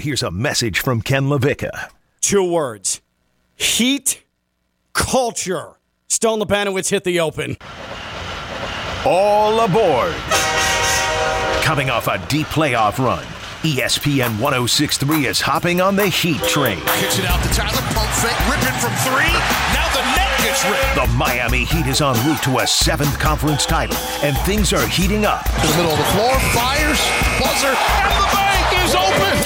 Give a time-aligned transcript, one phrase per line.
[0.00, 1.90] Here's a message from Ken LaVicka.
[2.22, 3.02] Two words
[3.54, 4.22] heat
[4.94, 5.72] culture.
[6.08, 7.58] Stone Labanowitz hit the open.
[9.04, 10.14] All aboard.
[11.62, 13.22] Coming off a deep playoff run,
[13.60, 16.80] ESPN 1063 is hopping on the Heat train.
[16.96, 17.82] Kicks it out to Tyler.
[17.92, 18.40] Pump fake.
[18.48, 19.28] Ripping from three.
[19.76, 20.94] Now the net gets ripped.
[20.96, 25.26] The Miami Heat is en route to a seventh conference title, and things are heating
[25.26, 25.46] up.
[25.60, 26.32] In the middle of the floor.
[26.56, 27.00] Fires.
[27.36, 27.76] Buzzer.
[27.76, 29.39] And the bank is open.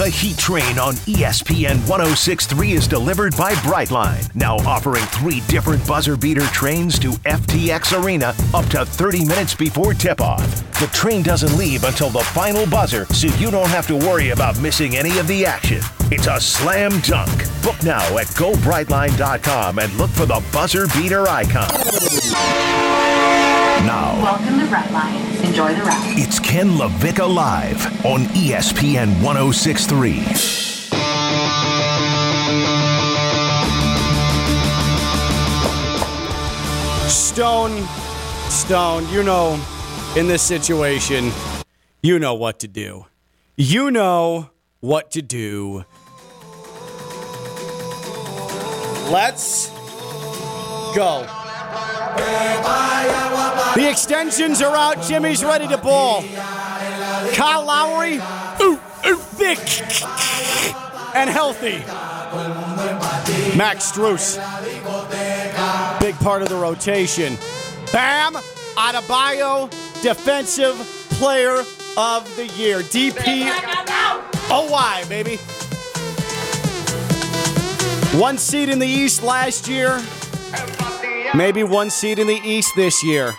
[0.00, 6.16] The Heat Train on ESPN 1063 is delivered by Brightline, now offering three different buzzer
[6.16, 10.42] beater trains to FTX Arena up to 30 minutes before tip off.
[10.80, 14.58] The train doesn't leave until the final buzzer, so you don't have to worry about
[14.62, 15.82] missing any of the action.
[16.10, 17.30] It's a slam dunk.
[17.62, 21.68] Book now at gobrightline.com and look for the buzzer beater icon.
[23.84, 25.29] Now, Welcome to Brightline.
[25.50, 26.14] Enjoy the ride.
[26.16, 30.22] it's Ken LaVicka Live on ESPN 1063.
[37.08, 37.84] Stone,
[38.48, 39.60] Stone, you know,
[40.16, 41.32] in this situation,
[42.00, 43.06] you know what to do.
[43.56, 45.84] You know what to do.
[49.10, 49.68] Let's
[50.94, 51.39] go.
[53.74, 55.02] The extensions are out.
[55.02, 56.22] Jimmy's ready to ball.
[57.32, 58.16] Kyle Lowry,
[58.60, 59.58] ooh, ooh, thick
[61.14, 61.78] and healthy.
[63.56, 64.38] Max Strus,
[66.00, 67.36] big part of the rotation.
[67.92, 68.34] Bam
[68.76, 69.70] Adebayo,
[70.02, 70.76] defensive
[71.10, 71.62] player
[71.96, 72.80] of the year.
[72.80, 73.50] DP.
[74.48, 75.36] Why, baby?
[78.18, 80.00] One seed in the East last year.
[81.34, 83.32] Maybe one seed in the East this year.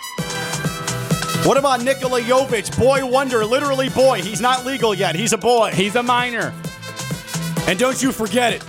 [1.44, 2.78] What about Nikola Jovic?
[2.78, 4.22] Boy wonder, literally boy.
[4.22, 5.14] He's not legal yet.
[5.14, 5.72] He's a boy.
[5.72, 6.54] He's a minor.
[7.66, 8.62] And don't you forget it.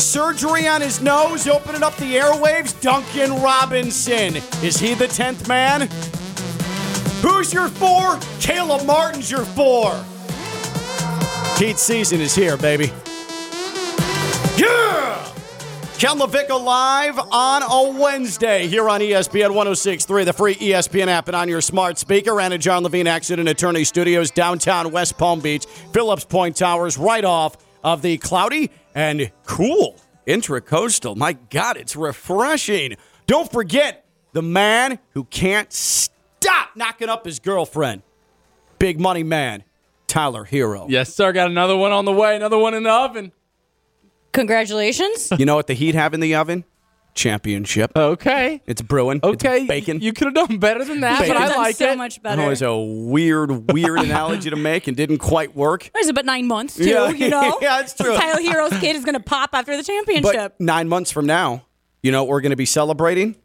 [0.00, 2.78] Surgery on his nose, opening up the airwaves.
[2.82, 4.36] Duncan Robinson.
[4.62, 5.88] Is he the 10th man?
[7.22, 8.18] Who's your four?
[8.40, 9.92] Caleb Martin's your four.
[11.56, 12.92] Heat season is here, baby.
[14.56, 15.21] Yeah!
[16.02, 21.36] Ken LaVicka live on a Wednesday here on ESPN 1063, the free ESPN app, and
[21.36, 22.40] on your smart speaker.
[22.40, 27.24] And at John Levine Accident Attorney Studios, downtown West Palm Beach, Phillips Point Towers, right
[27.24, 29.96] off of the cloudy and cool
[30.26, 31.14] intracoastal.
[31.14, 32.96] My God, it's refreshing.
[33.28, 38.02] Don't forget the man who can't stop knocking up his girlfriend.
[38.80, 39.62] Big money man,
[40.08, 40.86] Tyler Herro.
[40.88, 41.30] Yes, sir.
[41.30, 42.34] Got another one on the way.
[42.34, 43.30] Another one in the oven.
[44.32, 45.30] Congratulations.
[45.38, 46.64] You know what the Heat have in the oven?
[47.14, 47.92] Championship.
[47.94, 48.62] Okay.
[48.66, 49.20] It's brewing.
[49.22, 49.58] Okay.
[49.58, 50.00] It's bacon.
[50.00, 51.34] You could have done better than that, Bacon.
[51.34, 51.98] but I Done like so it.
[51.98, 52.48] much That better.
[52.48, 55.90] was a weird, weird analogy to make and didn't quite work.
[55.92, 56.88] What is it, but nine months too?
[56.88, 57.10] Yeah.
[57.10, 58.16] you know, Yeah, it's true.
[58.16, 60.54] Tyler Herro's kid is going to pop after the championship.
[60.56, 61.66] But nine months from now,
[62.02, 63.36] you know what we're going to be celebrating?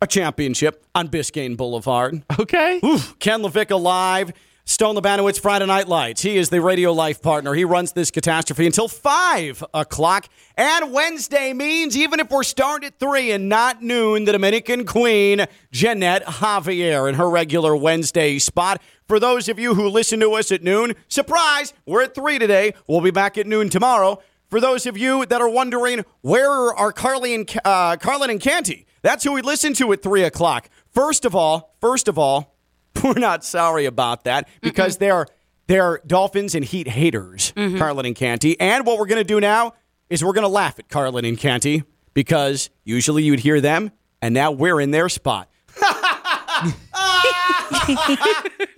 [0.00, 2.22] A championship on Biscayne Boulevard.
[2.38, 2.78] Okay.
[2.84, 3.18] Oof.
[3.18, 4.32] Ken LaVicka live.
[4.66, 6.22] Stone Labanowitz Friday Night Lights.
[6.22, 7.52] He is the radio life partner.
[7.52, 10.26] He runs this catastrophe until 5 o'clock.
[10.56, 15.44] And Wednesday means even if we're starting at 3 and not noon, the Dominican Queen,
[15.70, 18.80] Jeanette Javier, in her regular Wednesday spot.
[19.06, 22.72] For those of you who listen to us at noon, surprise, we're at 3 today.
[22.88, 24.22] We'll be back at noon tomorrow.
[24.48, 28.86] For those of you that are wondering, where are Carly and, uh, Carlin and Canty?
[29.02, 30.70] That's who we listen to at 3 o'clock.
[30.90, 32.53] First of all, first of all,
[33.04, 35.26] we're not sorry about that because they're
[35.66, 38.58] they're Dolphins and Heat haters, Carlin and Canty.
[38.60, 39.72] And what we're gonna do now
[40.10, 43.90] is we're gonna laugh at Carlin and Canty because usually you'd hear them,
[44.22, 45.48] and now we're in their spot.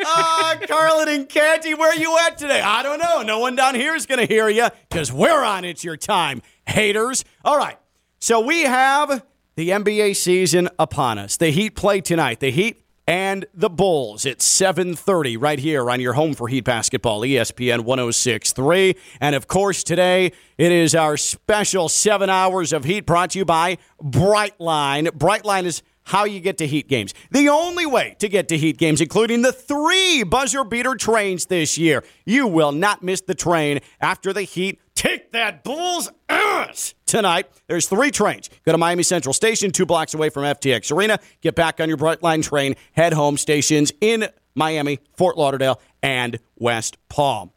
[0.09, 2.61] Ah, Carlin and Canty, where you at today?
[2.61, 3.23] I don't know.
[3.23, 5.65] No one down here is gonna hear you because we're on.
[5.65, 7.25] It's your time, haters.
[7.45, 7.79] All right.
[8.19, 9.25] So we have
[9.57, 11.37] the NBA season upon us.
[11.37, 12.41] The Heat play tonight.
[12.41, 17.21] The Heat and the Bulls at 7:30 right here on your home for Heat basketball,
[17.21, 18.97] ESPN 106.3.
[19.21, 23.45] And of course, today it is our special 7 hours of Heat brought to you
[23.45, 25.09] by Brightline.
[25.11, 27.15] Brightline is how you get to Heat games.
[27.31, 31.77] The only way to get to Heat games, including the three buzzer beater trains this
[31.77, 32.05] year.
[32.25, 37.47] You will not miss the train after the Heat take that Bulls ass tonight.
[37.69, 38.51] There's three trains.
[38.65, 41.21] Go to Miami Central Station, two blocks away from FTX Arena.
[41.43, 42.75] Get back on your Brightline train.
[42.93, 44.27] Head home stations in
[44.57, 47.53] Miami, Fort Lauderdale, and West Palm.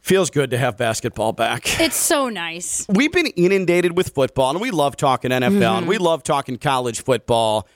[0.00, 2.84] Feels good to have basketball back it's so nice.
[2.88, 5.78] we've been inundated with football and we love talking NFL Mm-hmm.
[5.78, 7.68] and we love talking college football.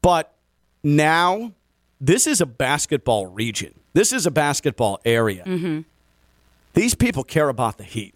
[0.00, 0.34] But
[0.82, 1.52] now
[2.00, 3.74] this is a basketball region.
[3.92, 5.44] This is a basketball area.
[5.44, 5.80] Mm-hmm.
[6.72, 8.13] these people care about the Heat.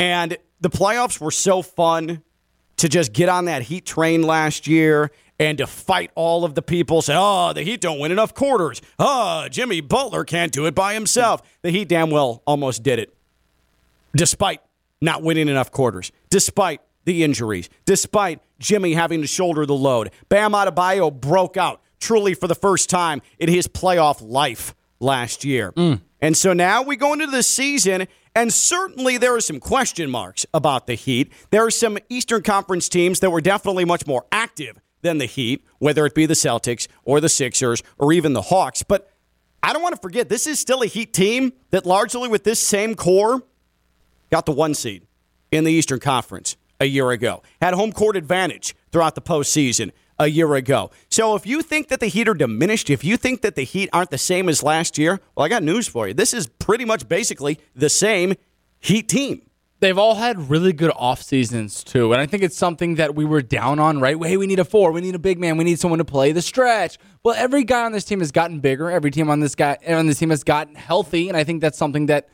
[0.00, 2.22] And the playoffs were so fun
[2.78, 6.62] to just get on that Heat train last year and to fight all of the
[6.62, 8.80] people say, oh, the Heat don't win enough quarters.
[8.98, 11.42] Oh, Jimmy Butler can't do it by himself.
[11.60, 13.14] The Heat damn well almost did it,
[14.16, 14.62] despite
[15.02, 20.10] not winning enough quarters, despite the injuries, despite Jimmy having to shoulder the load.
[20.30, 25.72] Bam Adebayo broke out truly for the first time in his playoff life last year.
[25.72, 26.00] Mm.
[26.22, 30.46] And so now we go into the season, and certainly there are some question marks
[30.54, 31.32] about the Heat.
[31.50, 35.64] There are some Eastern Conference teams that were definitely much more active than the Heat,
[35.78, 38.82] whether it be the Celtics or the Sixers or even the Hawks.
[38.82, 39.10] But
[39.62, 42.60] I don't want to forget, this is still a Heat team that largely with this
[42.60, 43.42] same core
[44.30, 45.06] got the one seed
[45.50, 50.28] in the Eastern Conference a year ago, had home court advantage throughout the postseason a
[50.28, 50.90] year ago.
[51.08, 53.88] So if you think that the Heat are diminished, if you think that the Heat
[53.92, 56.14] aren't the same as last year, well, I got news for you.
[56.14, 58.34] This is pretty much basically the same
[58.78, 59.42] Heat team.
[59.80, 63.24] They've all had really good off seasons too, and I think it's something that we
[63.24, 63.98] were down on.
[63.98, 64.14] Right?
[64.22, 64.92] Hey, we need a four.
[64.92, 65.56] We need a big man.
[65.56, 66.98] We need someone to play the stretch.
[67.22, 68.90] Well, every guy on this team has gotten bigger.
[68.90, 71.78] Every team on this guy on this team has gotten healthy, and I think that's
[71.78, 72.28] something that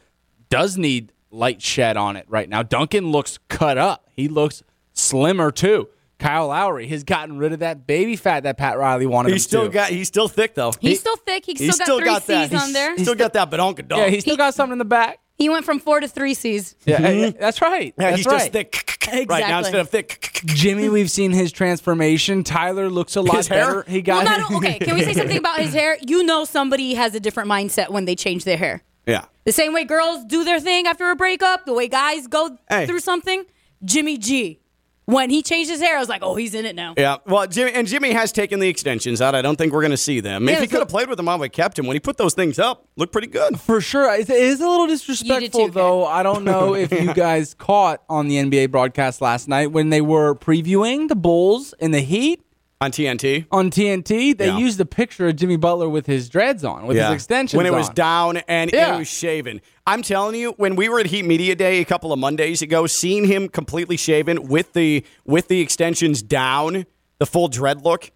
[0.48, 2.64] does need light shed on it right now.
[2.64, 4.08] Duncan looks cut up.
[4.10, 5.88] He looks slimmer too.
[6.18, 9.44] Kyle Lowry has gotten rid of that baby fat that Pat Riley wanted him He's
[9.44, 9.68] still to.
[9.70, 10.72] got he's still thick though.
[10.80, 11.44] He's He- still thick.
[11.44, 12.50] He's he's still got three that.
[12.50, 12.92] C's on there.
[12.94, 13.98] He's still got that badonka dog.
[13.98, 15.18] yeah, he's still got something in the back.
[15.38, 16.74] He went from four to three C's.
[16.86, 17.18] Yeah, mm-hmm.
[17.20, 17.92] yeah, that's right.
[17.98, 18.38] yeah, that's he's right.
[18.38, 19.58] just thick right now Exactly.
[19.58, 20.40] instead of thick.
[20.46, 22.42] Jimmy, we've seen his transformation.
[22.42, 23.66] Tyler looks a lot His hair?
[23.66, 23.82] better.
[23.90, 25.98] He Well, got not, okay, can we say something about his hair?
[26.06, 28.82] You know somebody has a different mindset when they change their hair.
[29.06, 29.26] Yeah.
[29.44, 32.86] The same way girls do their thing after a breakup, the way guys go Hey.
[32.86, 33.44] through something.
[33.84, 34.58] Jimmy G,
[35.06, 36.94] when he changed his hair, I was like, oh, he's in it now.
[36.96, 39.34] Yeah, well, Jimmy and Jimmy has taken the extensions out.
[39.34, 40.48] I don't think we're going to see them.
[40.48, 41.86] Yeah, if he could have played with them, I would have kept him.
[41.86, 43.58] When he put those things up, looked pretty good.
[43.60, 44.12] For sure.
[44.12, 46.04] It is a little disrespectful, too, though.
[46.04, 50.00] I don't know if you guys caught on the NBA broadcast last night when they
[50.00, 52.42] were previewing the Bulls and the Heat
[52.78, 54.36] On TNT, on TNT.
[54.36, 54.58] They Yeah.
[54.58, 57.72] used a picture of Jimmy Butler with his dreads on, with his extensions when it
[57.72, 57.94] was on.
[57.94, 58.96] down and Yeah.
[58.96, 59.62] it was shaven.
[59.86, 62.86] I'm telling you, when we were at Heat Media Day a couple of Mondays ago,
[62.86, 66.84] seeing him completely shaven with the with the extensions down,
[67.18, 68.10] the full dread look.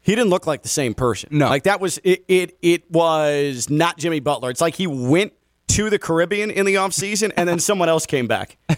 [0.00, 1.28] He didn't look like the same person.
[1.32, 1.48] No.
[1.50, 2.24] like that was it.
[2.26, 4.48] It it was not Jimmy Butler.
[4.48, 5.34] It's like he went
[5.68, 8.56] to the Caribbean in the offseason and then someone else came back.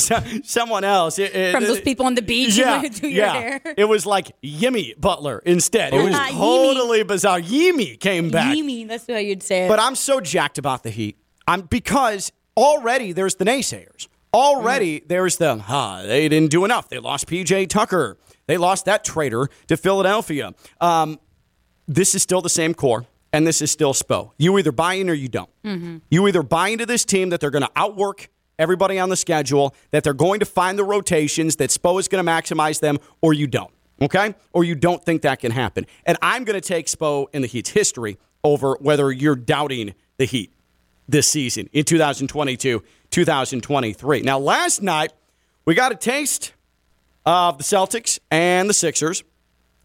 [0.44, 3.32] Someone else It- it- From those people on the beach yeah, want do your yeah.
[3.32, 3.60] hair.
[3.76, 5.92] It was like Yimmy Butler instead.
[5.94, 6.38] It was Ah, Yimmy.
[6.38, 7.40] totally bizarre.
[7.40, 8.56] Yimmy came back.
[8.56, 9.68] Yimi, that's how you'd say it.
[9.68, 11.16] But I'm so jacked about the Heat.
[11.46, 14.08] I'm because already there's the naysayers.
[14.32, 16.88] Already there's the ha, they didn't do enough.
[16.88, 18.16] They lost PJ Tucker.
[18.46, 20.54] They lost that traitor to Philadelphia.
[20.80, 21.18] Um,
[21.88, 24.32] this is still the same core, and this is still Spo.
[24.38, 25.50] You either buy in or you don't.
[25.64, 25.98] Mm-hmm.
[26.10, 28.28] You either buy into this team that they're going to outwork
[28.58, 32.24] everybody on the schedule, that they're going to find the rotations, that Spo is going
[32.24, 33.70] to maximize them, or you don't.
[34.02, 34.34] Okay?
[34.52, 35.86] Or you don't think that can happen.
[36.06, 40.24] And I'm going to take Spo in the Heat's history over whether you're doubting the
[40.24, 40.52] Heat
[41.08, 44.22] this season in 2022, 2023.
[44.22, 45.12] Now, last night,
[45.64, 46.52] we got a taste
[47.26, 49.22] of the Celtics and the Sixers.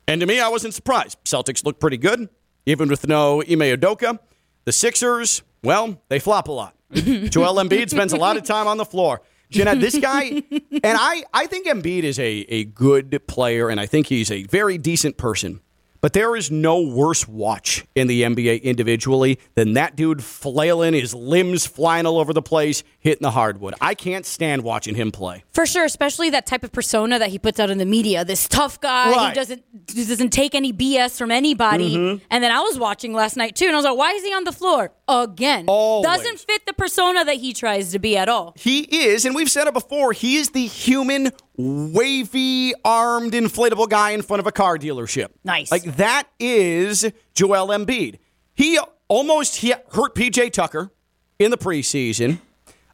[0.08, 1.18] And to me, I wasn't surprised.
[1.26, 2.30] Celtics look pretty good,
[2.66, 4.20] even with no Ime Udoka.
[4.66, 6.76] The Sixers, well, they flop a lot.
[6.94, 9.22] Joel Embiid spends a lot of time on the floor.
[9.50, 13.86] Jeanette, this guy, and I, I think Embiid is a, a good player, and I
[13.86, 15.62] think he's a very decent person.
[16.02, 21.16] But there is no worse watch in the NBA individually than that dude flailing, his
[21.16, 23.76] limbs flying all over the place, hitting the hardwood.
[23.80, 25.44] I can't stand watching him play.
[25.54, 28.26] For sure, especially that type of persona that he puts out in the media.
[28.26, 29.30] This tough guy Right.
[29.30, 29.64] who doesn't
[29.96, 31.96] who doesn't take any BS from anybody.
[31.96, 32.26] Mm-hmm.
[32.32, 34.34] And then I was watching last night too, and I was like, "Why is he
[34.34, 35.66] on the floor again?
[35.68, 36.08] Always.
[36.18, 39.52] Doesn't fit the persona that he tries to be at all." He is, and we've
[39.52, 44.52] said it before, he is the human, wavy armed, inflatable guy in front of a
[44.52, 45.30] car dealership.
[45.44, 45.72] Nice.
[45.72, 48.18] Like that is Joel Embiid.
[48.56, 50.92] He almost he hurt PJ Tucker
[51.38, 52.40] in the preseason.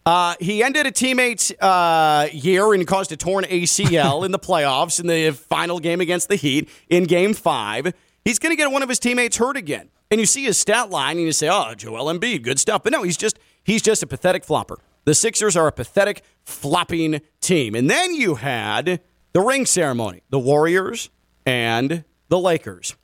[0.05, 4.99] Uh, he ended a teammate's uh, year and caused a torn ACL in the playoffs
[4.99, 7.93] in the final game against the Heat in game five.
[8.25, 9.89] He's going to get one of his teammates hurt again.
[10.09, 12.83] And you see his stat line and you say, oh, Joel Embiid, good stuff.
[12.83, 14.77] But no, he's just he's just a pathetic flopper.
[15.05, 17.75] The Sixers are a pathetic flopping team.
[17.75, 19.01] And then you had
[19.33, 21.09] the ring ceremony, the Warriors
[21.45, 22.95] and the Lakers.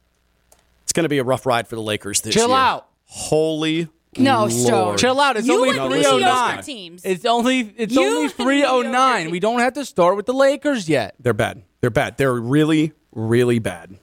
[0.83, 2.57] It's going to be a rough ride for the Lakers this Chill year.
[2.57, 2.87] out.
[3.05, 3.87] Holy
[4.19, 4.97] No, Stone.
[4.97, 5.37] Chill out.
[5.37, 6.45] It's You only and No, the 309.
[6.47, 7.05] mediocre teams.
[7.05, 9.13] It's only it's You only and the 309.
[9.15, 11.15] mediocre We don't have to start with the Lakers yet.
[11.19, 11.63] They're bad.
[11.81, 12.17] They're bad.
[12.17, 13.97] They're really, really bad.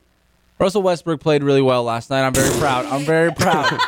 [0.59, 2.25] Russell Westbrook played really well last night.
[2.25, 2.87] I'm very proud.
[2.87, 3.78] I'm very proud.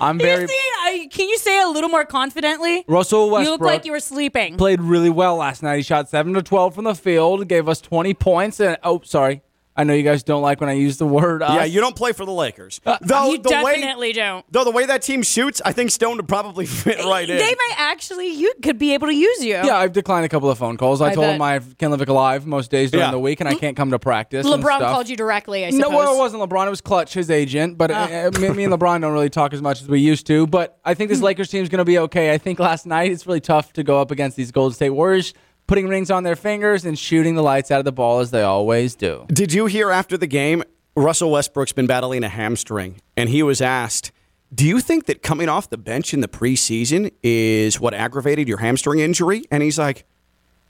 [0.00, 2.84] I'm very See, I, uh, can you say it a little more confidently?
[2.88, 3.44] Russell Westbrook.
[3.44, 4.56] You look like you were sleeping.
[4.56, 5.76] played really well last night.
[5.76, 9.42] He shot seven to twelve from the field, gave us twenty points, and oh, sorry,
[9.76, 11.42] I know you guys don't like when I use the word.
[11.42, 11.54] Us.
[11.54, 12.80] Yeah, you don't play for the Lakers.
[12.84, 14.44] Uh, though you the way definitely don't.
[14.50, 17.36] though the way that team shoots, I think Stone would probably fit right in.
[17.36, 19.54] They might actually you could be able to use you.
[19.54, 21.00] Yeah, I've declined a couple of phone calls.
[21.00, 21.34] I, I told bet.
[21.36, 23.10] him I can live alive most days during Yeah.
[23.10, 24.46] the week, and I can't come to practice.
[24.46, 24.92] and LeBron stuff.
[24.92, 25.64] called you directly.
[25.66, 25.90] I suppose.
[25.90, 26.66] No, well, it wasn't LeBron.
[26.66, 27.76] It was Klutch, his agent.
[27.76, 28.04] But ah.
[28.04, 30.46] uh, me, me and LeBron don't really talk as much as we used to.
[30.46, 31.26] But I think this hmm.
[31.26, 32.32] Lakers team's going to be okay.
[32.32, 35.34] I think last night it's really tough to go up against these Golden State Warriors,
[35.66, 38.42] putting rings on their fingers and shooting the lights out of the ball as they
[38.42, 39.26] always do.
[39.28, 40.62] Did you hear after the game?
[40.94, 44.12] Russell Westbrook's been battling a hamstring, and he was asked,
[44.54, 48.58] "Do you think that coming off the bench in the preseason is what aggravated your
[48.58, 50.06] hamstring injury?" And he's like,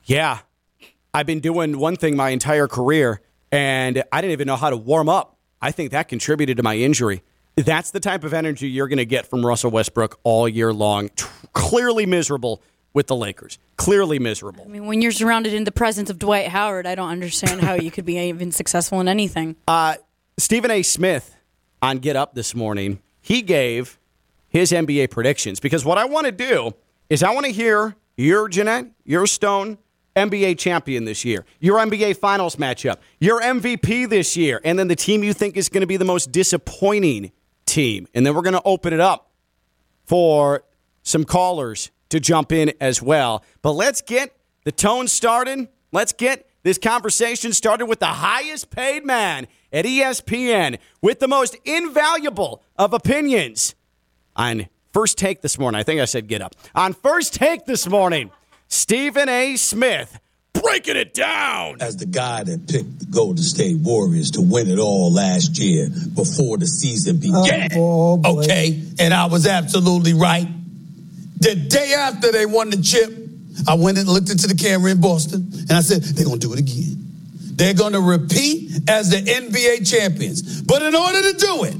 [0.03, 0.39] "Yeah,
[1.13, 4.77] I've been doing one thing my entire career, and I didn't even know how to
[4.77, 5.37] warm up.
[5.61, 7.23] I think that contributed to my injury."
[7.55, 11.09] That's the type of energy you're going to get from Russell Westbrook all year long.
[11.15, 12.61] Tr- clearly miserable
[12.97, 13.59] with the Lakers.
[13.75, 14.63] Clearly miserable.
[14.65, 17.75] I mean, when you're surrounded in the presence of Dwight Howard, I don't understand how
[17.75, 19.55] you could be even successful in anything.
[19.67, 19.95] Uh,
[20.39, 20.81] Stephen A.
[20.81, 21.35] Smith
[21.81, 23.99] on Get Up this morning, he gave
[24.49, 26.71] his NBA predictions because what I want to do
[27.09, 29.77] is I want to hear your Jeanette, your Stone
[30.15, 34.95] NBA champion this year, your NBA Finals matchup, your MVP this year, and then the
[34.95, 37.31] team you think is going to be the most disappointing
[37.65, 38.07] team.
[38.15, 39.29] And then we're going to open it up
[40.05, 40.63] for
[41.03, 43.43] some callers to jump in as well.
[43.61, 45.67] But let's get the tone started.
[45.91, 51.55] Let's get this conversation started with the highest paid man at ESPN with the most
[51.65, 53.75] invaluable of opinions
[54.35, 55.79] on first take this morning.
[55.79, 56.55] I think I said get up.
[56.75, 58.31] On first take this morning,
[58.67, 59.55] Stephen A.
[59.55, 60.19] Smith
[60.61, 61.77] breaking it down.
[61.81, 65.89] as the guy that picked the Golden State Warriors to win it all last year
[66.13, 67.69] before the season began.
[67.75, 68.41] Oh, boy.
[68.41, 70.47] okay, and I was absolutely right.
[71.39, 73.11] The day after they won the chip,
[73.67, 76.47] I went and looked into the camera in Boston, and I said, they're going to
[76.47, 76.95] do it again.
[77.55, 80.61] They're going to repeat as the NBA champions.
[80.61, 81.75] But in order to do it,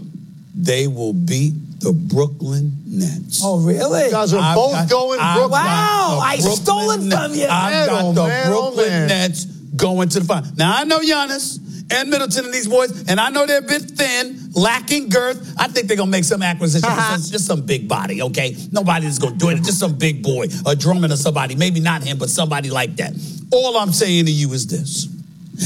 [0.55, 3.41] they will beat the Brooklyn Nets.
[3.43, 4.05] Oh, really?
[4.05, 5.51] You guys are I've both got- going I've Brooklyn.
[5.61, 7.15] Wow, I Brooklyn stole it Nets.
[7.27, 7.45] from you.
[7.47, 9.07] I've Man, got oh, the man, oh, Brooklyn man.
[9.07, 10.49] Nets going to the final.
[10.55, 11.59] Now I know Giannis
[11.91, 15.56] and Middleton and these boys, and I know they're a bit thin, lacking girth.
[15.58, 16.86] I think they're gonna make some acquisitions.
[16.86, 17.15] Uh-huh.
[17.15, 18.56] just, just some big body, okay?
[18.72, 19.58] Nobody's gonna do it.
[19.58, 21.56] Just some big boy, a Drummond or somebody.
[21.56, 23.13] Maybe not him, but somebody like that.
[23.51, 25.08] All I'm saying to you is this.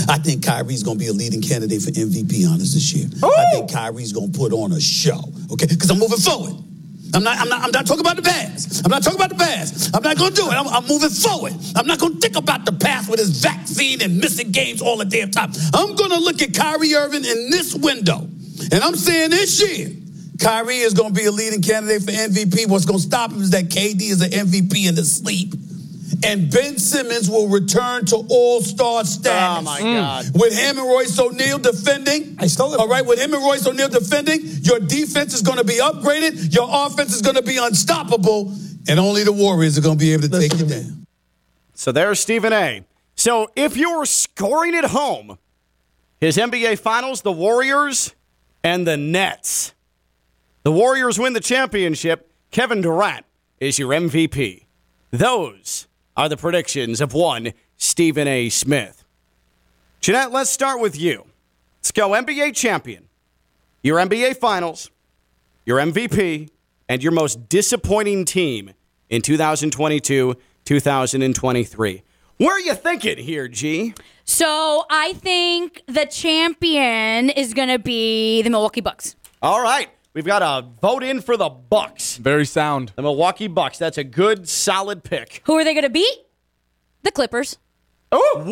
[0.08, 3.08] I think Kyrie's going to be a leading candidate for MVP honors this year.
[3.22, 5.68] I think Kyrie's going to put on a show, okay?
[5.68, 6.56] Because I'm moving forward.
[7.14, 8.86] I'm not, I'm, not, I'm not talking about the past.
[8.86, 9.96] I'm not talking about the past.
[9.96, 10.54] I'm not going to do it.
[10.54, 11.54] I'm, I'm moving forward.
[11.76, 14.98] I'm not going to think about the past with his vaccine and missing games all
[14.98, 15.52] the damn time.
[15.74, 18.20] I'm going to look at Kyrie Irving in this window.
[18.72, 19.90] And I'm saying this year,
[20.40, 22.68] Kyrie is going to be a leading candidate for MVP.
[22.68, 25.54] What's going to stop him is that KD is an MVP in his sleep.
[26.24, 29.60] And Ben Simmons will return to all star status.
[29.60, 30.26] Oh, my God.
[30.26, 30.40] Mm.
[30.40, 32.80] With him and Royce O'Neale defending, I stole it.
[32.80, 36.54] All right, with him and Royce O'Neale defending, your defense is going to be upgraded,
[36.54, 38.54] your offense is going to be unstoppable,
[38.88, 41.08] and only the Warriors are going to be able to take you down.
[41.74, 42.84] So there's Stephen A.
[43.16, 45.38] So if you were scoring at home,
[46.20, 48.14] his NBA Finals, the Warriors
[48.64, 49.74] and the Nets.
[50.64, 52.32] The Warriors win the championship.
[52.52, 53.26] Kevin Durant
[53.60, 54.66] is your MVP.
[55.10, 58.50] Those are the predictions of one Stephen A.
[58.50, 59.04] Smith.
[60.00, 61.26] Jeanette, let's start with you.
[61.80, 63.08] Let's go NBA champion,
[63.84, 64.90] your NBA Finals,
[65.66, 66.50] your MVP,
[66.90, 68.74] and your most disappointing team
[69.10, 72.04] in 2022 2023.
[72.38, 73.94] Where are you thinking here, G?
[74.26, 79.16] So I think the champion is going to be the Milwaukee Bucks.
[79.42, 79.90] All right.
[80.14, 82.18] We've got a vote in for the Bucks.
[82.18, 82.92] Very sound.
[82.96, 83.78] The Milwaukee Bucks.
[83.78, 85.42] That's a good, solid pick.
[85.46, 86.18] Who are they going to beat?
[87.04, 87.58] The Clippers.
[88.14, 88.44] Oh,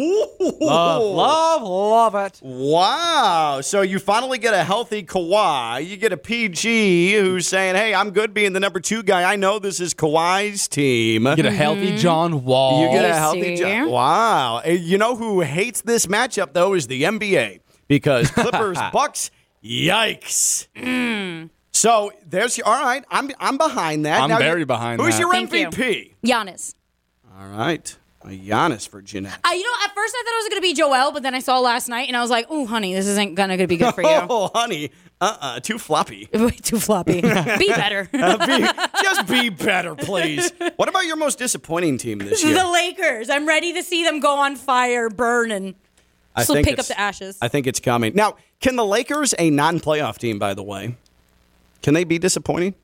[0.61, 2.39] Love, love, love it.
[2.41, 3.59] Wow.
[3.61, 5.85] So you finally get a healthy Kawhi.
[5.85, 9.29] You get a PG who's saying, hey, I'm good being the number two guy.
[9.29, 11.25] I know this is Kawhi's team.
[11.25, 12.83] Get a healthy John Wall.
[12.85, 13.83] You get a healthy John.
[13.87, 13.91] job.
[13.91, 14.61] Wow.
[14.65, 19.29] Uh, You know who hates this matchup, though, is the NBA because Clippers, Bucks,
[19.63, 20.67] yikes.
[21.71, 23.05] So there's your, all right.
[23.09, 24.21] I'm, I'm behind that.
[24.21, 25.19] I'm Now, very you- behind Who's that.
[25.21, 25.67] your Thank you.
[25.67, 26.15] MVP?
[26.25, 26.75] Giannis.
[27.39, 27.95] All right.
[28.25, 29.39] A Giannis for Jeanette.
[29.45, 31.33] Uh, you know, at first I thought it was going to be Joel, but then
[31.33, 33.95] I saw last night and I was like, "Oh, honey, this isn't gonna be good
[33.95, 34.91] for you." Oh, honey.
[35.21, 35.61] Uh-uh.
[35.61, 36.27] Too floppy.
[36.33, 37.21] Way too floppy.
[37.21, 37.21] be
[37.69, 38.09] better.
[38.11, 38.19] Be-
[39.01, 40.51] just be better, please.
[40.75, 42.55] What about your most disappointing team this year?
[42.55, 43.29] the Lakers.
[43.29, 45.75] I'm ready to see them go on fire, burn, and
[46.39, 47.37] I still think pick up it's- the ashes.
[47.41, 48.13] I think it's coming.
[48.15, 50.95] Now, can the Lakers, a non-playoff team, by the way,
[51.81, 52.75] can they be disappointing?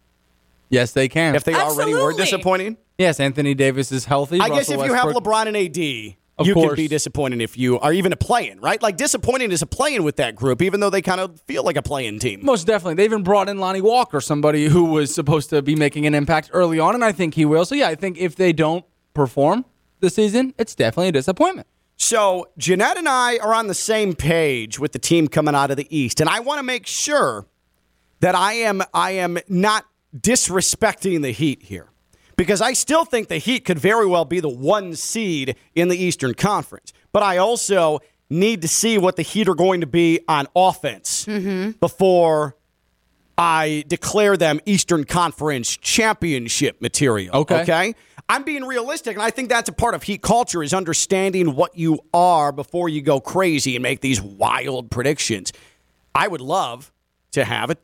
[0.70, 1.36] Yes, they can.
[1.36, 2.24] if they already were Absolutely.
[2.26, 2.78] disappointing?
[2.98, 4.40] yes, Anthony Davis is healthy.
[4.40, 7.58] I guess Russell if you have LeBron and AD, Of you can be disappointed if
[7.58, 8.82] you are even a play-in, right?
[8.82, 11.76] Like disappointing is a play-in with that group, even though they kind of feel like
[11.78, 12.40] a play-in team.
[12.44, 12.96] Most definitely.
[12.96, 16.50] They even brought in Lonnie Walker, somebody who was supposed to be making an impact
[16.52, 17.64] early on, and I think he will.
[17.66, 18.84] So, yeah, I think if they don't
[19.14, 19.66] perform
[20.00, 21.68] this season, it's definitely a disappointment.
[21.98, 25.78] So Jeanette and I are on the same page with the team coming out of
[25.78, 27.46] the East, and I want to make sure
[28.20, 29.86] that I am I am not
[30.16, 31.90] disrespecting the Heat here.
[32.38, 35.98] Because I still think the Heat could very well be the one seed in the
[35.98, 36.92] Eastern Conference.
[37.14, 38.00] But I also
[38.30, 41.72] need to see what the Heat are going to be on offense mm-hmm.
[41.80, 42.58] before
[43.38, 47.36] I declare them Eastern Conference championship material.
[47.36, 47.62] Okay.
[47.62, 47.96] Okay.
[48.28, 51.78] I'm being realistic, and I think that's a part of Heat culture is understanding what
[51.78, 55.54] you are before you go crazy and make these wild predictions.
[56.16, 56.92] I would love
[57.34, 57.78] to have a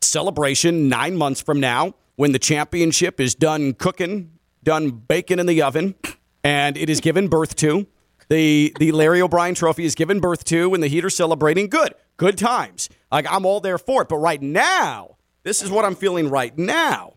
[0.00, 5.60] celebration nine months from now when the championship is done cooking, done baking in the
[5.60, 5.94] oven,
[6.42, 7.86] and it is given birth to.
[8.28, 11.68] The the Larry O'Brien trophy is given birth to, and the Heat are celebrating.
[11.68, 12.88] Good, good times.
[13.12, 14.08] Like I'm all there for it.
[14.08, 17.14] But right now, this is what I'm feeling right now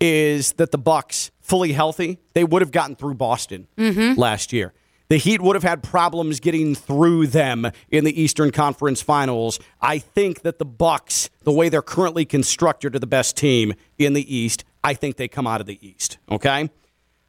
[0.00, 4.18] is that the Bucks fully healthy, they would have gotten through Boston mm-hmm.
[4.18, 4.72] last year.
[5.08, 9.60] The Heat would have had problems getting through them in the Eastern Conference Finals.
[9.80, 14.14] I think that the Bucks, the way they're currently constructed, are the best team in
[14.14, 14.64] the East.
[14.82, 16.18] I think they come out of the East.
[16.28, 16.68] Okay.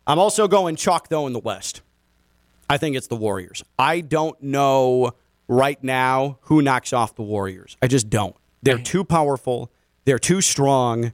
[0.07, 1.81] I'm also going chalk though in the West.
[2.69, 3.63] I think it's the Warriors.
[3.77, 5.13] I don't know
[5.47, 7.77] right now who knocks off the Warriors.
[7.81, 8.35] I just don't.
[8.63, 9.71] They're too powerful.
[10.05, 11.13] They're too strong.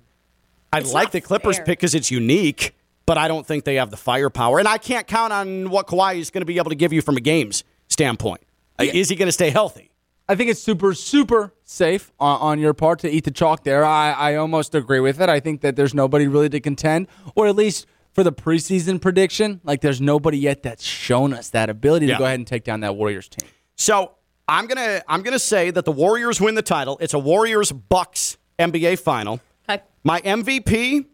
[0.71, 1.65] I like the Clippers fair.
[1.65, 2.75] pick because it's unique,
[3.05, 4.57] but I don't think they have the firepower.
[4.59, 7.01] And I can't count on what Kawhi is going to be able to give you
[7.01, 8.41] from a games standpoint.
[8.79, 9.91] Uh, Is he going to stay healthy?
[10.27, 13.83] I think it's super, super safe on, on your part to eat the chalk there.
[13.85, 15.29] I, I almost agree with it.
[15.29, 19.59] I think that there's nobody really to contend, or at least for the preseason prediction,
[19.63, 22.13] like there's nobody yet that's shown us that ability Yeah.
[22.13, 23.47] to go ahead and take down that Warriors team.
[23.75, 24.13] So
[24.47, 26.97] I'm gonna I'm gonna say that the Warriors win the title.
[27.01, 29.39] It's a Warriors Bucks NBA final.
[29.69, 29.81] Okay.
[30.03, 31.05] My MVP,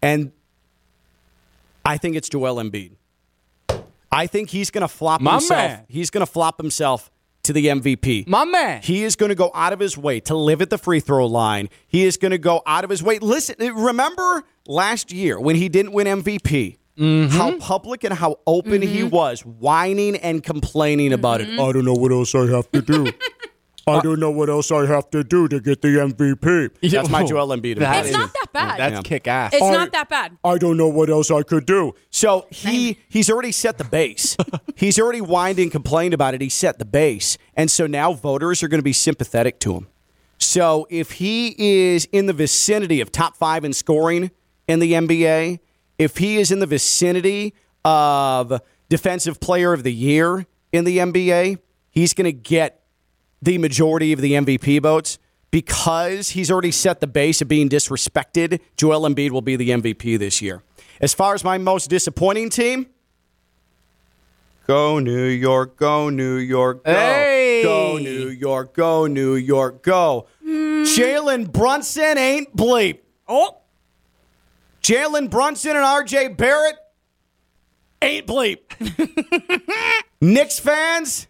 [0.00, 0.30] and
[1.84, 2.92] I think it's Joel Embiid.
[4.12, 5.58] I think he's going to flop My himself.
[5.58, 5.84] man.
[5.88, 7.10] He's going to flop himself
[7.42, 8.26] to the MVP.
[8.28, 8.80] My man.
[8.82, 11.26] He is going to go out of his way to live at the free throw
[11.26, 11.68] line.
[11.88, 13.18] He is going to go out of his way.
[13.18, 16.78] Listen, remember last year when he didn't win MVP?
[16.98, 17.36] Mm-hmm.
[17.36, 19.10] How public and how open he mm-hmm.
[19.10, 21.48] was, whining and complaining about it.
[21.48, 21.60] Mm-hmm.
[21.60, 23.12] I don't know what else I have to do.
[23.88, 26.90] I don't know what else I have to do to get the MVP.
[26.90, 27.78] That's my Joel Embiid.
[27.78, 28.20] That It's impression.
[28.20, 28.78] not that bad.
[28.80, 29.02] That's Yeah.
[29.02, 29.52] kick ass.
[29.54, 30.36] It's not that bad.
[30.42, 31.94] I don't know what else I could do.
[32.10, 34.36] So he he's already set the base.
[34.74, 36.40] he's already whined and complained about it.
[36.40, 39.86] He set the base, and so now voters are going to be sympathetic to him.
[40.38, 44.32] So if he is in the vicinity of top five in scoring
[44.66, 45.60] in the NBA,
[45.98, 47.54] if he is in the vicinity
[47.84, 51.58] of defensive player of the year in the NBA,
[51.90, 52.82] he's going to get
[53.40, 55.18] the majority of the MVP votes
[55.50, 58.60] because he's already set the base of being disrespected.
[58.76, 60.62] Joel Embiid will be the MVP this year.
[61.00, 62.86] As far as my most disappointing team,
[64.66, 66.92] go New York, go New York, go.
[66.92, 67.62] Hey.
[67.62, 70.26] Go New York, go New York, go.
[70.42, 70.82] Hmm.
[70.82, 72.98] Jalen Brunson ain't bleep.
[73.28, 73.58] Oh.
[74.86, 76.76] Jalen Brunson and RJ Barrett
[78.00, 78.60] ain't bleep.
[80.20, 81.26] Knicks fans,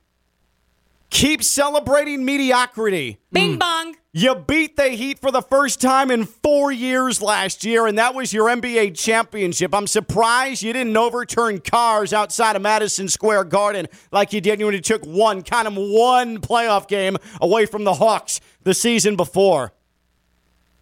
[1.08, 3.16] keep celebrating mediocrity.
[3.32, 3.94] Bing bong.
[4.12, 8.14] You beat the Heat for the first time in four years last year, and that
[8.14, 9.74] was your NBA championship.
[9.74, 14.74] I'm surprised you didn't overturn cars outside of Madison Square Garden like you did when
[14.74, 19.72] you took one, kind of one playoff game away from the Hawks the season before.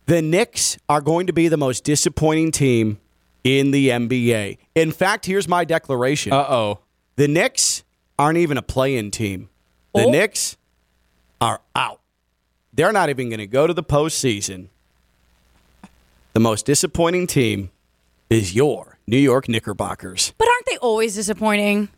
[0.07, 2.99] The Knicks are going to be the most disappointing team
[3.43, 4.59] in the NBA.
[4.75, 6.33] In fact, here's my declaration.
[6.33, 6.79] Uh oh.
[7.17, 7.85] The Knicks
[8.19, 9.49] aren't even a play-in team.
[9.95, 10.57] The Knicks
[11.41, 12.01] are out.
[12.73, 14.69] They're not even going to go to the postseason.
[16.33, 17.71] The most disappointing team
[18.29, 20.35] is your New York Knickerbockers.
[20.37, 21.91] But aren't they always disappointing?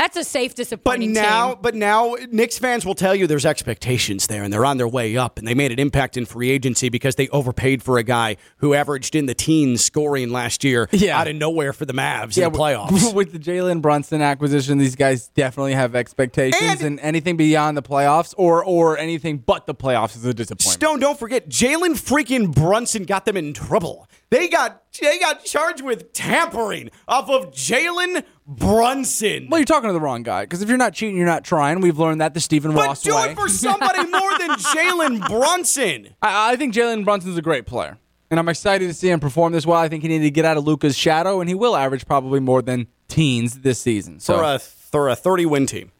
[0.00, 1.58] That's a safe But now, team.
[1.60, 5.14] but now, Knicks fans will tell you there's expectations there, and they're on their way
[5.18, 8.36] up, and they made an impact in free agency because they overpaid for a guy
[8.58, 11.20] who averaged in the teens scoring last year Yeah.
[11.20, 13.12] out of nowhere for the Mavs Yeah, in the playoffs.
[13.20, 17.82] With the Jalen Brunson acquisition, these guys definitely have expectations, And- and, anything beyond the
[17.82, 20.72] playoffs or or anything but the playoffs is a disappointment.
[20.80, 24.08] Stone, don't forget, Jalen freaking Brunson got them in trouble.
[24.30, 28.24] They got they got charged with tampering off of Jalen
[28.56, 29.46] Brunson.
[29.48, 31.80] well, you're talking to the wrong guy because if you're not cheating, you're not trying.
[31.80, 33.30] We've learned that the Stephen but Ross do way.
[33.30, 36.14] it for somebody more than Jalen Brunson.
[36.20, 37.98] I, I think Jalen Brunson's a great player.
[38.30, 39.78] And I'm excited to see him perform this well.
[39.78, 42.38] I think he needed to get out of Luka's shadow, and he will average probably
[42.38, 44.20] more than teens this season.
[44.20, 45.90] So, for a for a 30 win team.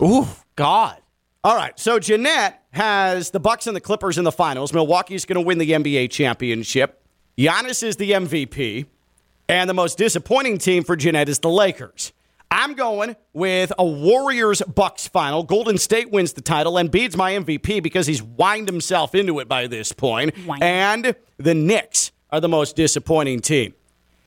[0.00, 0.98] ooh, God.
[1.42, 4.72] All right, so Jeanette has the Bucks and the Clippers in the finals.
[4.72, 7.02] Milwaukee's going to win the NBA championship.
[7.36, 8.86] Giannis is the MVP,
[9.48, 12.12] and the most disappointing team for Jeanette is the Lakers.
[12.50, 15.42] I'm going with a Warriors Bucks final.
[15.42, 19.48] Golden State wins the title, and Embiid's my MVP because he's whined himself into it
[19.48, 20.34] by this point.
[20.62, 23.74] And the Knicks are the most disappointing team.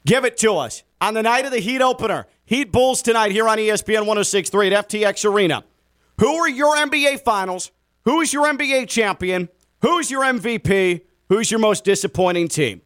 [0.06, 2.28] Give it to us on the night of the Heat opener.
[2.46, 5.64] Heat Bulls tonight here on ESPN 1063 at FTX Arena.
[6.20, 7.72] Who are your NBA finals?
[8.06, 9.50] Who's your NBA champion?
[9.82, 11.02] Who's your MVP?
[11.30, 12.82] Who's your most disappointing team?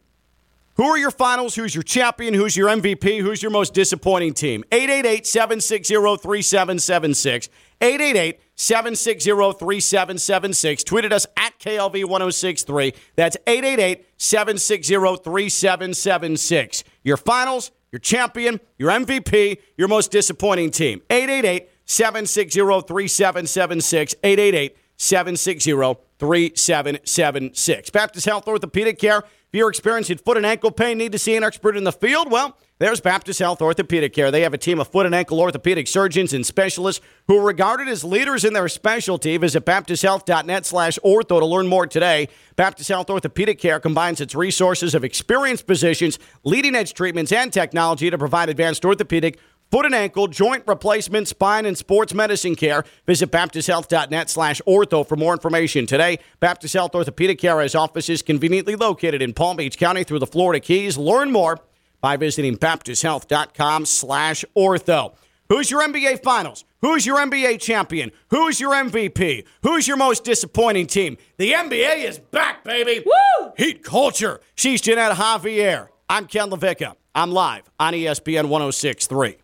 [0.75, 1.55] Who are your finals?
[1.55, 2.33] Who's your champion?
[2.33, 3.21] Who's your MVP?
[3.21, 4.63] Who's your most disappointing team?
[4.71, 7.49] 888 760 3776.
[7.81, 9.29] 888 760
[9.59, 10.83] 3776.
[10.83, 12.93] Tweeted us at KLV 1063.
[13.15, 16.83] That's 888 760 3776.
[17.03, 21.01] Your finals, your champion, your MVP, your most disappointing team.
[21.09, 24.15] 888 760 3776.
[24.23, 25.71] 888 760
[26.19, 27.89] 3776.
[27.89, 29.23] Baptist Health Orthopedic Care.
[29.53, 32.31] If you're experiencing foot and ankle pain, need to see an expert in the field,
[32.31, 34.31] well, there's Baptist Health Orthopedic Care.
[34.31, 37.89] They have a team of foot and ankle orthopedic surgeons and specialists who are regarded
[37.89, 39.35] as leaders in their specialty.
[39.35, 42.29] Visit baptisthealth.net slash ortho to learn more today.
[42.55, 48.09] Baptist Health Orthopedic Care combines its resources of experienced physicians, leading edge treatments, and technology
[48.09, 49.37] to provide advanced orthopedic
[49.71, 52.83] foot and ankle, joint replacement, spine, and sports medicine care.
[53.07, 55.87] Visit baptisthealth.net slash ortho for more information.
[55.87, 60.27] Today, Baptist Health Orthopedic Care has offices conveniently located in Palm Beach County through the
[60.27, 60.97] Florida Keys.
[60.97, 61.57] Learn more
[62.01, 65.15] by visiting baptisthealth.com slash ortho.
[65.49, 66.63] Who's your NBA Finals?
[66.81, 68.11] Who's your NBA champion?
[68.29, 69.45] Who's your MVP?
[69.63, 71.17] Who's your most disappointing team?
[71.37, 73.03] The NBA is back, baby.
[73.05, 73.51] Woo!
[73.57, 74.39] Heat culture.
[74.55, 75.89] She's Jeanette Javier.
[76.09, 76.95] I'm Ken LaVicka.
[77.13, 79.37] I'm live on ESPN 1063.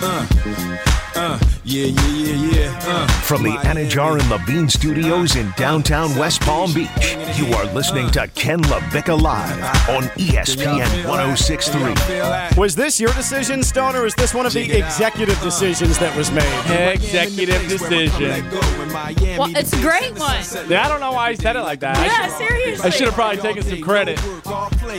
[0.00, 0.26] Uh,
[1.16, 1.51] uh.
[1.64, 2.80] Yeah, yeah, yeah, yeah.
[2.82, 6.88] Uh, From the Anidjar and Levine Studios in downtown West Palm Beach,
[7.36, 12.58] you are listening to Ken LaVicka Live on ESPN 1063.
[12.60, 16.32] Was this your decision, Stone, or is this one of the executive decisions that was
[16.32, 16.92] made?
[16.94, 18.44] Executive decision.
[19.38, 20.42] Well, it's a great one.
[20.68, 21.96] Yeah, I don't know why he said it like that.
[21.96, 22.86] I Yeah, should- seriously.
[22.86, 24.18] I should have probably taken some credit.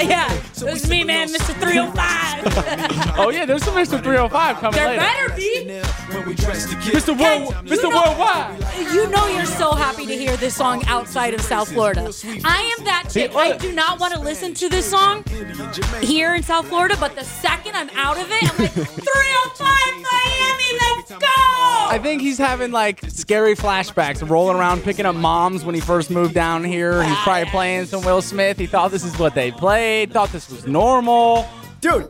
[0.01, 1.53] Yeah, this is me, man, Mr.
[1.59, 2.31] 305.
[3.15, 4.01] Oh yeah, there's some Mr.
[4.01, 4.99] 305 coming there later.
[4.99, 5.81] better be.
[6.53, 7.07] Mr.
[7.19, 7.83] World, Ken, Mr.
[7.83, 8.93] you know- Worldwide.
[8.93, 12.11] You know you're so happy to hear this song outside of South Florida.
[12.43, 13.35] I am that chick.
[13.35, 15.23] I do not want to listen to this song
[16.01, 20.79] here in South Florida, but the second I'm out of it, I'm like, 305 Miami,
[20.79, 21.17] let's go!
[21.25, 26.09] I think he's having like scary flashbacks, rolling around picking up moms when he first
[26.11, 27.03] moved down here.
[27.03, 28.57] He's probably playing some Will Smith.
[28.59, 31.47] He thought this is what they played, thought this was normal.
[31.83, 32.09] Dude,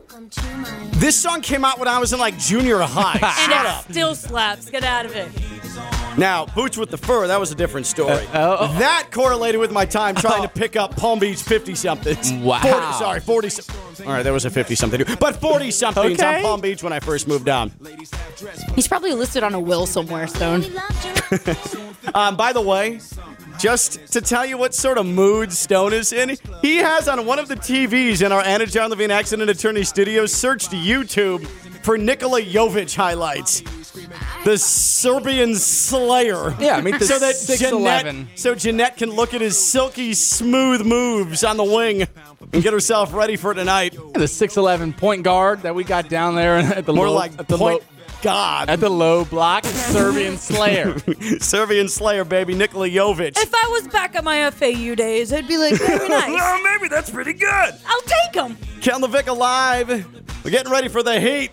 [1.00, 3.14] this song came out when I was in like junior high.
[3.20, 3.90] and Shut it up.
[3.90, 4.70] still slaps.
[4.70, 5.28] Get out of it.
[6.16, 8.24] Now, Boots with the Fur, that was a different story.
[8.34, 8.78] oh, oh.
[8.78, 12.32] That correlated with my time trying to pick up Palm Beach 50 somethings.
[12.32, 12.60] Wow.
[12.60, 15.02] 40, sorry, 40 some- All right, there was a 50 something.
[15.18, 17.72] But 40 somethings on Palm Beach when I first moved down.
[18.74, 20.64] He's probably listed on a will somewhere, Stone.
[22.14, 23.00] Um, by the way,
[23.58, 27.38] just to tell you what sort of mood Stone is in, he has on one
[27.38, 31.48] of the TVs in our Anidjar Levine Accident Attorney Studios searched YouTube
[31.84, 33.62] for Nikola Jovic highlights.
[34.44, 36.54] The Serbian Slayer.
[36.58, 37.58] Yeah, meet the so that 6'11".
[37.58, 42.02] Jeanette, so Jeanette can look at his silky smooth moves on the wing
[42.52, 43.92] and get herself ready for tonight.
[43.92, 47.48] The 6'11 point guard that we got down there at the More low, like at
[47.48, 47.86] the point low,
[48.22, 48.68] God.
[48.70, 50.98] at the low block, Serbian Slayer.
[51.40, 53.36] Serbian Slayer, baby, Nikola Jovic.
[53.38, 56.28] If I was back at my FAU days, I'd be like, very nice.
[56.30, 57.74] well, maybe that's pretty good.
[57.86, 58.56] I'll take him.
[58.80, 59.88] Ken LaVicka Live.
[60.44, 61.50] We're getting ready for the Heat.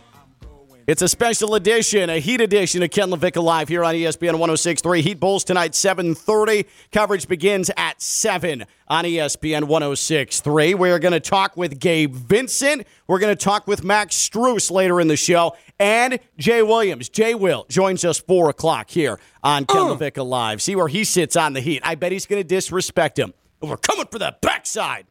[0.88, 5.02] It's a special edition, a Heat edition of Ken LaVicka Live here on ESPN 1063.
[5.02, 6.66] Heat Bulls tonight, 7.30.
[6.92, 10.74] Coverage begins at 7 on ESPN 1063.
[10.74, 12.88] We're going to talk with Gabe Vincent.
[13.06, 15.56] We're going to talk with Max Strus later in the show.
[15.80, 20.64] And Jay Williams, Jay Will, joins us 4 o'clock here on Ken LaVicka Live.
[20.64, 21.82] See where he sits on the Heat.
[21.86, 23.34] I bet he's going to disrespect him.
[23.62, 25.06] We're coming for the backside.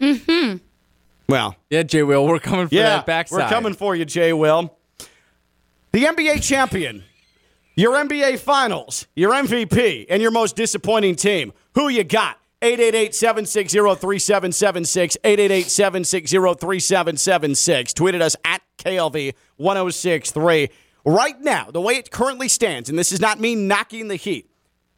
[0.00, 0.56] Mm-hmm.
[1.28, 3.38] Well, yeah, Jay Will, we're coming for yeah, that backside.
[3.38, 4.76] we're coming for you, Jay Will.
[5.92, 7.04] The NBA champion,
[7.74, 11.52] your NBA Finals, your MVP, and your most disappointing team.
[11.74, 12.38] Who you got?
[12.62, 17.92] 888-760-3776, 888-760-3776.
[17.92, 20.70] Tweeted us at KLV1063.
[21.04, 24.50] Right now, the way it currently stands, and this is not me knocking the heat,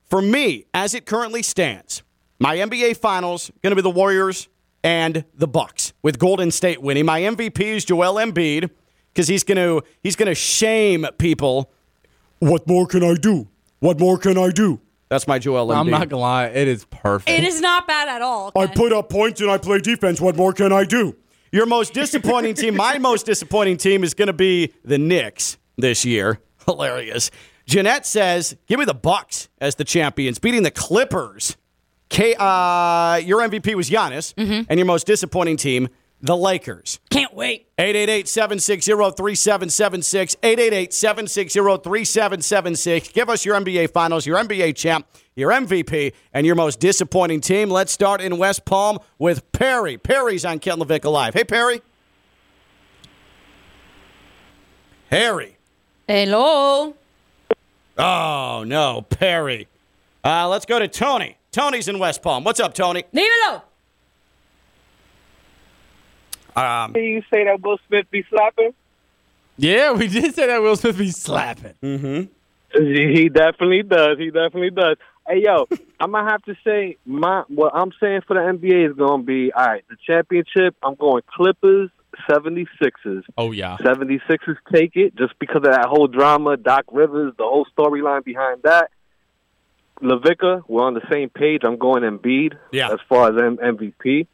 [0.09, 2.03] for me, as it currently stands,
[2.39, 4.49] My NBA Finals going to be the Warriors
[4.83, 7.07] and the Bucks with Golden State winning.
[7.07, 8.71] My MVP is Joel Embiid
[9.13, 11.71] because he's going to he's going to shame people.
[12.41, 13.49] What more can I do?
[13.81, 14.81] What more can I do?
[15.09, 15.79] That's my Joel Embiid.
[15.79, 17.31] I'm not gonna lie, it is perfect.
[17.31, 18.53] It is not bad at all.
[18.55, 20.21] I put up points and I play defense.
[20.21, 21.17] What more can I do?
[21.51, 26.05] Your most disappointing team, my most disappointing team is going to be the Knicks this
[26.05, 26.41] year.
[26.67, 27.31] Hilarious.
[27.65, 31.57] Jeanette says, "Give me the Bucks as the champions, beating the Clippers."
[32.09, 35.89] K, uh, your MVP was Giannis, and your most disappointing team,
[36.21, 36.99] the Lakers.
[37.11, 37.67] Can't wait.
[37.79, 43.13] 888-760-3776, 888-760-3776.
[43.13, 47.71] Give us your NBA Finals, your NBA champ, your MVP, and your most disappointing team.
[47.71, 49.97] Let's start in West Palm with Perry.
[49.97, 51.35] Perry's on Ken LaVicka Live.
[51.35, 51.83] Hey, Perry.
[55.11, 55.57] Harry.
[56.07, 56.95] Hello.
[57.97, 59.67] Oh, no, Perry.
[60.25, 61.38] Uh, let's go to Tony.
[61.59, 62.45] Tony's in West Palm.
[62.45, 63.03] What's up, Tony?
[63.13, 63.63] Leave it alone.
[66.55, 68.75] Um, you say that Will Smith be slapping?
[69.57, 71.75] yeah, we did say that Will Smith be slapping.
[71.83, 72.81] Mm-hmm.
[72.81, 74.19] He definitely does.
[74.19, 74.99] He definitely does.
[75.29, 75.67] Hey yo,
[76.01, 79.53] I'm gonna have to say my what I'm saying for the NBA is gonna be
[79.53, 79.85] all right.
[79.91, 81.91] The championship, I'm going Clippers,
[82.31, 83.25] 76ers.
[83.37, 83.79] Oh yeah.
[83.79, 88.63] 76ers take it just because of that whole drama, Doc Rivers, the whole storyline behind
[88.63, 88.91] that.
[90.01, 91.63] LaVicka, we're on the same page.
[91.65, 92.93] I'm going Embiid Yeah.
[92.93, 94.27] as far as M- MVP.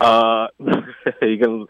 [0.00, 0.48] Uh,
[1.22, 1.66] you can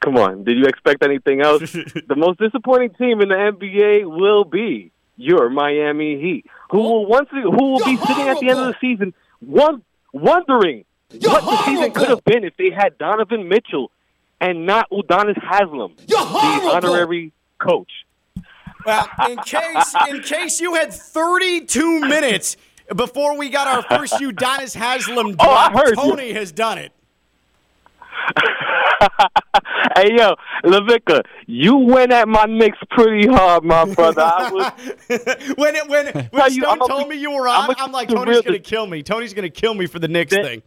[0.00, 0.44] come on.
[0.44, 1.60] Did you expect anything else?
[1.72, 7.28] the most disappointing team in the NBA will be your Miami Heat, who will once
[7.30, 10.84] who will be sitting at the end of the season, one, wondering
[11.22, 13.90] what the season could have been if they had Donovan Mitchell
[14.40, 17.90] and not Udonis Haslem, the honorary coach.
[18.84, 22.56] Well, in case in case you had 32 minutes
[22.94, 25.94] before we got our first Udonis Haslem drop, Oh, I heard you.
[25.96, 26.92] Tony has done it.
[29.96, 34.22] hey yo, LaVicka, you went at my Knicks pretty hard, my brother.
[34.22, 34.72] I was
[35.56, 37.82] when it, when when Tell you, I'm a- told me you were I'm on, a-
[37.82, 39.02] I'm like Tony's real- gonna kill me.
[39.02, 40.62] Tony's gonna kill me for the Knicks That- thing.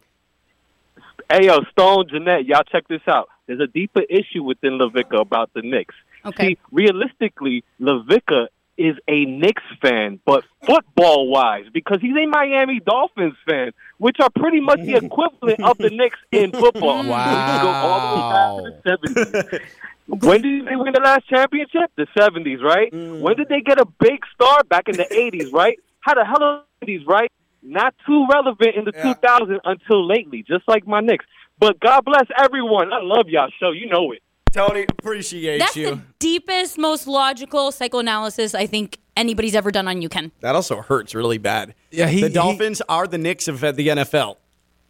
[1.30, 3.28] Hey, yo, Stone, Jeanette, y'all check this out.
[3.46, 5.94] There's a deeper issue within LaVicka about the Knicks.
[6.26, 6.48] Okay.
[6.48, 8.48] See, realistically, LaVicka
[8.80, 14.30] is a Knicks fan, but football wise, because he's a Miami Dolphins fan, which are
[14.30, 17.04] pretty much the equivalent of the Knicks in football.
[17.04, 17.56] Wow.
[17.56, 20.22] We go all the way back to the 70s.
[20.24, 21.92] when did they win the last championship?
[21.96, 22.90] The 70s, right?
[22.90, 23.20] Mm.
[23.20, 24.64] When did they get a big star?
[24.64, 25.78] Back in the 80s, right?
[26.00, 27.30] How the hell are these, right?
[27.62, 31.26] Not too relevant in the 2000s until lately, just like my Knicks.
[31.58, 32.92] But God bless everyone.
[32.94, 33.72] I love y'all show.
[33.72, 34.22] You know it.
[34.52, 35.90] Tony, appreciate That's you.
[35.90, 40.32] the deepest, most logical psychoanalysis I think anybody's ever done on you, Ken.
[40.40, 41.74] that also hurts really bad.
[41.90, 44.36] Yeah, he- the he- Dolphins are the Knicks of the NFL,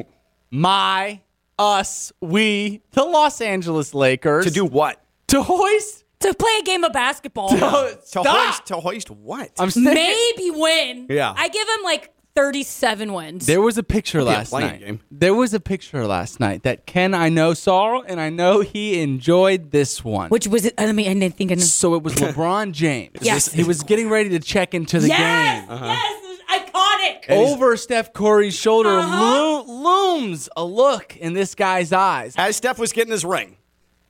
[0.50, 1.20] my,
[1.58, 5.02] us, we, the Los Angeles Lakers To do what?
[5.28, 6.04] to hoist.
[6.20, 7.50] To play a game of basketball.
[7.50, 8.26] To Stop.
[8.26, 9.50] hoist, to hoist what?
[9.58, 9.82] I'm sick.
[9.84, 11.06] Maybe win.
[11.10, 11.34] Yeah.
[11.36, 13.46] I give him like 37 wins.
[13.46, 14.80] There was a picture be a last night.
[14.80, 15.00] game.
[15.10, 19.00] There was a picture last night that Ken I know saw, and I know he
[19.00, 20.28] enjoyed this one.
[20.28, 20.74] Which was it?
[20.76, 21.50] I mean, I didn't think.
[21.50, 23.16] I so it was LeBron James.
[23.22, 23.50] Yes.
[23.50, 25.78] he was getting ready to check into the yes, game.
[25.80, 27.30] yes, it was iconic.
[27.34, 29.64] Over Steph Curry's shoulder Uh-huh.
[29.64, 32.34] lo- looms a look in this guy's eyes.
[32.36, 33.56] As Steph was getting his ring.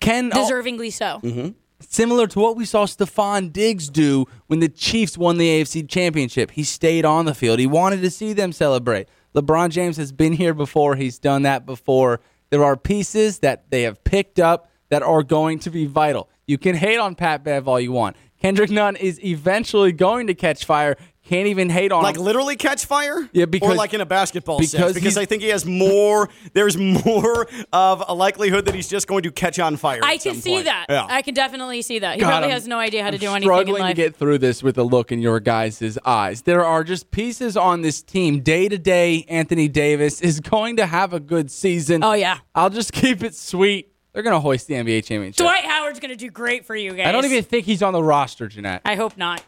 [0.00, 1.54] Ken, oh, Deservingly so.
[1.88, 6.50] Similar to what we saw Stefon Diggs do when the Chiefs won the AFC Championship.
[6.50, 7.58] He stayed on the field.
[7.58, 9.08] He wanted to see them celebrate.
[9.34, 10.96] LeBron James has been here before.
[10.96, 12.20] He's done that before.
[12.50, 16.28] There are pieces that they have picked up that are going to be vital.
[16.46, 18.16] You can hate on Pat Bev all you want.
[18.40, 20.96] Kendrick Nunn is eventually going to catch fire.
[21.28, 22.22] Can't even hate on Like him.
[22.22, 23.28] literally catch fire?
[23.32, 24.72] Yeah, because- or like in a basketball sense.
[24.72, 26.28] because Because I think he has more.
[26.52, 30.00] There's more of a likelihood that he's just going to catch on fire.
[30.04, 30.64] I at can some see point.
[30.66, 30.86] that.
[30.88, 31.04] Yeah.
[31.08, 32.14] I can definitely see that.
[32.14, 33.94] He God, probably I'm- has no idea how to I'm do anything in struggling to
[33.94, 36.42] get through this with a look in your guys' eyes.
[36.42, 38.40] There are just pieces on this team.
[38.40, 42.04] Day to day, Anthony Davis is going to have a good season.
[42.04, 42.38] Oh, yeah.
[42.54, 43.92] I'll just keep it sweet.
[44.12, 45.36] They're going to hoist the NBA championship.
[45.44, 47.06] Dwight Howard's going to do great for you guys.
[47.06, 48.80] I don't even think he's on the roster, Jeanette.
[48.84, 49.42] I hope not.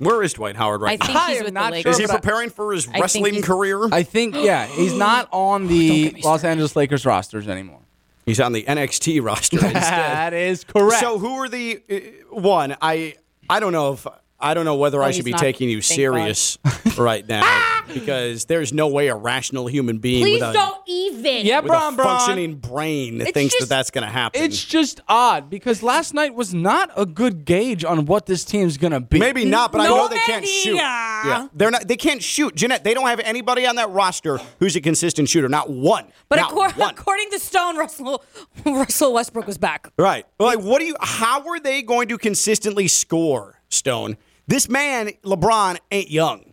[0.00, 1.06] Where is Dwight Howard right I now?
[1.06, 1.98] think I he's am with the Lakers.
[2.00, 3.86] Is he preparing for his think wrestling he's- career?
[3.92, 6.42] I think, yeah, he's not on the get Los.
[6.42, 7.80] Angeles Lakers rosters anymore.
[8.24, 9.72] He's on the NXT roster instead.
[9.74, 11.00] That is correct.
[11.00, 12.76] So who are the uh, one?
[12.80, 13.16] I
[13.48, 14.06] I don't know if
[14.40, 16.58] I don't know whether I should be taking you Thank serious
[16.98, 21.46] right now because there's no way a rational human being Please with a, don't even.
[21.46, 22.18] yeah, with Bron, a Bron.
[22.18, 24.42] functioning brain It's thinks just- that that's going to happen.
[24.42, 28.76] It's just odd because last night was not a good gauge on what this team's
[28.76, 29.18] going to be.
[29.18, 30.76] Maybe not, but I know they can't shoot.
[30.76, 31.86] Yeah, they're not.
[31.88, 32.54] They can't shoot.
[32.54, 35.48] Jeanette, they don't have anybody on that roster who's a consistent shooter.
[35.48, 36.06] Not one.
[36.28, 36.90] But not according, one.
[36.94, 38.24] according to Stone, Russell
[38.64, 39.90] Russell Westbrook was back.
[39.98, 40.24] Right.
[40.38, 40.96] Like, what do you?
[41.00, 44.16] How are they going to consistently score, Stone?
[44.50, 46.52] This man, LeBron, ain't young.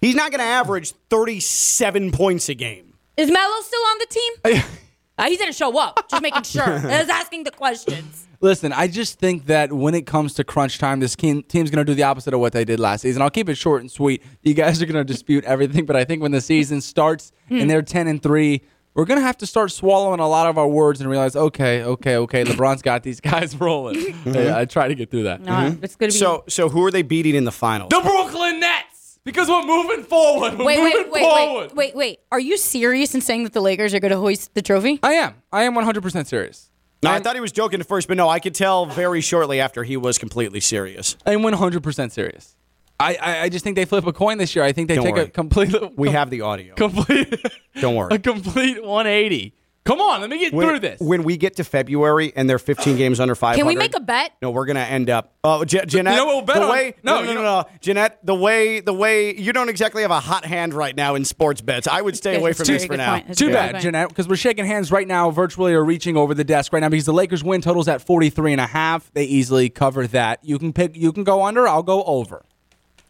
[0.00, 2.94] He's not going to average 37 points a game.
[3.16, 4.62] Is Melo still on the team?
[5.18, 6.08] uh, he didn't show up.
[6.08, 6.62] Just making sure.
[6.68, 8.28] I was asking the questions.
[8.40, 11.84] Listen, I just think that when it comes to crunch time, this team, team's going
[11.84, 13.22] to do the opposite of what they did last season.
[13.22, 14.22] I'll keep it short and sweet.
[14.42, 17.58] You guys are going to dispute everything, but I think when the season starts Hmm.
[17.58, 18.62] and they're 10 and 3,
[18.96, 21.84] we're going to have to start swallowing a lot of our words and realize, okay,
[21.84, 23.96] okay, okay, LeBron's got these guys rolling.
[23.96, 24.54] Mm-hmm.
[24.54, 25.42] I, I try to get through that.
[25.42, 25.84] No, mm-hmm.
[25.84, 26.18] it's gonna be.
[26.18, 27.90] So, so who are they beating in the finals?
[27.90, 29.20] The Brooklyn Nets!
[29.22, 30.56] Because we're moving forward.
[30.56, 31.66] We're wait, moving wait, wait, forward.
[31.72, 32.20] wait, wait, wait.
[32.32, 35.00] Are you serious in saying that the Lakers are going to hoist the trophy?
[35.02, 35.34] I am.
[35.52, 36.70] I am 100% serious.
[37.02, 39.20] No, I I'm- thought he was joking at first, but no, I could tell very
[39.20, 41.16] shortly after he was completely serious.
[41.26, 42.55] I'm 100% serious.
[42.98, 44.64] I, I, I just think they flip a coin this year.
[44.64, 45.24] I think they Don't take worry.
[45.24, 46.74] a complete We have the audio.
[46.74, 47.34] complete
[47.80, 48.08] Don't worry.
[48.14, 49.54] a complete 180.
[49.84, 51.00] Come on, let me get When, through this.
[51.00, 54.00] when we get to February and they're 15 games under 500, Can we make a
[54.00, 54.32] bet?
[54.42, 55.34] No, we're gonna end up.
[55.44, 56.14] Oh, Je- Jeanette.
[56.14, 56.70] You know we'll bet the on?
[56.70, 58.18] way, No, no, no, no, know- no, Jeanette.
[58.26, 61.60] The way, the way you don't exactly have a hot hand right now in sports
[61.60, 61.86] bets.
[61.86, 63.20] I would stay away from a this very for now.
[63.20, 63.38] point.
[63.38, 63.82] Too bad, point.
[63.84, 66.88] Jeanette, because we're shaking hands right now, virtually or reaching over the desk right now
[66.88, 69.12] because the Lakers win totals at 43 and a half.
[69.14, 70.40] They easily cover that.
[70.42, 72.44] You can pick you can go under, I'll go over.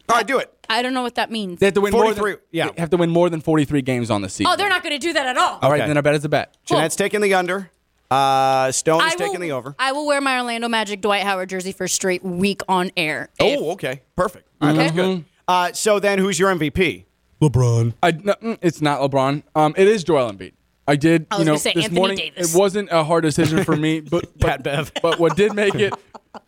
[0.09, 0.53] All right, do it.
[0.69, 1.59] I don't know what that means.
[1.59, 2.69] They have to win more 43, than yeah.
[2.71, 4.51] they have to win more than 43 games on the season.
[4.51, 5.59] Oh, they're not going to do that at all.
[5.61, 5.87] All right, Okay.
[5.87, 6.55] then I bet it's a bet.
[6.65, 7.69] Jeanette's taking the under.
[8.09, 9.75] Uh, Stone is I taking the over.
[9.77, 13.29] I will wear my Orlando Magic Dwight Howard jersey for a straight week on air.
[13.39, 14.47] If- Oh, okay, perfect.
[14.61, 15.25] All right, that's good.
[15.47, 17.05] Uh, so then, who's your MVP?
[17.41, 17.93] LeBron.
[18.01, 19.43] I, no, mm, it's not LeBron.
[19.55, 20.53] Um, it is Joel Embiid.
[20.87, 21.27] I did.
[21.29, 22.55] I you know, gonna say this Anthony morning Davis.
[22.55, 24.91] it wasn't a hard decision for me, but Pat but, Bev.
[25.01, 25.93] but what did make it?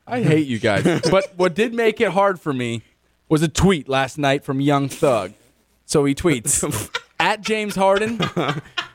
[0.08, 0.84] I hate you guys.
[1.10, 2.82] But what did make it hard for me
[3.30, 5.34] was a tweet last night from Young Thug.
[5.86, 6.63] So he tweets
[7.20, 8.18] at James Harden.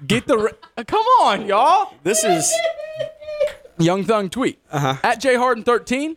[0.07, 1.94] Get the ri- uh, come on, y'all.
[2.03, 2.53] This is
[3.79, 4.97] Young Thug tweet Uh-huh.
[5.03, 6.16] at Jay Harden 13.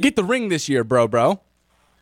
[0.00, 1.40] Get the ring this year, bro, bro.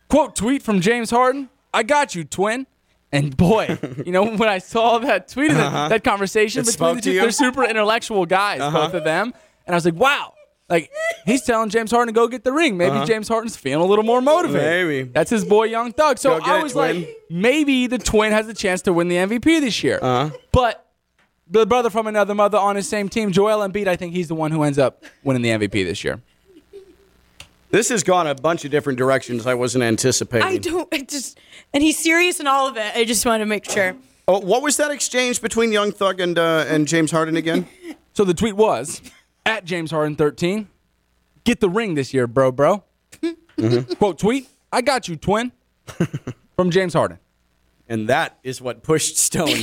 [0.09, 1.49] Quote tweet from James Harden.
[1.73, 2.67] I got you, twin.
[3.11, 6.69] And boy, you know when I saw that tweet, and that, that conversation Uh-huh.
[6.69, 9.33] It between the two, they're super intellectual guys, both of them.
[9.67, 10.33] And I was like, wow.
[10.69, 10.91] Like
[11.25, 12.77] he's telling James Harden to go get the ring.
[12.77, 14.61] Maybe James Harden's feeling a little more motivated.
[14.61, 14.87] Uh-huh.
[14.87, 15.03] Maybe.
[15.03, 16.17] that's his boy, Young Thug.
[16.17, 17.01] So I was twin.
[17.01, 19.99] like, maybe the twin has a chance to win the MVP this year.
[20.01, 20.35] Uh-huh.
[20.51, 20.83] But
[21.47, 24.35] the brother from another mother on his same team, Joel Embiid, I think he's the
[24.35, 26.21] one who ends up winning the MVP this year.
[27.69, 30.47] this has gone a bunch of different directions I wasn't anticipating.
[30.47, 30.87] I don't.
[30.93, 31.39] I just
[31.73, 32.95] and he's serious in all of it.
[32.95, 33.95] I just want to make sure.
[34.27, 37.67] Oh, what was that exchange between Young Thug and uh, and James Harden again?
[38.13, 39.01] So the tweet was
[39.45, 40.67] at James Harden 13,
[41.43, 42.83] get the ring this year, bro, bro.
[43.21, 43.93] Mm-hmm.
[43.93, 45.51] Quote tweet, I got you, twin.
[46.55, 47.19] From James Harden.
[47.89, 49.57] and that is what pushed Stone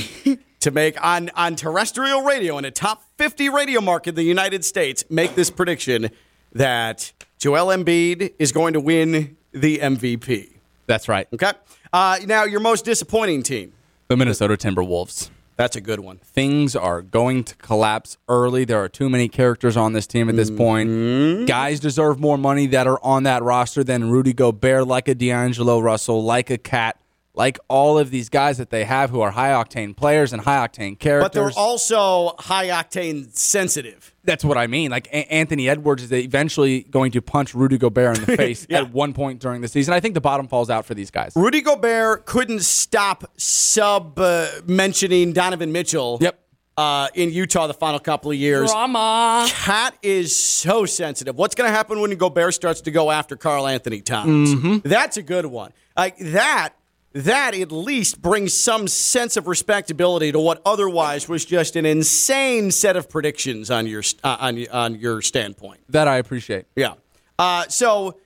[0.59, 4.63] to make on on terrestrial radio in a top 50 radio market in the United
[4.63, 6.09] States make this prediction
[6.53, 10.51] that Joel Embiid is going to win the MVP.
[10.85, 11.27] That's right.
[11.33, 11.53] Okay.
[11.93, 13.73] Uh, now your most disappointing team.
[14.09, 15.29] The Minnesota Timberwolves.
[15.55, 16.17] That's a good one.
[16.17, 18.65] Things are going to collapse early.
[18.65, 20.89] There are too many characters on this team at this point.
[20.89, 21.45] Mm-hmm.
[21.45, 25.79] Guys deserve more money that are on that roster than Rudy Gobert, like a D'Angelo
[25.79, 27.00] Russell, like a KAT,
[27.41, 30.67] like all of these guys that they have who are high octane players and high
[30.67, 31.23] octane characters.
[31.25, 34.13] But they're also high octane sensitive.
[34.23, 34.91] That's what I mean.
[34.91, 38.81] Like a- Anthony Edwards is eventually going to punch Rudy Gobert in the face Yeah.
[38.81, 39.91] at one point during the season.
[39.95, 41.33] I think the bottom falls out for these guys.
[41.35, 46.19] Rudy Gobert couldn't stop sub uh, mentioning Donovan Mitchell.
[46.21, 46.37] Yep.
[46.77, 48.71] uh, in Utah the final couple of years.
[48.71, 49.47] Drama.
[49.49, 51.35] KAT is so sensitive.
[51.35, 54.81] What's going to happen when Gobert starts to go after Karl-Anthony Towns?
[54.83, 55.73] That's a good one.
[55.97, 56.73] Like that.
[57.13, 62.71] That at least brings some sense of respectability to what otherwise was just an insane
[62.71, 65.81] set of predictions on your uh, on on your standpoint.
[65.89, 66.67] That I appreciate.
[66.75, 66.93] Yeah.
[67.37, 68.17] Uh, so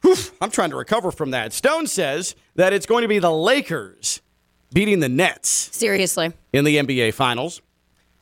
[0.00, 1.52] whew, I'm trying to recover from that.
[1.52, 4.22] Stone says that it's going to be the Lakers
[4.72, 6.32] beating the Nets Seriously.
[6.52, 7.60] in the NBA Finals.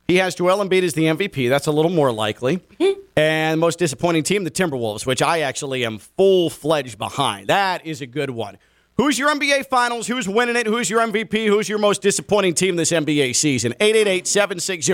[0.07, 1.47] He has Joel Embiid as the MVP.
[1.47, 2.59] That's a little more likely.
[3.15, 7.47] and most disappointing team, the Timberwolves, which I actually am full fledged behind.
[7.47, 8.57] That is a good one.
[8.97, 10.05] Who's your NBA Finals?
[10.07, 10.67] Who's winning it?
[10.67, 11.47] Who's your MVP?
[11.47, 13.73] Who's your most disappointing team this NBA season?
[13.79, 14.93] 888 760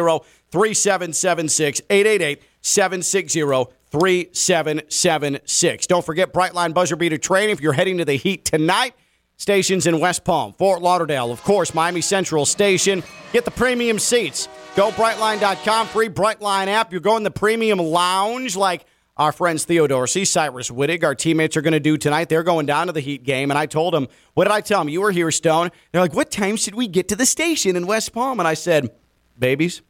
[0.52, 1.82] 3776.
[1.89, 5.88] 888 760 3776.
[5.88, 8.93] Don't forget Brightline Buzzer Beater Train if you're heading to the Heat tonight.
[9.39, 13.04] Stations in West Palm, Fort Lauderdale, of course, Miami Central Station.
[13.34, 14.48] Get the premium seats.
[14.76, 16.91] Go Brightline.com, free Brightline app.
[16.91, 18.86] You're going the premium lounge like
[19.18, 22.30] our friends Theo Dorsey, Cyrus Wittig, our teammates are going to do tonight.
[22.30, 23.49] They're going down to the Heat game.
[23.49, 24.89] And I told them, what did I tell them?
[24.89, 25.72] You were here, Stone.
[25.91, 28.39] They're like, what time should we get to the station in West Palm?
[28.39, 28.91] And I said,
[29.38, 29.82] babies,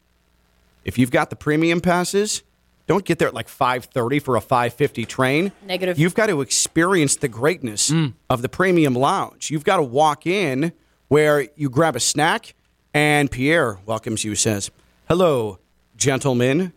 [0.85, 2.43] if you've got the premium passes,
[2.87, 5.51] don't get there at like 5:30 for a 5:50 train.
[5.65, 5.99] Negative.
[5.99, 8.13] You've got to experience the greatness mm.
[8.29, 9.51] of the premium lounge.
[9.51, 10.71] You've got to walk in
[11.09, 12.55] where you grab a snack
[12.93, 14.71] and Pierre welcomes you says,
[15.09, 15.59] "Hello,
[15.97, 16.71] gentlemen.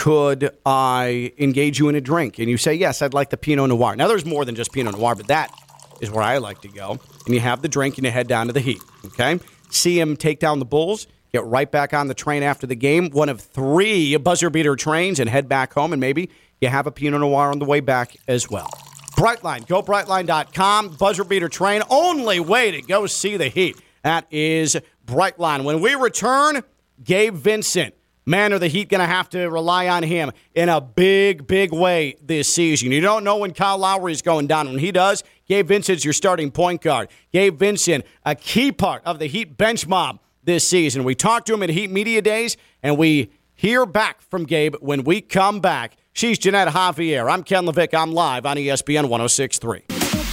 [0.00, 3.68] Could I engage you in a drink?" And you say, "Yes, I'd like the Pinot
[3.68, 5.52] Noir." Now there's more than just Pinot Noir, but that
[6.00, 6.98] is where I like to go.
[7.26, 9.38] And you have the drink and you head down to the Heat, okay?
[9.68, 11.06] See him take down the Bulls.
[11.34, 15.20] Get right back on the train after the game, one of three buzzer beater trains,
[15.20, 15.92] and head back home.
[15.92, 16.30] And maybe
[16.62, 18.70] you have a Pinot Noir on the way back as well.
[19.16, 23.76] Brightline, go brightline.com, buzzer beater train, only way to go see the Heat.
[24.02, 25.64] That is Brightline.
[25.64, 26.62] When we return,
[27.04, 27.94] Gabe Vincent.
[28.26, 31.72] Man, are the Heat going to have to rely on him in a big, big
[31.72, 32.92] way this season.
[32.92, 34.68] You don't know when Kyle Lowry is going down.
[34.68, 37.08] When he does, Gabe Vincent's your starting point guard.
[37.32, 41.02] Gabe Vincent, a key part of the Heat bench mob this season.
[41.04, 45.04] We talked to him at Heat Media Days, and we hear back from Gabe when
[45.04, 45.96] we come back.
[46.12, 47.30] She's Jeanette Javier.
[47.30, 47.94] I'm Ken LaVicka.
[47.94, 50.29] I'm live on ESPN 1063.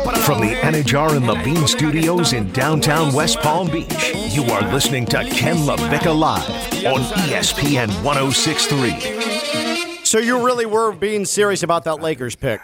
[0.00, 5.22] From the Anidjar and Levine Studios in downtown West Palm Beach, you are listening to
[5.24, 6.48] Ken LaVicka Live
[6.86, 10.04] on ESPN 1063.
[10.04, 12.62] So you really were being serious about that Lakers pick?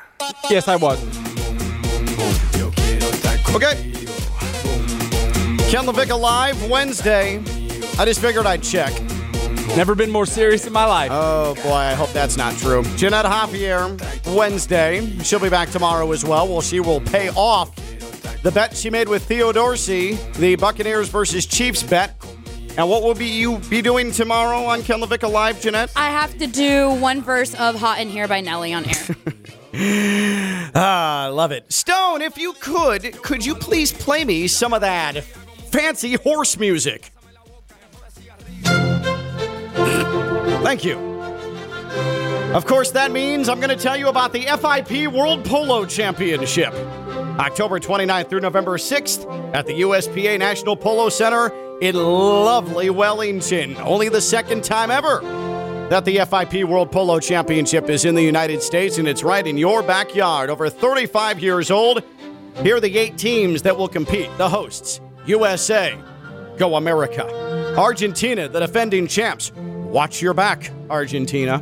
[0.48, 0.98] Yes, I was.
[3.54, 3.92] Okay.
[5.70, 7.36] Ken LaVicka Live Wednesday.
[7.98, 8.92] I just figured I'd check.
[9.74, 11.10] Never been more serious in my life.
[11.12, 12.82] Oh boy, I hope that's not true.
[12.96, 15.06] Jeanette Javier, Wednesday.
[15.22, 16.48] She'll be back tomorrow as well.
[16.48, 17.74] Well, she will pay off
[18.42, 22.14] the bet she made with Theo Dorsey, the Buccaneers versus Chiefs bet.
[22.78, 25.90] And what will be you be doing tomorrow on Ken LaVicka Live, Jeanette?
[25.96, 29.16] I have to do one verse of Hot in Here by Nelly on air.
[30.74, 31.70] Ah, I love it.
[31.70, 35.22] Stone, if you could, could you please play me some of that
[35.70, 37.10] fancy horse music?
[40.62, 40.98] Thank you.
[42.54, 46.72] Of course, that means I'm going to tell you about the FIP World Polo Championship.
[47.38, 53.76] October 29th through November 6th at the USPA National Polo Center in lovely Wellington.
[53.76, 55.20] Only the second time ever
[55.90, 59.58] that the FIP World Polo Championship is in the United States, and it's right in
[59.58, 60.48] your backyard.
[60.48, 62.02] Over 35 years old.
[62.62, 64.30] Here are the eight teams that will compete.
[64.38, 65.96] The hosts USA,
[66.56, 67.26] Go America.
[67.76, 69.52] Argentina, the defending champs.
[69.96, 71.58] Watch your back, Argentina.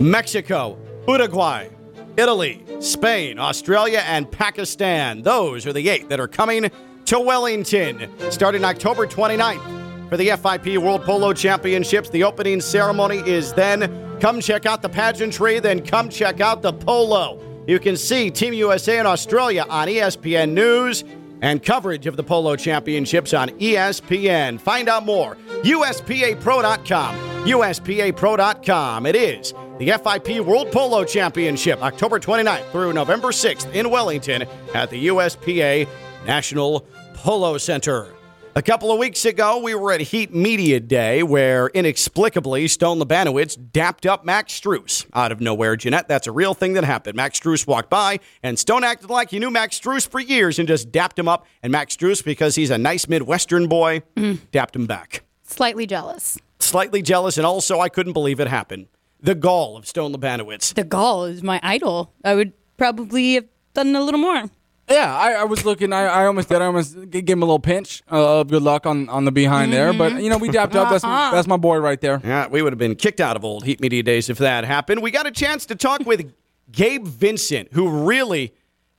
[0.00, 0.76] Mexico,
[1.06, 1.68] Uruguay,
[2.16, 5.22] Italy, Spain, Australia, and Pakistan.
[5.22, 6.68] Those are the eight that are coming
[7.04, 12.10] to Wellington starting October 29th for the FIP World Polo Championships.
[12.10, 14.18] The opening ceremony is then.
[14.18, 17.40] Come check out the pageantry, then come check out the polo.
[17.68, 21.04] You can see Team USA and Australia on ESPN News
[21.40, 24.60] and coverage of the Polo Championships on ESPN.
[24.60, 25.36] Find out more.
[25.62, 27.33] USPAPro.com.
[27.44, 29.04] USPAPro.com.
[29.04, 34.88] It is the FIP World Polo Championship, October 29th through November 6th in Wellington at
[34.88, 35.86] the USPA
[36.24, 38.14] National Polo Center.
[38.56, 43.58] A couple of weeks ago, we were at Heat Media Day where inexplicably Stone Labanowitz
[43.72, 45.76] dapped up Max Strus out of nowhere.
[45.76, 47.14] Jeanette, that's a real thing that happened.
[47.14, 50.66] Max Strus walked by and Stone acted like he knew Max Strus for years and
[50.66, 51.46] just dapped him up.
[51.62, 54.38] And Max Strus, because he's a nice Midwestern boy, mm.
[54.50, 55.24] dapped him back.
[55.42, 56.38] Slightly jealous.
[56.64, 58.86] Slightly jealous, and also I couldn't believe it happened.
[59.20, 60.72] The gall of Stone Labanowitz.
[60.74, 62.14] The gall is my idol.
[62.24, 63.44] I would probably have
[63.74, 64.50] done a little more.
[64.88, 65.92] Yeah, I, I was looking.
[65.92, 66.62] I, I almost did.
[66.62, 69.72] I almost gave him a little pinch uh, of good luck on, on the behind
[69.72, 69.92] there.
[69.92, 70.90] But you know, we dapped up.
[70.90, 72.20] That's that's my boy right there.
[72.24, 75.02] Yeah, we would have been kicked out of old Heat Media days if that happened.
[75.02, 76.32] We got a chance to talk with
[76.70, 78.54] Gabe Vincent, who really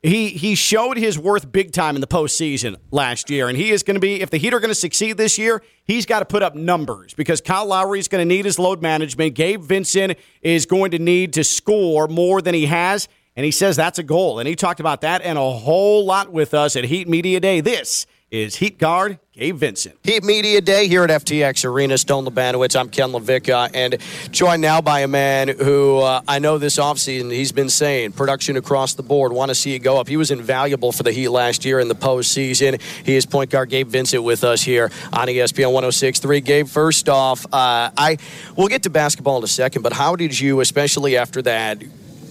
[0.07, 3.83] he he showed his worth big time in the postseason last year, and he is
[3.83, 6.25] going to be if the Heat are going to succeed this year, he's got to
[6.25, 9.35] put up numbers because Kyle Lowry is going to need his load management.
[9.35, 13.07] Gabe Vincent is going to need to score more than he has.
[13.37, 14.39] And he says that's a goal.
[14.39, 17.59] And he talked about that and a whole lot with us at Heat Media Day.
[17.59, 19.97] This is Heat Guard Gabe Vincent.
[20.03, 21.97] Heat Media Day here at FTX Arena.
[21.97, 22.79] Stone Labanowitz.
[22.79, 23.97] I'm Ken LaVicka, and
[24.31, 28.57] joined now by a man who uh, I know this offseason he's been saying production
[28.57, 29.31] across the board.
[29.31, 30.07] Want to see it go up.
[30.07, 32.81] He was invaluable for the Heat last year in the postseason.
[33.05, 36.43] He is point guard Gabe Vincent with us here on ESPN 106.3.
[36.43, 38.17] Gabe, first off, uh, I
[38.55, 41.83] we'll get to basketball in a second, but how did you, especially after that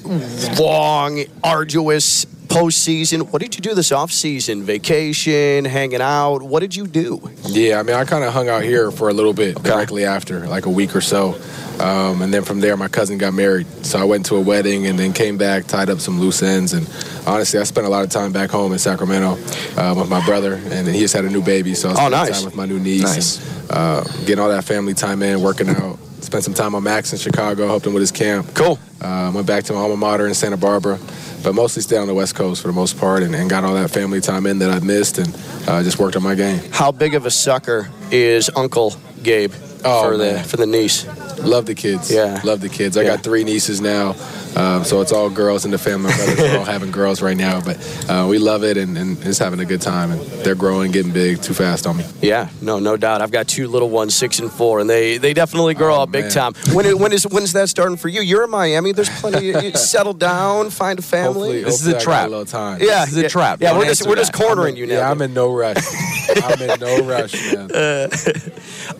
[0.04, 3.32] long, arduous postseason.
[3.32, 4.62] What did you do this offseason?
[4.62, 6.42] Vacation, hanging out?
[6.42, 7.20] What did you do?
[7.44, 10.46] Yeah, I mean, I kind of hung out here for a little bit directly after,
[10.46, 11.34] like a week or so.
[11.80, 13.66] Um, and then from there, my cousin got married.
[13.84, 16.72] So I went to a wedding and then came back, tied up some loose ends.
[16.72, 16.88] And
[17.26, 19.32] honestly, I spent a lot of time back home in Sacramento
[19.76, 20.54] uh, with my brother.
[20.66, 21.74] And he just had a new baby.
[21.74, 22.36] So I Oh, spent nice.
[22.36, 23.02] time with my new niece.
[23.02, 23.38] Nice.
[23.62, 25.98] And, uh, getting all that family time in, working out.
[26.24, 28.48] Spent some time on Max in Chicago, helped him with his camp.
[28.54, 28.78] Cool.
[29.00, 30.98] Uh, went back to my alma mater in Santa Barbara,
[31.42, 33.74] but mostly stayed on the West Coast for the most part and, and got all
[33.74, 35.28] that family time in that I missed and
[35.68, 36.60] uh, just worked on my game.
[36.72, 39.52] How big of a sucker is Uncle Gabe
[39.84, 41.06] Oh, for the for the niece?
[41.40, 42.10] Love the kids.
[42.10, 42.40] Yeah.
[42.42, 42.96] Love the kids.
[42.96, 43.16] I Yeah.
[43.16, 44.14] got three nieces now,
[44.56, 46.10] um, so it's all girls in the family.
[46.10, 47.76] My brothers are all having girls right now, but
[48.08, 50.10] uh, we love it and, and just having a good time.
[50.12, 52.04] And they're growing, getting big too fast on me.
[52.22, 53.22] Yeah, no, no doubt.
[53.22, 56.10] I've got two little ones, six and four, and they they definitely grow Oh, up
[56.12, 56.54] big time.
[56.72, 58.20] When it- when is when's that starting for you?
[58.22, 58.92] You're in Miami.
[58.92, 59.46] There's plenty.
[59.46, 61.24] You settle down, find a family.
[61.62, 62.26] Hopefully, This is a hopefully got trap.
[62.26, 62.78] A little time.
[62.80, 63.60] yeah, This is a yeah, trap.
[63.60, 64.42] Yeah, Don't we're just we're just that.
[64.42, 64.94] cornering you now.
[64.94, 65.76] Yeah, I'm in no rush.
[66.42, 68.10] I'm in no rush, man.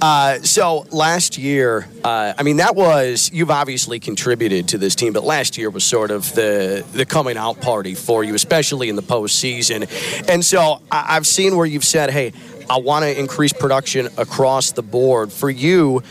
[0.00, 5.12] Uh, so last year, uh, I mean, that was you've obviously contributed to this team,
[5.12, 8.96] but last year was sort of the the coming out party for you, especially in
[8.96, 9.88] the postseason.
[10.28, 12.32] And so I, I've seen where you've said, "Hey,
[12.68, 16.02] I want to increase production across the board." For you.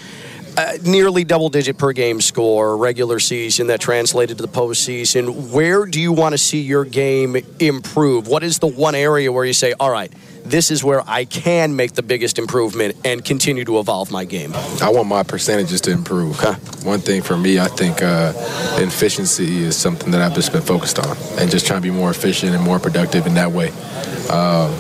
[0.56, 5.52] Uh, nearly double digit per game score regular season that translated to the postseason.
[5.52, 8.28] Where do you want to see your game improve?
[8.28, 10.14] What is the one area where you say, all right,
[10.46, 14.54] this is where I can make the biggest improvement and continue to evolve my game?
[14.80, 16.40] I want my percentages to improve.
[16.86, 18.34] One thing for me, I think uh,
[18.78, 22.12] efficiency is something that I've just been focused on, and just trying to be more
[22.12, 23.70] efficient and more productive in that way.
[24.30, 24.72] Um,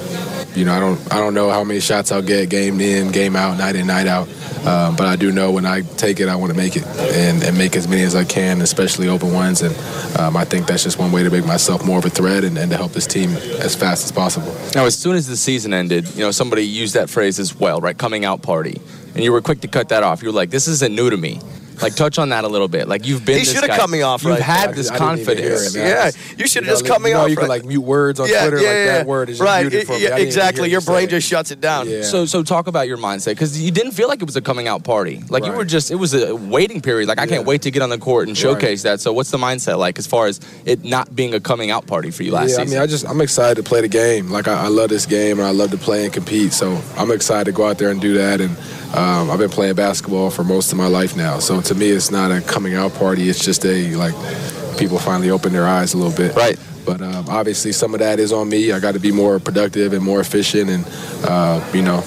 [0.56, 3.36] you know, I don't, I don't know how many shots I'll get game in, game
[3.36, 4.28] out, night in, night out.
[4.66, 7.43] Um, but I do know when I take it, I want to make it and,
[7.43, 9.62] and make as many as I can, especially open ones.
[9.62, 9.76] And
[10.18, 12.58] um, I think that's just one way to make myself more of a threat and,
[12.58, 14.56] and to help this team as fast as possible.
[14.74, 17.82] Now, as soon as the season ended, you know, somebody used that phrase as well,
[17.82, 17.97] right?
[17.97, 18.80] Coming out party.
[19.16, 20.24] And you were quick to cut that off.
[20.24, 21.41] You were like, this isn't new to me.
[21.82, 22.88] Like, touch on that a little bit.
[22.88, 24.76] Like, you've been He should have cut me off You've right had there.
[24.76, 25.76] this I didn't hear confidence.
[25.76, 27.30] it, Yeah, you should have just know, cut me you know, off.
[27.30, 28.86] You can like mute words on yeah, Twitter, yeah, like yeah.
[28.86, 29.61] that word is just right.
[29.61, 30.03] muted for me.
[30.03, 30.69] yeah, I exactly.
[30.69, 31.89] Your brain just shuts it down.
[31.89, 32.03] Yeah.
[32.03, 34.67] So, so talk about your mindset because you didn't feel like it was a coming
[34.67, 35.24] out party.
[35.30, 37.07] Like you were just, it was a waiting period.
[37.07, 38.99] Like I can't wait to get on the court and showcase that.
[38.99, 42.11] So, what's the mindset like as far as it not being a coming out party
[42.11, 44.30] for you last yeah, I mean, I just I'm excited to play the game.
[44.30, 46.53] Like I, I love this game and I love to play and compete.
[46.53, 48.41] So I'm excited to go out there and do that.
[48.41, 48.55] And
[48.94, 51.39] um, I've been playing basketball for most of my life now.
[51.39, 53.28] So to me, it's not a coming out party.
[53.28, 54.14] It's just a like
[54.78, 56.36] people finally open their eyes a little bit.
[56.36, 56.60] Right.
[56.86, 58.72] But um, obviously, some of that is on me.
[58.72, 60.70] I got to be more productive and more efficient.
[60.70, 60.86] And
[61.24, 62.04] uh, you know,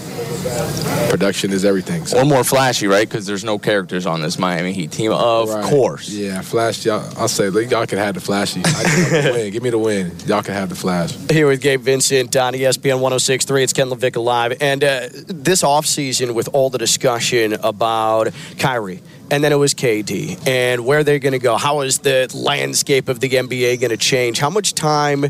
[1.11, 2.07] production is everything.
[2.07, 2.19] So.
[2.21, 3.09] or more flashy, right?
[3.09, 5.65] Because there's no characters on this Miami Heat team, of Right.
[5.65, 6.09] course.
[6.09, 6.85] Yeah, flash.
[6.85, 8.61] Y'all, I'll say y'all can have the flashy.
[8.61, 9.53] I can have the win.
[9.53, 10.13] Give me the win.
[10.27, 11.15] Y'all can have the flash.
[11.31, 13.63] Here with Gabe Vincent on ESPN 1063.
[13.63, 14.57] It's Ken LaVicka Live.
[14.61, 18.29] And uh, this offseason, with all the discussion about
[18.59, 22.31] Kyrie, and then it was KD, and where they're going to go, how is the
[22.33, 24.39] landscape of the NBA going to change?
[24.39, 25.27] How much time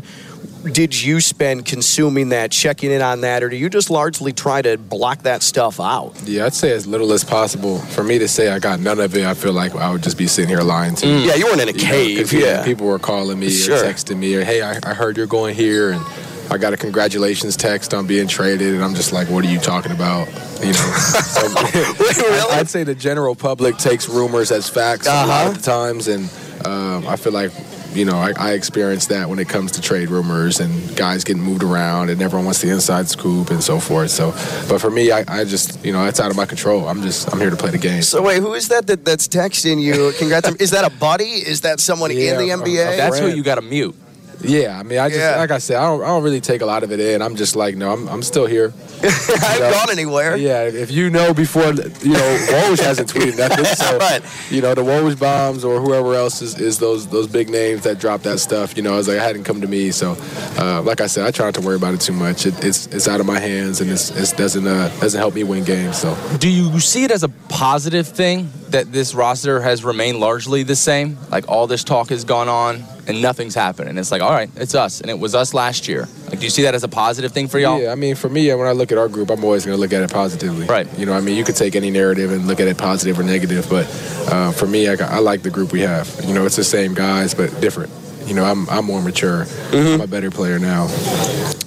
[0.67, 4.61] did you spend consuming that, checking in on that, or do you just largely try
[4.61, 6.13] to block that stuff out?
[6.25, 7.79] Yeah, I'd say as little as possible.
[7.79, 10.17] For me to say I got none of it, I feel like I would just
[10.17, 11.15] be sitting here lying to you.
[11.17, 12.33] Yeah, you weren't in a You know, 'cause, cave.
[12.33, 12.65] yeah, yeah.
[12.65, 13.75] people were calling me Sure.
[13.77, 16.03] or texting me or hey, I, I heard you're going here and
[16.49, 19.59] I got a congratulations text on being traded and I'm just like, what are you
[19.59, 20.27] talking about?
[20.61, 20.73] You know,
[21.23, 22.51] so, really?
[22.53, 25.49] I'd say the general public takes rumors as facts a lot Uh-huh.
[25.49, 26.29] of the times, and
[26.65, 27.51] um, I feel like.
[27.97, 31.41] You know, I, I experience that when it comes to trade rumors and guys getting
[31.41, 34.11] moved around, and everyone wants the inside scoop and so forth.
[34.11, 34.33] So,
[34.69, 36.87] but for me, I, I just, you know, that's out of my control.
[36.87, 38.03] I'm just, I'm here to play the game.
[38.03, 40.13] So wait, who is that, that that's texting you?
[40.19, 40.47] Congrats!
[40.61, 41.25] is that a buddy?
[41.25, 42.97] Is that someone Yeah, in the a- a NBA?
[42.97, 43.95] That's who you got to mute.
[44.41, 45.37] Yeah, I mean, I just Yeah.
[45.37, 47.21] like I said, I don't, I don't really take a lot of it in.
[47.21, 48.71] I'm just like, no, I'm, I'm still here.
[49.03, 50.35] I haven't gone anywhere.
[50.35, 54.21] Yeah, if you know before, you know, Woj hasn't tweeted nothing, so Right.
[54.51, 57.99] you know the Woj bombs or whoever else is, is those those big names that
[57.99, 58.75] drop that stuff.
[58.77, 60.15] You know, I was like, it hadn't come to me, so
[60.59, 62.45] uh, like I said, I try not to worry about it too much.
[62.45, 65.43] It, it's it's out of my hands, and it's, it doesn't uh, doesn't help me
[65.43, 65.97] win games.
[65.97, 70.63] So Do you see it as a positive thing that this roster has remained largely
[70.63, 71.17] the same?
[71.31, 74.49] Like all this talk has gone on and nothing's happened, and it's like, all right,
[74.55, 76.07] it's us, and it was us last year.
[76.29, 77.81] Like, do you see that as a positive thing for y'all?
[77.81, 79.81] Yeah, I mean, for me, when I look at our group, I'm always going to
[79.81, 80.65] look at it positively.
[80.65, 80.87] Right.
[80.99, 83.23] You know, I mean, you could take any narrative and look at it positive or
[83.23, 83.85] negative, but
[84.31, 86.13] uh, for me, I, I like the group we have.
[86.25, 87.91] You know, it's the same guys, but different.
[88.25, 89.45] You know, I'm, I'm more mature.
[89.71, 90.87] I'm a better player now.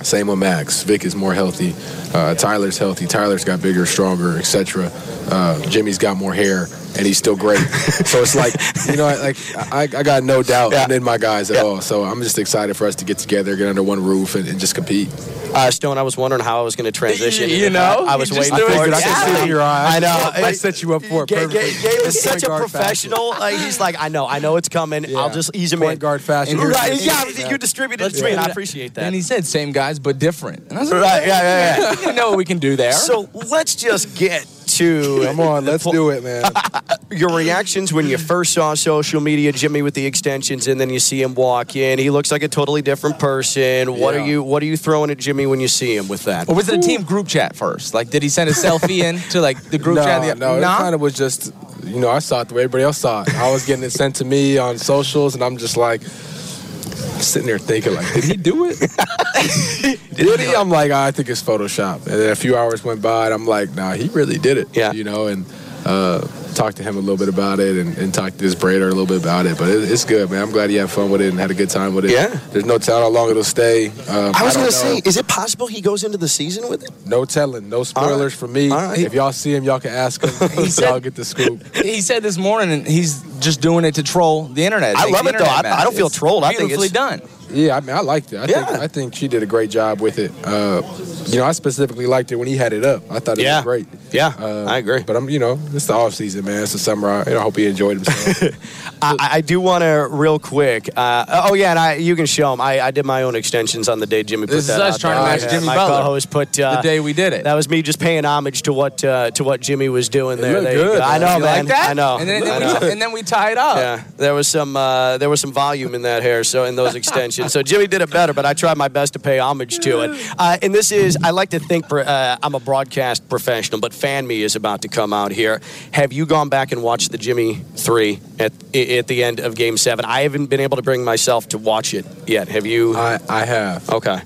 [0.03, 0.83] Same with Max.
[0.83, 1.75] Vic is more healthy.
[2.13, 3.07] Uh, Tyler's healthy.
[3.07, 4.91] Tyler's got bigger, stronger, etc.
[5.31, 6.65] Uh, Jimmy's got more hair,
[6.97, 7.59] and he's still great.
[8.05, 8.53] so it's like,
[8.89, 9.37] you know, like
[9.73, 11.81] I, I got no doubt in my guys at all.
[11.81, 14.59] So I'm just excited for us to get together, get under one roof, and, and
[14.59, 15.09] just compete.
[15.55, 17.49] Uh, Stone, I was wondering how I was going to transition.
[17.49, 18.09] You into know, that.
[18.09, 18.89] I was waiting for it.
[18.89, 18.95] it.
[18.95, 19.97] I can see it in your eyes.
[19.97, 20.31] I know.
[20.47, 21.71] I set you up for it Gabe, perfectly.
[21.71, 23.31] Gabe- Gabe is such a professional.
[23.31, 25.05] Like, he's like, I know, I know it's coming.
[25.05, 25.19] Yeah.
[25.19, 25.99] I'll just ease him Point in.
[25.99, 26.59] guard fashion.
[26.61, 27.51] And right, yeah, Yeah.
[27.51, 29.05] you distributed it to me, and I appreciate that.
[29.05, 30.69] And he said, same guys, but different.
[30.71, 32.00] And I was like, Right, yeah, yeah, yeah.
[32.01, 32.93] We didn't know what we can do there.
[32.93, 36.45] So let's just get to Come on, let's do it, man.
[37.11, 41.01] your reactions when you first saw social media Jimmy with the extensions and then you
[41.01, 41.99] see him walk in.
[41.99, 43.99] He looks like a totally different person.
[43.99, 44.21] What Yeah.
[44.23, 46.49] are you what are you throwing at Jimmy when you see him with that?
[46.49, 47.95] or was it a team group chat first?
[47.95, 50.23] Like, did he send a selfie in to like the group no, chat?
[50.23, 50.77] The, no, Nah?
[50.77, 51.53] it kind of was just,
[51.85, 53.35] you know, I saw it the way everybody else saw it.
[53.35, 57.59] I was getting it sent to me on socials, and I'm just like sitting there
[57.59, 58.79] thinking, like, did he do it?
[60.27, 60.55] did he?
[60.55, 62.07] I'm like, "Ah, I think it's Photoshop.
[62.07, 64.69] And then a few hours went by, and I'm like, nah, he really did it.
[64.77, 64.93] Yeah.
[64.93, 65.45] you know, and.
[65.85, 66.21] Uh,
[66.55, 68.89] talked to him a little bit about it and, and talked to his braider a
[68.89, 70.43] little bit about it, but it, it's good, man.
[70.43, 72.11] I'm glad he had fun with it and had a good time with it.
[72.11, 72.39] Yeah.
[72.51, 73.89] There's no telling how long it'll stay.
[73.89, 76.91] Um, I was gonna say, is it possible he goes into the season with it?
[77.07, 78.71] No telling, no spoilers for me.
[78.71, 78.99] Right.
[78.99, 80.31] If y'all see him, y'all can ask him.
[80.81, 81.65] y'all get the scoop.
[81.91, 84.97] He said this morning, and he's just doing it to troll the internet.
[84.97, 85.45] I love it, though.
[85.45, 86.45] I- I don't feel It's trolled.
[86.45, 87.23] I think it's- done.
[87.53, 88.37] Yeah, I mean, I liked it.
[88.39, 88.65] I Yeah.
[88.67, 90.31] think I think she did a great job with it.
[90.45, 90.83] Uh,
[91.27, 93.03] you know, I specifically liked it when he had it up.
[93.11, 93.57] I thought it Yeah.
[93.59, 93.87] was great.
[94.13, 95.03] Yeah, Uh, I agree.
[95.03, 96.63] But I'm, you know, it's the off season, man.
[96.63, 97.09] It's the summer.
[97.09, 98.97] I, you know, I hope he enjoyed himself.
[99.03, 100.91] I, I do want to real quick.
[100.97, 102.61] Uh, oh yeah, and I, you can show him.
[102.61, 105.01] I, I did my own extensions on the day Jimmy put This is us out
[105.01, 105.99] trying to match Yeah, Jimmy my Butler.
[106.03, 107.45] co-host put uh, the day we did it.
[107.45, 110.55] That was me just paying homage to what uh, to what Jimmy was doing there.
[110.61, 111.05] looked There good, go.
[111.05, 111.67] I know, You man.
[111.67, 111.91] like that?
[111.91, 112.19] I know.
[112.19, 112.73] And then, I and know.
[112.75, 113.77] then we, and then we tie it up.
[113.79, 116.95] Yeah, there was some uh, there was some volume in that hair, so in those
[116.95, 117.53] extensions.
[117.53, 120.35] So Jimmy did it better, but I tried my best to pay homage to it.
[120.39, 124.27] Uh, and this is, I like to think uh, I'm a broadcast professional, but Fan
[124.27, 125.61] Me is about to come out here.
[125.93, 129.77] Have you gone back and watched the Jimmy three at at the end of Game
[129.77, 130.05] Seven?
[130.05, 132.49] I haven't been able to bring myself to watch it yet.
[132.49, 132.97] Have you?
[132.97, 133.89] I, I have.
[133.91, 134.21] Okay.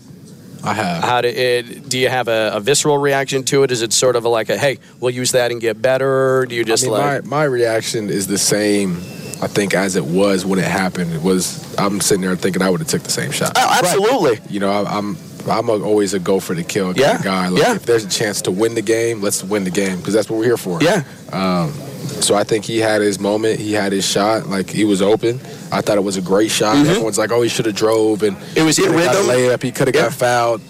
[0.63, 1.05] I have.
[1.05, 1.89] How do it?
[1.89, 3.71] Do you have a, a visceral reaction to it?
[3.71, 6.47] Is it sort of a like a hey, we'll use that and get better?
[6.49, 7.25] Do you just I mean, like?
[7.25, 8.97] my, my reaction is the same.
[9.43, 11.13] I think as it was when it happened.
[11.13, 11.63] It was.
[11.77, 13.53] I'm sitting there thinking I would have took the same shot.
[13.57, 14.41] oh, absolutely.
[14.49, 15.17] You know, I, I'm
[15.49, 17.49] I'm a, always a go for the kill kind Yeah, of guy.
[17.49, 17.75] Like, yeah.
[17.75, 20.39] If there's a chance to win the game, let's win the game because that's what
[20.39, 20.83] we're here for.
[20.83, 21.05] Yeah.
[21.33, 21.73] Um,
[22.21, 23.59] so I think he had his moment.
[23.61, 24.47] He had his shot.
[24.49, 25.41] Like he was open.
[25.73, 26.77] I thought it was a great shot.
[26.87, 28.59] Everyone's like, "Oh, he should have drove," and Mm-hmm.
[28.59, 29.27] It was a rhythm.
[29.27, 29.63] layup.
[29.63, 30.03] He could have Yeah.
[30.03, 30.61] got fouled.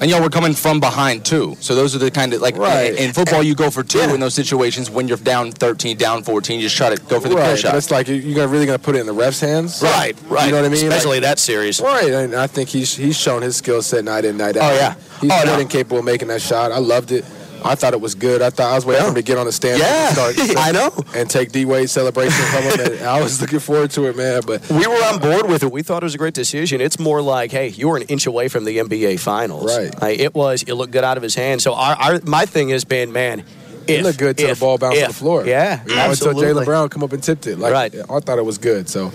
[0.00, 1.56] And y'all were coming from behind too.
[1.60, 2.92] So those are the kind of like Right.
[2.92, 4.14] in, in football you go for two Yeah.
[4.14, 7.28] in those situations when you're down 13, down 14, you just try to go for
[7.28, 7.58] the kill right.
[7.58, 7.72] shot.
[7.72, 9.80] But it's like you- you're really going to put it in the refs' hands.
[9.82, 10.46] Right, right.
[10.46, 10.86] You know what I mean?
[10.86, 11.80] Especially Like- that series.
[11.80, 14.72] Right, and I think he's he's shown his skill set night in, night out.
[14.72, 14.94] Oh, yeah.
[15.20, 15.58] he's Oh, good no.
[15.60, 16.70] and capable of making that shot.
[16.70, 17.24] I loved it.
[17.64, 18.42] I thought it was good.
[18.42, 19.80] I thought I was waiting for him to get on the stand.
[19.80, 20.90] Yeah, and start, I know.
[21.14, 23.06] And take D Wade's celebration from him.
[23.06, 24.42] I was looking forward to it, man.
[24.46, 25.72] But We were on board with it.
[25.72, 26.80] We thought it was a great decision.
[26.80, 29.66] It's more like, hey, you were an inch away from the NBA Finals.
[29.66, 30.00] Right.
[30.00, 30.62] Like, it was.
[30.62, 31.62] It looked good out of his hand.
[31.62, 33.44] So our, our my thing has been, man,
[33.88, 35.44] it looked good till the ball bounced on the floor.
[35.46, 36.44] Yeah, you know, until absolutely.
[36.44, 37.58] Jaylen Brown come up and tipped it.
[37.58, 37.94] Like, Right.
[37.94, 38.88] I thought it was good.
[38.88, 39.06] So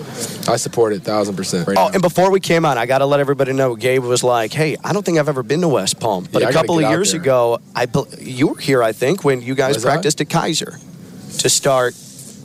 [0.47, 1.67] I support it thousand percent.
[1.67, 1.93] Right Oh, now.
[1.93, 3.75] and before we came on, I got to let everybody know.
[3.75, 6.49] Gabe was like, "Hey, I don't think I've ever been to West Palm, but Yeah,
[6.49, 7.21] a couple of years there.
[7.21, 7.87] ago, I
[8.19, 9.91] you were here, I think, when you guys Was I?
[9.91, 10.79] practiced at Keiser
[11.39, 11.95] to start,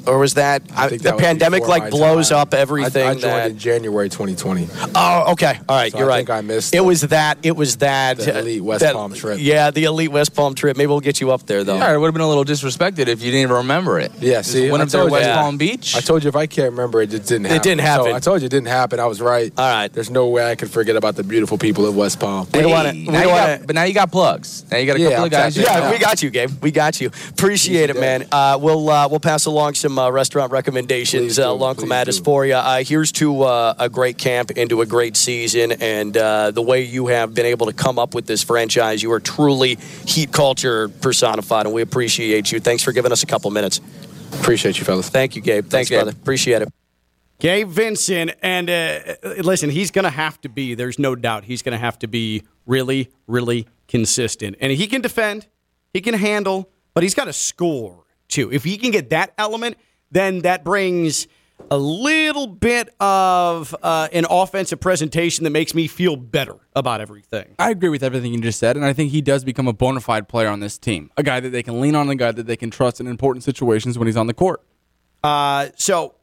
[0.09, 2.39] or was that, I think the that was pandemic before like blows time.
[2.39, 3.07] up everything?
[3.07, 4.69] I, I joined that, in January 2020.
[4.95, 5.59] Oh, okay.
[5.69, 6.17] All right, So you're I right.
[6.19, 7.39] think I missed It the- was that.
[7.43, 8.19] It was that.
[8.19, 9.39] the elite West that- Palm trip.
[9.41, 10.77] Yeah, the elite West Palm trip.
[10.77, 11.77] Maybe we'll get you up there though.
[11.77, 14.13] Yeah, it would have been a little disrespected if you didn't even remember it.
[14.21, 15.35] Yeah, Just see, went I up there told West you.
[15.35, 15.95] Palm Beach.
[15.97, 17.63] I told you if I can't remember it, it didn't It happen.
[17.63, 18.07] didn't happen.
[18.07, 19.01] So I told you it didn't happen.
[19.01, 19.53] I was right.
[19.57, 19.93] All right.
[19.93, 22.47] There's no way I could forget about the beautiful people of West Palm.
[22.55, 24.65] We don't wanna- Hey, we now don't you wanna- got- but now you got plugs.
[24.71, 25.57] Now you got a Yeah, couple I'm of guys.
[25.57, 25.91] you Yeah, know.
[25.91, 26.51] we got you, Gabe.
[26.63, 27.11] We got you.
[27.31, 28.27] Appreciate it, Easy man.
[28.33, 32.47] Uh, we'll uh, we'll pass along some some uh, restaurant recommendations uh, along Clematis for
[32.47, 32.55] you.
[32.55, 36.83] Uh, here's to uh, a great camp into a great season, and uh, the way
[36.83, 39.03] you have been able to come up with this franchise.
[39.03, 39.77] You are truly
[40.07, 42.61] heat culture personified, and we appreciate you.
[42.61, 43.81] Thanks for giving us a couple minutes.
[44.41, 45.09] Appreciate you, fellas.
[45.09, 45.65] Thank you, Gabe.
[45.65, 45.99] Thanks, Thanks, Gabe.
[45.99, 46.13] brother.
[46.13, 46.69] Appreciate it.
[47.41, 48.99] Gabe Vincent, and uh,
[49.43, 50.75] listen, he's going to have to be.
[50.75, 55.01] There's no doubt he's going to have to be really, really consistent, and he can
[55.01, 55.47] defend,
[55.93, 58.53] he can handle, but he's got to score too.
[58.53, 59.77] If he can get that element,
[60.11, 61.27] then that brings
[61.71, 67.55] a little bit of uh, an offensive presentation that makes me feel better about everything.
[67.59, 70.01] I agree with everything you just said, and I think he does become a bona
[70.01, 71.11] fide player on this team.
[71.17, 73.45] A guy that they can lean on, a guy that they can trust in important
[73.45, 74.63] situations when he's on the court.
[75.23, 76.15] Uh, so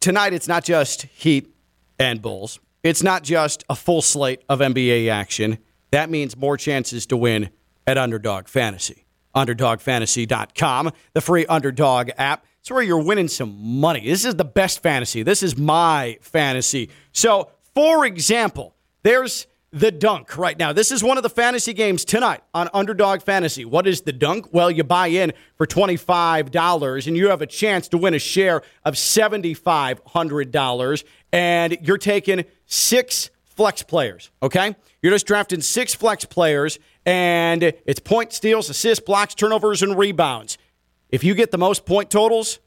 [0.00, 1.52] tonight it's not just Heat
[1.98, 2.60] and Bulls.
[2.82, 5.58] It's not just a full slate of NBA action.
[5.90, 7.50] That means more chances to win
[7.86, 9.06] at Underdog Fantasy.
[9.34, 12.44] UnderdogFantasy.com, the free Underdog app.
[12.64, 14.08] It's where you're winning some money.
[14.08, 15.22] This is the best fantasy.
[15.22, 16.88] This is my fantasy.
[17.12, 20.72] So, for example, there's the dunk right now.
[20.72, 23.66] This is one of the fantasy games tonight on Underdog Fantasy.
[23.66, 24.46] What is the dunk?
[24.50, 28.62] Well, you buy in for $25 and you have a chance to win a share
[28.82, 31.04] of $7,500.
[31.34, 34.74] And you're taking six flex players, okay?
[35.02, 40.56] You're just drafting six flex players, and it's point steals, assists, blocks, turnovers, and rebounds.
[41.10, 42.58] If you get the most point totals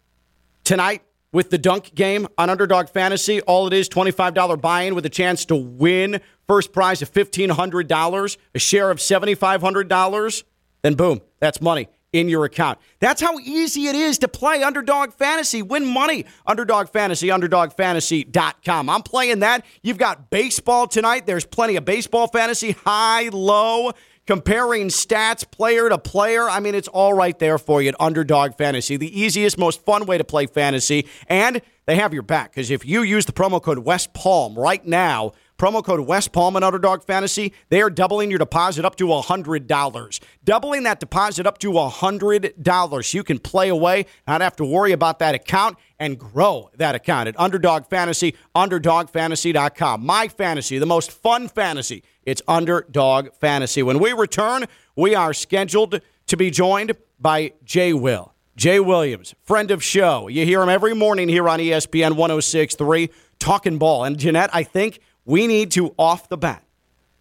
[0.64, 5.10] tonight with the dunk game on Underdog Fantasy, all it is $25 buy-in with a
[5.10, 10.44] chance to win first prize of $1,500, a share of $7,500,
[10.82, 12.80] then boom, that's money in your account.
[13.00, 15.62] That's how easy it is to play Underdog Fantasy.
[15.62, 16.26] Win money.
[16.46, 18.90] Underdog Fantasy, UnderdogFantasy.com.
[18.90, 19.66] I'm playing that.
[19.84, 21.26] You've got baseball tonight.
[21.26, 23.92] There's plenty of baseball fantasy, high, low,
[24.28, 26.48] comparing stats player to player.
[26.50, 30.06] I mean, it's all right there for you at Underdog Fantasy, the easiest, most fun
[30.06, 31.08] way to play fantasy.
[31.28, 34.86] And they have your back because if you use the promo code West Palm right
[34.86, 39.08] now, promo code West Palm and Underdog Fantasy, they are doubling your deposit up to
[39.08, 40.20] $100.
[40.44, 43.14] Doubling that deposit up to $100.
[43.14, 47.28] You can play away, not have to worry about that account, and grow that account
[47.28, 50.06] at Underdog Fantasy, UnderdogFantasy.com.
[50.06, 52.04] My fantasy, the most fun fantasy.
[52.24, 53.82] It's Underdog Fantasy.
[53.82, 58.34] When we return, we are scheduled to be joined by Jay Will.
[58.56, 60.28] Jay Williams, friend of show.
[60.28, 64.04] You hear him every morning here on ESPN 1063, talking ball.
[64.04, 66.64] And Jeanette, I think we need to, off the bat,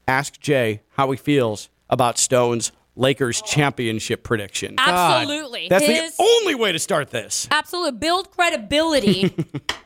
[0.08, 4.76] ask Jay how he feels about Stone's Lakers championship prediction.
[4.78, 5.66] Absolutely.
[5.68, 7.46] That's His- the only way to start this.
[7.50, 7.98] Absolutely.
[7.98, 9.34] Build credibility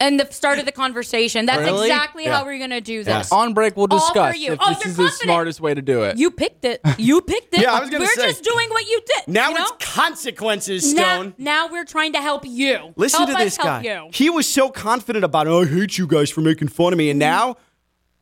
[0.00, 1.46] and the start of the conversation.
[1.46, 1.88] That's Really?
[1.88, 2.38] exactly Yeah.
[2.38, 3.30] how we're going to do this.
[3.32, 4.52] On break, we'll All for discuss you.
[4.52, 5.22] if Oh, this you're is the confident.
[5.22, 6.16] smartest way to do it.
[6.18, 6.80] You picked it.
[6.98, 7.60] You picked it.
[7.64, 8.26] Yeah, I was gonna We're say.
[8.28, 9.32] just doing what you did.
[9.32, 9.66] Now you know?
[9.78, 11.34] it's consequences, Stone.
[11.38, 12.92] now we're trying to help you.
[12.96, 13.82] Listen help to us this help guy.
[13.82, 14.08] You.
[14.12, 15.50] He was so confident about it.
[15.50, 17.10] I hate you guys for making fun of me.
[17.10, 17.56] And now,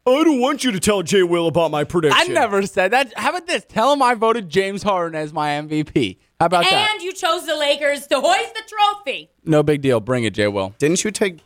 [0.07, 2.21] I don't want you to tell Jay Will about my prediction.
[2.21, 3.13] I never said that.
[3.17, 3.65] How about this?
[3.69, 6.19] Tell him I voted James Harden as my MVP.
[6.41, 6.91] How about that?
[6.95, 9.31] And you chose the Lakers to hoist the trophy.
[9.45, 10.01] No big deal.
[10.01, 10.75] Bring it, Jay Will.
[10.79, 11.39] Didn't you take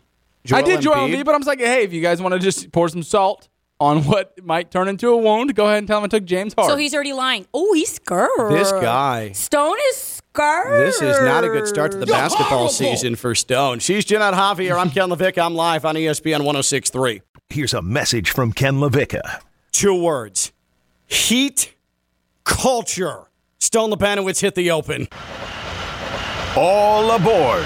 [0.53, 1.15] I did Joel Embiid?
[1.21, 3.49] Embiid, but I'm just like, hey, if you guys want to just pour some salt
[3.81, 6.55] on what might turn into a wound, go ahead and tell him I took James
[6.55, 6.73] Harden.
[6.75, 7.47] So he's already lying.
[7.53, 8.31] Oh, he's scared.
[8.51, 9.33] This guy.
[9.33, 10.87] Stone is scared.
[10.87, 12.69] This is not a good start to the You're basketball horrible.
[12.71, 13.81] season for Stone.
[13.81, 14.77] She's Jeanette Javier.
[14.81, 15.45] I'm Ken LaVicka.
[15.45, 17.23] I'm live on ESPN 1063.
[17.49, 19.41] Here's a message from Ken LaVicka.
[19.73, 20.53] Two words
[21.07, 21.75] heat
[22.45, 23.25] culture.
[23.59, 25.09] Stone Labanowitz hit the open.
[26.57, 27.65] All aboard.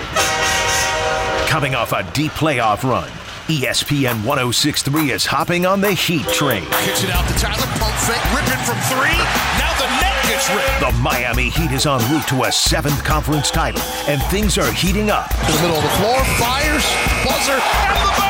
[1.50, 3.08] Coming off a deep playoff run,
[3.48, 6.62] ESPN 1063 is hopping on the Heat train.
[6.84, 7.66] Kicks it out to Tyler.
[7.80, 8.22] Pump fake.
[8.32, 9.18] Ripping from three.
[9.58, 10.78] Now the net gets ripped.
[10.78, 15.10] The Miami Heat is en route to a seventh conference title, and things are heating
[15.10, 15.28] up.
[15.48, 16.24] In the middle of the floor.
[16.38, 16.86] Fires.
[17.24, 17.58] Buzzer.
[17.58, 18.29] And the open.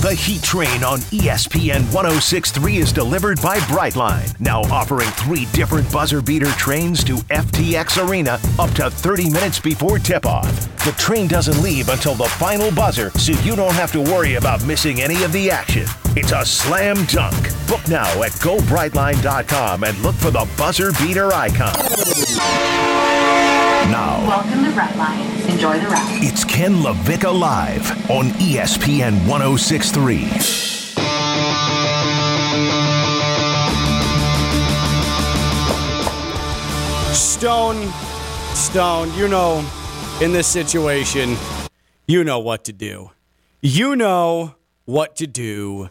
[0.00, 6.22] The Heat Train on ESPN 1063 is delivered by Brightline, now offering three different buzzer
[6.22, 10.50] beater trains to FTX Arena up to 30 minutes before tip off.
[10.86, 14.64] The train doesn't leave until the final buzzer, so you don't have to worry about
[14.64, 15.84] missing any of the action.
[16.16, 17.50] It's a slam dunk.
[17.68, 21.74] Book now at gobrightline.com and look for the buzzer beater icon.
[23.88, 25.48] Now, Welcome to Brightline.
[25.48, 26.22] Enjoy the ride.
[26.22, 30.28] it's Ken LaVicka Live on ESPN 1063.
[37.12, 37.90] Stone,
[38.54, 39.64] Stone, you know,
[40.20, 41.36] in this situation,
[42.06, 43.10] you know what to do.
[43.62, 44.54] You know
[44.84, 45.88] what to do.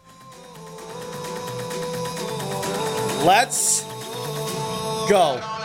[3.26, 3.84] Let's
[5.10, 5.59] go.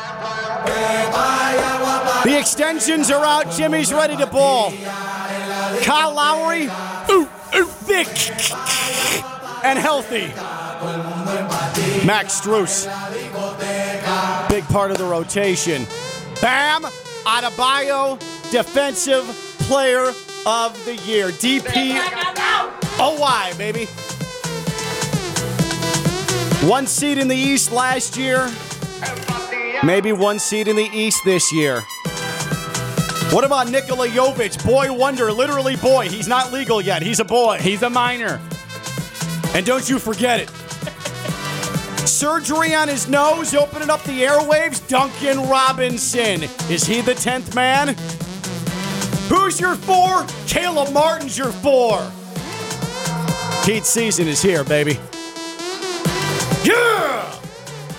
[2.25, 3.51] The extensions are out.
[3.51, 4.73] Jimmy's ready to ball.
[5.83, 6.65] Kyle Lowry,
[7.11, 8.09] ooh, ooh, thick
[9.65, 10.29] and healthy.
[12.07, 12.87] Max Strus,
[14.49, 15.87] big part of the rotation.
[16.41, 16.85] Bam
[17.25, 18.19] Adebayo,
[18.51, 19.25] defensive
[19.61, 20.13] player
[20.47, 21.29] of the year.
[21.29, 21.99] DP.
[22.99, 23.87] Why, baby?
[26.67, 28.51] One seed in the East last year.
[29.85, 31.83] Maybe one seed in the East this year.
[33.31, 34.65] What about Nikola Jovic?
[34.65, 36.09] Boy wonder, literally boy.
[36.09, 37.03] He's not legal yet.
[37.03, 37.59] He's a boy.
[37.59, 38.41] He's a minor.
[39.55, 40.49] And don't you forget it.
[42.09, 44.87] Surgery on his nose, opening up the airwaves.
[44.89, 46.45] Duncan Robinson.
[46.71, 47.89] Is he the 10th man?
[49.29, 50.25] Who's your four?
[50.47, 52.01] Caleb Martin's your four.
[53.65, 54.99] Heat season is here, baby.
[56.65, 57.44] Yeah!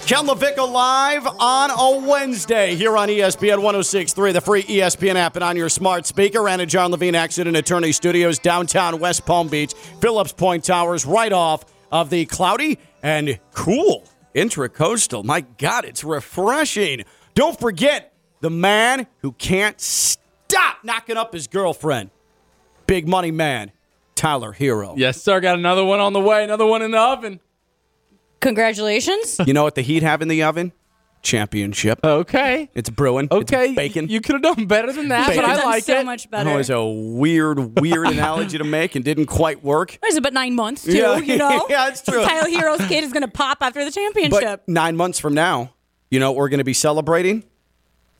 [0.05, 5.43] Ken LaVicka live on a Wednesday here on ESPN 1063, the free ESPN app, and
[5.43, 6.47] on your smart speaker.
[6.47, 11.33] And at John Levine Accident Attorney Studios, downtown West Palm Beach, Phillips Point Towers, right
[11.33, 14.03] off of the cloudy and cool
[14.35, 15.23] intracoastal.
[15.23, 17.03] My God, it's refreshing.
[17.33, 22.11] Don't forget the man who can't stop knocking up his girlfriend.
[22.85, 23.71] Big money man,
[24.13, 24.93] Tyler Herro.
[24.97, 25.39] Yes, sir.
[25.39, 26.43] Got another one on the way.
[26.43, 27.39] Another one in the oven.
[28.45, 29.37] Congratulations.
[29.45, 30.71] You know what the Heat have in the oven?
[31.23, 31.99] Championship.
[32.03, 32.69] Okay.
[32.75, 33.27] It's brewing.
[33.31, 33.69] Okay.
[33.69, 34.07] It's bacon.
[34.07, 35.41] You could have done better than that, Bacon.
[35.41, 36.05] but I Done like so it.
[36.05, 36.55] much That better.
[36.55, 39.97] was a weird, weird analogy to make and didn't quite work.
[39.99, 40.93] What is it, but nine months too?
[40.95, 41.17] Yeah.
[41.17, 42.23] You know, Yeah, it's true.
[42.23, 44.39] Tyler Herro's kid is going to pop after the championship.
[44.43, 45.73] But nine months from now,
[46.11, 47.43] you know what we're going to be celebrating?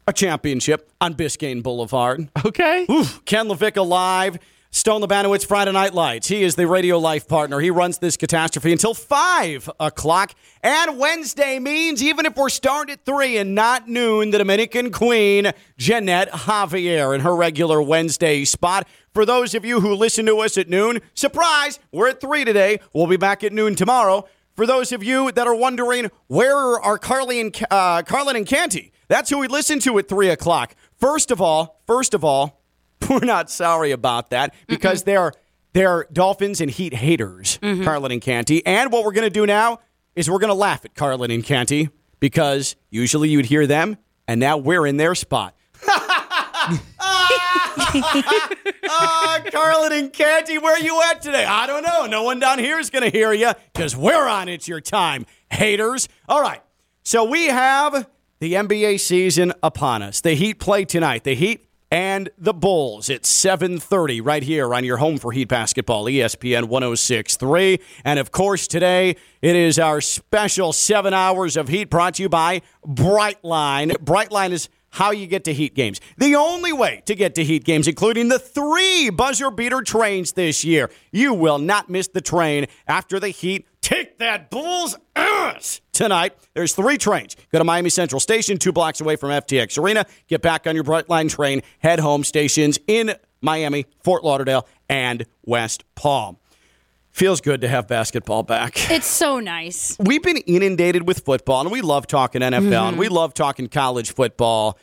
[0.08, 2.28] A championship on Biscayne Boulevard.
[2.44, 2.88] Okay.
[2.90, 3.24] Oof.
[3.26, 4.40] Ken LaVicka live.
[4.76, 6.28] Stone Labanowitz Friday Night Lights.
[6.28, 7.62] He is the radio life partner.
[7.62, 10.36] He runs this catastrophe until 5 o'clock.
[10.62, 15.54] And Wednesday means even if we're starting at 3 and not noon, the Dominican Queen,
[15.78, 18.86] Jeanette Javier, in her regular Wednesday spot.
[19.14, 22.82] For those of you who listen to us at noon, surprise, we're at 3 today.
[22.92, 24.28] We'll be back at noon tomorrow.
[24.58, 28.92] For those of you that are wondering, where are Carly and, uh, Carlin and Canty?
[29.08, 30.76] That's who we listen to at 3 o'clock.
[30.98, 32.62] First of all, first of all,
[33.10, 35.32] we're not sorry about that because they're
[35.74, 38.66] they're Dolphins and Heat haters, Carlin and Canty.
[38.66, 39.80] And what we're going to do now
[40.16, 41.90] is we're going to laugh at Carlin and Canty
[42.20, 45.56] because usually you'd hear them, and now we're in their spot.
[48.88, 51.44] Ah, Carlin and Canty, where you at today?
[51.44, 52.06] I don't know.
[52.06, 54.48] No one down here is going to hear you because we're on.
[54.48, 56.08] It's your time, haters.
[56.30, 56.62] All right.
[57.04, 58.08] So we have
[58.40, 60.22] the NBA season upon us.
[60.22, 61.24] The Heat play tonight.
[61.24, 66.06] The Heat and the Bulls at 7:30 right here on your home for Heat basketball,
[66.06, 67.80] ESPN 106.3.
[68.04, 72.30] And of course, today it is our special seven hours of Heat brought to you
[72.30, 73.92] by Brightline.
[74.04, 76.00] Brightline is how you get to Heat games.
[76.18, 80.64] The only way to get to Heat games, including the three buzzer beater trains this
[80.64, 80.90] year.
[81.12, 86.36] You will not miss the train after the Heat take that Bulls ass tonight.
[86.54, 87.36] There's three trains.
[87.52, 90.06] Go to Miami Central Station, two blocks away from FTX Arena.
[90.28, 91.62] Get back on your Brightline train.
[91.80, 96.38] Head home stations in Miami, Fort Lauderdale, and West Palm.
[97.12, 98.92] Feels good to have basketball back.
[98.92, 99.96] it's so nice.
[100.00, 102.98] We've been inundated with football, and we love talking NFL, and Mm-hmm.
[102.98, 104.78] we love talking college football.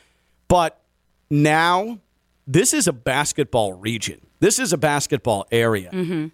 [0.47, 0.81] But
[1.29, 1.99] now,
[2.47, 4.19] this is a basketball region.
[4.39, 5.91] This is a basketball area.
[5.91, 6.27] Mm-hmm.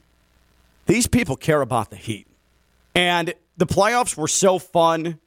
[0.85, 2.27] These people care about the Heat.
[2.99, 5.19] And the playoffs were so fun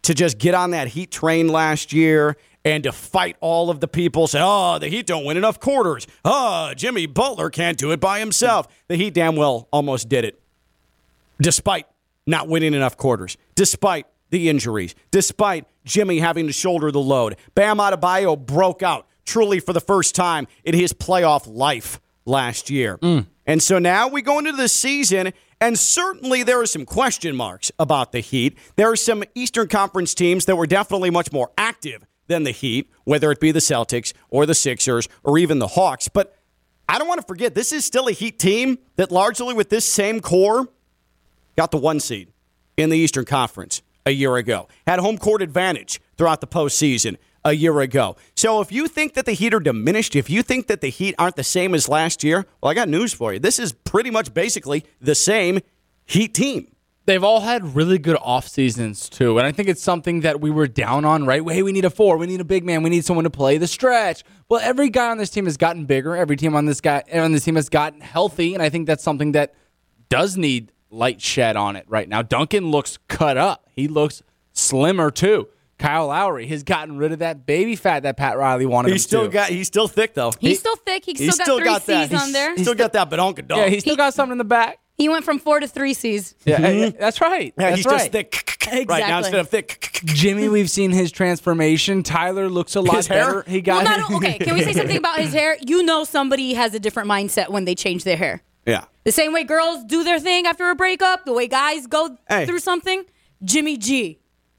[0.00, 3.86] to just get on that Heat train last year and to fight all of the
[3.86, 4.26] people.
[4.26, 6.06] Say, oh, the Heat don't win enough quarters.
[6.24, 8.66] Oh, Jimmy Butler can't do it by himself.
[8.88, 10.40] The Heat damn well almost did it
[11.38, 11.86] despite
[12.26, 17.36] not winning enough quarters, despite the injuries, despite Jimmy having to shoulder the load.
[17.54, 22.96] Bam Adebayo broke out truly for the first time in his playoff life last year.
[22.98, 23.26] Mm.
[23.46, 27.72] And so now we go into the season, and certainly there are some question marks
[27.78, 28.56] about the Heat.
[28.76, 32.90] There are some Eastern Conference teams that were definitely much more active than the Heat,
[33.04, 36.08] whether it be the Celtics or the Sixers or even the Hawks.
[36.08, 36.36] But
[36.88, 39.84] I don't want to forget, this is still a Heat team that largely with this
[39.84, 40.68] same core
[41.56, 42.28] got the one seed
[42.76, 47.52] in the Eastern Conference a year ago, had home court advantage throughout the postseason a
[47.52, 48.16] year ago.
[48.36, 51.14] So if you think that the Heat are diminished, if you think that the Heat
[51.18, 53.38] aren't the same as last year, well, I got news for you.
[53.38, 55.60] This is pretty much basically the same
[56.04, 56.72] Heat team.
[57.06, 60.50] They've all had really good off seasons too, and I think it's something that we
[60.50, 61.24] were down on.
[61.24, 61.42] Right?
[61.42, 62.18] Hey, we need a four.
[62.18, 62.82] We need a big man.
[62.82, 64.24] We need someone to play the stretch.
[64.50, 66.14] Well, every guy on this team has gotten bigger.
[66.14, 69.02] Every team on this guy on this team has gotten healthy, and I think that's
[69.02, 69.54] something that
[70.10, 72.20] does need light shed on it right now.
[72.20, 73.68] Duncan looks cut up.
[73.74, 74.22] He looks
[74.52, 75.48] slimmer too.
[75.78, 78.92] Kyle Lowry has gotten rid of that baby fat that Pat Riley wanted.
[78.92, 79.28] He's him still to.
[79.28, 79.48] got.
[79.50, 80.32] He's still thick though.
[80.40, 81.04] He's still thick.
[81.04, 82.02] He's He's still got three that.
[82.04, 82.52] C's He's- on there.
[82.54, 83.58] He's still got that badonka dog.
[83.58, 84.78] Yeah, he's still got something in the back.
[84.96, 86.34] He went from four to three C's.
[86.44, 86.98] Yeah, yeah, mm-hmm.
[86.98, 87.54] that's right.
[87.56, 87.98] Yeah, that's he's right.
[87.98, 88.34] just thick
[88.66, 88.84] Exactly.
[88.88, 90.00] right now instead of thick.
[90.04, 92.02] Jimmy, we've seen his transformation.
[92.02, 93.26] Tyler looks a lot His hair?
[93.26, 93.44] better.
[93.48, 95.56] He got well, not, okay, can we say something about his hair?
[95.66, 98.42] You know somebody has a different mindset when they change their hair.
[98.66, 98.86] Yeah.
[99.04, 102.46] The same way girls do their thing after a breakup, the way guys go Hey.
[102.46, 103.04] through something.
[103.44, 104.18] Jimmy G.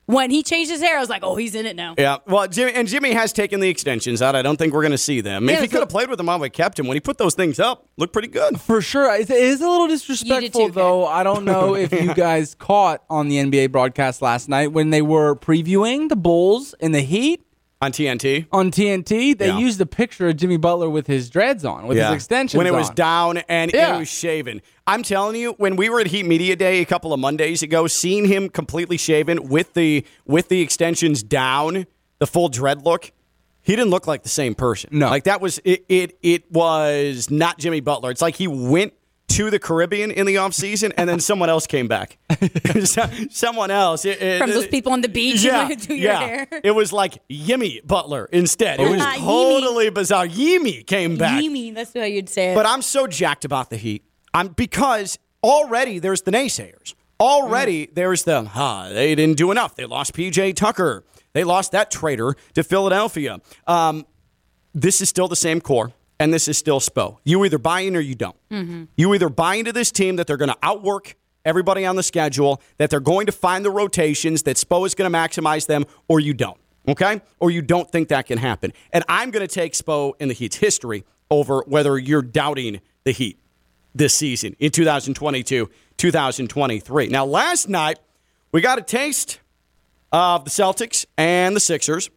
[0.09, 1.93] When he changed his hair, I was like, oh, he's in it now.
[1.95, 4.35] Yeah, well, Jimmy and Jimmy has taken the extensions out.
[4.35, 5.47] I don't think we're going to see them.
[5.47, 6.87] Yeah, if he could have played with them, I would have kept him.
[6.87, 8.59] When he put those things up, looked pretty good.
[8.59, 9.13] For sure.
[9.13, 11.05] It is a little disrespectful, too, though.
[11.05, 15.03] I don't know if you guys caught on the NBA broadcast last night when they
[15.03, 17.45] were previewing the Bulls and the Heat
[17.81, 19.33] On TNT, on TNT.
[19.37, 19.57] They Yeah.
[19.57, 22.73] used a picture of Jimmy Butler with his dreads on, with his extensions when it
[22.73, 22.95] was on.
[22.95, 23.95] down and Yeah.
[23.95, 24.61] it was shaven.
[24.85, 27.87] I'm telling you, when we were at Heat Media Day a couple of Mondays ago,
[27.87, 31.85] seeing him completely shaven with the with the extensions down,
[32.19, 33.13] the full dread look,
[33.61, 34.89] he didn't look like the same person.
[34.91, 35.07] No.
[35.09, 35.85] like that was it.
[35.87, 38.11] It it was not Jimmy Butler.
[38.11, 38.91] It's like he went
[39.29, 42.17] to the Caribbean in the off season, and then someone else came back.
[43.29, 46.19] someone else It- it- From those people on the beach yeah, who do your yeah.
[46.19, 46.47] hair.
[46.63, 48.79] It was like Yimmy Butler instead.
[48.79, 50.25] It was Ah, totally bizarre.
[50.25, 51.41] Yimmy came back.
[51.41, 52.55] Yimi, that's how you'd say it.
[52.55, 54.03] But I'm so jacked about the Heat.
[54.33, 56.93] I'm because already there's the naysayers.
[57.19, 57.95] Already Mm.
[57.95, 59.75] there's the ha, they didn't do enough.
[59.75, 61.03] They lost PJ Tucker.
[61.33, 63.39] They lost that traitor to Philadelphia.
[63.67, 64.05] Um,
[64.73, 67.17] this is still the same core, and this is still Spo.
[67.23, 68.35] You either buy in or you don't.
[68.49, 68.83] Mm-hmm.
[68.97, 71.15] You either buy into this team that they're going to outwork
[71.45, 75.11] everybody on the schedule, that they're going to find the rotations, that Spo is going
[75.11, 76.59] to maximize them, or you don't.
[76.87, 77.21] Okay?
[77.39, 78.73] Or you don't think that can happen.
[78.91, 83.11] And I'm going to take Spo in the Heat's history over whether you're doubting the
[83.11, 83.39] Heat
[83.95, 87.07] this season in 2022, 2023.
[87.07, 87.99] Now, last night,
[88.51, 89.39] we got a taste
[90.11, 92.09] of the Celtics and the Sixers.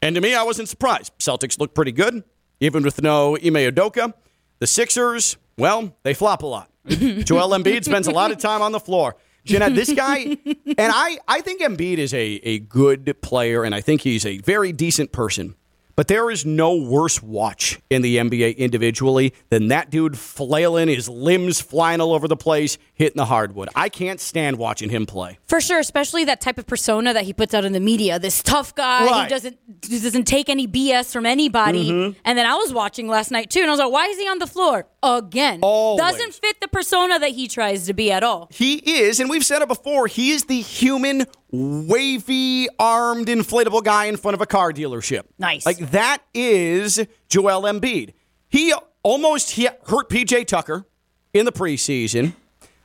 [0.00, 1.12] And to me, I wasn't surprised.
[1.18, 2.24] Celtics look pretty good,
[2.62, 4.14] even with no Ime Udoka.
[4.60, 6.70] The Sixers, well, they flop a lot.
[6.86, 9.16] Joel Embiid spends a lot of time on the floor.
[9.44, 13.80] Jeanette, this guy, and I, I think Embiid is a, a good player, and I
[13.80, 15.56] think he's a very decent person.
[15.94, 21.08] But there is no worse watch in the NBA individually than that dude flailing, his
[21.08, 23.68] limbs flying all over the place, hitting the hardwood.
[23.76, 25.38] I can't stand watching him play.
[25.46, 28.18] For sure, especially that type of persona that he puts out in the media.
[28.18, 29.22] This tough guy Right.
[29.24, 31.90] who doesn't who doesn't take any BS from anybody.
[31.90, 32.18] Mm-hmm.
[32.24, 34.28] And then I was watching last night too, and I was like, why is he
[34.28, 35.60] on the floor again?
[35.62, 36.00] Always.
[36.00, 38.48] Doesn't fit the persona that he tries to be at all.
[38.52, 44.06] He is, and we've said it before, he is the human, wavy armed, inflatable guy
[44.06, 45.22] in front of a car dealership.
[45.38, 45.66] Nice.
[45.66, 48.12] Like that is Joel Embiid.
[48.48, 50.86] He almost hit, hurt PJ Tucker
[51.32, 52.34] in the preseason.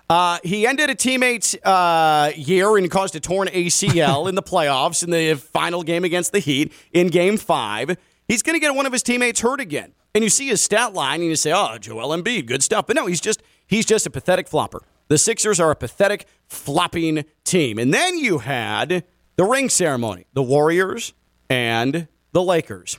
[0.09, 5.03] Uh, he ended a teammate's uh, year and caused a torn ACL in the playoffs
[5.03, 7.97] in the final game against the Heat in game five.
[8.28, 9.93] He's going to get one of his teammates hurt again.
[10.18, 12.88] And you see his stat line and you say, oh, Joel Embiid, good stuff.
[12.88, 14.82] But no, he's just he's just a pathetic flopper.
[15.09, 17.78] The Sixers are a pathetic flopping team.
[17.78, 19.03] And then you had
[19.36, 21.13] the ring ceremony, the Warriors
[21.51, 22.97] and the Lakers.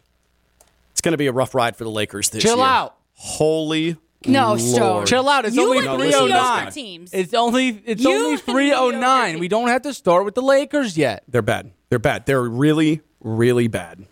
[0.93, 2.53] It's going to be a rough ride for the Lakers this year.
[2.55, 2.95] Chill out.
[3.15, 4.61] Holy No, Lord.
[4.61, 5.07] Stone.
[5.07, 5.45] Chill out.
[5.45, 6.73] It's You only and No, the listen, mediocre 309.
[6.73, 7.13] teams.
[7.13, 9.41] It's only it's You only 309.
[9.41, 11.25] We don't have to start with the Lakers yet.
[11.27, 11.73] They're bad.
[11.89, 12.27] They're bad.
[12.27, 14.07] They're really, really bad.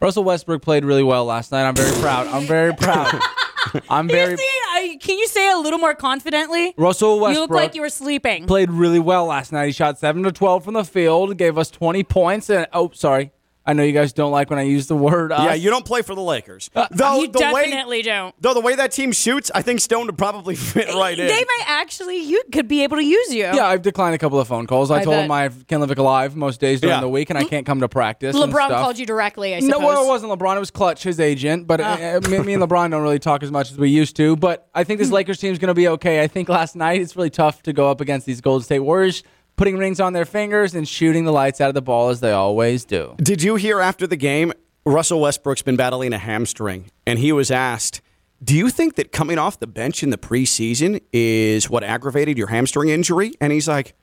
[0.00, 1.66] Russell Westbrook played really well last night.
[1.66, 2.28] I'm very proud.
[2.28, 3.20] I'm very proud.
[3.90, 6.72] I'm very You see, can you say it a little more confidently?
[6.76, 7.34] Russell Westbrook.
[7.34, 8.46] You look like you were sleeping.
[8.46, 9.66] played really well last night.
[9.66, 13.32] He shot 7 to 12 from the field, gave us 20 points and oh, sorry.
[13.68, 15.42] I know you guys don't like when I use the word us.
[15.44, 16.70] Yeah, you don't play for the Lakers.
[16.74, 18.34] Uh, though you the way definitely don't.
[18.40, 21.26] though the way that team shoots, I think Stone would probably fit right in.
[21.26, 23.42] They might actually, you could be able to use you.
[23.44, 24.90] Yeah, I've declined a couple of phone calls.
[24.90, 25.24] I, I told bet.
[25.26, 27.00] him I can't live alive most days during Yeah.
[27.02, 28.34] the week, and I can't come to practice.
[28.34, 29.80] and LeBron called you directly, I suppose.
[29.80, 30.56] No, well, it wasn't LeBron.
[30.56, 31.66] It was Klutch, his agent.
[31.66, 34.34] But uh, me, me and LeBron don't really talk as much as we used to.
[34.36, 36.22] But I think this Lakers team's going to be okay.
[36.22, 39.22] I think last night it's really tough to go up against these Golden State Warriors,
[39.58, 42.32] putting rings on their fingers and shooting the lights out of the ball as they
[42.32, 43.14] always do.
[43.18, 44.52] Did you hear after the game?
[44.86, 48.00] Russell Westbrook's been battling a hamstring, and he was asked,
[48.42, 52.46] "Do you think that coming off the bench in the preseason is what aggravated your
[52.46, 53.94] hamstring injury?" And he's like,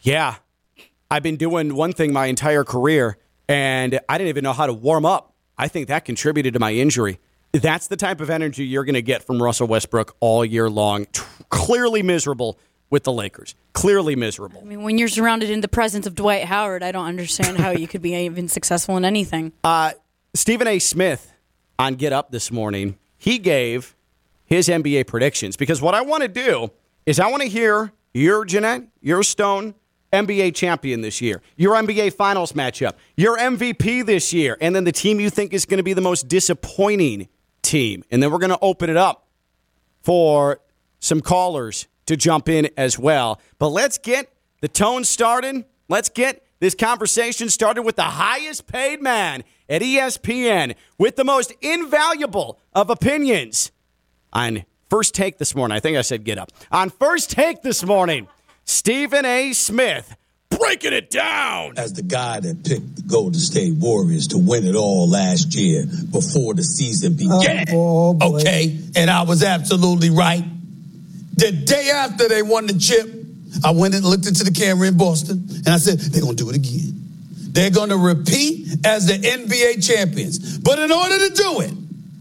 [0.00, 0.36] "Yeah,
[1.10, 3.18] I've been doing one thing my entire career,
[3.48, 5.34] and I didn't even know how to warm up.
[5.56, 7.20] I think that contributed to my injury."
[7.52, 11.04] That's the type of energy you're going to get from Russell Westbrook all year long.
[11.06, 12.58] T- clearly miserable
[12.90, 13.54] with the Lakers.
[13.72, 14.60] Clearly miserable.
[14.60, 17.70] I mean, when you're surrounded in the presence of Dwight Howard, I don't understand how
[17.70, 19.52] you could be even successful in anything.
[19.64, 19.92] Uh,
[20.34, 20.78] Stephen A.
[20.78, 21.32] Smith
[21.78, 23.96] on Get Up this morning, he gave
[24.44, 26.70] his NBA predictions because what I want to do
[27.04, 29.74] is I want to hear your Jeanette, your Stone,
[30.12, 34.92] NBA champion this year, your NBA Finals matchup, your MVP this year, and then the
[34.92, 37.28] team you think is going to be the most disappointing
[37.62, 38.04] team.
[38.10, 39.26] And then we're going to open it up
[40.02, 40.60] for
[41.00, 43.40] some callers to jump in as well.
[43.58, 45.64] But let's get the tone started.
[45.88, 51.52] Let's get this conversation started with the highest paid man at ESPN with the most
[51.60, 53.72] invaluable of opinions
[54.32, 55.76] on first take this morning.
[55.76, 56.52] I think I said get up.
[56.70, 58.28] On first take this morning,
[58.64, 59.52] Stephen A.
[59.52, 60.16] Smith
[60.48, 61.74] breaking it down.
[61.76, 65.84] As the guy that picked the Golden State Warriors to win it all last year
[66.10, 67.66] before the season began.
[67.72, 70.44] Oh, okay, and I was absolutely right.
[71.36, 73.08] The day after they won the chip,
[73.64, 76.44] I went and looked into the camera in Boston, and I said, they're going to
[76.44, 76.92] do it again.
[77.52, 80.58] They're going to repeat as the NBA champions.
[80.58, 81.72] But in order to do it,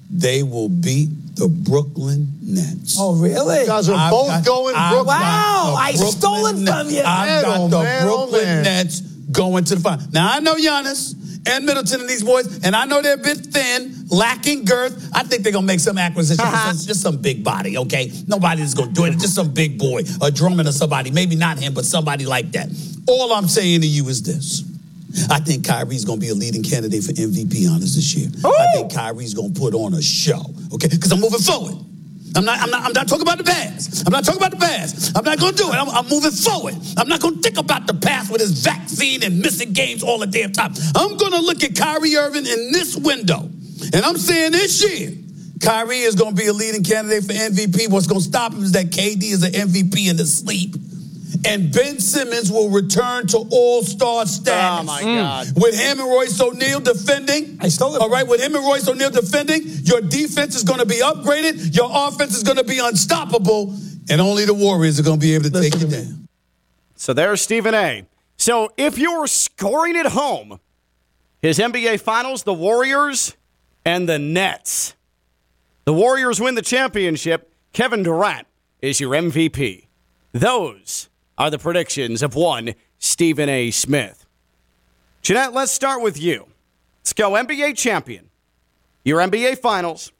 [0.09, 2.95] they will beat the Brooklyn Nets.
[2.97, 3.61] Oh, really?
[3.61, 5.07] You guys are both going I've Brooklyn.
[5.07, 7.03] Wow, I stole it Brooklyn from you.
[7.05, 8.63] I've got the man, oh, Brooklyn man.
[8.63, 9.01] Nets
[9.35, 10.05] going to the final.
[10.11, 11.13] Now, I know Giannis
[11.47, 15.11] and Middleton and these boys, and I know they're a bit thin, lacking girth.
[15.13, 16.39] I think they're going to make some acquisitions.
[16.39, 16.71] Uh-huh.
[16.71, 18.11] just, just some big body, okay?
[18.27, 19.11] Nobody's going to do it.
[19.19, 21.11] Just some big boy, a Drummond or somebody.
[21.11, 22.69] Maybe not him, but somebody like that.
[23.07, 24.63] All I'm saying to you is this.
[25.29, 28.29] I think Kyrie's going to be a leading candidate for MVP honors this year.
[28.43, 30.41] I think Kyrie's going to put on a show,
[30.73, 30.89] okay?
[30.89, 31.75] Because I'm moving forward.
[32.35, 34.05] I'm not, I'm, not, I'm not talking about the past.
[34.05, 35.17] I'm not talking about the past.
[35.17, 35.75] I'm not going to do it.
[35.75, 36.75] I'm, I'm moving forward.
[36.97, 40.19] I'm not going to think about the past with his vaccine and missing games all
[40.19, 40.73] the damn time.
[40.95, 43.49] I'm going to look at Kyrie Irving in this window.
[43.93, 45.11] And I'm saying this year,
[45.61, 47.89] Kyrie is going to be a leading candidate for MVP.
[47.89, 50.75] What's going to stop him is that KD is an MVP in his sleep.
[51.45, 54.81] And Ben Simmons will return to all star status.
[54.81, 55.47] Oh, my God.
[55.47, 55.61] Mm.
[55.61, 57.57] With him and Royce O'Neale defending.
[57.61, 58.01] I stole it.
[58.01, 61.75] All right, with him and Royce O'Neale defending, your defense is going to be upgraded,
[61.75, 63.75] your offense is going to be unstoppable,
[64.09, 66.27] and only the Warriors are going to be able to take you down.
[66.95, 68.05] So there's Stephen A.
[68.37, 70.59] So if you're scoring at home,
[71.41, 73.35] his NBA Finals, the Warriors
[73.85, 74.95] and the Nets.
[75.85, 77.53] The Warriors win the championship.
[77.71, 78.47] Kevin Durant
[78.81, 79.85] is your MVP.
[80.31, 83.71] Those are the predictions of one Stephen A.
[83.71, 84.25] Smith.
[85.21, 86.47] Jeanette, let's start with you.
[86.99, 88.29] Let's go NBA champion,
[89.03, 90.11] your NBA Finals,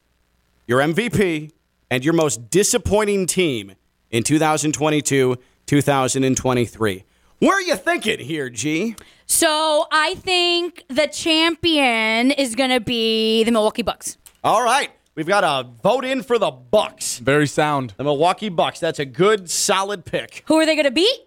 [0.68, 1.52] your MVP,
[1.90, 3.74] and your most disappointing team
[4.12, 7.04] in 2022 2023.
[7.40, 8.96] Where are you thinking here, G?
[9.26, 14.18] So I think the champion is going to be the Milwaukee Bucks.
[14.44, 14.92] All right.
[15.16, 17.20] We've got a vote in for the Bucks.
[17.20, 17.94] Very sound.
[17.96, 18.82] The Milwaukee Bucks.
[18.82, 20.44] That's a good, solid pick.
[20.48, 21.20] Who are they going to beat?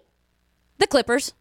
[0.77, 1.33] The Clippers.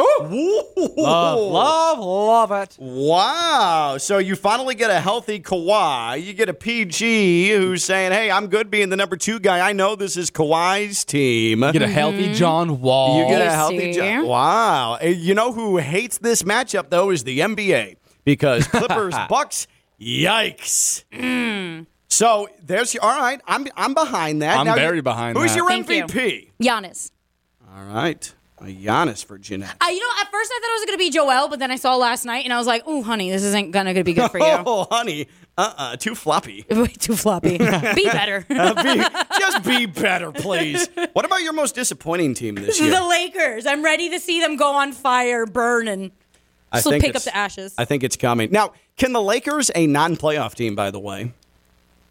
[0.00, 2.76] Oh, Love, love, love it.
[2.78, 3.96] Wow.
[3.98, 6.22] So you finally get a healthy Kawhi.
[6.24, 9.68] You get a PG who's saying, hey, I'm good being the number two guy.
[9.68, 11.64] I know this is Kawhi's team.
[11.64, 12.34] You get a healthy mm-hmm.
[12.34, 13.22] John Wall.
[13.22, 13.98] You get a healthy see?
[13.98, 14.24] John.
[14.24, 15.00] Wow.
[15.00, 19.66] You know who hates this matchup, though, is the NBA because Clippers, Bucks,
[20.00, 21.04] yikes.
[21.12, 21.86] Mm.
[22.08, 23.40] So there's your, all right.
[23.46, 24.58] I'm, I'm behind that.
[24.58, 25.56] I'm Now, very you- behind Who's that.
[25.56, 26.04] your Thank you.
[26.04, 26.50] MVP?
[26.60, 27.10] Giannis.
[27.76, 28.32] All right.
[28.60, 29.76] A Giannis for Jeanette.
[29.80, 31.70] I, you know, at first I thought it was going to be Joel, but then
[31.70, 34.14] I saw last night and I was like, "Oh, honey, this isn't going to be
[34.14, 35.28] good for you." Oh, honey.
[35.56, 35.94] Uh-uh.
[35.96, 36.64] Too floppy.
[36.70, 37.56] Way too floppy.
[37.58, 38.44] be better.
[38.50, 39.04] Uh, be-
[39.38, 40.88] just be better, please.
[41.12, 42.90] What about your most disappointing team this year?
[42.90, 43.64] the Lakers.
[43.64, 46.10] I'm ready to see them go on fire, burn, and
[46.72, 47.74] I still think pick up the ashes.
[47.78, 48.50] I think it's coming.
[48.50, 51.32] Now, can the Lakers, a non-playoff team, by the way,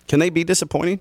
[0.07, 0.99] can they be disappointing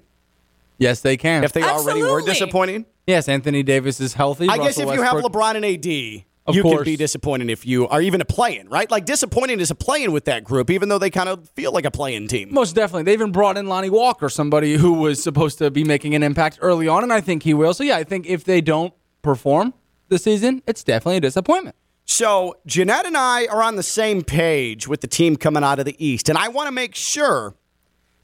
[0.78, 1.42] Yes, they can.
[1.44, 2.32] if they already were Absolutely.
[2.32, 2.86] disappointing?
[3.06, 4.48] yes, Anthony Davis is healthy.
[4.48, 7.64] I guess Russell if you have LeBron and AD, Of you can be disappointed if
[7.66, 8.90] you are even a play-in, right?
[8.90, 11.84] Like disappointing is a play-in with that group, even though they kind of feel like
[11.86, 12.52] a play-in team.
[12.52, 13.04] Most definitely.
[13.04, 16.58] They even brought in Lonnie Walker, somebody who was supposed to be making an impact
[16.60, 17.72] early on, and I think he will.
[17.74, 19.72] So, yeah, I think if they don't perform
[20.08, 21.74] this season, it's definitely a disappointment.
[22.06, 25.84] So Jeanette and I are on the same page with the team coming out of
[25.84, 27.54] the East, and I want to make sure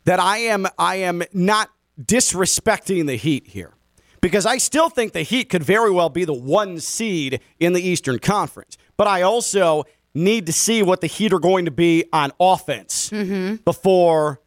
[0.04, 3.74] that I am I am not disrespecting the Heat here.
[4.20, 7.82] Because I still think the Heat could very well be the one seed in the
[7.82, 8.78] Eastern Conference.
[8.96, 9.82] But I also
[10.14, 13.56] need to see what the Heat are going to be on offense mm-hmm.
[13.64, 14.40] before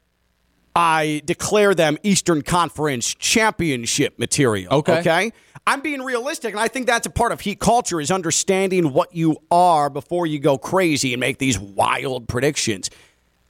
[0.75, 4.73] I declare them Eastern Conference championship material.
[4.73, 4.99] Okay.
[4.99, 5.31] Okay.
[5.67, 9.15] I'm being realistic, and I think that's a part of Heat culture is understanding what
[9.15, 12.91] you are before you go crazy and make these wild predictions.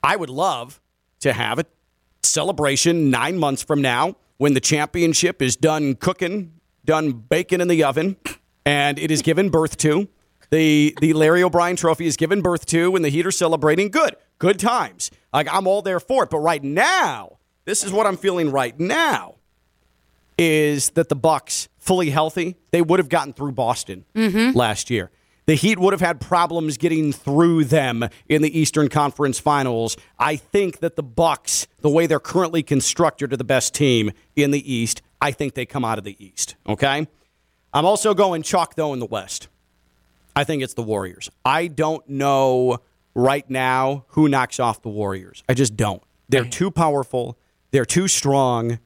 [0.02, 0.80] I would love
[1.20, 1.66] to have a
[2.22, 6.52] celebration nine months from now when the championship is done cooking,
[6.84, 8.16] done baking in the oven,
[8.64, 10.08] and it is given birth to.
[10.50, 13.90] The the Larry O'Brien trophy is given birth to and the Heat are celebrating.
[13.90, 14.16] Good.
[14.38, 15.10] Good times.
[15.32, 16.30] Like I'm all there for it.
[16.30, 19.36] But right now, this is what I'm feeling right now
[20.38, 24.56] is that the Bucks fully healthy, they would have gotten through Boston mm-hmm.
[24.56, 25.10] last year.
[25.46, 29.96] the Heat would have had problems getting through them in the Eastern Conference Finals.
[30.18, 34.50] I think that the Bucks, the way they're currently constructed, are the best team in
[34.50, 35.02] the East.
[35.20, 36.56] I think they come out of the East.
[36.68, 37.06] Okay.
[37.72, 39.48] I'm also going chalk though in the West.
[40.34, 41.30] I think it's the Warriors.
[41.44, 42.80] I don't know
[43.16, 45.42] right now who knocks off the Warriors.
[45.48, 46.02] I just don't.
[46.28, 47.38] They're too powerful.
[47.70, 48.78] They're too strong.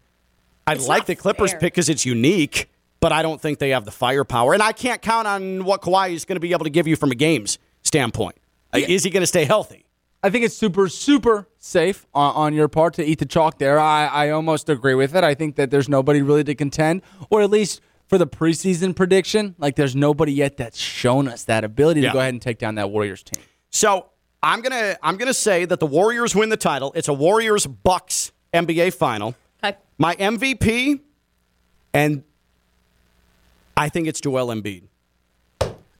[0.67, 1.61] I It's like the Clippers fair.
[1.61, 2.71] pick because it's unique,
[3.01, 4.55] but I don't think they have the firepower.
[4.55, 6.95] And I can't count on what Kawhi is going to be able to give you
[6.97, 8.37] from a games standpoint.
[8.73, 9.85] Uh, like, Is he going to stay healthy?
[10.23, 13.81] I think it's super, super safe on, on your part to eat the chalk there.
[13.81, 15.25] I, I almost agree with it.
[15.25, 19.55] I think that there's nobody really to contend, or at least for the preseason prediction,
[19.59, 22.09] like there's nobody yet that's shown us that ability Yeah.
[22.11, 23.43] to go ahead and take down that Warriors team.
[23.71, 24.07] So
[24.43, 26.93] I'm gonna I'm gonna say that the Warriors win the title.
[26.95, 29.35] It's a Warriors Bucks NBA final.
[29.63, 29.77] Okay.
[29.99, 31.01] My MVP,
[31.93, 32.23] and
[33.77, 34.85] I think it's Joel Embiid.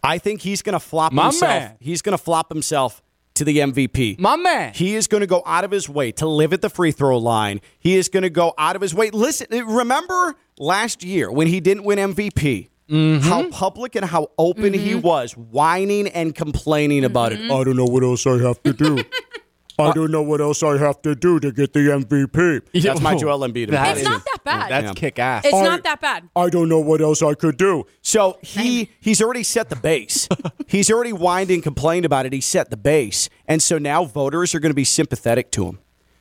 [0.03, 1.51] I think he's gonna flop My himself.
[1.51, 1.77] man.
[1.81, 3.03] He's gonna flop himself
[3.35, 4.19] to the MVP.
[4.19, 4.73] My man.
[4.75, 7.17] He is going to go out of his way to live at the free throw
[7.17, 7.61] line.
[7.79, 9.09] He is going to go out of his way.
[9.11, 12.69] Listen, remember last year when he didn't win MVP?
[12.91, 13.29] Mm-hmm.
[13.29, 17.51] How public and how open he was, whining and complaining about Mm-hmm.
[17.51, 17.55] it.
[17.55, 18.99] I don't know what else I have to do.
[19.79, 22.83] I don't know what else I have to do to get the MVP.
[22.83, 23.71] That's my Joel Embiid.
[23.71, 24.11] That It's impression.
[24.13, 24.71] not that bad.
[24.71, 24.93] That's Yeah.
[24.93, 25.45] kick ass.
[25.47, 26.29] It's I- not that bad.
[26.37, 27.85] I don't know what else I could do.
[28.03, 30.29] So he he's already set the base.
[30.67, 32.35] he's already whined and complained about it.
[32.35, 35.79] He set the base, and so now voters are going to be sympathetic to him.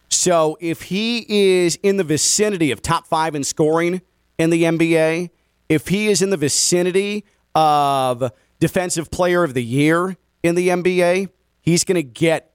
[0.10, 4.02] So if he is in the vicinity of top five in scoring
[4.38, 5.32] in the NBA,
[5.70, 7.24] if he is in the vicinity
[7.56, 11.30] of defensive player of the year in the NBA,
[11.62, 12.52] he's going to get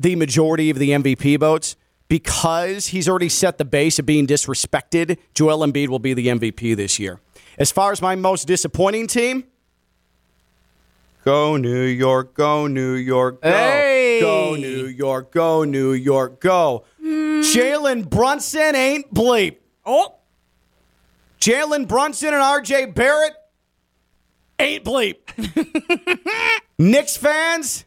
[0.00, 1.76] the majority of the MVP votes
[2.08, 5.18] because he's already set the base of being disrespected.
[5.34, 7.20] Joel Embiid will be the MVP this year.
[7.58, 9.44] As far as my most disappointing team,
[11.24, 13.50] go New York, go New York, go.
[13.50, 14.20] Hey!
[14.20, 16.84] Go New York, go New York, go.
[17.00, 17.40] Hmm.
[17.40, 19.56] Jalen Brunson ain't bleep.
[19.84, 20.14] Oh,
[21.46, 23.34] Jalen Brunson and RJ Barrett
[24.58, 25.14] ain't bleep.
[26.80, 27.84] Knicks fans,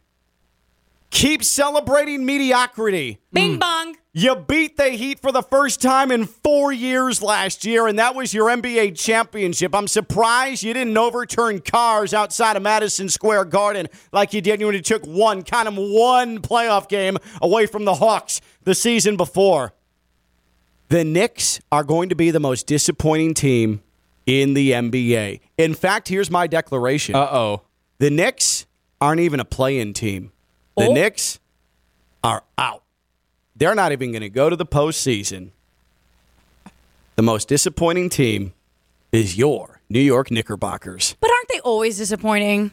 [1.09, 3.19] keep celebrating mediocrity.
[3.33, 3.59] bing mm.
[3.59, 3.97] bong.
[4.13, 8.15] You beat the Heat for the first time in four years last year, and that
[8.15, 9.75] was your NBA championship.
[9.75, 14.73] I'm surprised you didn't overturn cars outside of Madison Square Garden like you did when
[14.73, 19.73] you took one, kind of one playoff game away from the Hawks the season before.
[20.89, 23.81] The Knicks are going to be the most disappointing team
[24.25, 25.39] in the NBA.
[25.57, 27.15] In fact, here's my declaration.
[27.15, 27.61] Uh oh.
[27.99, 28.65] The Knicks
[28.99, 30.31] aren't even a play-in team.
[30.77, 30.93] The Oh.
[30.93, 31.39] Knicks
[32.23, 32.83] are out.
[33.55, 35.51] They're not even going to go to the postseason.
[37.15, 38.53] The most disappointing team
[39.11, 41.15] is your New York Knickerbockers.
[41.19, 42.71] But aren't they always disappointing?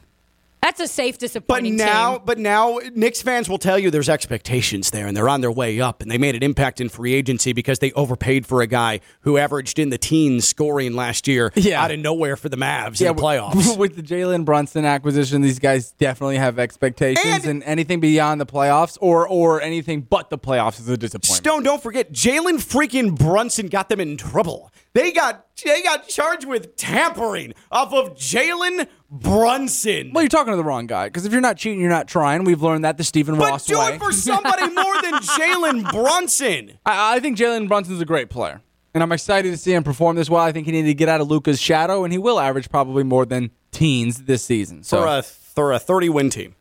[0.62, 2.22] That's a safe But disappointing now, team.
[2.24, 5.80] but now, Knicks fans will tell you there's expectations there, and they're on their way
[5.80, 8.98] up, and they made an impact in free agency because they overpaid for a guy
[9.20, 11.82] who averaged in the teens scoring last year Yeah.
[11.82, 13.76] out of nowhere for the Mavs in the playoffs.
[13.78, 18.46] With the Jalen Brunson acquisition, these guys definitely have expectations, And- and, anything beyond the
[18.46, 21.36] playoffs or or anything but the playoffs is a disappointment.
[21.44, 24.72] Stone, don't forget, Jalen freaking Brunson got them in trouble.
[24.96, 30.10] They got they got charged with tampering off of Jalen Brunson.
[30.14, 32.44] well, you're talking to the wrong guy because if you're not cheating, you're not trying.
[32.44, 33.96] We've learned that the Stephen but Ross do way.
[33.96, 36.78] it for somebody more than Jalen Brunson.
[36.86, 38.62] I, I think Jalen Brunson's a great player,
[38.94, 40.42] and I'm excited to see him perform this well.
[40.42, 43.04] I think he needed to get out of Luka's shadow, and he will average probably
[43.04, 44.82] more than teens this season.
[44.82, 46.54] So, For a for a 30 win team.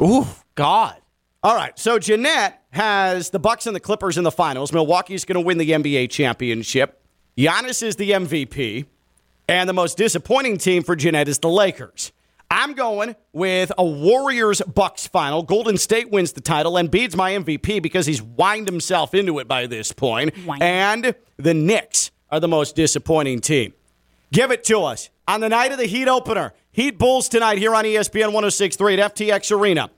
[0.00, 0.96] ooh, God.
[1.42, 4.72] All right, so Jeanette has the Bucks and the Clippers in the finals.
[4.72, 7.02] Milwaukee's going to win the NBA championship.
[7.36, 8.86] Giannis is the MVP,
[9.46, 12.10] and the most disappointing team for Jeanette is the Lakers.
[12.50, 15.42] I'm going with a Warriors Bucks final.
[15.42, 19.46] Golden State wins the title, and Embiid's my MVP because he's whined himself into it
[19.46, 20.32] by this point.
[20.62, 23.74] And the Knicks are the most disappointing team.
[24.32, 26.54] Give it to us on the night of the Heat opener.
[26.72, 29.90] Heat Bulls tonight here on ESPN 1063 at FTX Arena.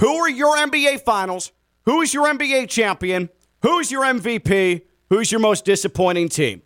[0.00, 1.52] Who are your NBA finals?
[1.84, 3.28] Who's your NBA champion?
[3.62, 4.82] Who's your MVP?
[5.08, 6.62] Who's your most disappointing team?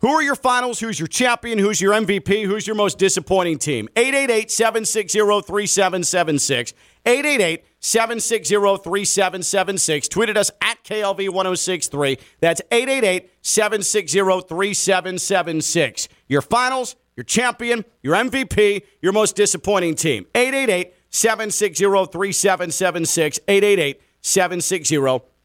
[0.00, 0.78] Who are your finals?
[0.78, 1.58] Who's your champion?
[1.58, 2.44] Who's your MVP?
[2.46, 3.88] Who's your most disappointing team?
[3.96, 6.72] 888 760 3776.
[7.04, 10.08] 888 760 3776.
[10.08, 12.16] Tweeted us at KLV 1063.
[12.40, 16.08] That's 888 760 3776.
[16.28, 20.26] Your finals, your champion, your MVP, your most disappointing team.
[20.32, 23.40] 888 760 3776.
[23.48, 24.96] 888 760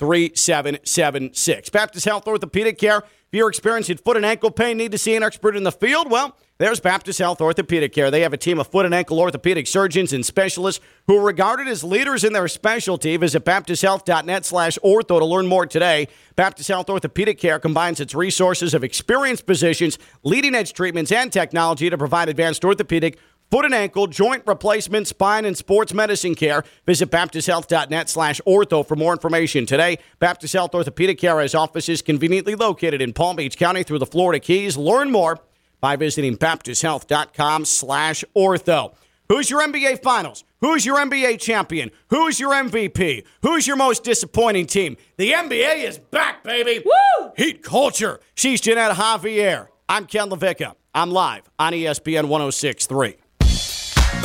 [0.04, 1.70] 3776.
[1.70, 2.98] Baptist Health Orthopedic Care.
[2.98, 6.12] If you're experiencing foot and ankle pain, need to see an expert in the field,
[6.12, 8.12] well, There's Baptist Health Orthopedic Care.
[8.12, 11.68] They have a team of foot and ankle orthopedic surgeons and specialists who are regarded
[11.70, 13.16] as leaders in their specialty.
[13.16, 16.10] Visit baptisthealth.net slash ortho to learn more today.
[16.36, 21.90] Baptist Health Orthopedic Care combines its resources of experienced physicians, leading edge treatments, and technology
[21.90, 23.18] to provide advanced orthopedic
[23.54, 26.64] foot and ankle, joint replacement, spine, and sports medicine care.
[26.88, 29.68] Visit baptisthealth.net slash ortho for more information.
[29.68, 34.08] Today, Baptist Health Orthopedic Care has offices conveniently located in Palm Beach County through the
[34.08, 34.76] Florida Keys.
[34.76, 35.40] Learn more
[35.82, 38.96] by visiting baptisthealth.com slash ortho.
[39.30, 40.44] Who's your NBA Finals?
[40.62, 41.92] Who's your NBA champion?
[42.08, 43.24] Who's your MVP?
[43.44, 44.98] Who's your most disappointing team?
[45.18, 46.84] The NBA is back, baby.
[46.84, 47.32] Woo!
[47.38, 48.20] Heat culture.
[48.34, 49.68] She's Jeanette Javier.
[49.88, 50.74] I'm Ken LaVicka.
[50.96, 53.18] I'm live on ESPN 1063.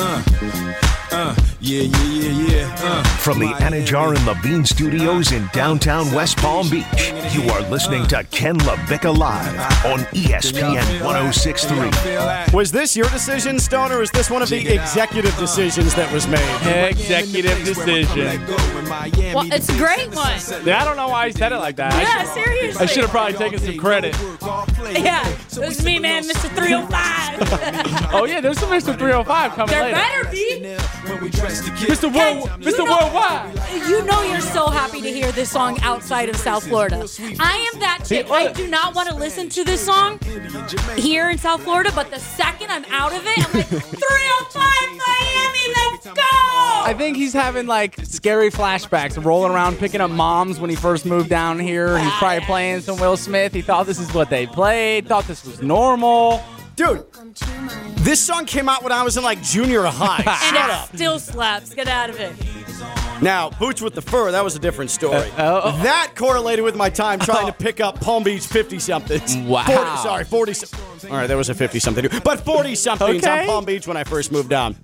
[0.01, 0.23] Uh,
[1.11, 2.77] uh, yeah, yeah, yeah, yeah.
[2.79, 6.85] Uh, From the Anidjar and Levine Studios in downtown West Palm Beach,
[7.33, 12.55] you are listening to Ken LaVicka Live on ESPN 1063.
[12.57, 16.29] Was this your decision, Stone, or is this one of the executive decisions that was
[16.29, 16.89] made?
[16.91, 18.41] Executive decision.
[19.35, 20.39] Well, it's a great one.
[20.65, 21.93] Yeah, I don't know why he said it like that.
[21.93, 22.83] I Yeah, should- seriously.
[22.83, 24.15] I should have probably taken some credit.
[24.93, 26.49] Yeah, it was me, man, Mr.
[26.55, 28.15] 305.
[28.15, 28.97] Oh yeah, there's some Mr.
[28.97, 29.97] 305 coming there later.
[29.97, 30.77] better be.
[31.49, 32.15] Mr.
[32.15, 32.81] World, Mr.
[32.89, 33.89] Worldwide.
[33.89, 36.97] You know you're so happy to hear this song outside of South Florida.
[37.41, 38.31] I am that chick.
[38.31, 40.19] I do not want to listen to this song
[40.97, 45.75] here in South Florida, but the second I'm out of it, I'm like, 305 Miami,
[45.75, 46.13] let's go!
[46.21, 51.07] I think he's having like scary flashbacks, rolling around picking up moms when he first
[51.07, 51.99] moved down here.
[51.99, 53.55] He's probably playing some Will Smith.
[53.55, 56.43] He thought this is what they played, thought this was normal.
[56.79, 57.05] Dude,
[58.05, 60.19] this song came out when I was in like junior high.
[60.25, 60.95] and Shut it up.
[60.95, 61.75] still slaps.
[61.75, 62.33] Get out of it.
[63.21, 65.29] Now, Boots with the Fur, that was a different story.
[65.37, 65.83] Uh, oh.
[65.83, 69.37] That correlated with my time trying to pick up Palm Beach 50 somethings.
[69.37, 69.65] Wow.
[69.65, 72.07] 40, sorry, 40 some- All right, there was a 50 something.
[72.23, 73.47] But 40 somethings on Okay.
[73.47, 74.77] Palm Beach when I first moved down.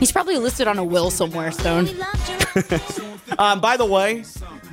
[0.00, 1.88] He's probably listed on a will somewhere, Stone.
[3.38, 4.24] Um, by the way,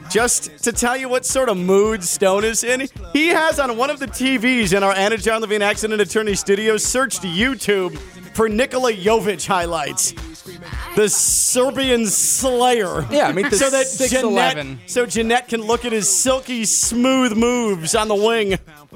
[0.09, 3.89] just to tell you what sort of mood Stone is in, he has on one
[3.89, 7.97] of the TVs in our Anidjar Levine Accident Attorney Studios searched YouTube
[8.33, 10.13] for Nikola Jovic highlights.
[10.95, 13.05] The Serbian Slayer.
[13.11, 14.09] Yeah, I mean, the so that 6'11".
[14.55, 18.53] Jeanette, so Jeanette can look at his silky smooth moves on the wing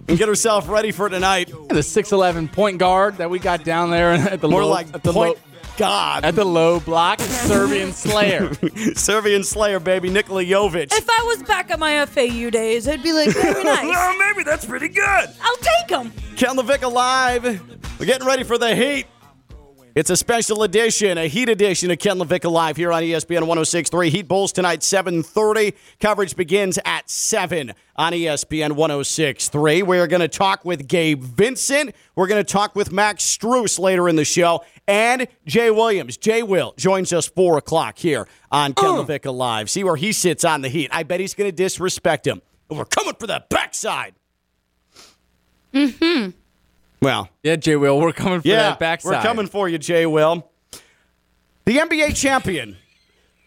[0.08, 1.50] and get herself ready for tonight.
[1.50, 5.04] The 6'11 point guard that we got down there at the More low, like at
[5.04, 5.42] the point low,
[5.78, 6.24] God.
[6.24, 8.54] at the low block, Serbian Slayer.
[8.96, 10.94] Serbian Slayer, baby, Nikola Jovic.
[10.94, 13.84] If I was back at my FAU days, I'd be like, very nice.
[13.84, 15.30] well, maybe that's pretty good.
[15.42, 16.14] I'll take him.
[16.38, 17.44] Ken LaVicka Live.
[18.00, 19.06] We're getting ready for the heat.
[20.00, 24.10] It's a special edition, a heat edition of Ken LaVicka Live here on ESPN 1063.
[24.10, 25.74] Heat Bulls tonight, 7.30.
[26.00, 29.84] Coverage begins at 7 on ESPN 1063.
[29.84, 31.94] We're going to talk with Gabe Vincent.
[32.16, 34.64] We're going to talk with Max Strus later in the show.
[34.88, 39.70] And Jay Williams, Jay Will, joins us 4 o'clock here on Ken LaVicka Live.
[39.70, 40.90] See where he sits on the heat.
[40.94, 42.42] I bet he's going to disrespect him.
[42.70, 44.16] We're coming for the backside.
[45.74, 46.30] Mm-hmm.
[47.02, 49.12] Well, yeah, Jay Will, we're coming for yeah, that backside.
[49.12, 50.50] We're coming for you, Jay Will.
[51.66, 52.78] The NBA champion,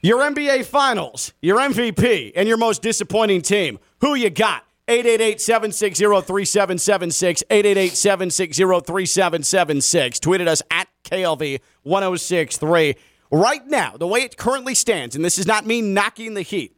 [0.00, 3.78] your NBA finals, your MVP, and your most disappointing team.
[4.00, 4.64] Who you got?
[4.88, 10.18] 888-760-3776, 888-760-3776.
[10.18, 12.96] Tweeted us at KLV1063.
[13.30, 16.76] Right now, the way it currently stands, and this is not me knocking the heat,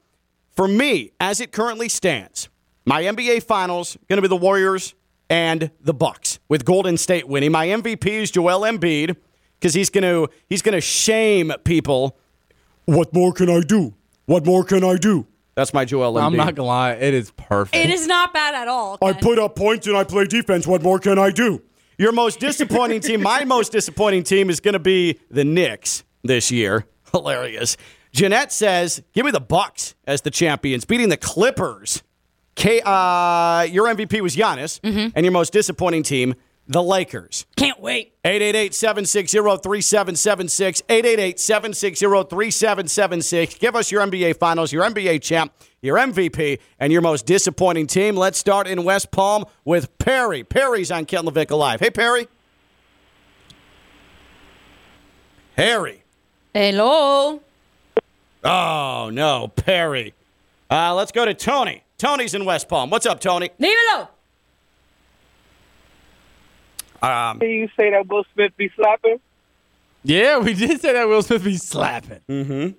[0.54, 2.48] for me, as it currently stands,
[2.84, 4.94] my NBA finals going to be the Warriors
[5.28, 7.52] and the Bucks with Golden State winning.
[7.52, 9.16] My MVP is Joel Embiid
[9.58, 12.16] because he's going to he's going to shame people.
[12.86, 13.94] What more can I do?
[14.26, 15.26] What more can I do?
[15.54, 16.24] That's my Joel Embiid.
[16.24, 17.76] I'm not gonna lie, it is perfect.
[17.76, 18.98] It is not bad at all.
[19.00, 20.66] I put up points and I play defense.
[20.66, 21.62] What more can I do?
[21.96, 26.50] Your most disappointing team, my most disappointing team is going to be the Knicks this
[26.50, 26.86] year.
[27.12, 27.76] Hilarious.
[28.12, 32.02] Jeanette says, "Give me the Bucks as the champions, beating the Clippers."
[32.54, 36.34] K, uh, your MVP was Giannis, and your most disappointing team,
[36.66, 37.44] the Lakers.
[37.56, 38.12] Can't wait.
[38.24, 43.58] 888-760-3776, 888-760-3776.
[43.58, 45.52] Give us your NBA Finals, your NBA champ,
[45.82, 48.16] your MVP, and your most disappointing team.
[48.16, 50.42] Let's start in West Palm with Perry.
[50.42, 51.80] Perry's on Ken LaVicka Live.
[51.80, 52.28] Hey, Perry.
[55.56, 56.02] Harry.
[56.54, 57.40] Hello.
[58.42, 60.14] Oh, no, Perry.
[60.70, 61.83] Uh, let's go to Tony.
[61.98, 62.90] Tony's in West Palm.
[62.90, 63.50] What's up, Tony?
[63.60, 64.08] Dímelo.
[67.02, 69.20] Um, you say that Will Smith be slapping?
[70.02, 72.20] Yeah, we did say that Will Smith be slapping.
[72.28, 72.78] Mm-hmm.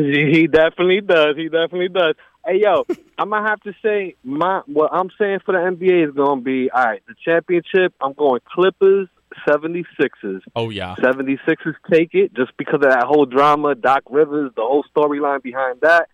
[0.00, 1.36] He definitely does.
[1.36, 2.14] He definitely does.
[2.46, 2.84] Hey, yo,
[3.18, 6.70] I'm gonna have to say my what I'm saying for the NBA is gonna be
[6.70, 7.02] all right.
[7.06, 9.08] The championship, I'm going Clippers
[9.48, 10.40] 76ers.
[10.54, 10.94] Oh yeah.
[10.98, 15.80] 76ers take it just because of that whole drama, Doc Rivers, the whole storyline behind
[15.82, 16.08] that.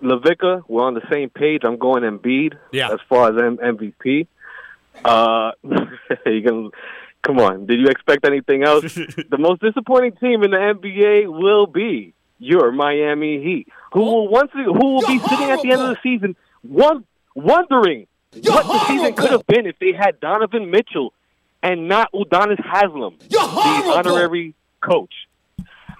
[0.00, 1.62] LaVicka, we're on the same page.
[1.64, 2.90] I'm going Embiid Yeah.
[2.92, 4.26] as far as M- MVP.
[5.04, 5.52] Uh,
[6.26, 6.70] you can,
[7.22, 7.66] come on.
[7.66, 8.82] Did you expect anything else?
[8.94, 14.50] the most disappointing team in the NBA will be your Miami Heat, who will once
[14.52, 17.04] who will be sitting at the end of the season, one,
[17.34, 18.06] wondering
[18.44, 21.12] what the season could have been if they had Donovan Mitchell
[21.62, 25.12] and not Udonis Haslem, the honorary coach.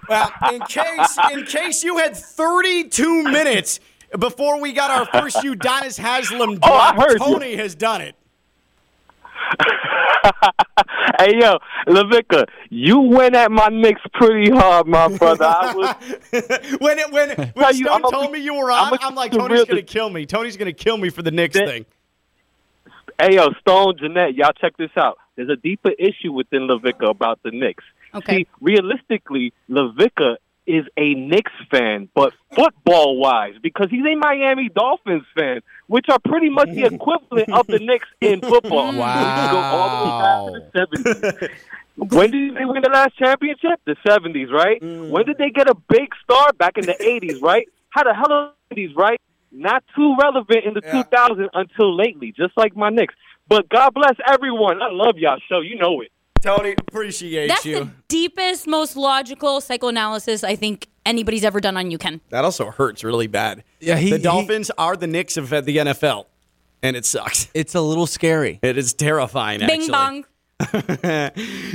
[0.07, 3.79] Well, in case in case you had 32 minutes
[4.17, 7.17] before we got our first Udonis Haslem Oh, I drop, heard you.
[7.19, 8.15] Tony has done it.
[11.19, 11.57] hey yo,
[11.87, 15.45] LaVicka, you went at my Knicks pretty hard, my brother.
[15.45, 15.95] I was
[16.79, 18.97] when it, when when Tell you, Stone I'ma told be- me you were on, I'ma
[19.01, 19.65] I'm like Tony's real.
[19.65, 20.25] gonna kill me.
[20.25, 21.85] Tony's gonna kill me for the Knicks thing.
[23.19, 25.17] Hey yo, Stone, Jeanette, y'all check this out.
[25.35, 27.83] There's a deeper issue within LaVicka about the Knicks.
[28.13, 28.37] Okay.
[28.39, 30.37] See, realistically, LaVicka
[30.69, 36.19] is a Knicks fan, but football wise, because he's a Miami Dolphins fan, which are
[36.19, 38.93] pretty much the equivalent of the Knicks in football.
[38.93, 39.45] Wow.
[39.45, 42.13] We go all the way back to the 70s.
[42.13, 43.81] When did they win the last championship?
[43.85, 44.81] The 70s, right?
[44.81, 45.09] Mm.
[45.09, 46.53] When did they get a big star?
[46.53, 47.67] Back in the 80s, right?
[47.89, 49.19] How the hell are the 80s, right?
[49.51, 53.15] Not too relevant in the 2000s until lately, just like my Knicks.
[53.47, 54.81] But God bless everyone.
[54.81, 55.59] I love y'all show.
[55.59, 56.11] You know it.
[56.41, 57.79] Tony, appreciate That's you.
[57.85, 62.21] the deepest, most logical psychoanalysis I think anybody's ever done on you, Ken.
[62.29, 63.63] That also hurts really bad.
[63.79, 66.25] Yeah, he- the he- Dolphins are the Knicks of uh, the NFL,
[66.81, 67.49] and it sucks.
[67.53, 68.59] It's a little scary.
[68.61, 69.59] It is terrifying.
[69.59, 69.91] Bing actually.
[69.91, 70.25] bong.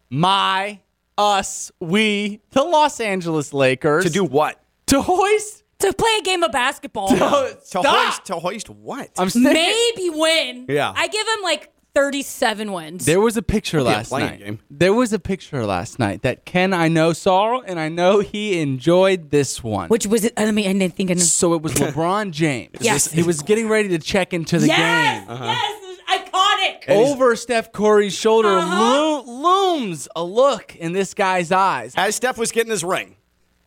[0.10, 0.80] my,
[1.18, 4.62] us, we, the Los Angeles Lakers To do what?
[4.88, 5.64] to hoist.
[5.80, 7.10] To play a game of basketball.
[7.10, 7.86] To Stop.
[7.86, 9.10] hoist, to hoist what?
[9.18, 9.44] I'm sick.
[9.44, 10.68] Maybe win.
[10.70, 10.94] Yeah.
[10.96, 13.06] I give him like 37 wins.
[13.06, 14.40] There was a picture be a last playing night.
[14.40, 14.60] game.
[14.70, 18.60] There was a picture last night that Ken I know saw, and I know he
[18.62, 19.88] enjoyed this one.
[19.88, 20.34] Which was it?
[20.36, 21.22] I mean, I didn't think I knew.
[21.22, 22.76] so it was LeBron James.
[22.82, 23.10] Yes.
[23.12, 25.38] He was getting ready to check into the yes, game.
[25.40, 26.90] yes, it was iconic.
[26.94, 29.24] Over Steph Curry's shoulder Uh-huh.
[29.24, 31.94] lo- looms a look in this guy's eyes.
[31.96, 33.16] As Steph was getting his ring.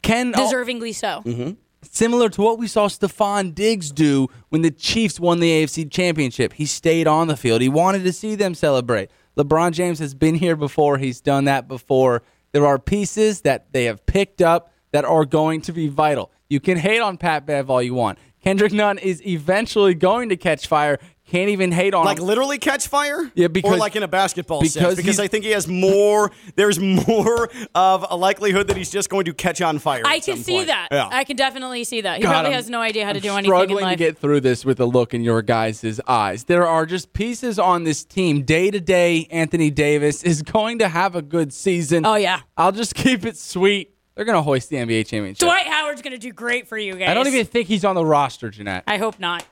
[0.02, 1.56] Ken, oh, Deservingly so.
[1.82, 6.52] Similar to what we saw Stefon Diggs do when the Chiefs won the AFC Championship.
[6.55, 7.60] He stayed on the field.
[7.60, 9.10] He wanted to see them celebrate.
[9.36, 10.98] LeBron James has been here before.
[10.98, 12.22] He's done that before.
[12.52, 16.32] There are pieces that they have picked up that are going to be vital.
[16.48, 18.18] You can hate on Pat Bev all you want.
[18.42, 20.98] Kendrick Nunn is eventually going to catch fire.
[21.30, 22.24] Can't even hate on Like him.
[22.24, 23.30] literally catch fire?
[23.34, 24.74] Yeah, because- or like in a basketball sense.
[24.74, 26.30] because Because I think he has more.
[26.56, 30.02] There's more of a likelihood that he's just going to catch on fire.
[30.06, 30.66] I at can some see point.
[30.68, 30.88] that.
[30.90, 31.09] Yeah.
[31.10, 32.16] I can definitely see that.
[32.16, 33.98] He God, probably I'm- has no idea how to I'm do anything in struggling life.
[33.98, 36.44] to get through this with a look in your guys' eyes.
[36.44, 38.42] There are just pieces on this team.
[38.42, 42.06] Day to day, Anthony Davis is going to have a good season.
[42.06, 42.40] oh yeah.
[42.56, 43.94] I'll just keep it sweet.
[44.14, 45.38] They're going to hoist the NBA championship.
[45.46, 47.09] Dwight Howard's gonna do great for you guys.
[47.09, 48.82] I don't even think he's on the roster, Jeanette.
[48.86, 49.44] I hope not.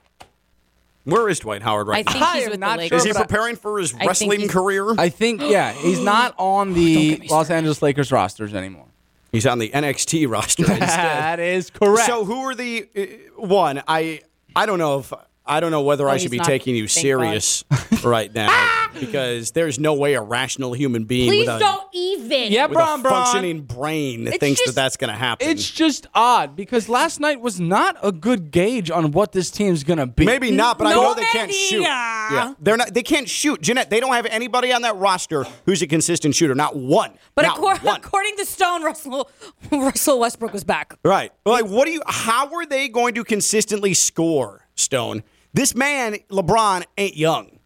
[1.07, 2.13] Where is Dwight Howard right I now?
[2.13, 3.07] think I he's am with the Lakers.
[3.07, 4.93] Is he preparing for his think wrestling he's- career?
[4.99, 7.49] I think, yeah, he's not on the get Los.
[7.49, 8.87] Angeles Lakers rosters anymore.
[9.33, 10.81] He's on the NXT roster instead.
[10.81, 12.07] that is correct.
[12.07, 13.83] So who are the uh, one?
[13.87, 14.21] I
[14.55, 15.13] I don't know if
[15.47, 17.65] I don't know whether I should be taking you Thank serious
[18.05, 22.53] right now because there's no way a rational human being Please with a, don't even.
[22.53, 23.25] yeah, with Bron a Bron.
[23.25, 25.49] functioning brain It's thinks just- that that's going to happen.
[25.49, 29.85] It's just odd because last night was not a good gauge on what this team's
[29.85, 30.25] going to be.
[30.27, 31.83] Maybe not, but I know they can't shoot.
[31.83, 32.93] Yeah, they're not.
[32.95, 33.61] They can't shoot.
[33.63, 36.55] Jeanette, they don't have anybody on that roster who's a consistent shooter.
[36.55, 37.13] Not one.
[37.35, 37.97] But not accor- one.
[37.97, 39.31] according to Stone, Russell
[39.71, 40.95] Russell Westbrook was back.
[41.05, 41.33] Right.
[41.45, 42.03] Like, what do you?
[42.07, 45.23] How are they going to consistently score, Stone?
[45.57, 47.59] This man, LeBron, ain't young.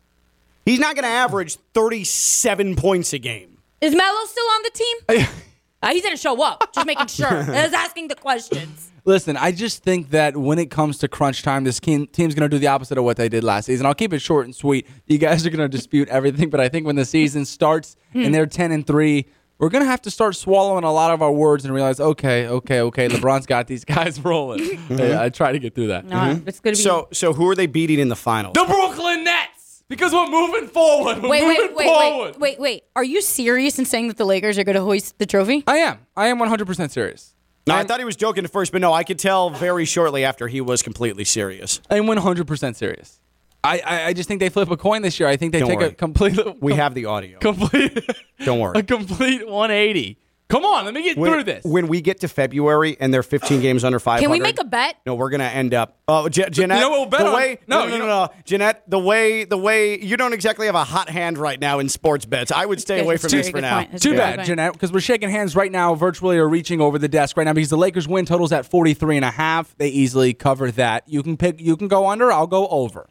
[0.65, 3.59] He's not going to average 37 points a game.
[3.81, 4.71] Is Melo still on the
[5.19, 5.27] team?
[5.83, 6.75] Uh, he didn't show up.
[6.75, 7.27] Just making sure.
[7.33, 8.93] I was asking the questions.
[9.07, 12.51] Listen, I just think that when it comes to crunch time, this team, team's going
[12.51, 13.87] to do the opposite of what they did last season.
[13.87, 14.87] I'll keep it short and sweet.
[15.07, 18.35] You guys are going to dispute everything, but I think when the season starts and
[18.35, 19.25] they're 10 and 3,
[19.61, 22.49] we're going to have to start swallowing a lot of our words and realize, okay,
[22.49, 24.61] okay, okay, LeBron's got these guys rolling.
[24.61, 25.01] Mm-hmm.
[25.01, 26.07] I, I try to get through that.
[26.07, 26.49] No, mm-hmm.
[26.49, 26.83] it's gonna be.
[26.83, 28.55] So, so who are they beating in the finals?
[28.55, 29.85] The Brooklyn Nets!
[29.89, 31.21] Because we're moving forward.
[31.23, 32.31] We're wait, moving wait, wait, forward.
[32.37, 32.85] wait, wait, wait.
[32.97, 35.65] Are you serious in saying that the Lakers are going to hoist the trophy?
[35.67, 35.99] I am.
[36.17, 37.35] I am 100% serious.
[37.67, 40.25] No, I thought he was joking at first, but no, I could tell very shortly
[40.25, 41.81] after he was completely serious.
[41.91, 43.21] I'm 100% serious.
[43.63, 45.29] I, I, I just think they flip a coin this year.
[45.29, 45.89] I think they Don't take worry.
[45.89, 47.39] a complete We have the audio.
[47.39, 47.99] complete
[48.45, 48.73] Don't worry.
[48.79, 50.19] a complete 180.
[50.49, 51.65] Come on, let me get when, through this.
[51.65, 54.21] When we get to February and they're 15 games under 500.
[54.21, 54.97] Can we make a bet?
[55.07, 55.99] No, we're gonna end up.
[56.09, 56.79] Oh, Je- Jeanette.
[56.79, 57.35] You know we'll bet the on?
[57.35, 58.83] way, No, no, no, no, know- no, Jeanette.
[58.91, 62.27] The way, the way you don't exactly have a hot hand right now in sports
[62.27, 62.51] bets.
[62.51, 63.85] I would stay away from this very for now.
[63.85, 64.03] point.
[64.03, 64.49] Too bad, point.
[64.49, 67.53] Jeanette, because we're shaking hands right now, virtually or reaching over the desk right now
[67.53, 69.77] because the Lakers win totals at 43 and a half.
[69.79, 71.05] They easily cover that.
[71.07, 73.09] You can pick you can go under, I'll go over.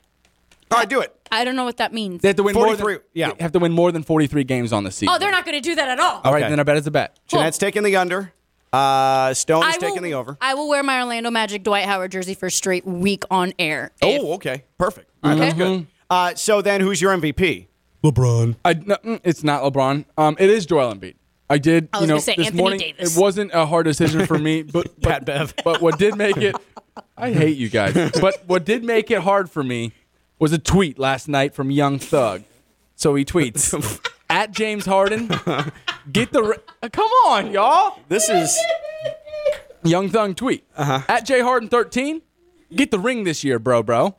[0.71, 1.15] All right, do it.
[1.31, 2.21] I don't know what that means.
[2.21, 3.31] They have to win more 43, than yeah.
[3.33, 5.13] they have to win more than 43 games on the season.
[5.13, 6.21] Oh, they're not going to do that at all.
[6.23, 6.49] All right, Okay.
[6.49, 7.17] then I bet it's a bet.
[7.27, 8.31] Jeanette's taking the under.
[8.71, 10.37] Uh, Stone is I taking the over.
[10.41, 13.91] I will wear my Orlando Magic Dwight Howard jersey for straight week on air.
[14.01, 15.09] If- Oh, okay, perfect.
[15.23, 15.87] All right, that's good.
[16.09, 17.67] Uh, so then, who's your MVP?
[18.03, 18.55] LeBron.
[18.63, 20.05] I, no, mm, it's not LeBron.
[20.17, 21.15] Um, it is Joel Embiid.
[21.49, 21.89] I did.
[21.93, 23.17] I you know, gonna say this Anthony morning Davis.
[23.17, 25.53] it wasn't a hard decision for me, but Pat Bev.
[25.63, 26.55] But what did make it?
[27.17, 27.93] I hate you guys.
[28.21, 29.93] But what did make it hard for me
[30.39, 32.43] was a tweet last night from Young Thug.
[32.95, 33.73] So he tweets
[34.29, 35.27] at James Harden.
[36.11, 36.43] Get the.
[36.43, 37.99] Ri- uh, come on, y'all.
[38.09, 38.57] This is
[39.83, 41.01] Young Thug tweet Uh-huh.
[41.07, 42.21] at J Harden 13.
[42.75, 44.15] Get the ring this year, bro, bro.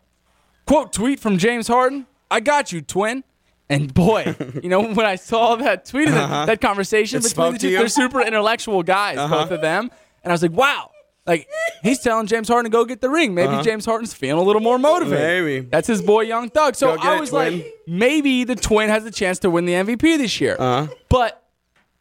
[0.67, 2.07] Quote tweet from James Harden.
[2.31, 3.25] I got you, twin.
[3.69, 7.27] And boy, you know when I saw that tweet, and that, that conversation Uh-huh.
[7.27, 9.43] It between the two, they're super intellectual guys, Uh-huh.
[9.45, 9.91] both of them.
[10.25, 10.90] And I was like, wow,
[11.27, 11.49] like
[11.83, 13.35] he's telling James Harden to go get the ring.
[13.35, 15.19] Maybe James Harden's feeling a little more motivated.
[15.19, 15.45] Uh-huh.
[15.45, 15.61] Maybe.
[15.61, 16.75] that's his boy, Young Thug.
[16.75, 17.59] So I was twin.
[17.59, 20.57] like, maybe the twin has a chance to win the MVP this year.
[20.59, 20.93] Uh-huh.
[21.09, 21.41] But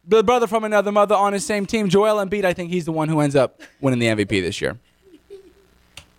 [0.04, 2.92] the brother from another mother on his same team, Joel Embiid, I think he's the
[2.92, 4.78] one who ends up winning the MVP this year.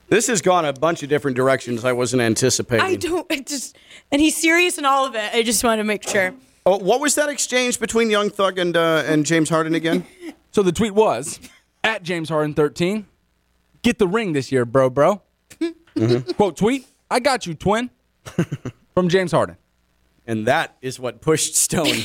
[0.10, 2.86] this has gone a bunch of different directions I wasn't anticipating.
[2.86, 3.26] I don't.
[3.32, 3.78] I just
[4.12, 5.34] and he's serious in all of it.
[5.34, 6.34] I just want to make sure.
[6.66, 10.06] Oh, what was that exchange between Young Thug and uh, and James Harden again?
[10.52, 11.40] So the tweet was
[11.84, 13.08] at James Harden 13,
[13.82, 15.22] get the ring this year, bro, bro.
[15.60, 16.32] Mm-hmm.
[16.34, 17.90] Quote tweet, I got you, twin.
[18.94, 19.58] From James Harden.
[20.28, 21.96] and that is what pushed Stone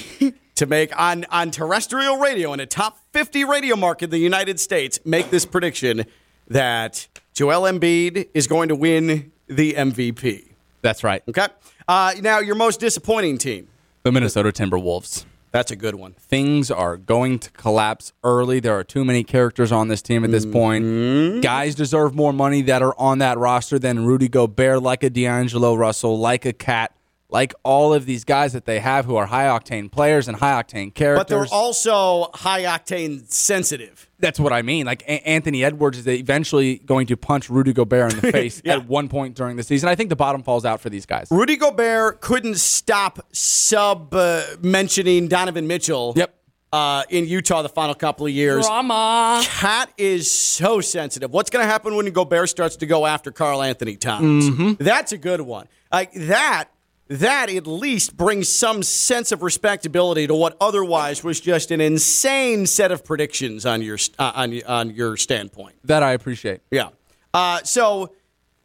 [0.55, 4.59] to make on on terrestrial radio in a top 50 radio market in the United
[4.61, 6.05] States make this prediction
[6.49, 10.53] that Joel Embiid is going to win the MVP.
[10.81, 11.23] That's right.
[11.29, 11.49] Okay.
[11.89, 13.69] Uh, now your most disappointing team.
[14.05, 15.25] The Minnesota Timberwolves.
[15.57, 16.13] That's a good one.
[16.13, 18.61] Things are going to collapse early.
[18.61, 20.85] There are too many characters on this team at this point.
[20.85, 21.41] Mm-hmm.
[21.41, 25.75] Guys deserve more money that are on that roster than Rudy Gobert, like a D'Angelo
[25.75, 26.95] Russell, like a KAT,
[27.29, 30.63] like all of these guys that they have who are high octane players and high
[30.63, 31.19] octane characters.
[31.21, 34.09] But they're also high octane sensitive.
[34.19, 34.87] That's what I mean.
[34.87, 38.75] Like A- Anthony Edwards is eventually going to punch Rudy Gobert in the face Yeah.
[38.75, 39.89] at one point during the season.
[39.89, 41.29] I think the bottom falls out for these guys.
[41.31, 46.13] Rudy Gobert couldn't stop sub uh, mentioning Donovan Mitchell.
[46.17, 46.33] Yep.
[46.73, 48.67] Uh, in Utah, the final couple of years.
[48.67, 49.41] Drama.
[49.45, 51.33] KAT is so sensitive.
[51.33, 54.51] What's going to happen when Gobert starts to go after Karl-Anthony Towns?
[54.51, 54.73] Mm-hmm.
[54.85, 55.69] That's a good one.
[55.93, 56.69] Like that.
[57.09, 62.67] That at least brings some sense of respectability to what otherwise was just an insane
[62.67, 65.77] set of predictions on your uh, on on your standpoint.
[65.85, 66.63] That I appreciate.
[66.71, 66.89] Yeah.
[67.33, 68.13] Uh, so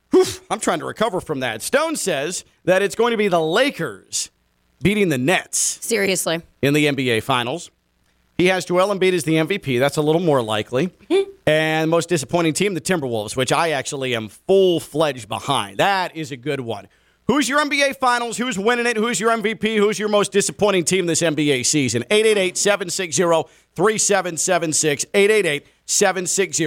[0.09, 1.61] whew, I'm trying to recover from that.
[1.61, 4.31] Stone says that it's going to be the Lakers
[4.81, 6.41] beating the Nets Seriously.
[6.61, 7.69] in the NBA Finals.
[8.37, 9.79] He has Joel Embiid as the MVP.
[9.79, 10.89] That's a little more likely.
[11.45, 15.77] and most disappointing team, the Timberwolves, which I actually am full fledged behind.
[15.77, 16.87] That is a good one.
[17.31, 18.35] Who's your NBA Finals?
[18.35, 18.97] Who's winning it?
[18.97, 19.77] Who's your MVP?
[19.77, 22.03] Who's your most disappointing team this NBA season?
[22.11, 23.23] 888 760
[23.73, 25.05] 3776.
[25.13, 26.65] 888 760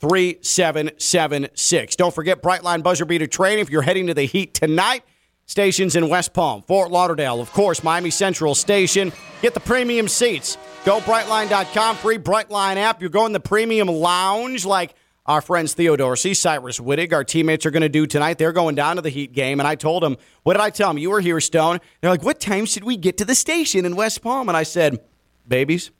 [0.00, 1.96] 3776.
[1.96, 5.02] Don't forget Brightline Buzzer Beater Training if you're heading to the Heat tonight.
[5.44, 9.12] Stations in West Palm, Fort Lauderdale, of course, Miami Central Station.
[9.42, 10.56] Get the premium seats.
[10.86, 13.02] Go Brightline.com, free Brightline app.
[13.02, 14.94] You're going the premium lounge like
[15.26, 18.38] our friends Theo Dorsey, Cyrus Wittig, our teammates are going to do tonight.
[18.38, 19.60] They're going down to the Heat game.
[19.60, 20.98] And I told them, what did I tell them?
[20.98, 21.80] You were here, Stone.
[22.00, 24.48] They're like, what time should we get to the station in West Palm?
[24.48, 25.00] And I said,
[25.46, 25.90] babies,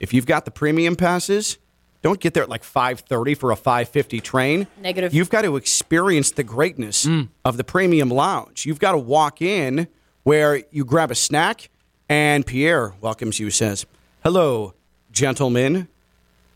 [0.00, 1.58] if you've got the premium passes,
[2.02, 4.66] don't get there at like 5:30 for a 5:50 train.
[4.80, 5.14] Negative.
[5.14, 7.28] You've got to experience the greatness mm.
[7.44, 8.66] of the premium lounge.
[8.66, 9.86] You've got to walk in
[10.24, 11.70] where you grab a snack
[12.08, 13.86] and Pierre welcomes you says,
[14.24, 14.74] "Hello,
[15.12, 15.86] gentlemen.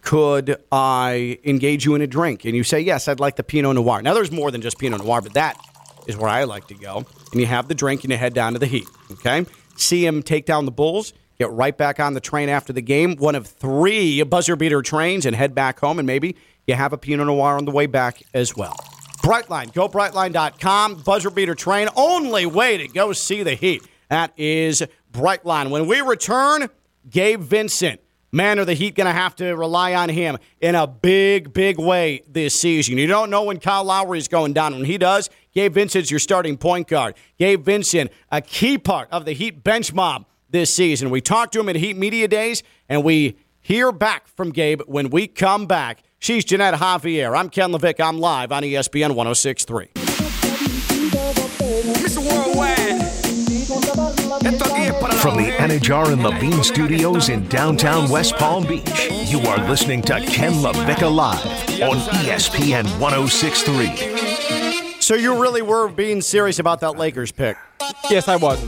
[0.06, 2.44] Could I engage you in a drink?
[2.44, 4.02] And you say, yes, I'd like the Pinot Noir.
[4.02, 5.58] Now, there's more than just Pinot Noir, but that
[6.06, 7.04] is where I like to go.
[7.32, 9.44] And you have the drink and you head down to the Heat, okay?
[9.76, 13.16] See him take down the Bulls, get right back on the train after the game,
[13.16, 15.98] one of three buzzer beater trains, and head back home.
[15.98, 16.36] And maybe
[16.68, 18.76] you have a Pinot Noir on the way back as well.
[19.24, 23.82] Brightline, go brightline.com, buzzer beater train, only way to go see the Heat.
[24.08, 25.70] That is Brightline.
[25.70, 26.68] When we return,
[27.10, 28.00] Gabe Vincent.
[28.36, 31.80] Man, are the Heat going to have to rely on him in a big, big
[31.80, 32.98] way this season.
[32.98, 34.74] You don't know when Kyle Lowry is going down.
[34.74, 37.14] When he does, Gabe Vincent's your starting point guard.
[37.38, 41.08] Gabe Vincent, a key part of the Heat bench mob this season.
[41.08, 45.08] We talked to him at Heat Media Days, and we hear back from Gabe when
[45.08, 46.02] we come back.
[46.18, 47.34] She's Jeanette Javier.
[47.34, 48.06] I'm Ken LaVicka.
[48.06, 50.05] I'm live on ESPN 1063.
[55.26, 60.20] From the Anidjar and Levine Studios in downtown West Palm Beach, you are listening to
[60.20, 61.44] Ken LaVicka Live
[61.82, 65.00] on ESPN 1063.
[65.00, 67.56] So you really were being serious about that Lakers pick?
[68.08, 68.62] Yes, I was.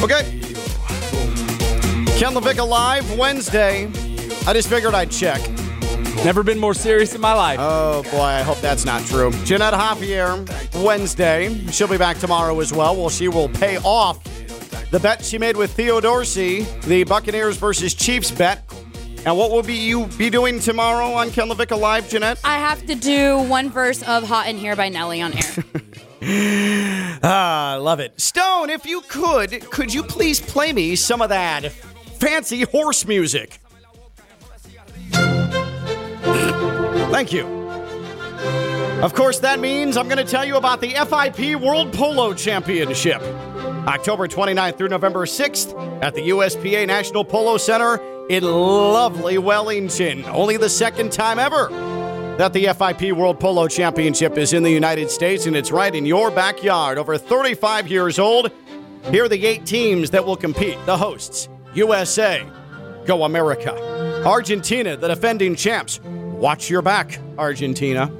[0.00, 0.22] Okay.
[2.16, 3.86] Ken LaVicka Live Wednesday.
[4.46, 5.40] I just figured I'd check.
[6.22, 7.58] Never been more serious in my life.
[7.60, 9.30] Oh boy, I hope that's not true.
[9.44, 11.54] Jeanette Javier, Wednesday.
[11.70, 12.96] She'll be back tomorrow as well.
[12.96, 14.22] Well, she will pay off
[14.90, 18.62] the bet she made with Theo Dorsey, the Buccaneers versus Chiefs bet.
[19.26, 22.38] And what will be you be doing tomorrow on Ken LaVicka Live, Jeanette?
[22.44, 25.64] I have to do one verse of Hot in Here by Nelly on air.
[27.22, 28.18] Ah, I love it.
[28.18, 31.70] Stone, if you could, could you please play me some of that
[32.18, 33.58] fancy horse music?
[37.14, 37.46] Thank you.
[39.00, 43.22] Of course, that means I'm going to tell you about the FIP World Polo Championship.
[43.86, 50.24] October 29th through November 6th at the USPA National Polo Center in lovely Wellington.
[50.24, 51.68] Only the second time ever
[52.36, 56.04] that the FIP World Polo Championship is in the United States, and it's right in
[56.04, 56.98] your backyard.
[56.98, 58.50] Over 35 years old.
[59.12, 60.78] Here are the eight teams that will compete.
[60.84, 62.44] The hosts USA,
[63.06, 64.24] Go America.
[64.24, 66.00] Argentina, the defending champs.
[66.38, 68.10] Watch your back, Argentina.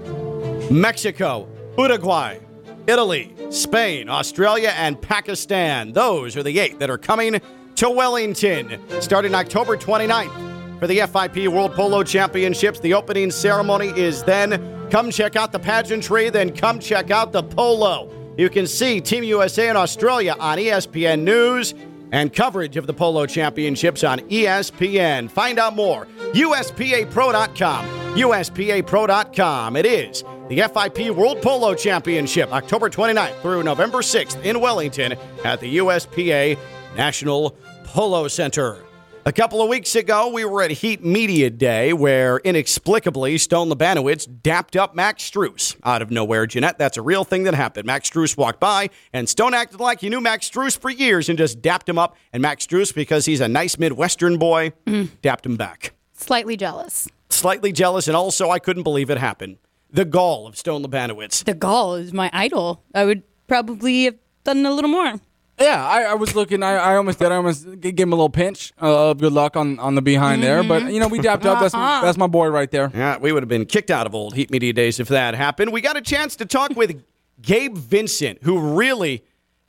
[0.70, 2.38] Mexico, Uruguay,
[2.86, 5.92] Italy, Spain, Australia, and Pakistan.
[5.92, 7.40] Those are the eight that are coming
[7.76, 12.80] to Wellington starting October 29th for the FIP World Polo Championships.
[12.80, 14.88] The opening ceremony is then.
[14.90, 18.10] Come check out the pageantry, then come check out the polo.
[18.36, 21.74] You can see Team USA and Australia on ESPN News
[22.12, 25.30] and coverage of the Polo Championships on ESPN.
[25.30, 26.06] Find out more.
[26.32, 28.03] USPAPro.com.
[28.14, 29.74] USPAPro.com.
[29.74, 35.58] It is the FIP World Polo Championship, October 29th through November 6th in Wellington at
[35.58, 36.56] the USPA
[36.96, 38.84] National Polo Center.
[39.26, 44.28] A couple of weeks ago, we were at Heat Media Day where inexplicably Stone Labanowitz
[44.42, 46.46] dapped up Max Strus out of nowhere.
[46.46, 47.84] Jeanette, that's a real thing that happened.
[47.84, 51.36] Max Strus walked by and Stone acted like he knew Max Strus for years and
[51.36, 52.16] just dapped him up.
[52.32, 55.08] And Max Strus, because he's a nice Midwestern boy, mm.
[55.20, 55.94] dapped him back.
[56.12, 57.08] Slightly jealous.
[57.34, 59.58] Slightly jealous, and also I couldn't believe it happened.
[59.90, 61.44] The gall of Stone Labanowitz.
[61.44, 62.84] The gall is my idol.
[62.94, 65.20] I would probably have done a little more.
[65.58, 66.62] Yeah, I, I was looking.
[66.62, 67.32] I, I almost did.
[67.32, 70.42] I almost gave him a little pinch uh, of good luck on, on the behind
[70.42, 70.62] there.
[70.62, 71.60] But you know, we dapped up.
[71.60, 72.90] That's that's my boy right there.
[72.94, 75.72] Yeah, we would have been kicked out of old Heat Media Days if that happened.
[75.72, 77.02] We got a chance to talk with
[77.42, 79.24] Gabe Vincent, who really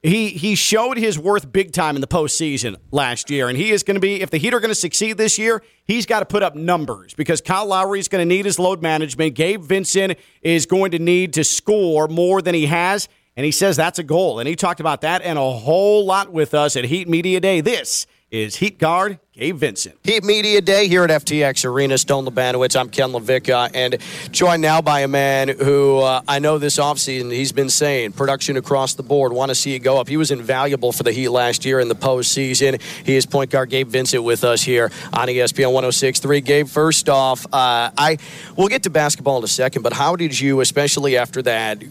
[0.10, 3.84] he he showed his worth big time in the postseason last year, and he is
[3.84, 6.26] going to be if the Heat are going to succeed this year, he's got to
[6.26, 9.36] put up numbers because Kyle Lowry is going to need his load management.
[9.36, 13.08] Gabe Vincent is going to need to score more than he has.
[13.38, 14.40] And he says that's a goal.
[14.40, 17.60] And he talked about that and a whole lot with us at Heat Media Day.
[17.60, 19.98] This is Heat Guard Gabe Vincent.
[20.04, 21.98] Heat Media Day here at FTX Arena.
[21.98, 22.80] Stone Labanowitz.
[22.80, 23.98] I'm Ken LaVicka, and
[24.32, 28.58] joined now by a man who uh, I know this offseason he's been saying production
[28.58, 29.34] across the board.
[29.34, 30.08] Want to see it go up.
[30.08, 32.82] He was invaluable for the Heat last year in the postseason.
[33.06, 36.44] He is point guard Gabe Vincent with us here on ESPN 106.3.
[36.44, 38.18] Gabe, first off, uh, I
[38.58, 41.84] we'll get to basketball in a second, but how did you, especially after that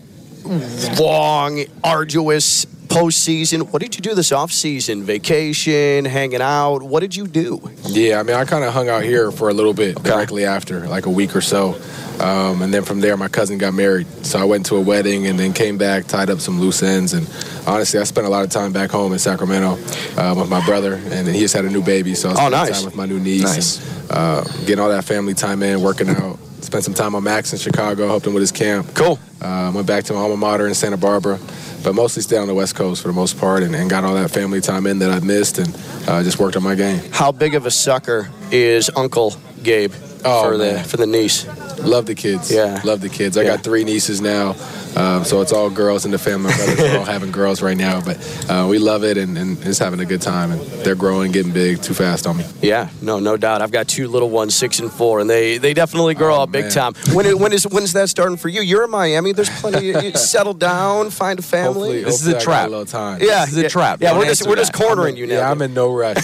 [0.99, 3.73] long, arduous postseason.
[3.73, 5.03] What did you do this offseason?
[5.03, 6.83] Vacation, hanging out?
[6.83, 7.61] What did you do?
[7.85, 10.87] Yeah, I mean, I kind of hung out here for a little bit directly after,
[10.87, 11.75] like a week or so.
[12.21, 14.07] Um, and then from there, my cousin got married.
[14.25, 17.13] So I went to a wedding and then came back, tied up some loose ends.
[17.13, 17.29] And
[17.67, 19.73] honestly, I spent a lot of time back home in Sacramento
[20.17, 20.95] uh, with my brother.
[20.95, 22.15] And he just had a new baby.
[22.15, 22.77] So I Oh, spent nice.
[22.77, 23.43] time with my new niece.
[23.43, 23.79] Nice.
[24.03, 26.39] And, uh, getting all that family time in, working out.
[26.65, 28.89] Spent some time on Max in Chicago, helped him with his camp.
[28.95, 29.19] Cool.
[29.41, 31.39] Uh, went back to my alma mater in Santa Barbara.
[31.85, 34.15] but mostly stayed on the West Coast for the most part, and, and got all
[34.15, 35.69] that family time in that I missed, and
[36.09, 37.01] uh, just worked on my game.
[37.13, 39.93] How big of a sucker is Uncle Gabe
[40.25, 41.47] Oh, for the for the niece?
[41.81, 42.51] Love the kids.
[42.51, 42.81] Yeah.
[42.85, 43.37] Love the kids.
[43.37, 43.57] I Yeah.
[43.57, 44.55] got three nieces now,
[44.97, 46.51] um, so it's all girls in the family.
[46.51, 48.17] My brothers are all having girls right now, but
[48.49, 50.51] uh, we love it and, and just having a good time.
[50.53, 52.45] And they're growing, getting big too fast on me.
[52.63, 53.61] Yeah, no, no doubt.
[53.61, 56.71] I've got two little ones, six and four, and they they definitely grow up big
[56.71, 56.95] time.
[57.13, 58.63] When it, when is when's that starting for you?
[58.63, 59.33] You're in Miami.
[59.33, 59.87] There's plenty.
[59.89, 62.03] You, you settle down, find a family.
[62.03, 63.21] Hopefully, hopefully I got A little time.
[63.21, 64.01] Yeah, This is a yeah, trap.
[64.01, 65.35] Yeah, Don't we're just we're just cornering you now.
[65.41, 66.17] Yeah, I'm in no rush.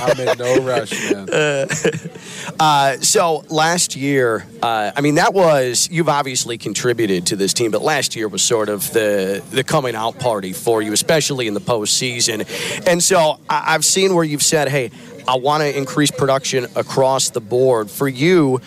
[0.00, 1.68] I'm in no rush, man.
[2.58, 7.70] Uh, so last year, uh, I mean, that was you've obviously contributed to this team,
[7.70, 11.54] but last year was sort of the the coming out party for you, especially in
[11.54, 12.46] the postseason.
[12.86, 14.90] And so I, I've seen where you've said, "Hey,
[15.26, 18.60] I want to increase production across the board." For you.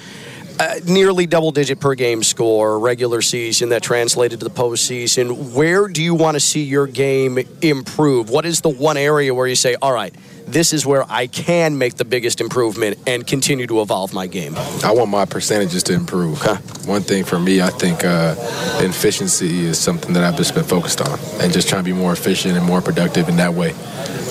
[0.58, 5.54] Uh, nearly double digit per game score regular season that translated to the postseason.
[5.54, 8.30] Where do you want to see your game improve?
[8.30, 10.16] What is the one area where you say, all right,
[10.46, 14.56] this is where I can make the biggest improvement and continue to evolve my game?
[14.84, 16.42] I want my percentages to improve.
[16.88, 18.36] One thing for me, I think uh,
[18.80, 22.14] efficiency is something that I've just been focused on, and just trying to be more
[22.14, 23.72] efficient and more productive in that way.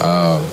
[0.00, 0.44] Um,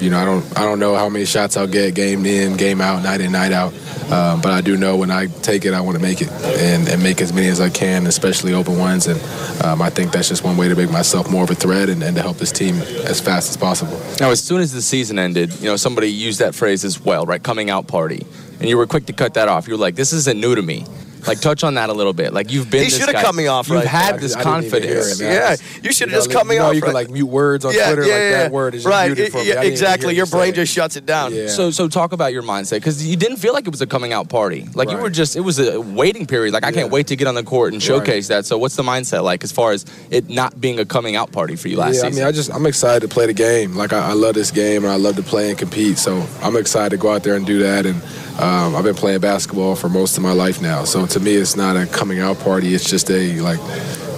[0.00, 2.80] you know, I don't, I don't know how many shots I'll get game in, game
[2.80, 3.72] out, night in, night out.
[4.10, 6.88] Um, but I do know when I take it, I want to make it and,
[6.88, 9.06] and make as many as I can, especially open ones.
[9.06, 9.20] And
[9.62, 12.02] um, I think that's just one way to make myself more of a threat and,
[12.02, 14.00] and to help this team as fast as possible.
[14.18, 17.26] Now, as soon as the season ended, you know, somebody used that phrase as well,
[17.26, 17.42] right?
[17.42, 18.26] Coming out party.
[18.60, 19.68] And you were quick to cut that off.
[19.68, 20.86] You were like, this isn't new to me.
[21.26, 22.32] Like, touch on that a little bit.
[22.32, 24.20] Like, you've been He should have cut me off You've right had there.
[24.20, 25.20] this I didn't even hear confidence.
[25.20, 25.24] it.
[25.24, 26.74] Yeah, you should have just cut me you know, off.
[26.74, 28.02] You can like mute words on yeah, Twitter.
[28.02, 28.30] yeah, like yeah.
[28.30, 29.06] that word is just right.
[29.08, 30.14] muted for yeah, I exactly.
[30.14, 31.34] Your brain just shuts it down.
[31.34, 31.48] Yeah.
[31.48, 34.12] So, so talk about your mindset because you didn't feel like it was a coming
[34.12, 34.68] out party.
[34.74, 36.52] Like you were just, it was a waiting period.
[36.52, 38.46] Like I can't wait to get on the court and showcase that.
[38.46, 41.56] So, what's the mindset like as far as it not being a coming out party
[41.56, 43.74] for you last yeah, I mean, I just I'm excited to play the game.
[43.74, 45.98] Like I, I love this game and I love to play and compete.
[45.98, 47.86] So I'm excited to go out there and do that.
[47.86, 48.02] And
[48.38, 50.84] um, I've been playing basketball for most of my life now.
[50.84, 52.74] So to me, it's not a coming out party.
[52.74, 53.58] It's just a like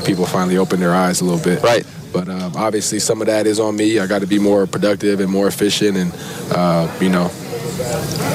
[0.05, 1.63] people finally open their eyes a little bit.
[1.63, 1.87] Right.
[2.13, 3.99] But um, obviously, some of that is on me.
[3.99, 6.13] I got to be more productive and more efficient, and
[6.53, 7.31] uh, you know,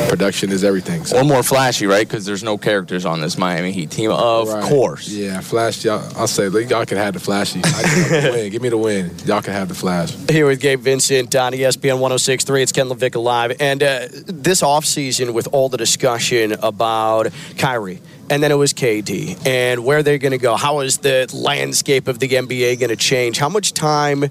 [0.10, 1.06] production is everything.
[1.06, 1.20] So.
[1.20, 2.08] or more flashy, right?
[2.08, 4.64] Because there's no characters on this Miami Heat team, of Right.
[4.64, 5.08] course.
[5.10, 5.84] Yeah, flash.
[5.84, 7.60] Y'all, I'll say y'all can have the flashy.
[7.60, 8.52] I can have the win.
[8.52, 9.12] Give me the win.
[9.26, 10.14] Y'all can have the flash.
[10.30, 12.64] Here with Gabe Vincent on ESPN 1063.
[12.64, 13.56] It's Ken LaVicka Live.
[13.60, 17.28] And uh, this offseason, with all the discussion about
[17.58, 21.30] Kyrie, and then it was KD, and where they're going to go, how is the
[21.32, 23.38] landscape of the NBA going to change?
[23.38, 24.26] How much time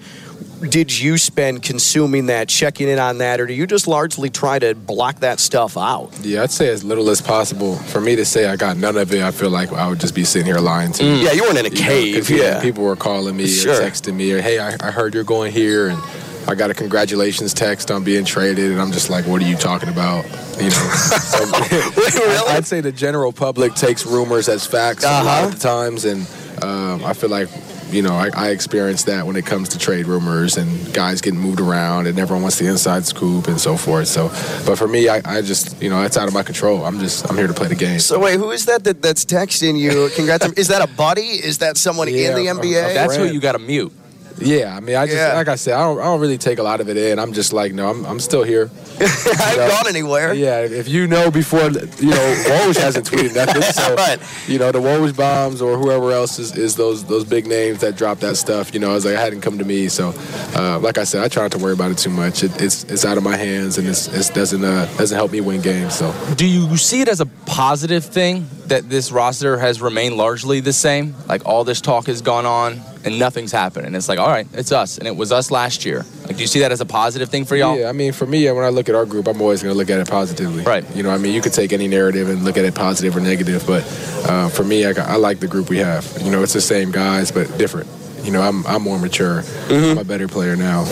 [0.68, 4.58] did you spend consuming that, checking in on that, or do you just largely try
[4.58, 6.10] to block that stuff out?
[6.22, 7.76] Yeah, I'd say as little as possible.
[7.76, 10.14] For me to say I got none of it, I feel like I would just
[10.14, 11.14] be sitting here lying to you.
[11.16, 12.30] Yeah, you weren't in a You know, 'cause, cave.
[12.30, 12.62] yeah, yeah.
[12.62, 13.74] people were calling me Sure.
[13.74, 16.00] or texting me or hey, I, I heard you're going here and
[16.46, 19.56] I got a congratulations text on being traded and I'm just like, what are you
[19.56, 20.24] talking about?
[20.58, 25.24] You know, so, I, would say the general public takes rumors as facts a lot
[25.26, 25.46] Uh-huh.
[25.48, 26.26] of the times, and
[26.62, 27.48] um, I feel like.
[27.90, 31.38] You know, I, I experience that when it comes to trade rumors and guys getting
[31.38, 34.08] moved around, and everyone wants the inside scoop and so forth.
[34.08, 34.28] So,
[34.66, 36.84] but for me, I, I just, you know, that's out of my control.
[36.84, 38.00] I'm just, I'm here to play the game.
[38.00, 40.10] So wait, who is that, that that's texting you?
[40.14, 40.46] Congrats!
[40.52, 41.22] is that a buddy?
[41.22, 42.94] Is that someone in the a- NBA?
[42.94, 43.92] That's who you got to mute.
[44.44, 45.34] Yeah, I mean, I just Yeah.
[45.34, 47.18] like I said, I don't, I don't really take a lot of it in.
[47.18, 48.70] I'm just like, no, I'm, I'm still here.
[49.00, 50.32] I haven't gone anywhere.
[50.34, 54.20] Yeah, if you know before, you know, Woj hasn't tweeted nothing, so Right.
[54.46, 57.96] you know the Woj bombs or whoever else is, is those those big names that
[57.96, 58.72] drop that stuff.
[58.74, 60.12] You know, I was like, it hadn't come to me, so
[60.54, 62.44] uh, like I said, I try not to worry about it too much.
[62.44, 65.40] It, it's it's out of my hands, and it's, it doesn't uh, doesn't help me
[65.40, 65.94] win games.
[65.94, 70.60] So Do you see it as a positive thing that this roster has remained largely
[70.60, 71.14] the same?
[71.28, 74.46] Like all this talk has gone on and nothing's happened, and it's like, all right,
[74.52, 76.04] it's us, and it was us last year.
[76.24, 77.78] Like, do you see that as a positive thing for y'all?
[77.78, 79.78] Yeah, I mean, for me, when I look at our group, I'm always going to
[79.78, 80.64] look at it positively.
[80.64, 80.84] Right.
[80.96, 83.20] You know, I mean, you could take any narrative and look at it positive or
[83.20, 83.82] negative, but
[84.28, 86.10] uh, for me, I, I like the group we have.
[86.22, 87.88] You know, it's the same guys, but different.
[88.22, 89.42] You know, I'm, I'm more mature.
[89.68, 90.84] I'm a better player now.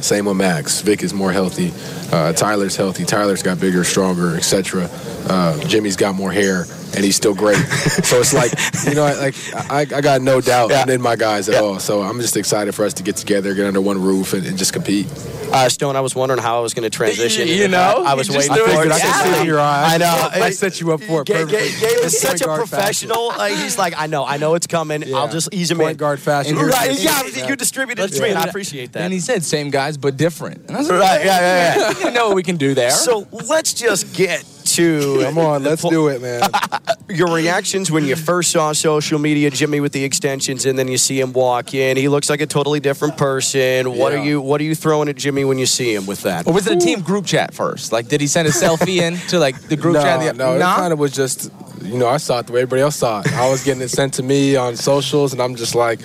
[0.00, 0.80] Same with Max.
[0.80, 1.72] Vic is more healthy.
[2.12, 3.04] Uh, Tyler's healthy.
[3.04, 4.90] Tyler's got bigger, stronger, etc.
[5.28, 7.56] Uh, Jimmy's got more hair, and he's still great.
[7.56, 8.52] so it's like,
[8.86, 9.34] you know, like
[9.70, 11.78] I, I got no doubt in my guys at all.
[11.80, 14.56] So I'm just excited for us to get together, get under one roof, and, and
[14.58, 15.06] just compete.
[15.52, 17.48] Uh, Stone, I was wondering how I was going to transition.
[17.48, 18.06] You into know, that.
[18.10, 18.86] I was waiting for it.
[18.86, 18.92] it.
[18.92, 19.94] I can see it in your eyes.
[19.94, 20.28] I know.
[20.44, 21.68] I set you up for it Gabe, perfectly.
[21.70, 23.28] Gabe, Gabe is such a professional.
[23.28, 25.02] Like, he's like, I know, I know it's coming.
[25.02, 25.16] Yeah.
[25.16, 25.96] I'll just ease him Point in.
[25.96, 26.58] guard fashion.
[26.58, 27.48] And right, Here's- yeah, yeah.
[27.48, 29.02] you distributed it Let's to me, and I appreciate that.
[29.02, 30.66] And he said, same guys, but different.
[30.68, 32.04] And I was like, Right, yeah, yeah, yeah.
[32.06, 32.90] you know what we can do there.
[32.90, 34.44] So let's just get
[34.76, 36.42] to Come on, let's do it, man.
[37.08, 40.98] your reactions when you first saw social media Jimmy with the extensions, and then you
[40.98, 41.96] see him walk in.
[41.96, 43.96] He looks like a totally different person.
[43.96, 44.18] What Yeah.
[44.20, 46.46] are you What are you throwing at Jimmy when you see him with that?
[46.46, 47.92] Or was it a team group chat first?
[47.92, 50.20] Like, did he send a selfie in to like the group no, chat?
[50.20, 50.76] The, no, it Nah?
[50.76, 51.50] kind of was just,
[51.82, 53.32] you know, I saw it the way everybody else saw it.
[53.34, 56.00] I was getting it sent to me on socials, and I'm just like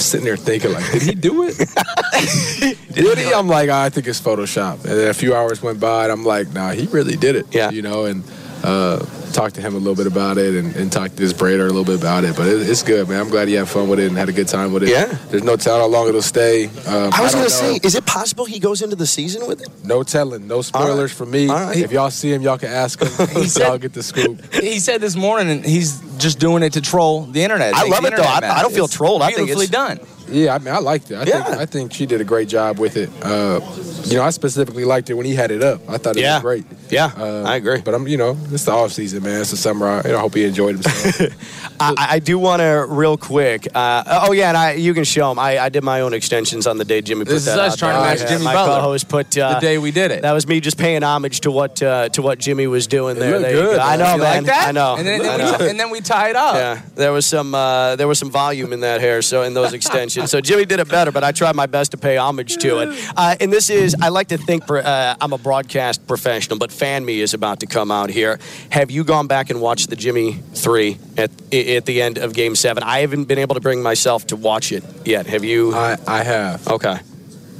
[0.00, 1.56] sitting there thinking, like, did he do it?
[2.94, 3.32] did he?
[3.32, 4.84] I'm like, "Ah, I think it's Photoshop.
[4.84, 7.54] And then a few hours went by, and I'm like, nah, he really did it.
[7.54, 7.70] Yeah.
[7.70, 8.24] You know, and
[8.62, 11.60] uh, talked to him a little bit about it, and, and talked to his braider
[11.64, 12.36] a little bit about it.
[12.36, 13.20] But it, it's good, man.
[13.20, 14.88] I'm glad he had fun with it and had a good time with it.
[14.90, 15.06] Yeah.
[15.30, 16.66] There's no telling how long it'll stay.
[16.86, 19.60] Um, I was going to say, is it possible he goes into the season with
[19.62, 19.68] it?
[19.84, 21.48] No telling, no spoilers for me.
[21.48, 21.76] All right.
[21.76, 23.08] If y'all see him, y'all can ask him.
[23.58, 24.52] y'all get the scoop.
[24.54, 27.74] He said this morning, and he's just doing it to troll the internet.
[27.74, 28.22] I love the it, though.
[28.22, 29.22] I- I don't feel It's trolled.
[29.22, 30.17] I think beautifully it's- done.
[30.30, 31.16] Yeah, I mean, I liked it.
[31.18, 33.10] I think I think she did a great job with it.
[33.22, 33.60] Uh,
[34.04, 35.80] you know, I specifically liked it when he had it up.
[35.88, 36.34] I thought it Yeah.
[36.36, 36.64] was great.
[36.90, 37.80] Yeah, Uh, I agree.
[37.82, 39.40] But I'm, you know, it's the off season, man.
[39.40, 39.86] It's the summer.
[39.86, 41.32] I, you know, I hope he enjoyed himself.
[41.80, 43.68] I, I do want to real quick.
[43.74, 45.38] Uh, oh yeah, and I, you can show him.
[45.38, 47.78] I, I did my own extensions on the day Jimmy put This is us out
[47.78, 48.76] trying to match Jimmy my Butler.
[48.76, 50.22] co-host put uh, The day we did it.
[50.22, 53.38] That was me just paying homage to what uh, to what Jimmy was doing there.
[53.38, 53.82] There good, go.
[53.82, 54.44] I know, You man.
[54.44, 54.68] like that?
[54.68, 54.96] I know.
[54.96, 55.56] And then, I know.
[55.60, 56.54] we, and then we tie it up.
[56.56, 59.72] Yeah, there was some uh, there was some volume in that hair, so in those
[59.72, 60.17] extensions.
[60.26, 63.12] So Jimmy did it better, but I tried my best to pay homage to it.
[63.16, 67.04] Uh, and this is, I like to think uh, I'm a broadcast professional, but Fan
[67.04, 68.38] Me is about to come out here.
[68.70, 72.54] Have you gone back and watched the Jimmy three at at the end of Game
[72.54, 72.82] Seven?
[72.82, 75.26] I haven't been able to bring myself to watch it yet.
[75.26, 75.74] Have you?
[75.74, 76.66] I, I have.
[76.68, 76.98] Okay.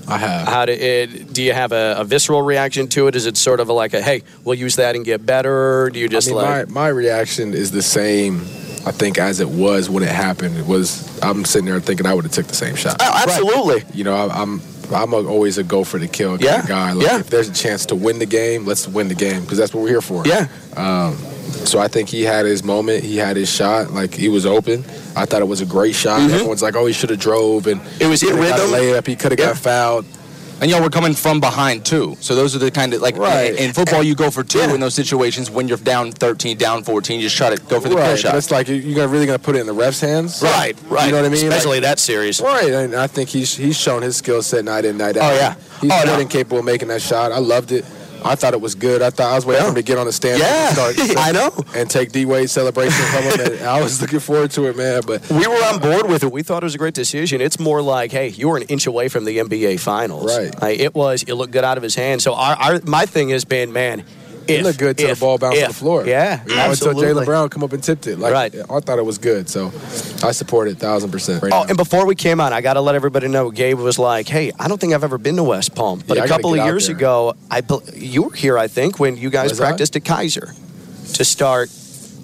[0.08, 0.48] I have.
[0.48, 1.32] How do it?
[1.32, 3.14] Do you have a, a visceral reaction to it?
[3.14, 5.90] Is it sort of a like a hey, we'll use that and get better?
[5.92, 6.68] Do you just I mean, like?
[6.68, 8.46] my, my reaction is the same.
[8.88, 10.56] I think as it was when it happened.
[10.56, 11.06] It was.
[11.22, 12.96] I'm sitting there thinking I would have took the same shot.
[13.00, 13.84] oh, absolutely.
[13.92, 14.60] You know, I, I'm
[14.92, 16.92] I'm a, always a go for the kill kind Yeah, of guy.
[16.92, 17.18] Like, yeah.
[17.20, 19.82] If there's a chance to win the game, let's win the game because that's what
[19.82, 20.24] we're here for.
[20.26, 20.48] Yeah.
[20.76, 21.16] Um,
[21.66, 23.04] so I think he had his moment.
[23.04, 23.90] He had his shot.
[23.92, 24.84] Like he was open.
[25.16, 26.20] I thought it was a great shot.
[26.30, 28.02] Everyone's like, "Oh, he should have drove," and Mm-hmm.
[28.02, 28.70] It was in he a rhythm.
[28.70, 29.06] layup.
[29.06, 29.46] He could have Yeah.
[29.46, 30.06] got fouled.
[30.60, 32.16] And y'all were coming from behind too.
[32.20, 33.52] So those are the kind of like Right.
[33.52, 34.74] in, in football you go for two Yeah.
[34.74, 37.88] in those situations when you're down 13, down 14, you just try to go for
[37.88, 38.18] the right.
[38.18, 38.34] shot.
[38.34, 40.42] it's like you- you're really going to put it in the ref's hands.
[40.42, 41.06] Right, right.
[41.06, 41.46] You know what I mean?
[41.46, 42.40] Especially Like- that series.
[42.40, 45.32] Right, and I think he's he's shown his skill set night in night out.
[45.32, 45.54] Oh, yeah.
[45.80, 46.18] he's Oh, no.
[46.18, 47.30] and capable of making that shot.
[47.30, 47.84] I loved it.
[48.24, 49.02] I thought it was good.
[49.02, 50.40] I thought I was waiting for him to get on the stand.
[50.40, 51.52] Yeah, and start, I know.
[51.74, 53.66] And take D Wade's celebration from him.
[53.66, 55.02] I was looking forward to it, man.
[55.06, 56.32] But We were on board with it.
[56.32, 57.40] We thought it was a great decision.
[57.40, 60.26] It's more like, hey, you were an inch away from the NBA Finals.
[60.26, 60.60] Right.
[60.60, 61.22] Like, it was.
[61.24, 62.22] It looked good out of his hand.
[62.22, 64.04] So our, our my thing has been, man,
[64.48, 65.64] it if, looked good till if, the ball bounced if.
[65.64, 66.06] on the floor.
[66.06, 67.04] Yeah, you know, until absolutely.
[67.06, 68.18] Jaylen Brown come up and tipped it.
[68.18, 68.54] Like, Right.
[68.70, 69.48] I thought it was good.
[69.48, 69.66] So
[70.22, 71.42] I support it thousand percent.
[71.42, 71.68] Right Oh, now.
[71.68, 73.50] and before we came on, I got to let everybody know.
[73.50, 76.22] Gabe was like, "Hey, I don't think I've ever been to West Palm, but Yeah,
[76.22, 76.96] a I couple of years there.
[76.96, 77.62] ago, I
[77.94, 79.66] you were here, I think, when you guys Was I?
[79.66, 80.54] practiced at Keiser
[81.14, 81.70] to start,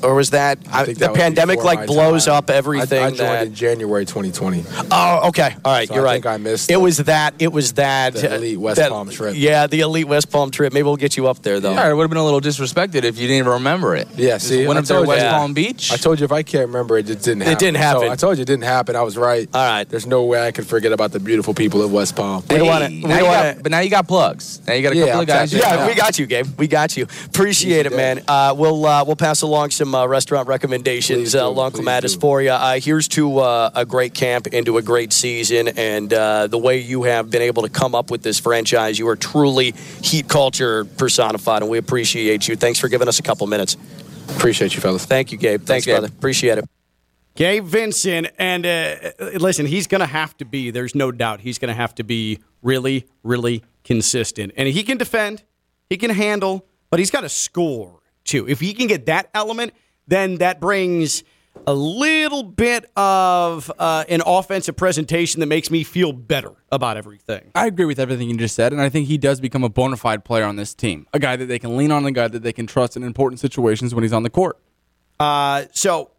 [0.05, 2.35] or was that, I think the that was pandemic before like my blows time.
[2.35, 3.03] up everything?
[3.03, 4.65] I, I joined that, in January 2020.
[4.91, 5.55] Oh, okay.
[5.65, 6.13] All right, So you're I right.
[6.17, 7.35] think I missed It the- was that.
[7.39, 8.15] It was that.
[8.15, 9.35] the elite West that- Palm trip.
[9.37, 10.73] Yeah, the elite West Palm trip.
[10.73, 11.73] Maybe we'll get you up there though.
[11.73, 14.09] yeah, it would have been a little disrespected if you didn't even remember it.
[14.17, 15.09] Yeah, Just see, went I up there to told you.
[15.11, 15.39] West Yeah.
[15.39, 15.93] Palm Beach.
[15.93, 17.59] I told you if I can't remember it, it didn't It happen.
[17.59, 18.03] didn't happen.
[18.03, 18.97] So I told you it didn't happen.
[18.97, 19.49] I was right.
[19.55, 19.89] All right.
[19.89, 22.43] There's no way I could forget about the beautiful people of West Palm.
[22.51, 24.61] We don't Hey, wanna- we now don't you wanna- got- but now you got plugs.
[24.67, 25.51] Now you got a Yeah, couple I'm of guys.
[25.51, 25.89] tapping you Yeah, know.
[25.89, 26.47] we got you, Gabe.
[26.59, 27.07] We got you.
[27.27, 28.17] Appreciate it, Easy man.
[28.17, 28.23] day.
[28.29, 31.77] Uh, we'll uh, we'll pass along some uh, restaurant recommendations Please uh, do, along please
[31.77, 32.51] Clematis for you.
[32.51, 36.79] Uh, here's to uh, a great camp into a great season, and uh, the way
[36.79, 39.73] you have been able to come up with this franchise, you are truly
[40.03, 42.57] heat culture personified, and we appreciate you.
[42.57, 43.77] Thanks for giving us a couple minutes.
[44.37, 45.05] Appreciate you, fellas.
[45.05, 45.63] Thank you, Gabe.
[45.63, 45.95] Thanks, Gabe.
[45.95, 46.09] brother.
[46.09, 46.65] Appreciate it.
[47.37, 48.95] Gabe Vincent, and uh,
[49.35, 50.71] listen, he's going to have to be.
[50.71, 54.99] There's no doubt he's going to have to be really, really consistent, and he can
[54.99, 55.43] defend,
[55.91, 58.49] he can handle, but he's got to score too.
[58.49, 59.75] If he can get that element,
[60.07, 61.25] then that brings
[61.67, 67.51] a little bit of uh, an offensive presentation that makes me feel better about everything.
[67.55, 69.97] I agree with everything you just said, and I think he does become a bona
[69.97, 71.07] fide player on this team.
[71.13, 73.41] A guy that they can lean on, a guy that they can trust in important
[73.41, 74.59] situations when he's on the court.
[75.19, 76.11] Uh, so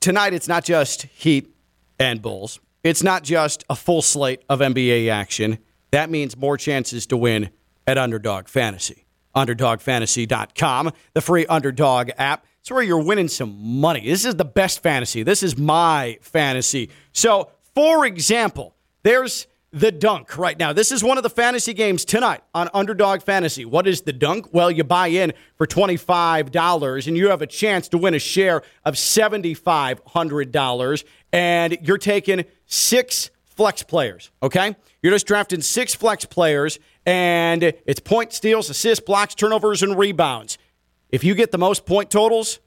[0.00, 1.54] tonight it's not just Heat
[1.98, 2.60] and Bulls.
[2.82, 5.58] It's not just a full slate of NBA action.
[5.90, 7.50] That means more chances to win
[7.86, 9.06] at Underdog Fantasy.
[9.34, 12.46] UnderdogFantasy.com, the free Underdog app.
[12.64, 14.08] It's where you're winning some money.
[14.08, 15.22] This is the best fantasy.
[15.22, 16.88] This is my fantasy.
[17.12, 20.72] So, for example, there's the dunk right now.
[20.72, 23.66] This is one of the fantasy games tonight on Underdog Fantasy.
[23.66, 24.54] What is the dunk?
[24.54, 28.62] Well, you buy in for $25 and you have a chance to win a share
[28.86, 31.04] of $7,500.
[31.34, 34.74] And you're taking six flex players, okay?
[35.02, 40.56] You're just drafting six flex players, and it's point steals, assists, blocks, turnovers, and rebounds.
[41.14, 42.58] If you get the most point totals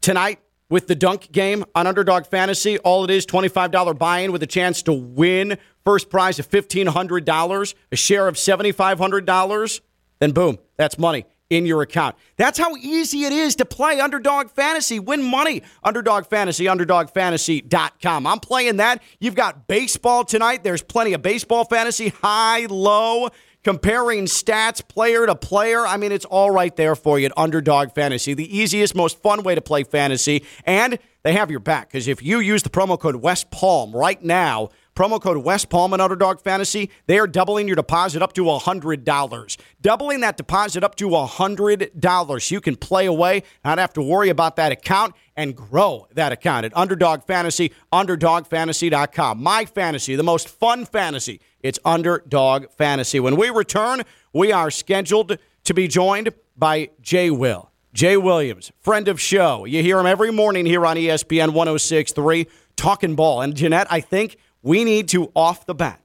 [0.00, 0.38] tonight
[0.70, 4.80] with the dunk game on Underdog Fantasy, all it is $25 buy-in with a chance
[4.84, 9.80] to win first prize of $1,500, a share of $7,500,
[10.18, 12.16] then boom, that's money in your account.
[12.38, 14.98] That's how easy it is to play Underdog Fantasy.
[14.98, 15.62] Win money.
[15.82, 18.26] Underdog Fantasy, underdogfantasy.com.
[18.26, 19.02] I'm playing that.
[19.20, 20.64] You've got baseball tonight.
[20.64, 23.28] There's plenty of baseball fantasy, high, low,
[23.64, 25.86] comparing stats player to player.
[25.86, 28.34] I mean, it's all right there for you at Underdog Fantasy.
[28.34, 30.44] The easiest, most fun way to play fantasy.
[30.64, 34.22] And they have your back because if you use the promo code West Palm right
[34.22, 38.44] now, Promo code West Palm and Underdog Fantasy, they are doubling your deposit up to
[38.44, 39.56] $100.
[39.82, 42.50] Doubling that deposit up to $100.
[42.52, 46.64] You can play away, not have to worry about that account, and grow that account
[46.64, 49.42] at Underdog Fantasy, UnderdogFantasy.com.
[49.42, 53.18] My fantasy, the most fun fantasy, it's Underdog Fantasy.
[53.18, 54.02] When we return,
[54.34, 57.70] we are scheduled to be joined by Jay Will.
[57.94, 59.64] Jay Williams, friend of show.
[59.64, 62.46] You hear him every morning here on ESPN 1063,
[62.76, 63.40] talking ball.
[63.40, 66.00] And Jeanette, I think we need to, off the bat,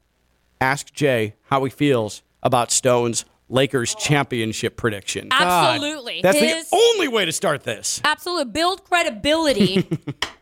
[0.61, 5.27] ask Jay how he feels about Stone's Lakers championship prediction.
[5.31, 6.21] Absolutely.
[6.21, 7.99] That's His- the only way to start this.
[8.05, 8.51] Absolutely.
[8.53, 9.89] Build credibility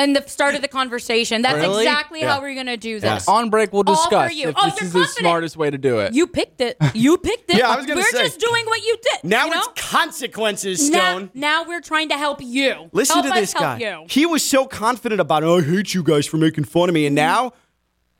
[0.00, 1.42] and the start of the conversation.
[1.42, 1.84] That's Really?
[1.84, 2.34] exactly Yeah.
[2.34, 3.28] how we're going to do this.
[3.28, 4.48] On break, we'll All for discuss you.
[4.48, 5.18] if Oh, this you're is the confident.
[5.18, 6.14] smartest way to do it.
[6.14, 6.76] You picked it.
[6.94, 7.56] You picked it.
[7.60, 8.24] Yeah, I was gonna We're say.
[8.24, 9.24] just doing what you did.
[9.30, 9.62] Now you know?
[9.74, 11.30] it's consequences, Stone.
[11.34, 12.88] now we're trying to help you.
[12.92, 13.78] Listen help to us this help guy.
[13.78, 14.06] You.
[14.08, 15.46] He was so confident about it.
[15.48, 17.06] I hate you guys for making fun of me.
[17.06, 17.52] And now,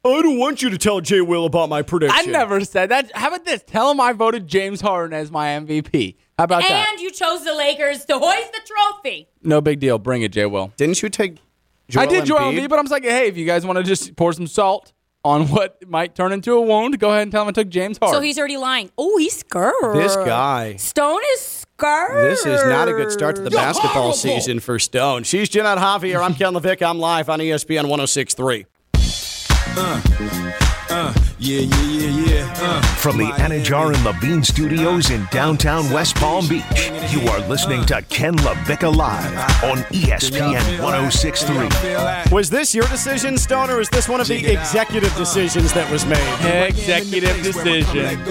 [0.04, 2.18] I don't want you to tell Jay Will about my prediction.
[2.18, 3.10] I never said that.
[3.14, 3.62] How about this?
[3.66, 6.16] Tell him I voted James Harden as my MVP.
[6.38, 6.88] How about that?
[6.92, 9.28] And you chose the Lakers to hoist the trophy.
[9.42, 9.98] No big deal.
[9.98, 10.72] Bring it, Jay Will.
[10.78, 11.36] Didn't you take
[11.96, 12.58] I Joel did Joel Embiid?
[12.64, 14.92] Embiid, but I'm just like, hey, if you guys want to just pour some salt
[15.24, 17.98] on what might turn into a wound, go ahead and tell him I took James
[17.98, 18.16] Harden.
[18.18, 18.90] So he's already lying.
[18.96, 19.74] Oh, he's scared.
[19.94, 20.76] This guy.
[20.76, 21.40] Stone is
[21.76, 22.24] scared.
[22.30, 24.12] This is not a good start to the You're basketball horrible.
[24.14, 25.24] season for Stone.
[25.24, 26.22] She's Jeanette Javier.
[26.22, 26.88] I'm Ken LaVicka.
[26.88, 28.66] I'm live on ESPN 1063.
[29.76, 30.02] Uh,
[30.90, 32.54] uh, yeah, yeah, yeah, yeah.
[32.58, 36.62] Uh, From the Anidjar and Levine Studios in downtown West Palm Beach,
[37.10, 39.34] you are listening to Ken LaVicka Live
[39.64, 42.30] on ESPN 1063.
[42.30, 46.04] Was this your decision, Stone, or was this one of the executive decisions that was
[46.04, 46.66] made?
[46.68, 48.22] Executive decision.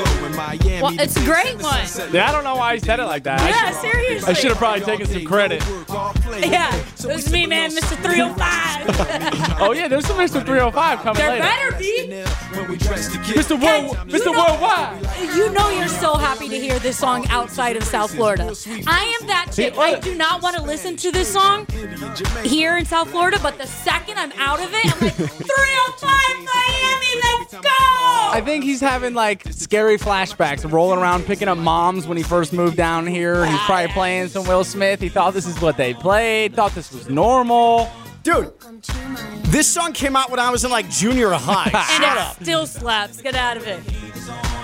[0.82, 1.86] Well, it's a great one.
[2.14, 3.42] Yeah, I don't know why he said it like that.
[3.42, 4.30] I Yeah, should- seriously.
[4.30, 5.64] I should have probably taken some credit.
[6.46, 7.96] Yeah, it was me, man, Mr.
[8.04, 9.40] 305.
[9.62, 10.44] Oh yeah, there's some Mr.
[10.46, 11.42] 305 coming there later.
[11.44, 12.24] better be.
[13.08, 13.62] Mr.
[13.62, 14.36] World, Mr.
[14.36, 15.36] Worldwide.
[15.36, 18.44] You know you're so happy to hear this song outside of South Florida.
[18.88, 19.78] I am that chick.
[19.78, 21.66] I do not want to listen to this song
[22.44, 27.22] here in South Florida, but the second I'm out of it, I'm like, 305 Miami,
[27.22, 27.70] let's go!
[28.32, 32.54] I think he's having like scary flashbacks, rolling around picking up moms when he first
[32.54, 33.46] moved down here.
[33.46, 35.00] He's probably playing some Will Smith.
[35.00, 37.90] He thought this is what they played, thought this was normal.
[38.34, 38.54] Dude,
[39.46, 41.64] this song came out when I was in like junior high.
[41.74, 42.42] and Shut it up.
[42.44, 43.22] still slaps.
[43.22, 43.82] Get out of it.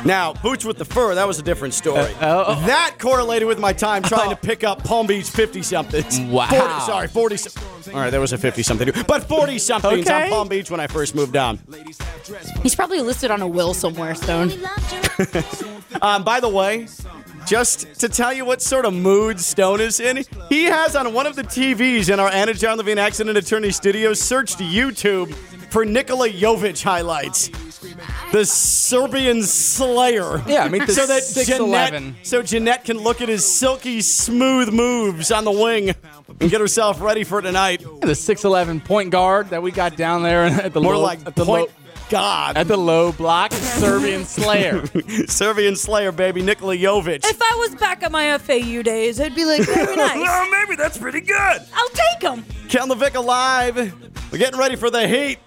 [0.06, 2.12] Now, Boots with the Fur, that was a different story.
[2.22, 2.62] oh.
[2.68, 6.20] That correlated with my time trying to pick up Palm Beach 50 somethings.
[6.22, 6.46] Wow.
[6.48, 7.64] 40, sorry, 40 some-
[7.96, 8.92] All right, there was a 50 something.
[9.08, 10.14] But 40 somethings okay.
[10.14, 10.30] on Okay.
[10.30, 11.58] Palm Beach when I first moved down.
[12.62, 14.52] He's probably listed on a will somewhere, Stone.
[16.02, 16.88] Um, by the way,
[17.46, 21.28] just to tell you what sort of mood Stone is in, he has on one
[21.28, 25.34] of the TVs in our Anidjar Levine Accident Attorney Studios searched YouTube
[25.70, 27.50] for Nikola Jovic highlights.
[28.32, 30.42] The Serbian Slayer.
[30.48, 31.92] Yeah, meet the so that 6'11".
[31.92, 35.90] Jeanette, so Jeanette can look at his silky smooth moves on the wing
[36.40, 37.82] and get herself ready for tonight.
[37.82, 41.36] The 6'11 point guard that we got down there at the More low, like at
[41.36, 42.58] the point low, God.
[42.58, 44.86] at the low block, Serbian Slayer.
[45.28, 47.26] Serbian Slayer, baby, Nikola Jovic.
[47.26, 50.16] If I was back at my FAU days, I'd be like, very nice.
[50.18, 51.62] well, maybe that's pretty good.
[51.74, 52.46] I'll take him.
[52.70, 53.76] Ken LaVicka Live.
[54.32, 55.40] We're getting ready for the heat.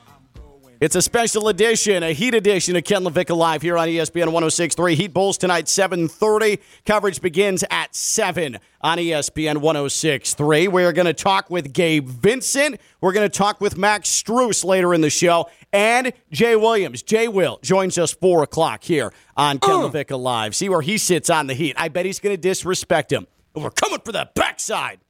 [0.80, 4.94] It's a special edition, a heat edition of Ken LaVicka Live here on ESPN 1063.
[4.94, 6.60] Heat Bulls tonight, 7.30.
[6.86, 10.68] Coverage begins at 7 on ESPN 1063.
[10.68, 12.80] We're going to talk with Gabe Vincent.
[13.00, 15.50] We're going to talk with Max Strus later in the show.
[15.72, 20.54] And Jay Williams, Jay Will, joins us 4 o'clock here on Ken LaVicka Live.
[20.54, 21.74] See where he sits on the heat.
[21.76, 23.26] I bet he's going to disrespect him.
[23.52, 25.00] We're coming for the backside.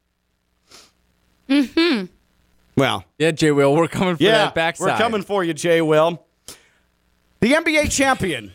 [1.47, 2.07] Mm-hmm.
[2.79, 4.87] Well, yeah, Jay Will, we're coming for yeah, that backside.
[4.87, 6.25] We're coming for you, Jay Will.
[7.41, 8.53] The NBA champion,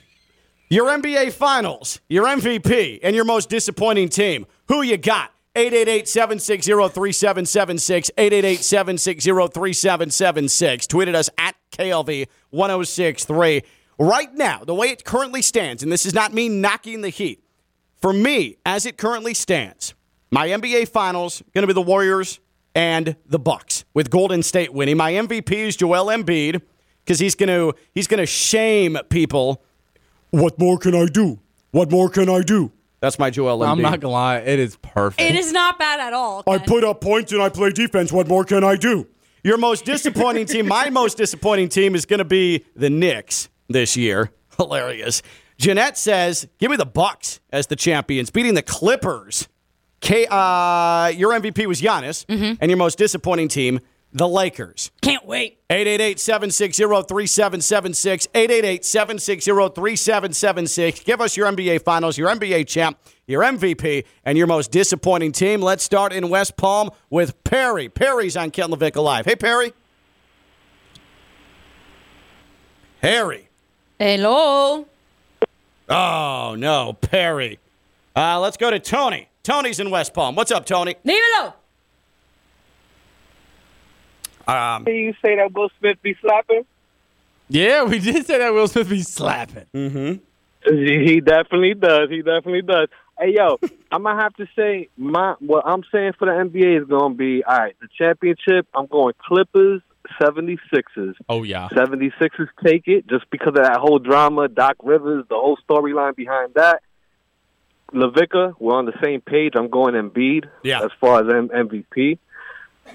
[0.69, 4.45] your NBA finals, your MVP, and your most disappointing team.
[4.67, 5.29] Who you got?
[5.55, 10.87] 888-760-3776, 888-760-3776.
[10.87, 13.63] Tweeted us at KLV1063.
[13.99, 17.43] Right now, the way it currently stands, and this is not me knocking the heat,
[18.01, 19.93] for me, as it currently stands,
[20.31, 22.39] My NBA Finals going to be the Warriors
[22.73, 24.97] and the Bucks with Golden State winning.
[24.97, 26.61] My MVP is Joel Embiid
[27.03, 29.63] because he's going to he's going to shame people.
[30.31, 31.39] What more can I do?
[31.71, 32.71] What more can I do?
[32.99, 33.69] That's my Joel Embiid.
[33.69, 35.21] I'm not gonna lie, it is perfect.
[35.21, 36.41] It is not bad at all.
[36.47, 38.13] I put up points and I play defense.
[38.13, 39.07] What more can I do?
[39.43, 43.97] Your most disappointing team, my most disappointing team is going to be the Knicks this
[43.97, 44.31] year.
[44.57, 45.21] Hilarious.
[45.57, 49.49] Jeanette says, "Give me the Bucks as the champions, beating the Clippers."
[50.03, 53.79] K, uh, your MVP was Giannis, and your most disappointing team,
[54.11, 54.91] the Lakers.
[55.01, 55.59] Can't wait.
[55.69, 61.05] 888-760-3776, 888-760-3776.
[61.05, 62.97] Give us your NBA Finals, your NBA champ,
[63.27, 65.61] your MVP, and your most disappointing team.
[65.61, 67.87] Let's start in West Palm with Perry.
[67.87, 69.23] Perry's on Ken LaVicka Live.
[69.25, 69.71] Hey, Perry.
[73.01, 73.47] Harry.
[73.99, 74.85] Hello.
[75.87, 77.57] Oh, no, Perry.
[78.17, 79.29] Uh, let's go to Tony.
[79.43, 80.35] Tony's in West Palm.
[80.35, 80.95] What's up, Tony?
[81.03, 81.53] Leave it alone.
[84.47, 86.65] Um, you say that Will Smith be slapping?
[87.49, 89.65] Yeah, we did say that Will Smith be slapping.
[89.73, 90.73] Mm-hmm.
[90.73, 92.09] He definitely does.
[92.09, 92.87] He definitely does.
[93.19, 93.57] Hey, yo,
[93.91, 97.43] I'm gonna have to say my what I'm saying for the NBA is gonna be
[97.43, 97.75] all right.
[97.81, 99.81] The championship, I'm going Clippers,
[100.21, 101.15] 76ers.
[101.27, 101.67] Oh yeah.
[101.73, 106.53] 76ers take it just because of that whole drama, Doc Rivers, the whole storyline behind
[106.53, 106.81] that.
[107.93, 109.53] LaVicka, we're on the same page.
[109.55, 110.83] I'm going Embiid Yeah.
[110.83, 112.17] as far as M- MVP.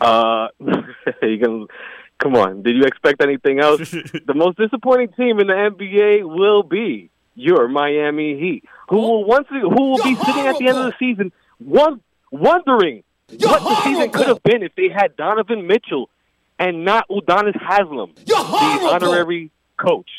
[0.01, 0.49] Uh,
[1.23, 1.67] you can
[2.19, 2.63] come on.
[2.63, 3.91] Did you expect anything else?
[3.91, 9.47] the most disappointing team in the NBA will be your Miami Heat, who will once
[9.49, 12.01] who will be sitting at the end of the season, one,
[12.31, 16.11] wondering what the season could have been if they had Donovan Mitchell
[16.59, 18.35] and not Udonis Haslem, the
[18.93, 20.11] honorary coach.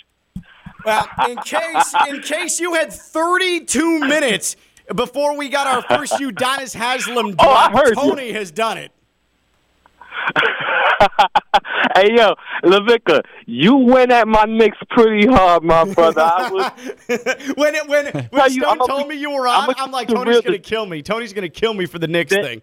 [0.85, 4.55] Well, in case in case you had 32 minutes
[4.95, 7.95] before we got our first Udonis Haslem Oh, I drop, heard you.
[7.95, 8.91] Tony has done it.
[11.95, 12.33] hey yo,
[12.63, 16.21] LaVicka, you went at my Knicks pretty hard, my brother.
[16.21, 16.71] I was
[17.55, 19.75] when it, when when Tell you, Stone I'm a- told me you were I'm on,
[19.77, 21.01] a- I'm like Tony's real- gonna kill me.
[21.01, 22.61] Tony's gonna kill me for the Knicks That- thing.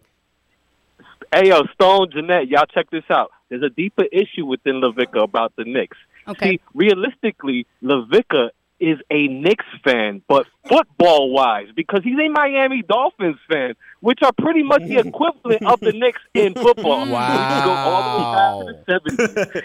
[1.34, 3.32] Hey, yo, Stone, Jeanette, y'all check this out.
[3.48, 5.96] There's a deeper issue within LaVicka about the Knicks.
[6.28, 6.50] Okay.
[6.50, 13.38] See, realistically, LaVicka is a Knicks fan, but football wise, because he's a Miami Dolphins
[13.50, 17.06] fan, which are pretty much the equivalent of the Knicks in football.
[17.06, 19.62] We can go all the way back to the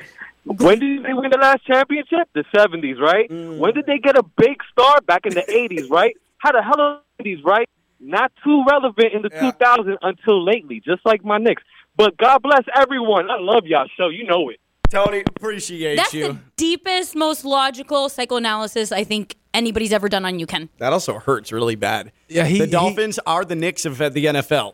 [0.47, 0.61] 70s.
[0.63, 2.29] When did they win the last championship?
[2.33, 3.29] The 70s, right?
[3.29, 5.01] When did they get a big star?
[5.01, 6.15] Back in the 80s, right?
[6.37, 7.69] How the hell are the 80s, right?
[7.99, 11.61] Not too relevant in the 2000s until lately, just like my Knicks.
[11.95, 13.29] But God bless everyone.
[13.29, 14.07] I love y'all show.
[14.07, 14.59] You know it.
[14.91, 16.33] Tony, appreciate That's you.
[16.33, 20.67] the deepest, most logical psychoanalysis I think anybody's ever done on you, Ken.
[20.79, 22.11] That also hurts really bad.
[22.27, 24.73] Yeah, he- the he- Dolphins are the Knicks of the NFL,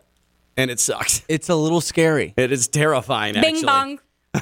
[0.57, 1.22] and it sucks.
[1.30, 2.34] It's a little scary.
[2.35, 3.35] It is terrifying.
[3.35, 3.65] Bing actually.
[3.65, 3.99] bong.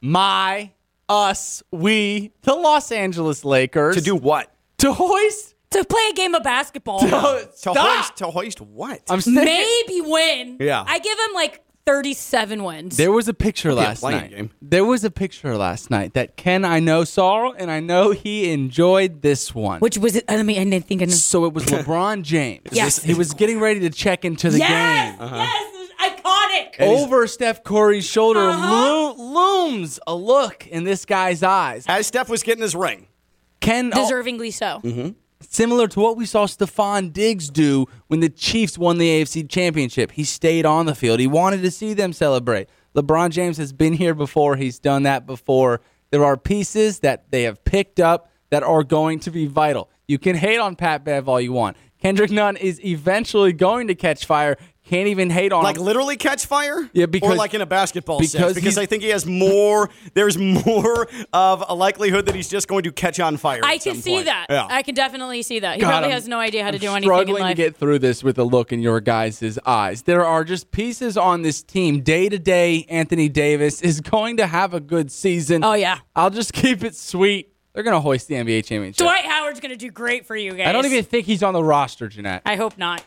[0.00, 0.70] my,
[1.06, 4.50] us, we, the Los Angeles Lakers To do what?
[4.78, 5.54] to hoist.
[5.72, 7.00] To play a game of basketball.
[7.00, 7.76] To Stop.
[7.76, 9.02] hoist, to hoist what?
[9.10, 9.44] I'm sticking.
[9.44, 10.56] Maybe win.
[10.58, 10.82] Yeah.
[10.84, 12.96] I give him like 37 wins.
[12.96, 14.30] There was a picture last playing night.
[14.30, 14.50] game.
[14.62, 18.52] There was a picture last night that Ken I know saw, and I know he
[18.52, 19.80] enjoyed this one.
[19.80, 20.24] Which was it?
[20.28, 21.02] I mean, I didn't think.
[21.02, 21.10] I knew.
[21.12, 22.62] so it was LeBron James.
[22.70, 23.02] Yes.
[23.02, 25.28] he was getting ready to check into the yes, game.
[25.30, 26.20] yes, it was
[26.78, 26.80] iconic.
[26.86, 28.72] Over Steph Curry's shoulder Uh-huh.
[28.72, 29.14] lo-
[29.68, 31.84] looms a look in this guy's eyes.
[31.88, 33.08] As Steph was getting his ring.
[33.60, 34.80] Ken, oh, Deservingly so.
[35.40, 40.12] Similar to what we saw Stefon Diggs do when the Chiefs won the AFC Championship.
[40.12, 41.18] He stayed on the field.
[41.18, 42.68] He wanted to see them celebrate.
[42.94, 44.56] LeBron James has been here before.
[44.56, 45.80] He's done that before.
[46.10, 49.88] There are pieces that they have picked up that are going to be vital.
[50.08, 51.76] You can hate on Pat Bev all you want.
[52.00, 54.56] Kendrick Nunn is eventually going to catch fire.
[54.90, 55.84] Can't even hate on Like him.
[55.84, 56.90] literally catch fire?
[56.92, 58.54] Yeah, because- or like in a basketball because sense.
[58.54, 59.88] Because I think he has more.
[60.14, 63.60] There's more of a likelihood that he's just going to catch on fire.
[63.64, 64.24] I at can some see point.
[64.26, 64.46] that.
[64.50, 64.66] Yeah.
[64.68, 65.76] I can definitely see that.
[65.76, 67.56] He God, probably I'm- has no idea how to I'm do anything in struggling life.
[67.56, 70.02] to get through this with a look in your guys' eyes.
[70.02, 72.00] There are just pieces on this team.
[72.02, 75.62] Day to day, Anthony Davis is going to have a good season.
[75.64, 75.98] Oh, yeah.
[76.16, 77.46] I'll just keep it sweet.
[77.72, 78.98] They're going to hoist the NBA championship.
[78.98, 80.66] Dwight Howard's going to do great for you guys.
[80.66, 82.42] I don't even think he's on the roster, Jeanette.
[82.44, 83.04] I hope not.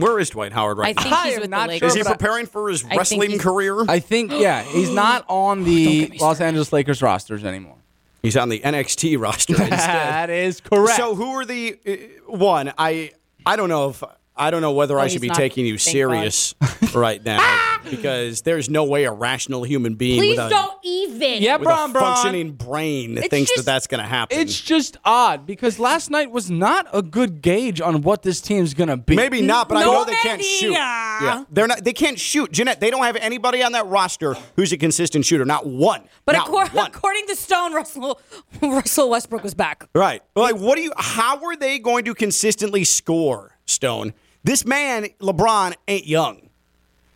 [0.00, 1.22] Where is Dwight Howard right I think now?
[1.24, 1.94] he's am with the Lakers.
[1.94, 3.84] Is he preparing for his I think wrestling he's- career?
[3.88, 7.76] I think, yeah, he's not on the Los Angeles Lakers rosters anymore.
[8.22, 9.70] He's on the NXT roster instead.
[9.78, 10.96] That is correct.
[10.96, 12.72] So who are the uh, one?
[12.76, 13.12] I
[13.46, 14.02] I don't know if
[14.40, 16.54] I don't know whether Oh, I should be taking you thank serious
[16.94, 17.80] right now ah!
[17.90, 21.42] because there's no way a rational human being Please with a, don't even.
[21.42, 22.14] Yeah, with Bron, a Bron.
[22.16, 24.38] functioning brain It's thinks just- that that's going to happen.
[24.38, 28.74] It's just odd because last night was not a good gauge on what this team's
[28.74, 29.14] going to be.
[29.16, 30.72] Maybe not, but I know they can't shoot.
[30.72, 31.84] Yeah, they're not.
[31.84, 32.50] They can't shoot.
[32.50, 35.44] Jeanette, they don't have anybody on that roster who's a consistent shooter.
[35.44, 36.02] Not one.
[36.24, 36.86] But not according, one.
[36.86, 38.20] according to Stone, Russell
[38.62, 39.84] Russell Westbrook was back.
[39.94, 40.22] Right.
[40.34, 40.92] Like, what do you?
[40.96, 44.14] How are they going to consistently score, Stone?
[44.44, 46.48] This man, LeBron, ain't young.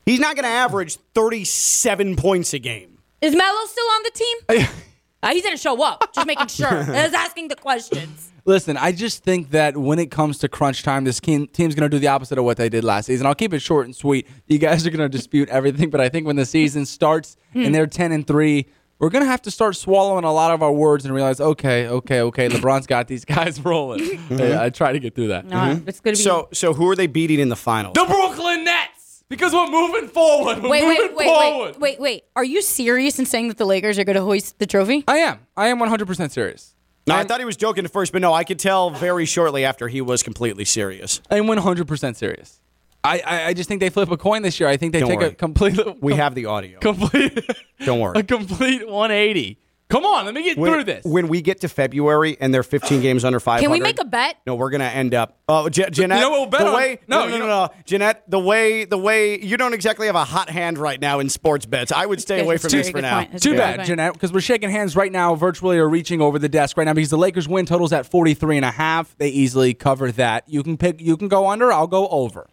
[0.05, 2.99] He's not going to average 37 points a game.
[3.21, 4.67] Is Melo still on the team?
[5.25, 6.13] Uh, he didn't show up.
[6.15, 6.69] Just making sure.
[6.71, 8.31] I was asking the questions.
[8.45, 11.91] Listen, I just think that when it comes to crunch time, this team, team's going
[11.91, 13.27] to do the opposite of what they did last season.
[13.27, 14.27] I'll keep it short and sweet.
[14.49, 17.75] You guys are going to dispute everything, but I think when the season starts and
[17.75, 18.67] they're 10 and 3,
[18.99, 21.87] we're going to have to start swallowing a lot of our words and realize, okay,
[21.89, 24.01] okay, okay, LeBron's got these guys rolling.
[24.25, 24.41] Mm-hmm.
[24.41, 25.45] I, I try to get through that.
[25.45, 25.89] No, mm-hmm.
[25.89, 26.25] it's going to be.
[26.25, 27.95] So, so who are they beating in the finals?
[27.95, 29.23] The Brooklyn Nets!
[29.29, 30.63] Because we're moving forward.
[30.63, 31.73] We're wait, moving wait, wait, forward.
[31.73, 32.25] wait, wait, wait.
[32.35, 35.05] Are you serious in saying that the Lakers are going to hoist the trophy?
[35.07, 35.41] I am.
[35.57, 36.75] I am 100% serious.
[37.07, 39.65] No, I thought he was joking at first, but no, I could tell very shortly
[39.65, 41.21] after he was completely serious.
[41.31, 42.61] I am 100% serious.
[43.05, 44.69] I, I, I just think they flip a coin this year.
[44.69, 45.29] I think they Don't take worry.
[45.29, 46.79] a complete We have the audio.
[46.81, 47.39] complete
[47.85, 48.15] Don't worry.
[48.19, 49.59] a complete 180.
[49.91, 51.05] Come on, let me get when, through this.
[51.05, 53.61] when we get to February and they're 15 games under 500.
[53.63, 54.37] Can we make a bet?
[54.47, 55.39] No, we're gonna end up.
[55.47, 56.21] Oh, Je- Jeanette.
[56.21, 56.75] know we'll bet the on?
[56.75, 58.29] way, No, no, no, you no, no, Jeanette.
[58.29, 61.67] The way, the way you don't exactly have a hot hand right now in sports
[61.67, 61.93] bets.
[61.93, 63.25] I would stay away from a this for now.
[63.27, 63.43] point.
[63.43, 63.87] Too bad, point.
[63.87, 66.95] Jeanette, because we're shaking hands right now, virtually or reaching over the desk right now
[66.95, 69.15] because the Lakers win totals at 43 and a half.
[69.19, 70.49] They easily cover that.
[70.49, 72.49] You can pick you can go under, I'll go over.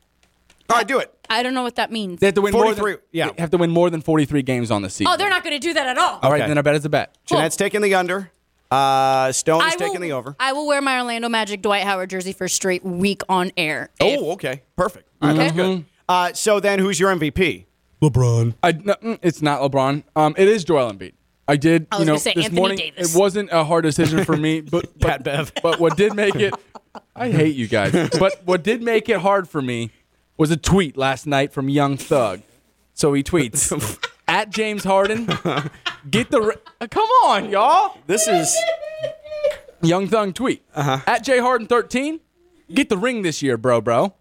[0.71, 1.13] All right, do it.
[1.29, 2.19] I don't know what that means.
[2.19, 3.31] They have to win more 43, than yeah.
[3.31, 5.11] they have to win more than 43 games on the season.
[5.13, 6.19] Oh, they're not going to do that at all.
[6.21, 6.47] All right, Okay.
[6.49, 7.17] then I bet it's a bet.
[7.25, 8.31] Jeanette's taking the under.
[8.69, 10.35] Uh, Stone is I taking will, the over.
[10.39, 13.89] I will wear my Orlando Magic Dwight Howard jersey for a straight week on air.
[13.99, 15.09] If- Oh, okay, perfect.
[15.21, 15.75] All right, that's Okay.
[15.75, 15.85] good.
[16.07, 17.65] Uh, so then, who's your MVP?
[18.01, 18.55] LeBron.
[18.63, 20.03] I, no, mm, it's not LeBron.
[20.15, 21.13] Um, it is Joel Embiid.
[21.47, 22.77] I did, I you was know, gonna say this Anthony morning.
[22.77, 23.13] Davis.
[23.13, 25.51] It wasn't a hard decision for me, but Pat but, Bev.
[25.61, 26.53] but what did make it?
[27.15, 27.91] I hate you guys.
[28.17, 29.91] But what did make it hard for me
[30.41, 32.41] was a tweet last night from Young Thug.
[32.95, 33.71] So he tweets
[34.27, 35.27] at James Harden,
[36.09, 37.99] get the uh, come on, y'all.
[38.07, 38.51] This is
[39.83, 41.01] Young Thug tweet uh-huh.
[41.05, 42.21] at J Harden 13,
[42.73, 44.15] get the ring this year, bro, bro.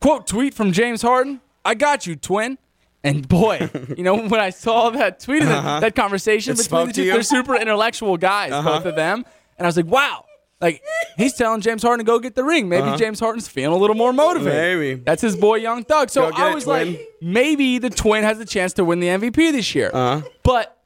[0.00, 2.58] Quote tweet from James Harden, I got you, twin.
[3.02, 6.64] And boy, you know when I saw that tweet and that, that conversation It between
[6.66, 7.12] spoke the to two, you?
[7.14, 8.78] they're super intellectual guys, uh-huh.
[8.78, 9.24] both of them.
[9.56, 10.24] And I was like, wow.
[10.60, 10.82] Like
[11.16, 12.68] he's telling James Harden to go get the ring.
[12.68, 14.78] Maybe James Harden's feeling a little more motivated.
[14.78, 14.94] Maybe.
[14.94, 16.10] that's his boy, Young Thug.
[16.10, 16.94] So I was twin.
[16.94, 19.90] like, maybe the twin has a chance to win the MVP this year.
[19.92, 20.28] Uh-huh.
[20.42, 20.76] But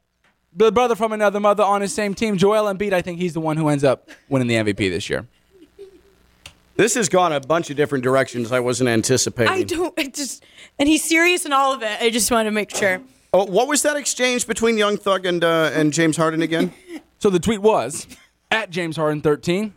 [0.55, 3.41] the brother from another mother on his same team, Joel Embiid, I think he's the
[3.41, 5.27] one who ends up winning the MVP this year.
[6.77, 9.53] this has gone a bunch of different directions I wasn't anticipating.
[9.53, 9.95] I don't.
[9.99, 10.45] I just
[10.79, 11.99] and he's serious in all of it.
[12.01, 13.01] I just want to make sure.
[13.33, 16.75] Oh, what was that exchange between Young Thug and uh, and James Harden again?
[17.19, 18.07] So the tweet was
[18.53, 19.75] at James Harden 13,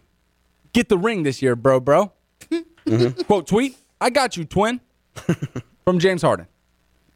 [0.74, 2.12] get the ring this year, bro, bro.
[3.26, 4.82] Quote tweet, I got you, twin.
[5.86, 6.48] from James Harden.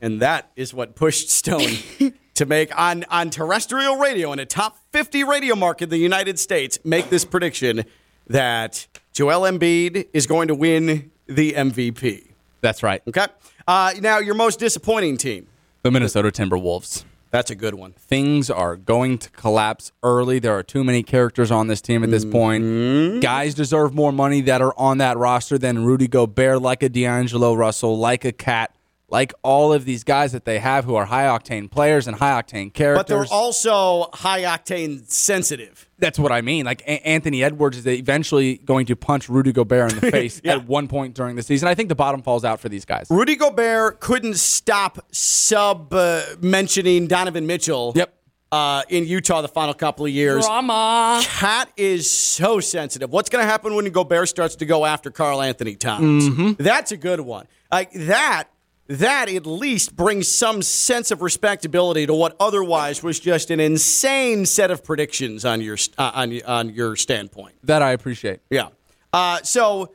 [0.01, 1.73] And that is what pushed Stone
[2.35, 6.39] to make on, on terrestrial radio in a top 50 radio market in the United
[6.39, 7.83] States make this prediction
[8.27, 12.27] that Joel Embiid is going to win the MVP.
[12.61, 13.01] That's right.
[13.07, 13.25] Okay.
[13.67, 15.47] Uh, now, your most disappointing team.
[15.83, 17.03] The Minnesota Timberwolves.
[17.31, 17.93] That's a good one.
[17.93, 20.39] Things are going to collapse early.
[20.39, 22.63] There are too many characters on this team at this point.
[22.63, 23.19] Mm-hmm.
[23.19, 27.53] Guys deserve more money that are on that roster than Rudy Gobert, like a D'Angelo
[27.53, 28.73] Russell, like a KAT,
[29.11, 32.41] like all of these guys that they have who are high octane players and high
[32.41, 32.97] octane characters.
[32.97, 35.87] But they're also high octane sensitive.
[35.99, 36.65] That's what I mean.
[36.65, 40.53] Like a- Anthony Edwards is eventually going to punch Rudy Gobert in the face Yeah.
[40.53, 41.67] at one point during the season.
[41.67, 43.07] I think the bottom falls out for these guys.
[43.09, 47.93] Rudy Gobert couldn't stop sub uh, mentioning Donovan Mitchell.
[47.95, 48.13] Yep.
[48.51, 50.45] uh, in Utah the final couple of years.
[50.45, 51.21] Drama.
[51.23, 53.11] KAT is so sensitive.
[53.11, 56.27] What's going to happen when Gobert starts to go after Karl-Anthony Towns?
[56.29, 56.63] Mm-hmm.
[56.63, 57.47] That's a good one.
[57.71, 58.45] Like that.
[58.89, 64.47] That at least brings some sense of respectability to what otherwise was just an insane
[64.47, 67.55] set of predictions on your uh, on on your standpoint.
[67.63, 68.39] That I appreciate.
[68.49, 68.69] Yeah.
[69.13, 69.93] Uh, so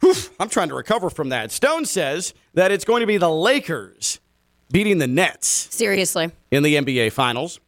[0.00, 1.52] whew, I'm trying to recover from that.
[1.52, 4.18] Stone says that it's going to be the Lakers
[4.68, 6.32] beating the Nets Seriously.
[6.50, 7.60] in the NBA Finals.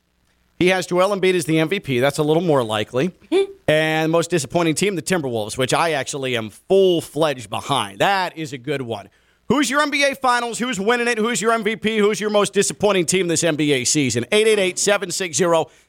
[0.59, 2.01] He has Joel Embiid as the MVP.
[2.01, 3.13] That's a little more likely.
[3.69, 8.01] and most disappointing team, the Timberwolves, which I actually am full fledged behind.
[8.01, 9.11] That is a good one.
[9.49, 10.59] Who's your NBA Finals?
[10.59, 11.19] Who's winning it?
[11.19, 11.99] Who's your MVP?
[11.99, 14.25] Who's your most disappointing team this NBA season?
[14.33, 15.45] 888 760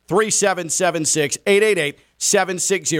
[0.07, 1.37] 3776.
[1.47, 2.97] 888 760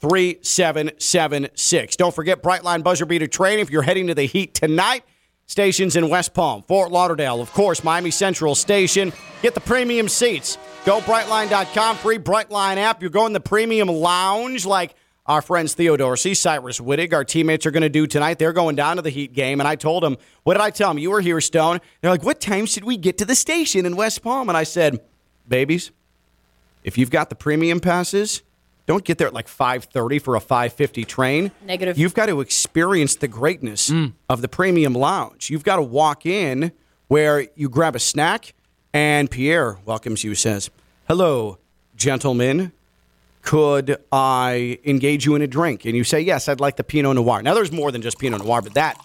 [0.00, 1.96] 3776.
[1.96, 5.04] Don't forget Brightline Buzzer Beater Train if you're heading to the Heat tonight.
[5.46, 9.12] Stations in West Palm, Fort Lauderdale, of course, Miami Central Station.
[9.42, 10.56] Get the premium seats.
[10.86, 13.00] Go Brightline.com, free Brightline app.
[13.00, 14.94] You're going the premium lounge like
[15.30, 18.40] our friends Theo Dorsey, Cyrus Wittig, our teammates are going to do tonight.
[18.40, 19.60] They're going down to the Heat game.
[19.60, 20.98] And I told them, what did I tell them?
[20.98, 21.80] You were here, Stone.
[22.00, 24.48] They're like, what time should we get to the station in West Palm?
[24.48, 25.00] And I said,
[25.46, 25.92] babies,
[26.82, 28.42] if you've got the premium passes,
[28.86, 31.52] don't get there at like 5:30 for a 5:50 train.
[31.64, 31.96] Negative.
[31.96, 34.14] You've got to experience the greatness mm.
[34.28, 35.48] of the premium lounge.
[35.48, 36.72] You've got to walk in
[37.06, 38.52] where you grab a snack
[38.92, 40.70] and Pierre welcomes you says,
[41.06, 41.58] "Hello,
[41.94, 42.72] gentlemen.
[43.42, 47.16] Could I engage you in a drink?" And you say, "Yes, I'd like the Pinot
[47.16, 48.96] Noir." Now there's more than just Pinot Noir, but that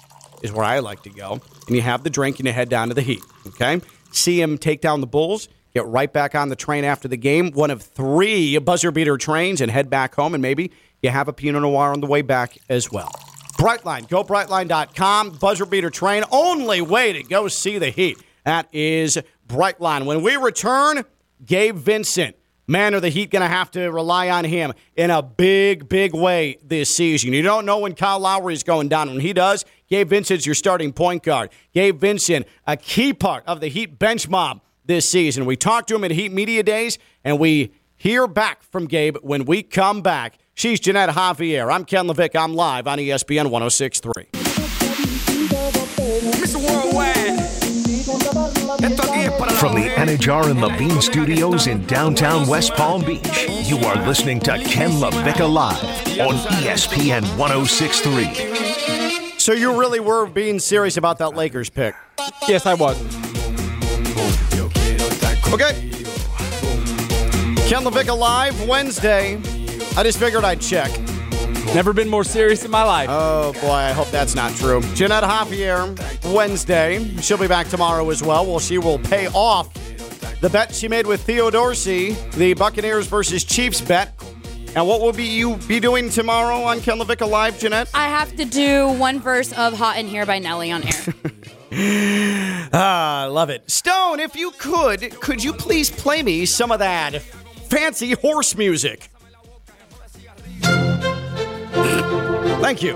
[0.41, 1.39] is where I like to go.
[1.67, 3.81] And you have the drink and you head down to the Heat, okay?
[4.11, 7.51] See him take down the Bulls, get right back on the train after the game,
[7.51, 10.33] one of three buzzer beater trains, and head back home.
[10.33, 10.71] And maybe
[11.01, 13.11] you have a Pinot Noir on the way back as well.
[13.57, 18.17] Brightline, go brightline.com, buzzer beater train, only way to go see the Heat.
[18.43, 19.17] That is
[19.47, 20.05] Brightline.
[20.05, 21.03] When we return,
[21.45, 22.35] Gabe Vincent.
[22.67, 26.15] Man, are the Heat going to have to rely on him in a big, big
[26.15, 27.31] way this season.
[27.31, 29.09] You don't know when Kyle Lowry is going down.
[29.09, 31.51] When he does, Gabe Vincent's your starting point guard.
[31.73, 35.45] Gabe Vincent, a key part of the Heat bench mob this season.
[35.45, 39.45] We talked to him at Heat Media Days, and we hear back from Gabe when
[39.45, 40.39] we come back.
[40.55, 41.71] She's Jeanette Javier.
[41.71, 42.39] I'm Ken LaVicka.
[42.39, 44.44] I'm live on ESPN 1063.
[49.59, 54.57] From the Anidjar and Levine Studios in downtown West Palm Beach, you are listening to
[54.59, 55.81] Ken LaVicka Live
[56.19, 59.39] on ESPN 1063.
[59.39, 61.95] So you really were being serious about that Lakers pick?
[62.47, 62.97] Yes, I was.
[65.53, 65.89] Okay.
[67.69, 69.35] Ken LaVicka Live Wednesday.
[69.97, 70.91] I just figured I'd check.
[71.73, 73.09] Never been more serious in my life.
[73.11, 74.81] Oh boy, I hope that's not true.
[74.93, 77.03] Jeanette Javier, Wednesday.
[77.21, 78.45] She'll be back tomorrow as well.
[78.45, 79.73] Well, she will pay off
[80.39, 84.13] the bet she made with Theo Dorsey, the Buccaneers versus Chiefs bet.
[84.75, 87.89] And what will be you be doing tomorrow on Ken LaVicka Live, Jeanette?
[87.93, 91.13] I have to do one verse of Hot in Here by Nelly on air.
[92.71, 93.69] Ah, I love it.
[93.69, 99.09] Stone, if you could, could you please play me some of that fancy horse music?
[102.65, 102.95] Thank you.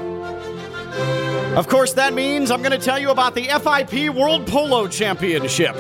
[1.55, 5.75] Of course, that means I'm going to tell you about the FIP World Polo Championship.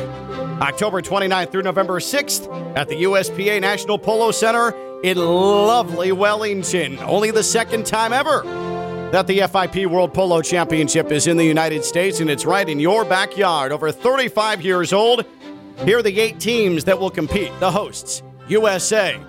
[0.61, 6.99] October 29th through November 6th at the USPA National Polo Center in lovely Wellington.
[6.99, 8.43] Only the second time ever
[9.11, 12.79] that the FIP World Polo Championship is in the United States, and it's right in
[12.79, 13.71] your backyard.
[13.71, 15.25] Over 35 years old.
[15.83, 17.51] Here are the eight teams that will compete.
[17.59, 19.19] The hosts USA,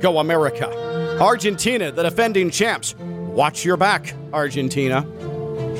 [0.00, 0.68] Go America.
[1.20, 2.96] Argentina, the defending champs.
[3.32, 5.04] Watch your back, Argentina.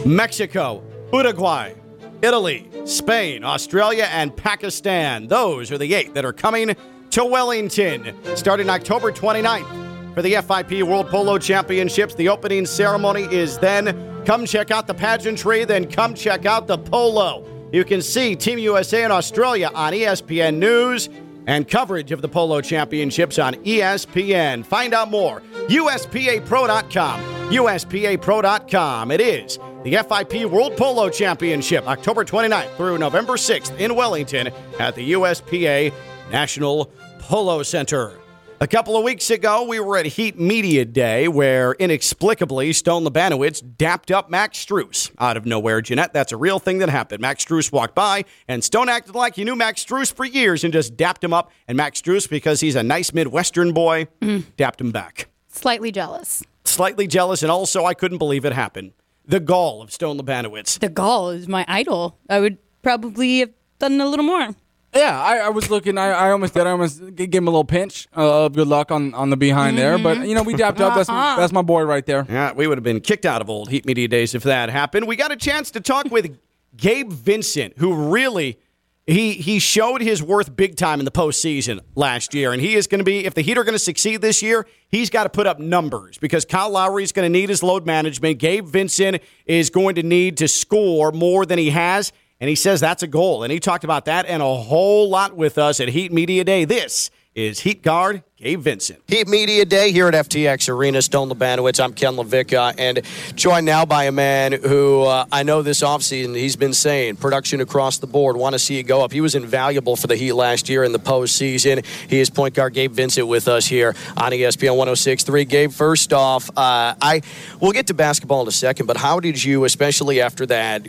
[0.06, 0.82] Mexico,
[1.12, 1.74] Uruguay,
[2.22, 5.26] Italy, Spain, Australia, and Pakistan.
[5.26, 6.76] Those are the eight that are coming
[7.10, 12.14] to Wellington starting October 29th for the FIP World Polo Championships.
[12.14, 14.24] The opening ceremony is then.
[14.24, 17.44] Come check out the pageantry, then come check out the polo.
[17.72, 21.08] You can see Team USA and Australia on ESPN News
[21.46, 24.64] and coverage of the Polo Championships on ESPN.
[24.64, 25.42] Find out more.
[25.68, 27.20] USPAPro.com.
[27.50, 29.10] USPAPro.com.
[29.10, 34.94] It is the FIP World Polo Championship, October 29th through November 6th in Wellington at
[34.94, 35.92] the USPA
[36.30, 38.19] National Polo Center.
[38.62, 43.62] A couple of weeks ago, we were at Heat Media Day where inexplicably Stone Labanowitz
[43.78, 45.80] dapped up Max Strus out of nowhere.
[45.80, 47.22] Jeanette, that's a real thing that happened.
[47.22, 50.74] Max Strus walked by and Stone acted like he knew Max Strus for years and
[50.74, 51.50] just dapped him up.
[51.68, 54.44] And Max Strus, because he's a nice Midwestern boy, mm.
[54.58, 55.28] dapped him back.
[55.48, 56.42] Slightly jealous.
[56.66, 58.92] Slightly jealous, and also I couldn't believe it happened.
[59.24, 60.80] The gall of Stone Labanowitz.
[60.80, 62.18] The gall is my idol.
[62.28, 64.54] I would probably have done a little more.
[64.94, 65.96] Yeah, I, I was looking.
[65.98, 66.66] I, I almost did.
[66.66, 69.36] I almost g- gave him a little pinch uh, of good luck on, on the
[69.36, 69.98] behind there.
[69.98, 70.94] But you know, we dapped up.
[70.96, 71.36] That's Uh-huh.
[71.38, 72.26] that's my boy right there.
[72.28, 75.06] Yeah, we would have been kicked out of old Heat Media days if that happened.
[75.06, 76.36] We got a chance to talk with
[76.76, 78.58] Gabe Vincent, who really
[79.06, 82.88] he he showed his worth big time in the postseason last year, and he is
[82.88, 85.30] going to be if the Heat are going to succeed this year, he's got to
[85.30, 88.40] put up numbers because Kyle Lowry is going to need his load management.
[88.40, 92.12] Gabe Vincent is going to need to score more than he has.
[92.40, 93.42] And he says that's a goal.
[93.42, 96.64] And he talked about that and a whole lot with us at Heat Media Day.
[96.64, 99.00] This is Heat Guard Gabe Vincent.
[99.06, 101.00] Heat Media Day here at FTX Arena.
[101.00, 101.82] Stone Labanowitz.
[101.82, 103.02] I'm Ken LaVicka, and
[103.36, 107.60] joined now by a man who uh, I know this offseason he's been saying production
[107.60, 108.36] across the board.
[108.36, 109.12] Want to see it go up.
[109.12, 111.84] He was invaluable for the Heat last year in the postseason.
[112.08, 115.48] He is point guard Gabe Vincent with us here on ESPN 106.3.
[115.48, 117.20] Gabe, first off, uh, I
[117.60, 120.86] we'll get to basketball in a second, but how did you, especially after that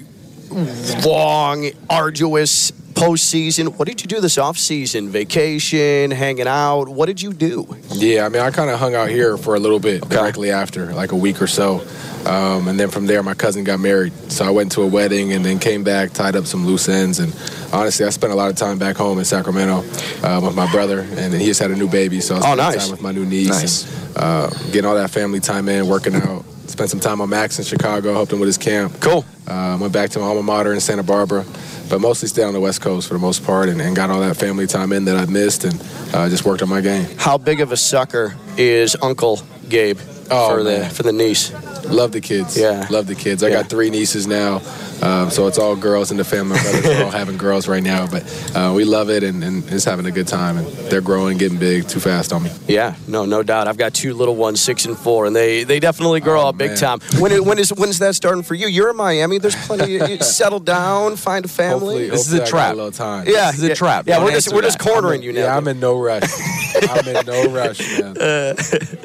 [1.06, 3.78] long, arduous postseason.
[3.80, 5.08] What did you do this offseason?
[5.10, 6.88] Vacation, hanging out?
[6.88, 7.68] What did you do?
[7.90, 10.94] Yeah, I mean, I kind of hung out here for a little bit directly after,
[10.94, 11.82] like a week or so.
[12.26, 14.14] Um, and then from there, my cousin got married.
[14.32, 17.18] So I went to a wedding and then came back, tied up some loose ends.
[17.20, 17.34] And
[17.74, 19.80] honestly, I spent a lot of time back home in Sacramento
[20.24, 21.00] uh, with my brother.
[21.00, 22.22] And he just had a new baby.
[22.22, 22.84] So I spent Oh, spent nice.
[22.84, 23.50] time with my new niece.
[23.50, 23.86] Nice.
[24.08, 26.46] And, uh, getting all that family time in, working out.
[26.72, 28.94] Spent some time on Max in Chicago, helped him with his camp.
[29.02, 29.26] Cool.
[29.48, 31.46] Uh, went back to my alma mater in Santa Barbara,
[31.90, 34.22] but mostly stayed on the West Coast for the most part and, and got all
[34.22, 35.80] that family time in that I missed and
[36.14, 37.06] uh, just worked on my game.
[37.18, 40.00] How big of a sucker is Uncle Gabe
[40.34, 41.52] Oh, for the for the niece?
[41.84, 42.58] Love the kids.
[42.58, 42.88] Yeah.
[42.90, 43.44] Love the kids.
[43.44, 43.64] I Yeah.
[43.64, 44.60] got three nieces now,
[45.02, 46.56] um, so it's all girls in the family.
[46.58, 48.24] My brothers are all having girls right now, but
[48.56, 50.58] uh, we love it and, and just having a good time.
[50.58, 52.52] And they're growing, getting big too fast on me.
[52.68, 53.68] Yeah, no, no doubt.
[53.68, 56.58] I've got two little ones, six and four, and they they definitely grow Oh, up
[56.58, 57.00] big time.
[57.20, 58.68] When it- when is when's that starting for you?
[58.68, 59.38] You're in Miami.
[59.40, 59.94] There's plenty.
[59.94, 62.08] You, you settle down, find a family.
[62.08, 62.74] Hopefully, This is hopefully a I got trap.
[62.74, 63.26] a little time.
[63.28, 64.08] yeah, This is a yeah, trap.
[64.08, 64.88] Yeah, Don't we're just we're just that.
[64.88, 65.42] cornering you now.
[65.42, 66.24] Yeah, I'm in no rush.
[66.90, 68.56] I'm in no rush, man.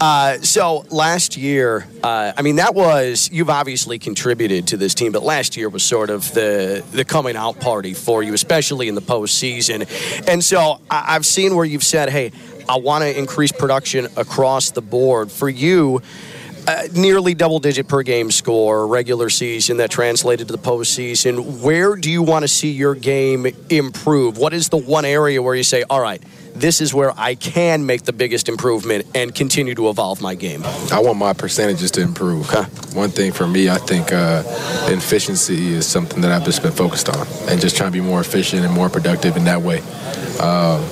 [0.00, 5.12] Uh, so last year, uh, I mean, that was you've obviously contributed to this team,
[5.12, 8.94] but last year was sort of the the coming out party for you, especially in
[8.94, 9.86] the postseason.
[10.28, 12.32] And so I, I've seen where you've said, "Hey,
[12.68, 16.02] I want to increase production across the board." For you.
[16.66, 21.60] Uh, nearly double digit per game score regular season that translated to the postseason.
[21.60, 24.38] Where do you want to see your game improve?
[24.38, 26.22] What is the one area where you say, all right,
[26.54, 30.62] this is where I can make the biggest improvement and continue to evolve my game?
[30.92, 32.48] I want my percentages to improve.
[32.94, 34.42] One thing for me, I think uh,
[34.88, 38.20] efficiency is something that I've just been focused on, and just trying to be more
[38.20, 39.80] efficient and more productive in that way.
[40.40, 40.82] Um,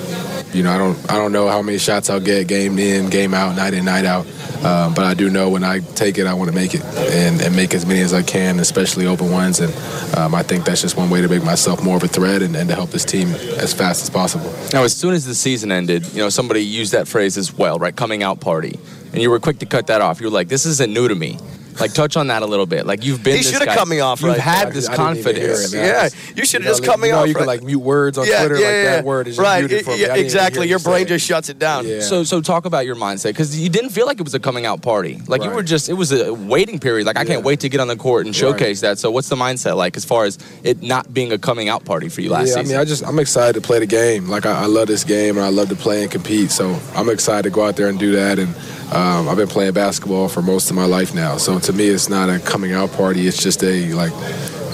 [0.54, 3.34] you know, I don't, I don't know how many shots I'll get game in, game
[3.34, 4.26] out, night in, night out.
[4.64, 7.40] Um, but I do know when I take it, I want to make it and,
[7.40, 9.58] and make as many as I can, especially open ones.
[9.58, 9.74] And
[10.16, 12.54] um, I think that's just one way to make myself more of a threat and,
[12.54, 14.52] and to help this team as fast as possible.
[14.72, 17.78] Now, as soon as the season ended, you know, somebody used that phrase as well,
[17.78, 17.94] right?
[17.94, 18.78] Coming out party.
[19.12, 20.20] And you were quick to cut that off.
[20.20, 21.38] You were like, this isn't new to me.
[21.80, 22.86] Like, touch on that a little bit.
[22.86, 23.74] Like, you've been He should have guy.
[23.76, 24.74] cut me off You've right had there.
[24.74, 25.72] this I didn't even hear confidence.
[25.72, 25.86] it, man.
[25.86, 27.34] Yeah, I just- you should know, have just like, cut me you know, off You
[27.34, 28.82] can like mute words on yeah, Twitter, yeah, like yeah.
[28.96, 29.60] that word is just right.
[29.60, 30.68] muted for yeah, I exactly.
[30.68, 31.86] Your brain just shuts it down.
[31.86, 32.00] Yeah.
[32.00, 34.66] So, so talk about your mindset because you didn't feel like it was a coming
[34.66, 35.20] out party.
[35.26, 37.06] Like you were just, it was a waiting period.
[37.06, 38.98] Like I can't wait to get on the court and showcase that.
[38.98, 42.08] So, what's the mindset like as far as it not being a coming out party
[42.08, 44.28] for you last yeah, I mean, I just I'm excited to play the game.
[44.28, 46.50] Like I, I love this game and I love to play and compete.
[46.50, 48.38] So I'm excited to go out there and do that.
[48.38, 48.54] And
[48.94, 51.38] um, I've been playing basketball for most of my life now.
[51.38, 53.26] So to me, it's not a coming out party.
[53.26, 54.12] It's just a like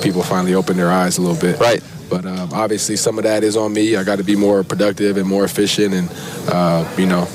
[0.03, 1.61] people finally open their eyes a little bit.
[1.61, 1.82] Right.
[2.11, 3.95] But um, obviously, some of that is on me.
[3.97, 6.11] I got to be more productive and more efficient, and
[6.49, 7.28] uh, you know,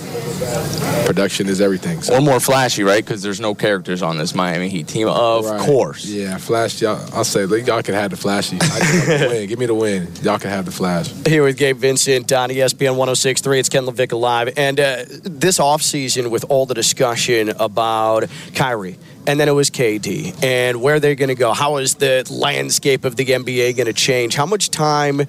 [1.06, 2.02] production is everything.
[2.02, 2.16] So.
[2.18, 3.04] or more flashy, right?
[3.04, 5.60] Because there's no characters on this Miami Heat team, of Right.
[5.62, 6.06] course.
[6.06, 6.82] Yeah, flash.
[6.82, 8.58] Y'all, I'll say y'all can have the flashy.
[8.58, 9.48] I just want the win.
[9.50, 10.08] Give me the win.
[10.22, 11.12] Y'all can have the flash.
[11.26, 13.60] Here with Gabe Vincent on ESPN 1063.
[13.60, 14.54] It's Ken LaVicka Live.
[14.58, 20.44] And uh, this offseason, with all the discussion about Kyrie, and then it was KD,
[20.44, 23.94] and where they're going to go, how is the landscape of the NBA going to
[23.94, 24.36] change?
[24.36, 25.22] How much time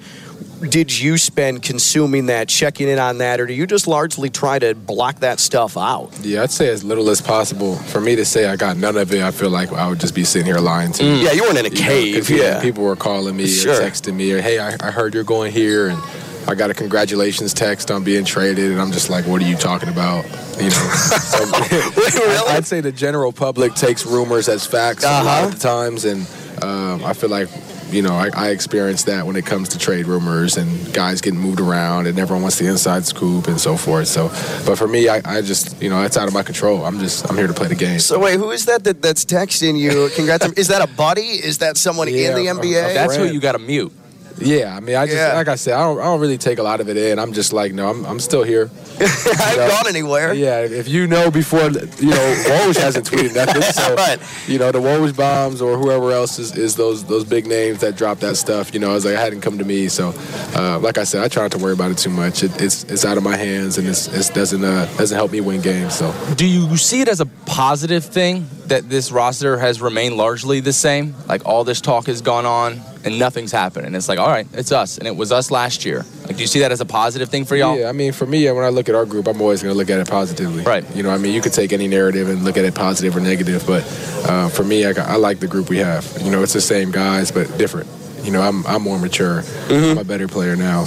[0.69, 4.57] did you spend consuming that, checking in on that, or do you just largely try
[4.59, 6.11] to block that stuff out?
[6.21, 7.75] Yeah, I'd say as little as possible.
[7.75, 10.15] For me to say I got none of it, I feel like I would just
[10.15, 11.13] be sitting here lying to you.
[11.15, 11.79] Yeah, you weren't in a You know,
[12.19, 12.29] 'cause, cave.
[12.29, 12.61] yeah, yeah.
[12.61, 13.73] people were calling me Sure.
[13.73, 16.01] or texting me or hey, I, I heard you're going here and
[16.47, 19.55] I got a congratulations text on being traded and I'm just like, what are you
[19.57, 20.25] talking about?
[20.57, 20.69] You know,
[21.19, 22.47] so, really?
[22.49, 25.47] I'd say the general public takes rumors as facts a lot Uh-huh.
[25.47, 26.25] of the times, and
[26.63, 27.49] um, I feel like
[27.89, 31.39] you know I, I experience that when it comes to trade rumors and guys getting
[31.39, 34.07] moved around and everyone wants the inside scoop and so forth.
[34.07, 34.29] So,
[34.65, 36.85] but for me, I, I just you know it's out of my control.
[36.85, 37.99] I'm just I'm here to play the game.
[37.99, 40.09] So wait, who is that, that that's texting you?
[40.15, 40.45] Congrats!
[40.53, 41.21] is that a buddy?
[41.21, 42.93] Is that someone Yeah, in the a- NBA?
[42.93, 43.91] That's who you got to mute.
[44.37, 45.33] Yeah, I mean, I just Yeah.
[45.33, 47.19] like I said, I don't, I don't really take a lot of it in.
[47.19, 48.69] I'm just like, no, I'm, I'm still here.
[48.99, 50.33] I haven't gone anywhere.
[50.33, 54.19] Yeah, if you know before, you know, Woj hasn't tweeted nothing, so Right.
[54.47, 57.95] you know the Woj bombs or whoever else is, is those those big names that
[57.95, 58.73] drop that stuff.
[58.73, 60.13] You know, I was like, it hadn't come to me, so
[60.55, 62.43] uh, like I said, I try not to worry about it too much.
[62.43, 65.41] It, it's it's out of my hands, and it's, it doesn't uh, doesn't help me
[65.41, 65.95] win games.
[65.95, 70.59] So Do you see it as a positive thing that this roster has remained largely
[70.61, 71.15] the same?
[71.27, 74.47] Like all this talk has gone on and nothing's happened, and it's like, all right,
[74.53, 76.03] it's us, and it was us last year.
[76.25, 77.77] Like, do you see that as a positive thing for y'all?
[77.77, 79.77] Yeah, I mean, for me, when I look at our group, I'm always going to
[79.77, 80.63] look at it positively.
[80.63, 80.83] Right.
[80.95, 83.19] You know, I mean, you could take any narrative and look at it positive or
[83.19, 83.83] negative, but
[84.27, 86.05] uh, for me, I, I like the group we have.
[86.21, 87.87] You know, it's the same guys, but different.
[88.23, 89.43] You know, I'm, I'm more mature.
[89.69, 90.83] I'm a better player now.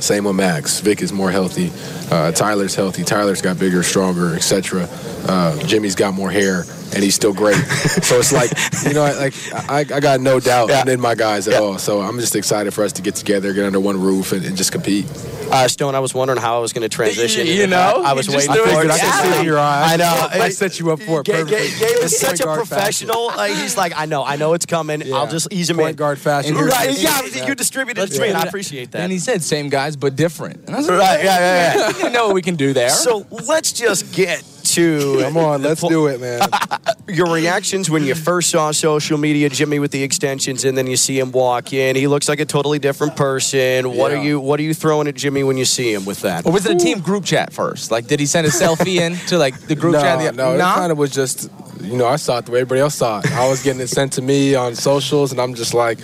[0.00, 0.80] Same with Max.
[0.80, 1.70] Vic is more healthy.
[2.10, 3.04] Uh, Tyler's healthy.
[3.04, 4.88] Tyler's got bigger, stronger, etc.
[5.28, 7.56] Uh, Jimmy's got more hair, and he's still great.
[7.56, 8.50] so it's like,
[8.84, 9.34] you know, like
[9.70, 11.78] I, I got no doubt in my guys at all.
[11.78, 14.56] So I'm just excited for us to get together, get under one roof, and, and
[14.56, 15.06] just compete.
[15.50, 17.46] Uh, Stone, I was wondering how I was going to transition.
[17.46, 18.84] You and, know, I was waiting for it.
[18.84, 18.90] it.
[18.90, 19.92] I can see in your eyes.
[19.92, 20.28] I know.
[20.44, 21.68] I set you up for it Gabe, perfectly.
[21.68, 23.26] Gabe, Gabe is It's such a professional.
[23.28, 25.12] Like, he's like, I know, I know it's coming.
[25.12, 25.96] I'll just ease him Point in.
[25.96, 26.56] guard fashion.
[26.56, 27.48] And right, Here's- yeah, Yeah.
[27.48, 29.00] you distributed it to me, and I appreciate that.
[29.00, 30.66] And he said, same guys, but different.
[30.66, 32.04] And I was like, Right, yeah, yeah, yeah.
[32.04, 32.90] You know what we can do there.
[32.90, 34.42] So let's just get
[34.74, 35.18] to.
[35.22, 36.40] Come on, let's do it, man.
[37.08, 40.96] Your reactions when you first saw social media, Jimmy with the extensions, and then you
[40.96, 41.96] see him walk in.
[41.96, 43.96] He looks like a totally different person.
[43.96, 44.18] What Yeah.
[44.18, 44.40] are you?
[44.40, 46.44] What are you throwing at Jimmy when you see him with that?
[46.46, 47.90] Or was it a team group chat first?
[47.90, 50.18] Like, did he send a selfie in to like the group no, chat?
[50.18, 50.72] The, no, Nah?
[50.72, 51.50] it kind of was just,
[51.80, 53.32] you know, I saw it the way everybody else saw it.
[53.32, 55.98] I was getting it sent to me on socials, and I'm just like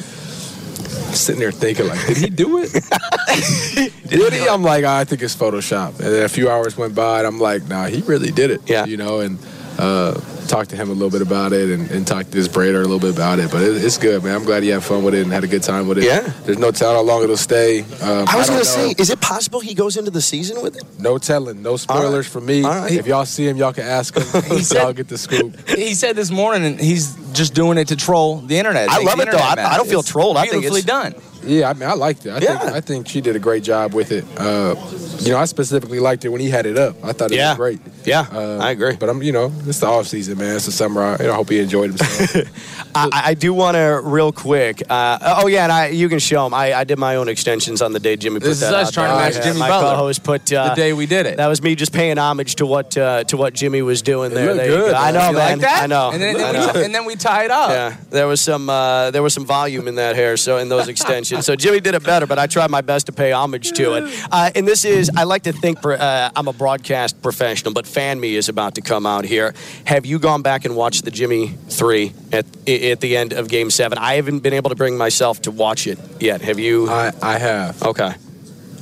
[0.84, 2.72] sitting there thinking, like, did he do it?
[4.08, 4.48] did he?
[4.48, 5.98] I'm like, "Ah, I think it's Photoshop.
[6.00, 8.68] And then a few hours went by, and I'm like, nah, he really did it.
[8.68, 9.38] Yeah, you know, and
[9.78, 12.76] uh, talked to him a little bit about it, and, and talked to his braider
[12.76, 13.50] a little bit about it.
[13.50, 14.34] But it, it's good, man.
[14.36, 16.04] I'm glad he had fun with it and had a good time with it.
[16.04, 16.20] Yeah.
[16.44, 17.80] There's no telling how long it'll stay.
[17.80, 18.92] Um, I was going to know.
[18.92, 20.84] say, is it possible he goes into the season with it?
[20.98, 22.62] No telling, no spoilers for me.
[22.64, 24.24] If y'all see him, y'all can ask him.
[24.72, 25.68] y'all get the scoop.
[25.68, 28.88] He said this morning, and he's just doing it to troll the internet.
[28.88, 29.38] I love the it, though.
[29.38, 30.36] I- I don't feel It's trolled.
[30.36, 31.14] I think Beautifully it's- done.
[31.46, 32.32] Yeah, I mean, I liked it.
[32.32, 34.24] I think I think she did a great job with it.
[34.38, 34.74] Uh,
[35.20, 36.96] you know, I specifically liked it when he had it up.
[37.04, 37.50] I thought it Yeah.
[37.50, 37.80] was great.
[38.04, 38.26] Yeah,
[38.60, 38.96] I agree.
[38.96, 40.56] But I'm, you know, it's the off season, man.
[40.56, 41.02] It's the summer.
[41.02, 42.90] I, you know, I hope he enjoyed himself.
[42.94, 44.82] I, I do want to real quick.
[44.88, 46.54] Uh, oh yeah, and I, you can show him.
[46.54, 48.88] I, I did my own extensions on the day Jimmy put This that is us
[48.88, 49.90] out trying to match Jimmy my Butler.
[49.96, 51.36] co-host put uh, The day we did it.
[51.38, 54.54] That was me just paying homage to what uh, to what Jimmy was doing there.
[54.54, 54.96] There good, go.
[54.96, 55.58] I know, You man.
[55.58, 55.82] like that?
[55.82, 56.10] I know.
[56.10, 56.84] And then- I then we- know.
[56.84, 57.70] and then we tie it up.
[57.70, 60.88] Yeah, there was some uh, there was some volume in that hair, so in those
[60.88, 61.33] extensions.
[61.42, 64.28] So Jimmy did it better, but I tried my best to pay homage to it.
[64.30, 68.20] Uh, and this is, I like to think uh, I'm a broadcast professional, but Fan
[68.20, 69.54] Me is about to come out here.
[69.84, 73.70] Have you gone back and watched the Jimmy three at at the end of Game
[73.70, 73.98] Seven?
[73.98, 76.42] I haven't been able to bring myself to watch it yet.
[76.42, 76.88] Have you?
[76.88, 77.82] I I have.
[77.82, 78.14] Okay.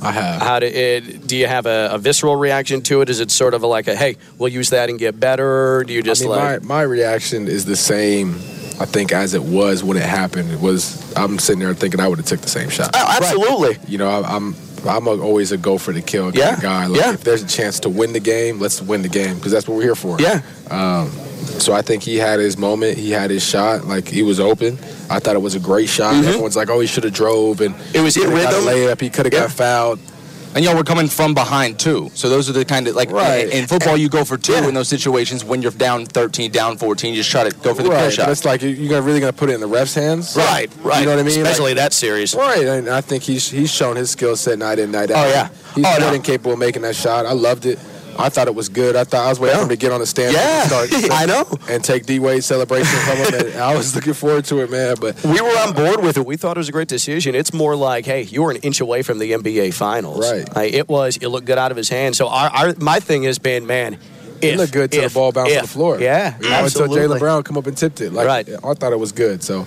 [0.03, 0.41] I have.
[0.41, 1.25] How do it?
[1.27, 3.09] Do you have a, a visceral reaction to it?
[3.09, 5.83] Is it sort of a like a hey, we'll use that and get better?
[5.85, 6.63] Do you just I mean, like?
[6.63, 8.35] my, my reaction is the same.
[8.79, 10.51] I think as it was when it happened.
[10.51, 11.13] It was.
[11.15, 12.89] I'm sitting there thinking I would have took the same shot.
[12.93, 13.77] Oh, absolutely.
[13.87, 14.55] You know, I, I'm.
[14.85, 16.87] I'm a, always a go for the kill kind Yeah, of guy.
[16.87, 17.13] Like, yeah.
[17.13, 19.77] If there's a chance to win the game, let's win the game because that's what
[19.77, 20.19] we're here for.
[20.19, 20.41] Yeah.
[20.69, 21.09] Um,
[21.45, 22.97] so I think he had his moment.
[22.97, 23.85] He had his shot.
[23.85, 24.77] Like he was open.
[25.09, 26.15] I thought it was a great shot.
[26.15, 26.25] Mhm.
[26.27, 28.63] Everyone's like, "Oh, he should have drove." And it was in rhythm.
[28.65, 28.99] Layup.
[29.01, 29.99] He could have got fouled.
[30.55, 32.11] And y'all were coming from behind too.
[32.13, 33.45] So those are the kind of like Right.
[33.45, 36.77] in, in football you go for two in those situations when you're down 13, down
[36.77, 38.29] 14, you just try to go for the right, but shot.
[38.29, 40.35] it's like you- you're really going to put it in the ref's hands.
[40.35, 40.99] Right, right.
[40.99, 41.41] You know what I mean?
[41.41, 42.35] Especially that series.
[42.35, 45.25] Right, and I think he's he's shown his skill set night in, night out.
[45.25, 45.47] Oh, yeah.
[45.73, 46.19] he's Oh, no.
[46.19, 47.25] capable of making that shot.
[47.25, 47.79] I loved it.
[48.17, 48.95] I thought it was good.
[48.95, 50.33] I thought I was waiting for him to get on the stand.
[50.33, 51.45] Yeah, and start, I know.
[51.69, 53.57] And take D Wade's celebration from him.
[53.61, 54.95] I was looking forward to it, man.
[54.99, 56.25] But We were on board with it.
[56.25, 57.35] We thought it was a great decision.
[57.35, 60.19] It's more like, hey, you were an inch away from the NBA Finals.
[60.29, 60.55] Right.
[60.55, 61.17] Like, it was.
[61.17, 62.15] It looked good out of his hand.
[62.15, 63.97] So our, our my thing has been, man,
[64.43, 65.57] it looked good till if, the ball bounced if.
[65.57, 65.99] on the floor.
[65.99, 66.87] Yeah, You know, until.
[66.87, 68.11] Jaylen Brown come up and tipped it.
[68.13, 68.47] Like, Right.
[68.49, 69.43] I thought it was good.
[69.43, 69.61] So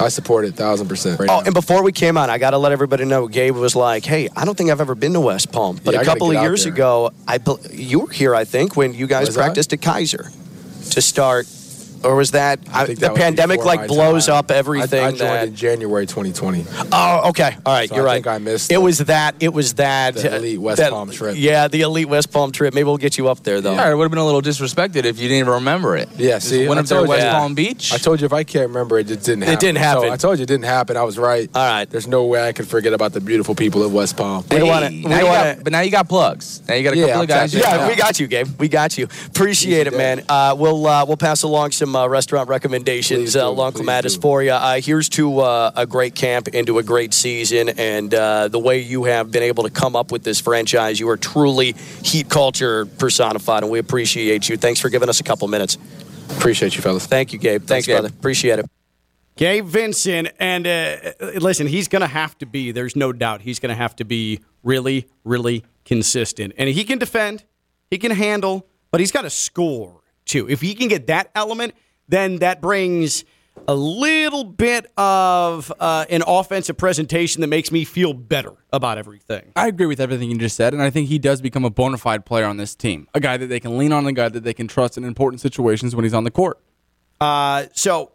[0.00, 1.18] I support it thousand percent.
[1.20, 1.44] Right Oh, now.
[1.46, 3.26] and before we came on, I got to let everybody know.
[3.28, 6.00] Gabe was like, "Hey, I don't think I've ever been to West Palm, but Yeah,
[6.00, 7.38] a couple of years ago, I
[7.72, 8.34] you were here.
[8.34, 9.42] I think when you guys Was I?
[9.44, 10.32] practiced at Keiser
[10.90, 11.46] to start,
[12.06, 14.36] or was that, I think the that was pandemic like blows time.
[14.36, 15.02] up everything?
[15.02, 16.64] I, I joined that, in January 2020.
[16.92, 17.56] Oh, okay.
[17.66, 18.14] All right, So you're I right.
[18.16, 19.34] think I missed It the- was that.
[19.40, 20.14] It was that.
[20.14, 21.34] the elite West that- Palm trip.
[21.38, 22.74] Yeah, the elite West Palm trip.
[22.74, 23.74] Maybe we'll get you up there though.
[23.74, 26.08] Yeah, it would have been a little disrespected if you didn't even remember it.
[26.16, 27.08] Yeah, Just see, went I up there to.
[27.08, 27.32] West Yeah.
[27.38, 27.92] Palm Beach.
[27.92, 29.42] I told you if I can't remember it, it didn't Happen.
[29.42, 29.58] It happen.
[29.66, 30.02] didn't happen.
[30.08, 30.96] So I told you it didn't happen.
[30.96, 31.50] I was right.
[31.54, 31.88] All right.
[31.90, 34.44] There's no way I could forget about the beautiful people of West Palm.
[34.50, 36.62] We wanna- Hey, we now don't you wanna- got- but now you got plugs.
[36.68, 37.52] Now you got a Yeah, couple of guys.
[37.52, 37.80] tapped you in.
[37.80, 38.48] Yeah, we got you, Gabe.
[38.58, 39.08] We got you.
[39.26, 40.22] Appreciate it, man.
[40.28, 44.42] Uh, we'll uh, we'll pass along some some uh, restaurant recommendations uh, along Clematis for
[44.42, 44.50] you.
[44.50, 48.80] Uh, here's to uh, a great camp into a great season, and uh, the way
[48.80, 51.00] you have been able to come up with this franchise.
[51.00, 54.56] You are truly heat culture personified, and we appreciate you.
[54.56, 55.78] Thanks for giving us a couple minutes.
[56.36, 57.06] Appreciate you, fellas.
[57.06, 57.64] Thank you, Gabe.
[57.64, 57.94] Thanks, Gabe.
[57.94, 58.08] brother.
[58.08, 58.66] Appreciate it.
[59.36, 60.96] Gabe Vincent, and uh,
[61.40, 62.72] listen, he's going to have to be.
[62.72, 66.98] There's no doubt he's going to have to be really, really consistent, and he can
[66.98, 67.44] defend,
[67.90, 70.48] he can handle, but he's got to score too.
[70.48, 71.74] If he can get that element,
[72.08, 73.24] then that brings
[73.68, 79.50] a little bit of uh, an offensive presentation that makes me feel better about everything.
[79.56, 81.98] I agree with everything you just said, and I think he does become a bona
[81.98, 83.08] fide player on this team.
[83.14, 85.40] A guy that they can lean on, a guy that they can trust in important
[85.40, 86.60] situations when he's on the court.
[87.20, 88.12] Uh, so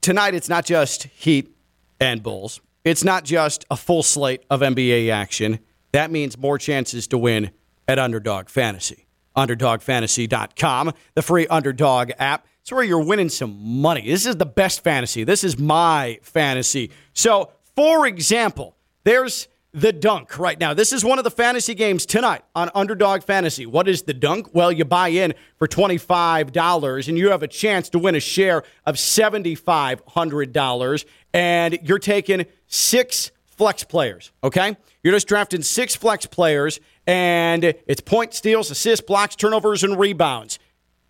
[0.00, 1.54] tonight it's not just Heat
[2.00, 2.60] and Bulls.
[2.84, 5.58] It's not just a full slate of NBA action.
[5.92, 7.50] That means more chances to win
[7.88, 9.06] at Underdog Fantasy.
[9.36, 12.46] UnderdogFantasy.com, the free Underdog app.
[12.66, 14.10] It's where you're winning some money.
[14.10, 15.22] This is the best fantasy.
[15.22, 16.90] This is my fantasy.
[17.12, 18.74] So, for example,
[19.04, 20.74] there's the dunk right now.
[20.74, 23.66] This is one of the fantasy games tonight on Underdog Fantasy.
[23.66, 24.52] What is the dunk?
[24.52, 28.64] Well, you buy in for $25 and you have a chance to win a share
[28.84, 31.04] of $7,500.
[31.32, 34.76] And you're taking six flex players, okay?
[35.04, 40.58] You're just drafting six flex players, and it's point steals, assists, blocks, turnovers, and rebounds.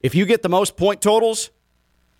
[0.07, 1.51] If you get the most point totals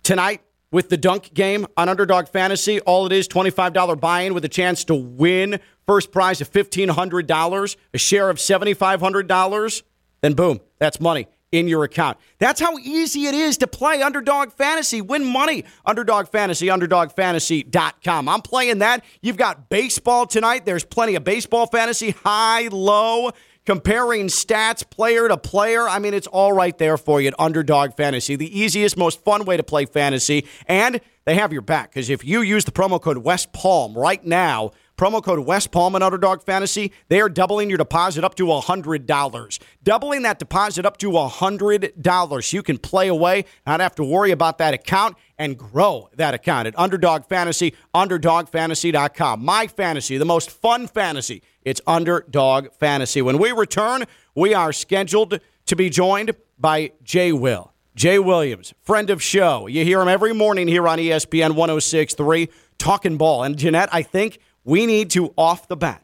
[0.03, 0.41] tonight
[0.73, 4.83] with the dunk game on Underdog Fantasy, all it is $25 buy-in with a chance
[4.83, 9.83] to win first prize of $1,500, a share of $7,500,
[10.19, 12.17] then boom, that's money in your account.
[12.39, 14.99] That's how easy it is to play Underdog Fantasy.
[14.99, 15.63] Win money.
[15.85, 18.27] Underdog Fantasy, UnderdogFantasy.com.
[18.27, 19.05] I'm playing that.
[19.21, 20.65] You've got baseball tonight.
[20.65, 23.31] There's plenty of baseball fantasy, high, low,
[23.67, 25.89] comparing stats player to player.
[25.89, 29.43] I mean, it's all right there for you at Underdog Fantasy, the easiest, most fun
[29.43, 30.47] way to play fantasy.
[30.67, 34.25] And they have your back because if you use the promo code West Palm right
[34.25, 38.45] now, promo code West Palm and Underdog Fantasy, they are doubling your deposit up to
[38.45, 39.59] $100.
[39.83, 44.31] Doubling that deposit up to $100 so you can play away, not have to worry
[44.31, 49.43] about that account and grow that account at Underdog Fantasy, UnderdogFantasy.com.
[49.43, 51.43] My fantasy, the most fun fantasy.
[51.67, 53.21] It's Underdog Fantasy.
[53.21, 57.73] When we return, we are scheduled to be joined by Jay Will.
[57.93, 59.67] Jay Williams, friend of show.
[59.67, 63.43] You hear him every morning here on ESPN 1063, talking ball.
[63.43, 66.01] And Jeanette, I think we need to, off the bat,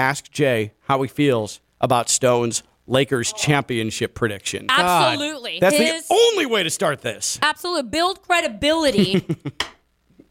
[0.00, 4.66] ask Jay how he feels about Stone's Lakers championship prediction.
[4.68, 5.60] Absolutely.
[5.60, 7.38] That's His- the only way to start this.
[7.40, 7.88] Absolutely.
[7.90, 9.24] build credibility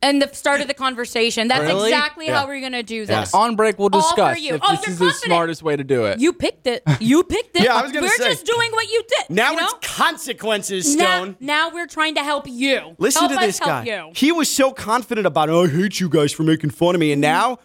[0.01, 1.47] and the start of the conversation.
[1.47, 1.89] That's Really?
[1.91, 2.39] exactly Yeah.
[2.41, 3.33] how we're gonna do this.
[3.33, 4.55] On break, we'll All for discuss you.
[4.55, 5.25] if Oh, this you're is the confident.
[5.25, 6.19] smartest way to do it.
[6.19, 6.83] You picked it.
[6.99, 7.63] You picked it.
[7.67, 8.29] Yeah, I was gonna We're say.
[8.29, 9.35] just doing what you did.
[9.35, 9.65] Now you know?
[9.81, 11.37] it's consequences, now, Stone.
[11.39, 12.95] now we're trying to help you.
[12.99, 13.83] Listen help to us this help guy.
[13.85, 14.11] You.
[14.15, 15.53] He was so confident about it.
[15.53, 17.11] I hate you guys for making fun of me.
[17.11, 17.57] And now,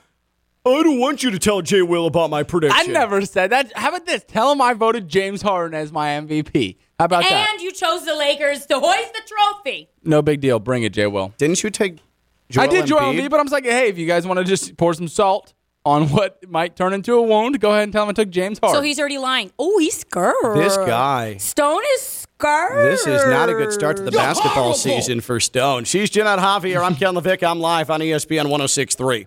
[0.65, 2.79] I don't want you to tell Jay Will about my prediction.
[2.81, 3.73] I never said that.
[3.77, 4.25] How about this?
[4.27, 6.77] Tell him I voted James Harden as my MVP.
[6.99, 7.49] How about that?
[7.53, 9.89] And you chose the Lakers to hoist the trophy.
[10.05, 10.61] No big deal.
[10.61, 11.35] Bring it, Jay Will.
[11.37, 11.99] Didn't you take
[12.59, 14.77] I did Joel Embiid, but I'm just like, hey, if you guys want to just
[14.77, 15.55] pour some salt
[15.85, 18.59] on what might turn into a wound, go ahead and tell him I took James
[18.59, 18.79] Harden.
[18.79, 19.51] So he's already lying.
[19.59, 20.35] Oh, he's scared.
[20.57, 21.37] This guy.
[21.39, 22.93] Stone is scared.
[22.93, 24.75] This is not a good start to the You're basketball horrible.
[24.75, 25.85] season for Stone.
[25.85, 26.83] She's Jeanette Javier.
[26.85, 27.49] I'm Ken LaVicka.
[27.51, 29.27] I'm live on ESPN 1063.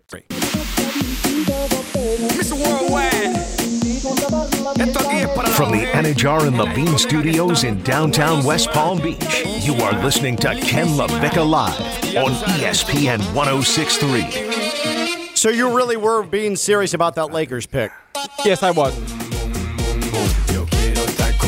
[5.55, 10.53] From the Anidjar and Levine Studios in downtown West Palm Beach, you are listening to
[10.59, 11.79] Ken LaVicka Live
[12.17, 15.33] on ESPN 1063.
[15.33, 17.89] So you really were being serious about that Lakers pick?
[18.43, 18.93] Yes, I was.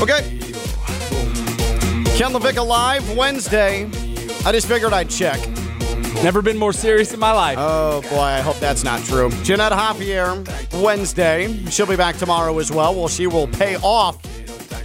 [0.02, 0.40] Okay.
[2.16, 3.90] Ken LaVicka Live Wednesday.
[4.46, 5.42] I just figured I'd check.
[6.24, 7.58] Never been more serious in my life.
[7.60, 9.30] Oh boy, I hope that's not true.
[9.44, 10.44] Jeanette Javier,
[10.82, 11.54] Wednesday.
[11.70, 12.96] She'll be back tomorrow as well.
[12.96, 14.22] Well, she will pay off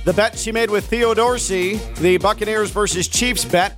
[0.05, 3.77] the bet she made with Theo Dorsey, the Buccaneers versus Chiefs bet.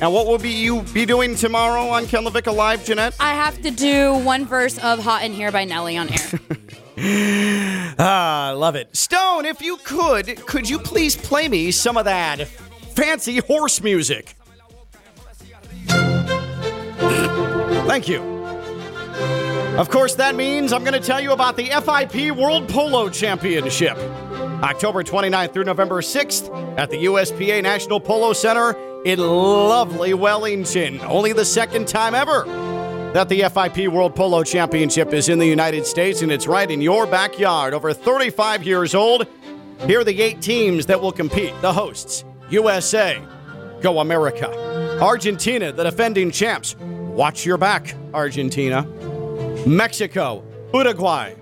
[0.00, 3.16] And what will be you be doing tomorrow on Ken LaVicka Live, Jeanette?
[3.20, 6.40] I have to do one verse of Hot in Here by Nelly on air.
[7.96, 8.94] Ah, I love it.
[8.96, 12.46] Stone, if you could, could you please play me some of that
[12.94, 14.36] fancy horse music?
[17.86, 18.22] Thank you.
[19.78, 23.96] Of course, that means I'm going to tell you about the FIP World Polo Championship.
[24.62, 31.00] October 29th through November 6th at the USPA National Polo Center in lovely Wellington.
[31.02, 32.44] Only the second time ever
[33.12, 36.80] that the FIP World Polo Championship is in the United States, and it's right in
[36.80, 37.74] your backyard.
[37.74, 39.26] Over 35 years old.
[39.86, 41.52] Here are the eight teams that will compete.
[41.60, 43.20] The hosts USA,
[43.80, 44.48] Go America.
[45.00, 46.74] Argentina, the defending champs.
[47.14, 48.82] Watch your back, Argentina.
[49.66, 50.44] Mexico,
[50.74, 51.34] Uruguay,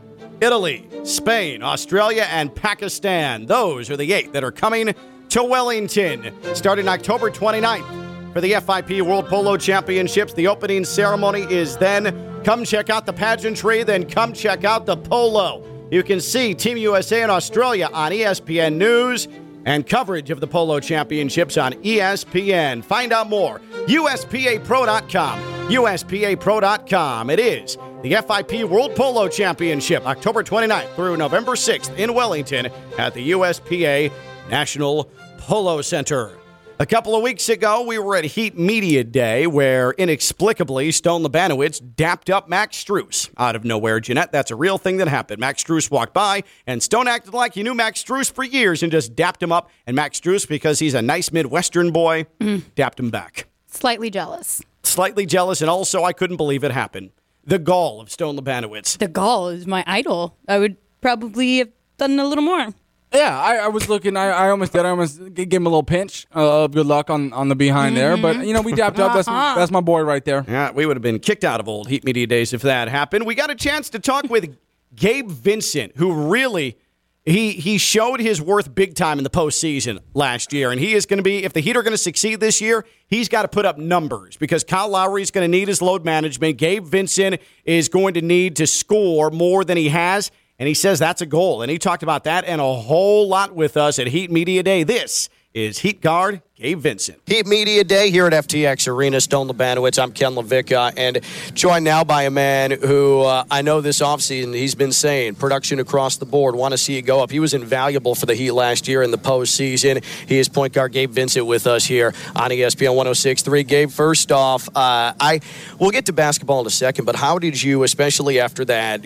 [0.42, 3.46] Italy, Spain, Australia, and Pakistan.
[3.46, 4.94] Those are the eight that are coming
[5.30, 10.34] to Wellington starting October 29th for the FIP World Polo Championships.
[10.34, 12.42] The opening ceremony is then.
[12.44, 15.64] Come check out the pageantry, then come check out the polo.
[15.90, 19.26] You can see Team USA and Australia on ESPN News
[19.64, 22.84] and coverage of the Polo Championships on ESPN.
[22.84, 23.60] Find out more.
[23.86, 25.51] USPAPro.com.
[25.72, 27.30] USPAPro.com.
[27.30, 32.68] It is the FIP World Polo Championship, October 29th through November 6th in Wellington
[32.98, 34.12] at the USPA
[34.50, 36.32] National Polo Center.
[36.78, 41.80] A couple of weeks ago, we were at Heat Media Day where inexplicably Stone Labanowitz
[41.96, 43.98] dapped up Max Strus out of nowhere.
[43.98, 45.40] Jeanette, that's a real thing that happened.
[45.40, 48.92] Max Strus walked by and Stone acted like he knew Max Strus for years and
[48.92, 49.70] just dapped him up.
[49.86, 52.62] And Max Strus, because he's a nice Midwestern boy, mm.
[52.74, 53.46] dapped him back.
[53.68, 54.60] Slightly jealous.
[54.92, 57.10] Slightly jealous, and also I couldn't believe it happened.
[57.44, 58.98] The gall of Stone Labanowitz.
[58.98, 60.36] The gall is my idol.
[60.46, 62.68] I would probably have done a little more.
[63.14, 64.16] Yeah, I, I was looking.
[64.16, 64.84] I, I almost did.
[64.86, 67.54] I almost g- gave him a little pinch uh, of good luck on, on the
[67.56, 68.16] behind there.
[68.16, 69.14] But you know, we dapped up.
[69.14, 69.54] That's Uh-huh.
[69.56, 70.44] that's my boy right there.
[70.46, 73.24] Yeah, we would have been kicked out of old Heat Media Days if that happened.
[73.26, 74.56] We got a chance to talk with
[74.94, 76.78] Gabe Vincent, who really
[77.24, 81.06] he he showed his worth big time in the postseason last year, and he is
[81.06, 83.48] going to be if the Heat are going to succeed this year, he's got to
[83.48, 86.58] put up numbers because Kyle Lowry is going to need his load management.
[86.58, 90.30] Gabe Vincent is going to need to score more than he has.
[90.58, 91.62] And he says that's a goal.
[91.62, 94.82] And he talked about that and a whole lot with us at Heat Media Day.
[94.84, 97.18] This is Heat Guard Gabe Vincent.
[97.26, 99.20] Heat Media Day here at FTX Arena.
[99.20, 100.00] Stone Labanowitz.
[100.00, 101.18] I'm Ken LaVicka, and
[101.54, 105.80] joined now by a man who uh, I know this offseason he's been saying production
[105.80, 106.54] across the board.
[106.54, 107.32] Want to see it go up.
[107.32, 110.04] He was invaluable for the Heat last year in the postseason.
[110.28, 113.66] He is point guard Gabe Vincent with us here on ESPN 106.3.
[113.66, 115.40] Gabe, first off, uh, I
[115.80, 119.04] we'll get to basketball in a second, but how did you, especially after that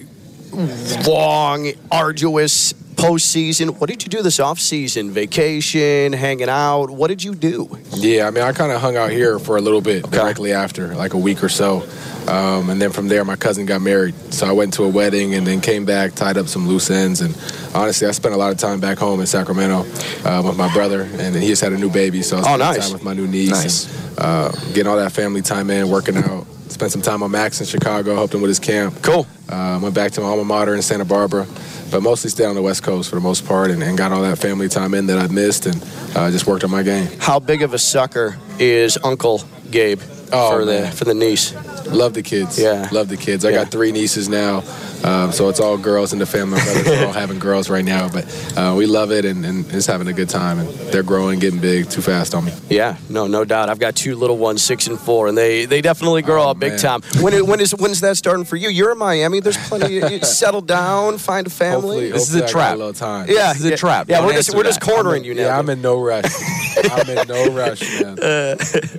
[1.06, 3.78] long, arduous postseason.
[3.78, 5.10] What did you do this offseason?
[5.10, 6.90] Vacation, hanging out?
[6.90, 7.78] What did you do?
[7.92, 10.94] Yeah, I mean, I kind of hung out here for a little bit directly after,
[10.94, 11.86] like a week or so.
[12.26, 14.14] Um, and then from there, my cousin got married.
[14.32, 17.20] So I went to a wedding and then came back, tied up some loose ends.
[17.20, 17.36] And
[17.72, 19.84] honestly, I spent a lot of time back home in Sacramento
[20.24, 21.02] uh, with my brother.
[21.02, 22.22] And he just had a new baby.
[22.22, 22.78] So I Oh, nice.
[22.84, 23.50] time with my new niece.
[23.52, 24.08] Nice.
[24.08, 26.46] And, uh, getting all that family time in, working out.
[26.68, 28.94] Spent some time on Max in Chicago, helped him with his camp.
[29.02, 29.26] Cool.
[29.48, 31.46] Uh, went back to my alma mater in Santa Barbara,
[31.90, 34.22] but mostly stayed on the West Coast for the most part and, and got all
[34.22, 35.82] that family time in that I missed and
[36.16, 37.08] uh, just worked on my game.
[37.18, 40.00] How big of a sucker is Uncle Gabe
[40.32, 41.54] Oh, for the for the niece?
[41.86, 42.58] Love the kids.
[42.58, 42.88] Yeah.
[42.90, 43.44] Love the kids.
[43.44, 43.62] I Yeah.
[43.62, 44.64] got three nieces now,
[45.06, 46.58] um, so it's all girls in the family.
[46.58, 48.24] My brothers are all having girls right now, but
[48.56, 50.58] uh, we love it and, and just having a good time.
[50.58, 52.52] And they're growing, getting big too fast on me.
[52.68, 53.68] Yeah, no, no doubt.
[53.68, 56.58] I've got two little ones, six and four, and they they definitely grow Oh, up
[56.58, 57.00] big time.
[57.20, 58.68] When it, when is when is that starting for you?
[58.68, 59.40] You're in Miami.
[59.40, 59.94] There's plenty.
[59.94, 62.10] you settle down, find a family.
[62.10, 62.74] Hopefully, This is a hopefully got trap.
[62.74, 63.26] A little time.
[63.28, 64.08] yeah, This is a yeah, trap.
[64.08, 64.90] Yeah, Don't we're just we're just that.
[64.90, 65.42] cornering you now.
[65.42, 66.24] Yeah, I'm in no rush.
[66.90, 68.58] I'm in no rush, man.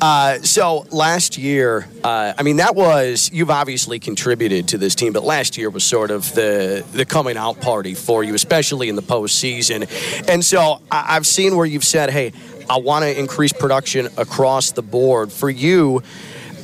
[0.00, 5.12] Uh, so last year, uh, I mean, that was you've obviously contributed to this team,
[5.12, 8.96] but last year was sort of the the coming out party for you, especially in
[8.96, 9.88] the postseason.
[10.28, 12.32] And so I, I've seen where you've said, "Hey,
[12.68, 16.02] I want to increase production across the board." For you.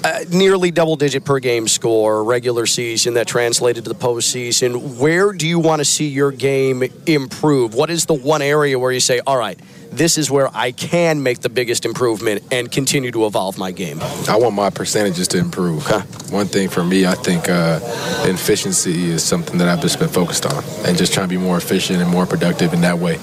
[0.06, 4.98] Uh, nearly double digit per game score regular season that translated to the postseason.
[4.98, 7.72] Where do you want to see your game improve?
[7.72, 9.58] What is the one area where you say, all right,
[9.96, 14.00] this is where I can make the biggest improvement and continue to evolve my game?
[14.28, 15.86] I want my percentages to improve.
[16.30, 17.78] One thing for me, I think uh,
[18.24, 21.56] efficiency is something that I've just been focused on, and just trying to be more
[21.56, 23.16] efficient and more productive in that way.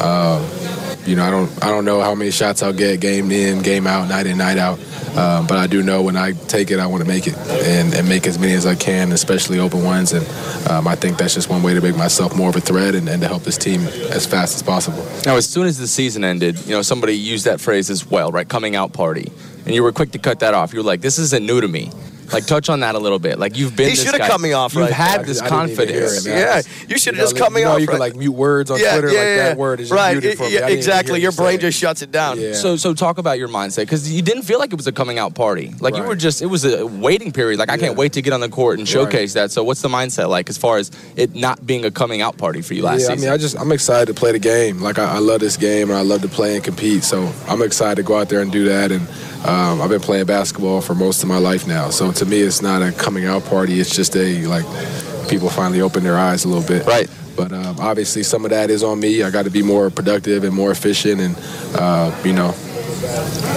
[0.00, 0.44] Um,
[1.06, 3.86] you know, I don't, I don't know how many shots I'll get game in, game
[3.86, 4.78] out, night in, night out.
[5.16, 7.94] Um, but I do know when I take it, I want to make it and,
[7.94, 10.12] and make as many as I can, especially open ones.
[10.12, 10.26] And
[10.70, 13.08] um, I think that's just one way to make myself more of a threat and,
[13.08, 15.04] and to help this team as fast as possible.
[15.24, 18.30] Now, as soon as the season ended, you know, somebody used that phrase as well,
[18.30, 18.48] right?
[18.48, 19.32] Coming out party.
[19.64, 20.72] And you were quick to cut that off.
[20.72, 21.90] You were like, this isn't new to me.
[22.32, 23.38] Like, touch on that a little bit.
[23.38, 25.26] Like, you've been He should have cut me off You've right had there.
[25.26, 26.26] this I hear confidence.
[26.26, 26.30] it.
[26.30, 27.80] Yeah, just- you should have know, just like, cut me you know, off.
[27.80, 29.36] You can like mute words on yeah, Twitter, yeah, like yeah.
[29.36, 30.12] that word is just right.
[30.12, 31.20] muted for yeah, I exactly.
[31.20, 32.40] Your brain just shuts it down.
[32.40, 32.54] Yeah.
[32.54, 35.18] So, so talk about your mindset because you didn't feel like it was a coming
[35.18, 35.74] out party.
[35.80, 37.58] Like you were just, it was a waiting period.
[37.58, 39.50] Like I can't wait to get on the court and showcase that.
[39.50, 42.62] So, what's the mindset like as far as it not being a coming out party
[42.62, 43.18] for you last yeah, season?
[43.18, 44.80] I mean, I just I'm excited to play the game.
[44.80, 47.04] Like I, I love this game and I love to play and compete.
[47.04, 48.92] So I'm excited to go out there and do that.
[48.92, 49.06] And
[49.44, 51.90] um, I've been playing basketball for most of my life now.
[51.90, 53.80] So to me, it's not a coming out party.
[53.80, 54.64] It's just a like
[55.28, 56.86] people finally open their eyes a little bit.
[56.86, 57.08] Right.
[57.36, 59.22] But um, obviously, some of that is on me.
[59.22, 61.36] I got to be more productive and more efficient, and
[61.76, 62.52] uh, you know,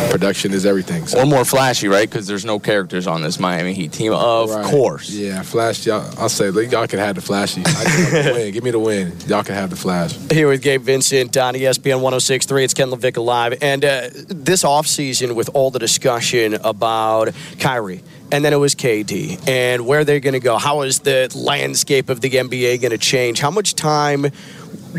[0.10, 1.08] production is everything.
[1.08, 1.20] So.
[1.22, 2.10] Or more flashy, right?
[2.10, 4.14] Because there's no characters on this Miami Heat team.
[4.14, 4.66] Of Right.
[4.66, 5.10] course.
[5.10, 5.86] Yeah, flash.
[5.86, 7.62] Y'all, I'll say like, y'all can have the flashy.
[7.66, 8.52] I just want the win.
[8.54, 9.14] Give me the win.
[9.28, 10.14] Y'all can have the flash.
[10.32, 12.64] Here with Gabe Vincent on ESPN 1063.
[12.64, 13.58] It's Ken LaVicka Live.
[13.62, 17.30] And uh, this offseason, with all the discussion about
[17.60, 18.04] Kyrie,
[18.34, 22.10] and then it was KD, and where they're going to go, how is the landscape
[22.10, 23.42] of the NBA going to change?
[23.42, 24.28] How much time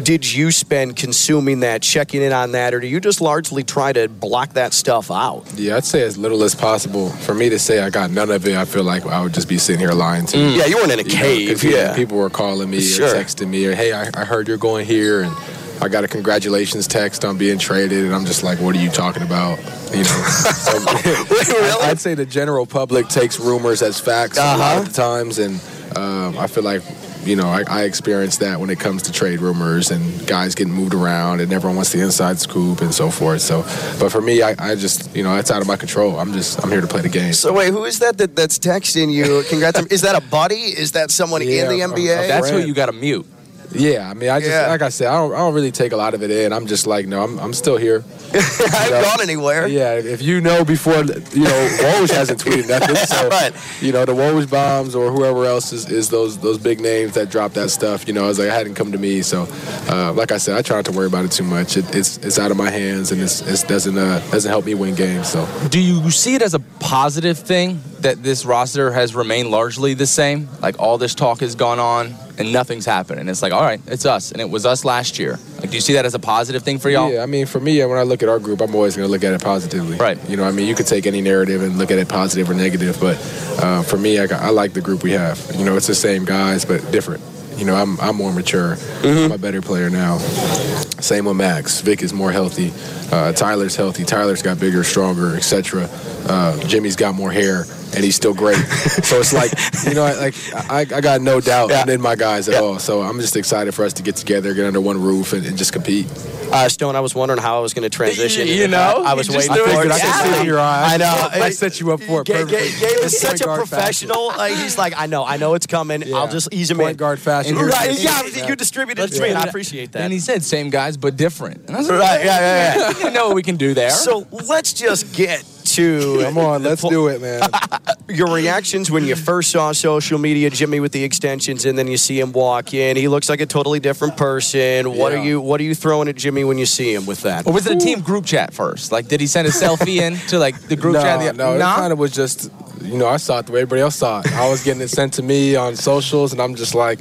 [0.03, 3.93] did you spend consuming that, checking in on that, or do you just largely try
[3.93, 5.45] to block that stuff out?
[5.57, 7.11] Yeah, I'd say as little as possible.
[7.11, 9.49] For me to say I got none of it, I feel like I would just
[9.49, 10.45] be sitting here lying to you.
[10.47, 10.57] Mm.
[10.59, 11.95] Yeah, you weren't in a know, cave, 'cause, you know, yeah.
[11.97, 13.07] people were calling me Sure.
[13.09, 15.35] or texting me or hey, I, I heard you're going here and
[15.81, 18.89] I got a congratulations text on being traded and I'm just like, what are you
[18.91, 19.59] talking about?
[19.91, 24.61] You know, so, I- I'd say the general public takes rumors as facts a lot
[24.61, 24.81] Uh-huh.
[24.81, 25.61] of the times, and
[25.97, 26.83] um, I feel like
[27.25, 30.73] you know I, I experience that when it comes to trade rumors and guys getting
[30.73, 33.41] moved around and everyone wants the inside scoop and so forth.
[33.43, 33.63] So,
[33.99, 36.19] but for me, I, I just you know it's out of my control.
[36.19, 37.33] I'm just I'm here to play the game.
[37.33, 39.43] So wait, who is that, that that's texting you?
[39.49, 39.81] Congrats!
[39.87, 40.55] is that a buddy?
[40.57, 42.29] Is that someone Yeah, in the a- NBA?
[42.29, 43.27] That's who you got to mute.
[43.75, 44.69] Yeah, I mean, I just Yeah.
[44.69, 46.53] like I said, I don't, I don't really take a lot of it in.
[46.53, 48.05] I'm just like, no, I'm, I'm still here.
[48.35, 49.67] I haven't gone anywhere.
[49.67, 52.97] Yeah, if you know before, you know, Woj hasn't tweeted nothing.
[52.97, 53.53] So, Right.
[53.81, 57.31] you know, the Woj bombs or whoever else is, is those those big names that
[57.31, 58.07] drop that stuff.
[58.07, 59.23] You know, I was like, it hadn't come to me.
[59.23, 59.47] So,
[59.89, 61.77] uh, like I said, I try not to worry about it too much.
[61.77, 64.75] It, it's it's out of my hands, and it's, it doesn't uh, doesn't help me
[64.75, 65.29] win games.
[65.29, 69.95] So, Do you see it as a positive thing that this roster has remained largely
[69.95, 70.49] the same?
[70.61, 73.81] Like all this talk has gone on and nothing's happened, and it's like, all right,
[73.87, 75.39] it's us, and it was us last year.
[75.61, 77.13] Like, do you see that as a positive thing for y'all?
[77.13, 79.13] Yeah, I mean, for me, when I look at our group, I'm always going to
[79.13, 79.97] look at it positively.
[79.97, 80.19] Right.
[80.29, 82.55] You know, I mean, you could take any narrative and look at it positive or
[82.55, 83.17] negative, but
[83.63, 85.39] uh, for me, I, I like the group we have.
[85.55, 87.23] You know, it's the same guys, but different.
[87.57, 88.77] You know, I'm, I'm more mature.
[89.05, 90.19] I'm a better player now.
[90.19, 91.81] Same with Max.
[91.83, 92.73] Vic is more healthy.
[93.13, 94.05] Uh, Tyler's healthy.
[94.05, 95.89] Tyler's got bigger, stronger, etc.
[96.27, 98.57] Uh, Jimmy's got more hair, and he's still great.
[98.57, 99.53] so it's like,
[99.87, 100.35] you know, like
[100.71, 102.79] I, I got no doubt in my guys at all.
[102.79, 105.59] So I'm just excited for us to get together, get under one roof, and, and
[105.59, 106.07] just compete.
[106.51, 108.47] Uh, Stone, I was wondering how I was going to transition.
[108.53, 109.73] You know, I was waiting do it.
[109.73, 109.91] for it.
[109.91, 110.93] I can see in your eyes.
[110.93, 111.29] I know.
[111.45, 112.47] I set you up for it Gabe.
[112.49, 114.29] Gabe- Gabe is such a professional.
[114.29, 116.15] Like, he's like, I know, I know it's coming.
[116.15, 116.97] I'll just ease him Point in.
[116.97, 117.57] guard fashion.
[117.57, 120.03] Right, yeah, you distributed it to me, and I appreciate that.
[120.03, 121.67] And he said, same guys, but different.
[121.67, 123.02] And I was like, Right, yeah, yeah, yeah.
[123.03, 123.91] You know what we can do there.
[123.91, 127.41] So let's just get to Come on, let's do it, man.
[128.09, 131.97] your reactions when you first saw social media, Jimmy with the extensions, and then you
[131.97, 132.97] see him walk in.
[132.97, 134.91] He looks like a totally different person.
[134.97, 135.19] What Yeah.
[135.21, 137.47] are you What are you throwing at Jimmy when you see him with that?
[137.47, 138.93] or was it a team group chat first?
[138.93, 141.21] Like, did he send a selfie in to like the group no, chat?
[141.21, 141.77] The, no, it Nah?
[141.77, 142.51] kind of was just,
[142.83, 144.31] you know, I saw it the way everybody else saw it.
[144.35, 147.01] I was getting it sent to me on socials, and I'm just like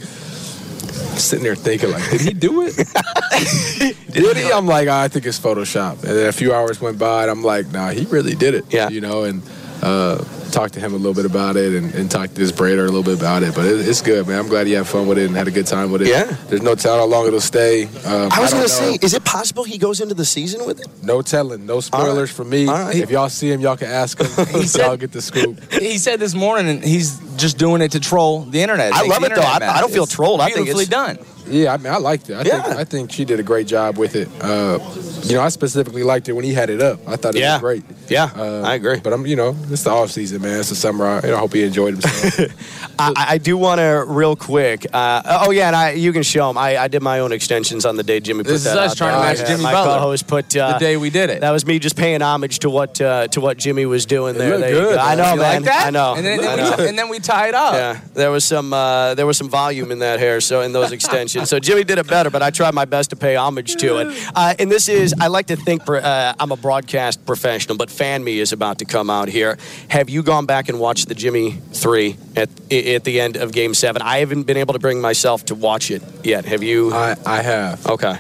[1.18, 2.76] sitting there thinking, like, did he do it?
[4.12, 4.52] did he?
[4.52, 6.04] I'm like, I think it's Photoshop.
[6.04, 8.66] And then a few hours went by, and I'm like, nah, he really did it.
[8.74, 8.90] Yeah.
[8.90, 9.42] You know, and
[9.82, 12.80] uh, talked to him a little bit about it, and, and talked to his braider
[12.84, 13.56] a little bit about it.
[13.56, 14.40] But it, it's good, man.
[14.40, 16.08] I'm glad he had fun with it and had a good time with it.
[16.10, 16.24] Yeah.
[16.50, 17.84] There's no telling how long it'll stay.
[17.86, 18.68] Um, I was don't going to know.
[18.68, 20.88] say, is it possible he goes into the season with it?
[21.04, 22.68] No telling, no spoilers for me.
[22.68, 22.96] All right.
[22.96, 24.28] If y'all see him, y'all can ask him.
[24.62, 25.60] He said- y'all get the scoop.
[25.82, 28.94] He said this morning, and he's just doing it to troll the internet.
[28.94, 29.42] I Makes love the it, though.
[29.42, 30.42] I- I don't feel It's trolled.
[30.42, 31.26] I think beautifully it's- done.
[31.52, 32.36] Yeah, I mean, I liked it.
[32.38, 34.28] I think I think she did a great job with it.
[34.42, 34.80] Uh,
[35.24, 37.00] you know, I specifically liked it when he had it up.
[37.08, 37.54] I thought it Yeah.
[37.56, 37.84] was great.
[38.10, 39.00] Yeah, Uh, I agree.
[39.00, 40.60] But I'm, you know, it's the off season, man.
[40.60, 41.06] It's the summer.
[41.06, 42.52] I, I hope he enjoyed himself.
[43.00, 44.86] I, I do want to real quick.
[44.94, 46.58] Uh, oh yeah, and I, you can show him.
[46.58, 48.92] I, I did my own extensions on the day Jimmy put This is that us
[48.92, 49.94] out trying to match Yeah, Jimmy my Butler.
[49.96, 51.42] co-host put uh, the day we did it.
[51.42, 54.50] That was me just paying homage to what uh, to what Jimmy was doing there.
[54.58, 55.02] looked There good, go.
[55.02, 55.64] I know, you man.
[55.64, 55.88] like that?
[55.88, 56.14] I know.
[56.16, 56.76] And then, I then know.
[56.78, 57.74] we, and then we tied up.
[57.74, 60.92] Yeah, there was some uh, there was some volume in that hair, so in those
[60.92, 61.41] extensions.
[61.52, 64.32] So Jimmy did it better, but I tried my best to pay homage to it.
[64.36, 68.24] Uh, and this is I like to think uh, I'm a broadcast professional, but Fan
[68.24, 69.58] Me is about to come out here.
[69.90, 73.74] Have you gone back and watched the Jimmy three at at the end of Game
[73.74, 74.02] Seven?
[74.02, 76.46] I haven't been able to bring myself to watch it yet.
[76.46, 76.94] Have you?
[76.94, 77.86] I, I have.
[77.86, 78.18] Okay.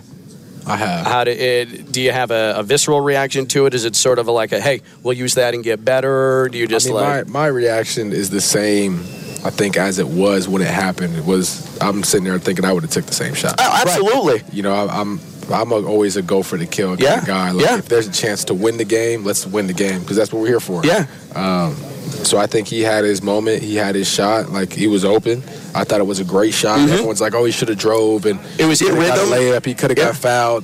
[0.66, 1.08] I have.
[1.08, 1.91] How do it?
[1.91, 3.74] Do you have a, a visceral reaction to it?
[3.74, 6.41] Is it sort of like a hey, we'll use that and get better?
[6.41, 7.27] Or do you just I mean, like?
[7.27, 9.03] my, my reaction is the same.
[9.43, 11.15] I think as it was when it happened.
[11.15, 11.67] It was.
[11.81, 13.55] I'm sitting there thinking I would have took the same shot.
[13.59, 14.43] oh, absolutely.
[14.51, 15.19] You know, I, I'm
[15.51, 17.51] I'm a, always a go for the kill kind Yeah, of guy.
[17.51, 17.77] Like, yeah.
[17.79, 20.41] If there's a chance to win the game, let's win the game because that's what
[20.41, 20.85] we're here for.
[20.85, 21.07] Yeah.
[21.35, 21.75] Um,
[22.23, 23.63] so I think he had his moment.
[23.63, 24.49] He had his shot.
[24.51, 25.39] Like he was open.
[25.73, 26.79] I thought it was a great shot.
[26.79, 28.59] Everyone's like, "Oh, he should have drove," and Mm-hmm.
[28.61, 29.65] It was coulda got a layup.
[29.65, 30.05] He could have Yeah.
[30.05, 30.63] got fouled.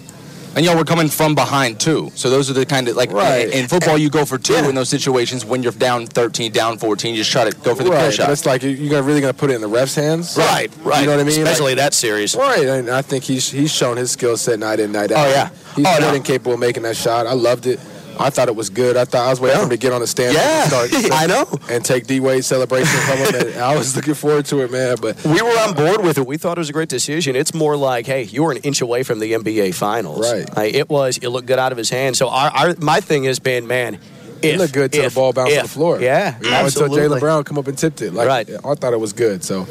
[0.55, 2.11] And y'all were coming from behind too.
[2.15, 3.47] So those are the kind of like Right.
[3.47, 4.67] in, in football you go for two Yeah.
[4.67, 7.83] in those situations when you're down 13, down 14, you just try to go for
[7.83, 8.11] the right.
[8.13, 8.31] shot.
[8.31, 10.35] it's like you- you're really gonna put it in the ref's hands.
[10.35, 11.01] Right, right.
[11.01, 11.41] You know what I mean?
[11.41, 12.33] Especially Like- that series.
[12.35, 15.27] Right, and I think he's he's shown his skill set night in night out.
[15.27, 15.49] Oh, yeah.
[15.75, 16.11] he's Oh, more no.
[16.13, 17.27] than capable of making that shot.
[17.27, 17.79] I loved it.
[18.19, 18.97] I thought it was good.
[18.97, 20.33] I thought I was waiting for him to get on the stand.
[20.33, 21.45] Yeah, and start, I know.
[21.69, 23.47] And take D Wade's celebration from him.
[23.47, 24.97] And I was looking forward to it, man.
[25.01, 26.25] But We were on board with it.
[26.25, 27.35] We thought it was a great decision.
[27.35, 30.19] It's more like, hey, you were an inch away from the NBA Finals.
[30.31, 30.75] Right.
[30.75, 31.17] It was.
[31.17, 32.17] It looked good out of his hand.
[32.17, 33.99] So our, our my thing has been, man.
[34.41, 35.59] It looked good till if, the ball bounced if.
[35.59, 35.99] on the floor.
[36.01, 36.99] Yeah, You know, until absolutely.
[37.01, 38.13] Jaylen Brown come up and tipped it.
[38.13, 38.49] Like, Right.
[38.49, 39.43] I thought it was good.
[39.43, 39.61] So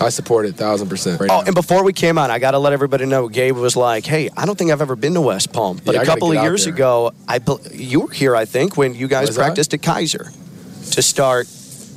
[0.00, 1.20] I support it thousand percent.
[1.20, 1.46] Right Oh, now.
[1.46, 3.28] and before we came on, I got to let everybody know.
[3.28, 6.00] Gabe was like, "Hey, I don't think I've ever been to West Palm, but Yeah,
[6.00, 6.74] a I couple of years there.
[6.74, 7.40] ago, I
[7.72, 8.34] you were here.
[8.36, 9.42] I think when you guys Was I?
[9.44, 10.32] practiced at Keiser
[10.92, 11.46] to start,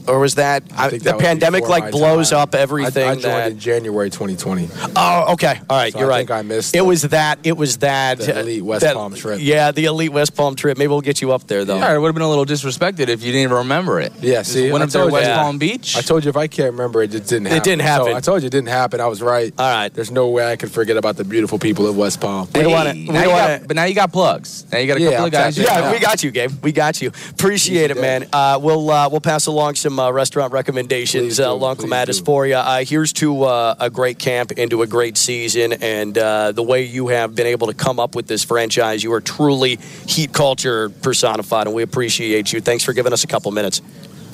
[0.07, 2.39] or was that I think the that was pandemic before like blows time.
[2.39, 3.03] up everything?
[3.07, 4.69] I, I joined that in January 2020.
[4.95, 6.17] oh, okay, all right, So you're I right.
[6.19, 6.79] think I missed it.
[6.79, 7.39] the- Was that?
[7.43, 9.39] It was that the elite West that- Palm trip.
[9.41, 10.77] Yeah, the elite West Palm trip.
[10.77, 11.75] Maybe we'll get you up there though.
[11.75, 14.13] All right, it would have been a little disrespected if you didn't even remember it.
[14.21, 15.13] Yeah, Just see, went I up there told you.
[15.13, 15.37] West Yeah.
[15.41, 15.97] Palm Beach.
[15.97, 17.63] I told you if I can't remember it, it didn't It happen.
[17.63, 18.07] didn't happen.
[18.07, 19.01] So I told you it didn't happen.
[19.01, 19.53] I was right.
[19.57, 19.93] All right.
[19.93, 22.47] There's no way I could forget about the beautiful people of West Palm.
[22.55, 24.65] We wanna- we now you wanna- got- but now you got plugs.
[24.71, 25.55] Now you got a Yeah, couple I'm of guys.
[25.55, 25.75] tapped in.
[25.75, 25.91] Yeah, know.
[25.93, 26.51] we got you, Gabe.
[26.63, 27.11] We got you.
[27.31, 28.27] Appreciate it, man.
[28.33, 32.19] Uh, we'll uh, we'll pass along some uh, restaurant recommendations Please do, along please Clematis
[32.19, 32.55] for you.
[32.55, 36.83] Uh, here's to uh, a great camp into a great season, and uh, the way
[36.83, 39.03] you have been able to come up with this franchise.
[39.03, 42.61] You are truly heat culture personified, and we appreciate you.
[42.61, 43.81] Thanks for giving us a couple minutes.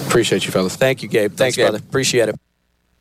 [0.07, 0.75] Appreciate you, fellas.
[0.75, 1.33] Thank you, Gabe.
[1.33, 1.65] Thanks, Gabe.
[1.65, 1.77] brother.
[1.77, 2.35] Appreciate it.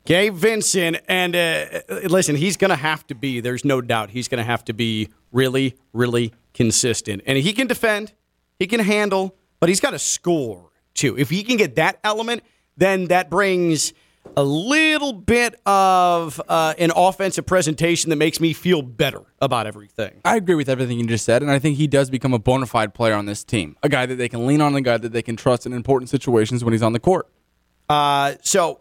[0.04, 3.40] Gabe Vincent, and uh, listen, he's going to have to be.
[3.40, 7.66] There's no doubt he's going to have to be really, really consistent, and he can
[7.66, 8.12] defend,
[8.58, 10.67] he can handle, but he's got to score
[10.98, 11.18] too.
[11.18, 12.42] If he can get that element,
[12.76, 13.92] then that brings
[14.36, 20.20] a little bit of uh, an offensive presentation that makes me feel better about everything.
[20.24, 22.66] I agree with everything you just said, and I think he does become a bona
[22.66, 23.76] fide player on this team.
[23.82, 26.10] A guy that they can lean on, a guy that they can trust in important
[26.10, 27.28] situations when he's on the court.
[27.88, 28.80] Uh, so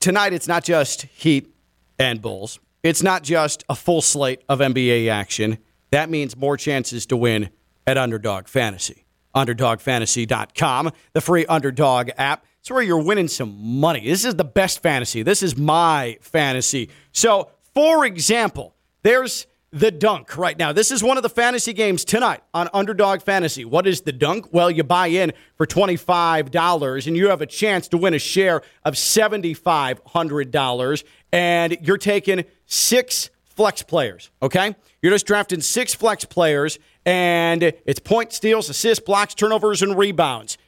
[0.00, 1.54] tonight it's not just Heat
[1.98, 2.60] and Bulls.
[2.82, 5.58] It's not just a full slate of NBA action.
[5.90, 7.50] That means more chances to win
[7.86, 9.04] at Underdog Fantasy.
[9.34, 12.44] UnderdogFantasy.com, the free Underdog app.
[12.60, 14.06] It's where you're winning some money.
[14.06, 15.22] This is the best fantasy.
[15.22, 16.90] This is my fantasy.
[17.12, 20.72] So, for example, there's the dunk right now.
[20.72, 23.64] This is one of the fantasy games tonight on Underdog Fantasy.
[23.64, 24.52] What is the dunk?
[24.52, 28.62] Well, you buy in for $25 and you have a chance to win a share
[28.84, 31.04] of $7,500.
[31.32, 34.74] And you're taking six flex players, okay?
[35.02, 36.78] You're just drafting six flex players
[37.08, 40.58] and it's point steals, assists, blocks, turnovers, and rebounds.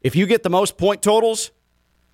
[0.00, 1.50] If you get the most point totals,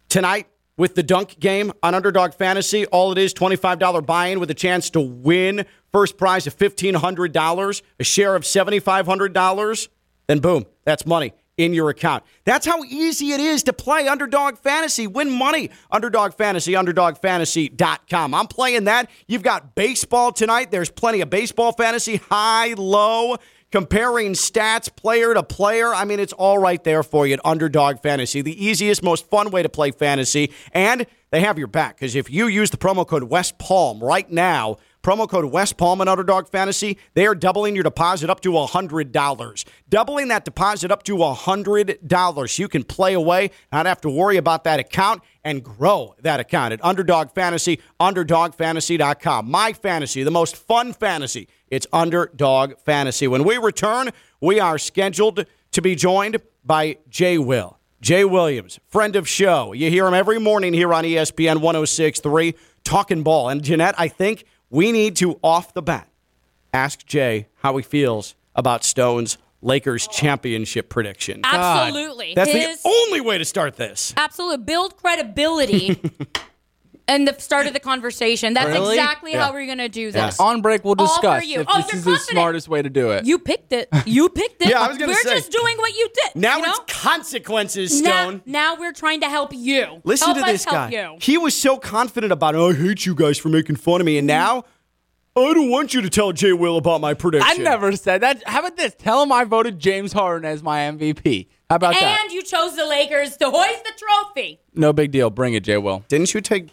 [0.08, 2.84] tonight with the dunk game on Underdog Fantasy.
[2.86, 7.82] All it is $25 buy in with a chance to win first prize of $1,500,
[8.00, 9.88] a share of $7,500.
[10.26, 12.22] Then boom, that's money in your account.
[12.44, 15.06] That's how easy it is to play Underdog Fantasy.
[15.06, 15.70] Win money.
[15.90, 18.34] Underdog Fantasy, UnderdogFantasy.com.
[18.34, 19.08] I'm playing that.
[19.26, 20.70] You've got baseball tonight.
[20.70, 23.36] There's plenty of baseball fantasy, high, low
[23.72, 25.94] comparing stats player to player.
[25.94, 29.50] I mean, it's all right there for you at Underdog Fantasy, the easiest, most fun
[29.50, 30.52] way to play fantasy.
[30.72, 34.30] And they have your back because if you use the promo code West Palm right
[34.30, 38.50] now, promo code West Palm and Underdog Fantasy, they are doubling your deposit up to
[38.50, 39.64] $100.
[39.88, 42.58] Doubling that deposit up to $100.
[42.58, 46.72] You can play away, not have to worry about that account, and grow that account
[46.72, 49.48] at Underdog Fantasy, UnderdogFantasy.com.
[49.48, 51.46] My fantasy, the most fun fantasy.
[51.68, 53.28] It's Underdog Fantasy.
[53.28, 54.10] When we return,
[54.40, 57.78] we are scheduled to be joined by Jay Will.
[58.00, 59.72] Jay Williams, friend of show.
[59.72, 63.48] You hear him every morning here on ESPN 1063, talking ball.
[63.48, 66.08] And Jeanette, I think we need to, off the bat,
[66.72, 71.40] ask Jay how he feels about Stone's Lakers championship prediction.
[71.40, 71.54] God,
[71.88, 72.34] Absolutely.
[72.34, 74.12] that's His- the only way to start this.
[74.16, 74.64] Absolutely.
[74.64, 76.00] Build credibility
[77.08, 78.54] and the start of the conversation.
[78.54, 78.96] That's Really?
[78.96, 79.46] exactly Yeah.
[79.46, 80.40] how we're going to do this.
[80.40, 81.60] On break, we'll All for discuss you.
[81.60, 82.30] if Oh, this you're is the confident.
[82.30, 83.24] smartest way to do it.
[83.24, 83.88] You picked it.
[84.06, 84.70] You picked it.
[84.70, 85.34] Yeah, I was gonna We're say.
[85.34, 86.40] just doing what you did.
[86.40, 86.70] Now you know?
[86.72, 88.42] it's consequences, Stone.
[88.46, 90.00] now we're trying to help you.
[90.04, 90.90] Listen help to us this help guy.
[90.90, 91.16] You.
[91.20, 92.58] He was so confident about it.
[92.58, 94.18] I hate you guys for making fun of me.
[94.18, 94.64] And now,
[95.36, 97.50] I don't want you to tell Jay Will about my prediction.
[97.50, 98.42] I never said that.
[98.48, 98.94] How about this?
[98.98, 101.48] Tell him I voted James Harden as my MVP.
[101.68, 102.20] How about that?
[102.22, 104.60] And you chose the Lakers to hoist the trophy.
[104.74, 105.28] No big deal.
[105.30, 106.04] Bring it, Jay Will.
[106.08, 106.68] Didn't you take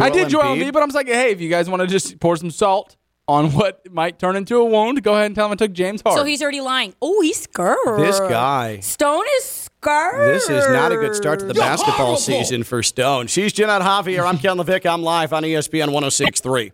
[0.00, 0.62] I did Joel Embiid?
[0.68, 2.96] Embiid, but I'm just like, hey, if you guys want to just pour some salt
[3.26, 6.02] on what might turn into a wound, go ahead and tell him I took James
[6.02, 6.20] Harden.
[6.20, 6.94] So he's already lying.
[7.00, 7.76] Oh, he's scared.
[7.98, 8.80] This guy.
[8.80, 10.34] Stone is scared.
[10.34, 12.16] This is not a good start to the You're basketball horrible.
[12.16, 13.26] season for Stone.
[13.28, 14.26] She's Jeanette Javier.
[14.26, 14.92] I'm Ken LaVicka.
[14.92, 16.72] I'm live on ESPN 1063.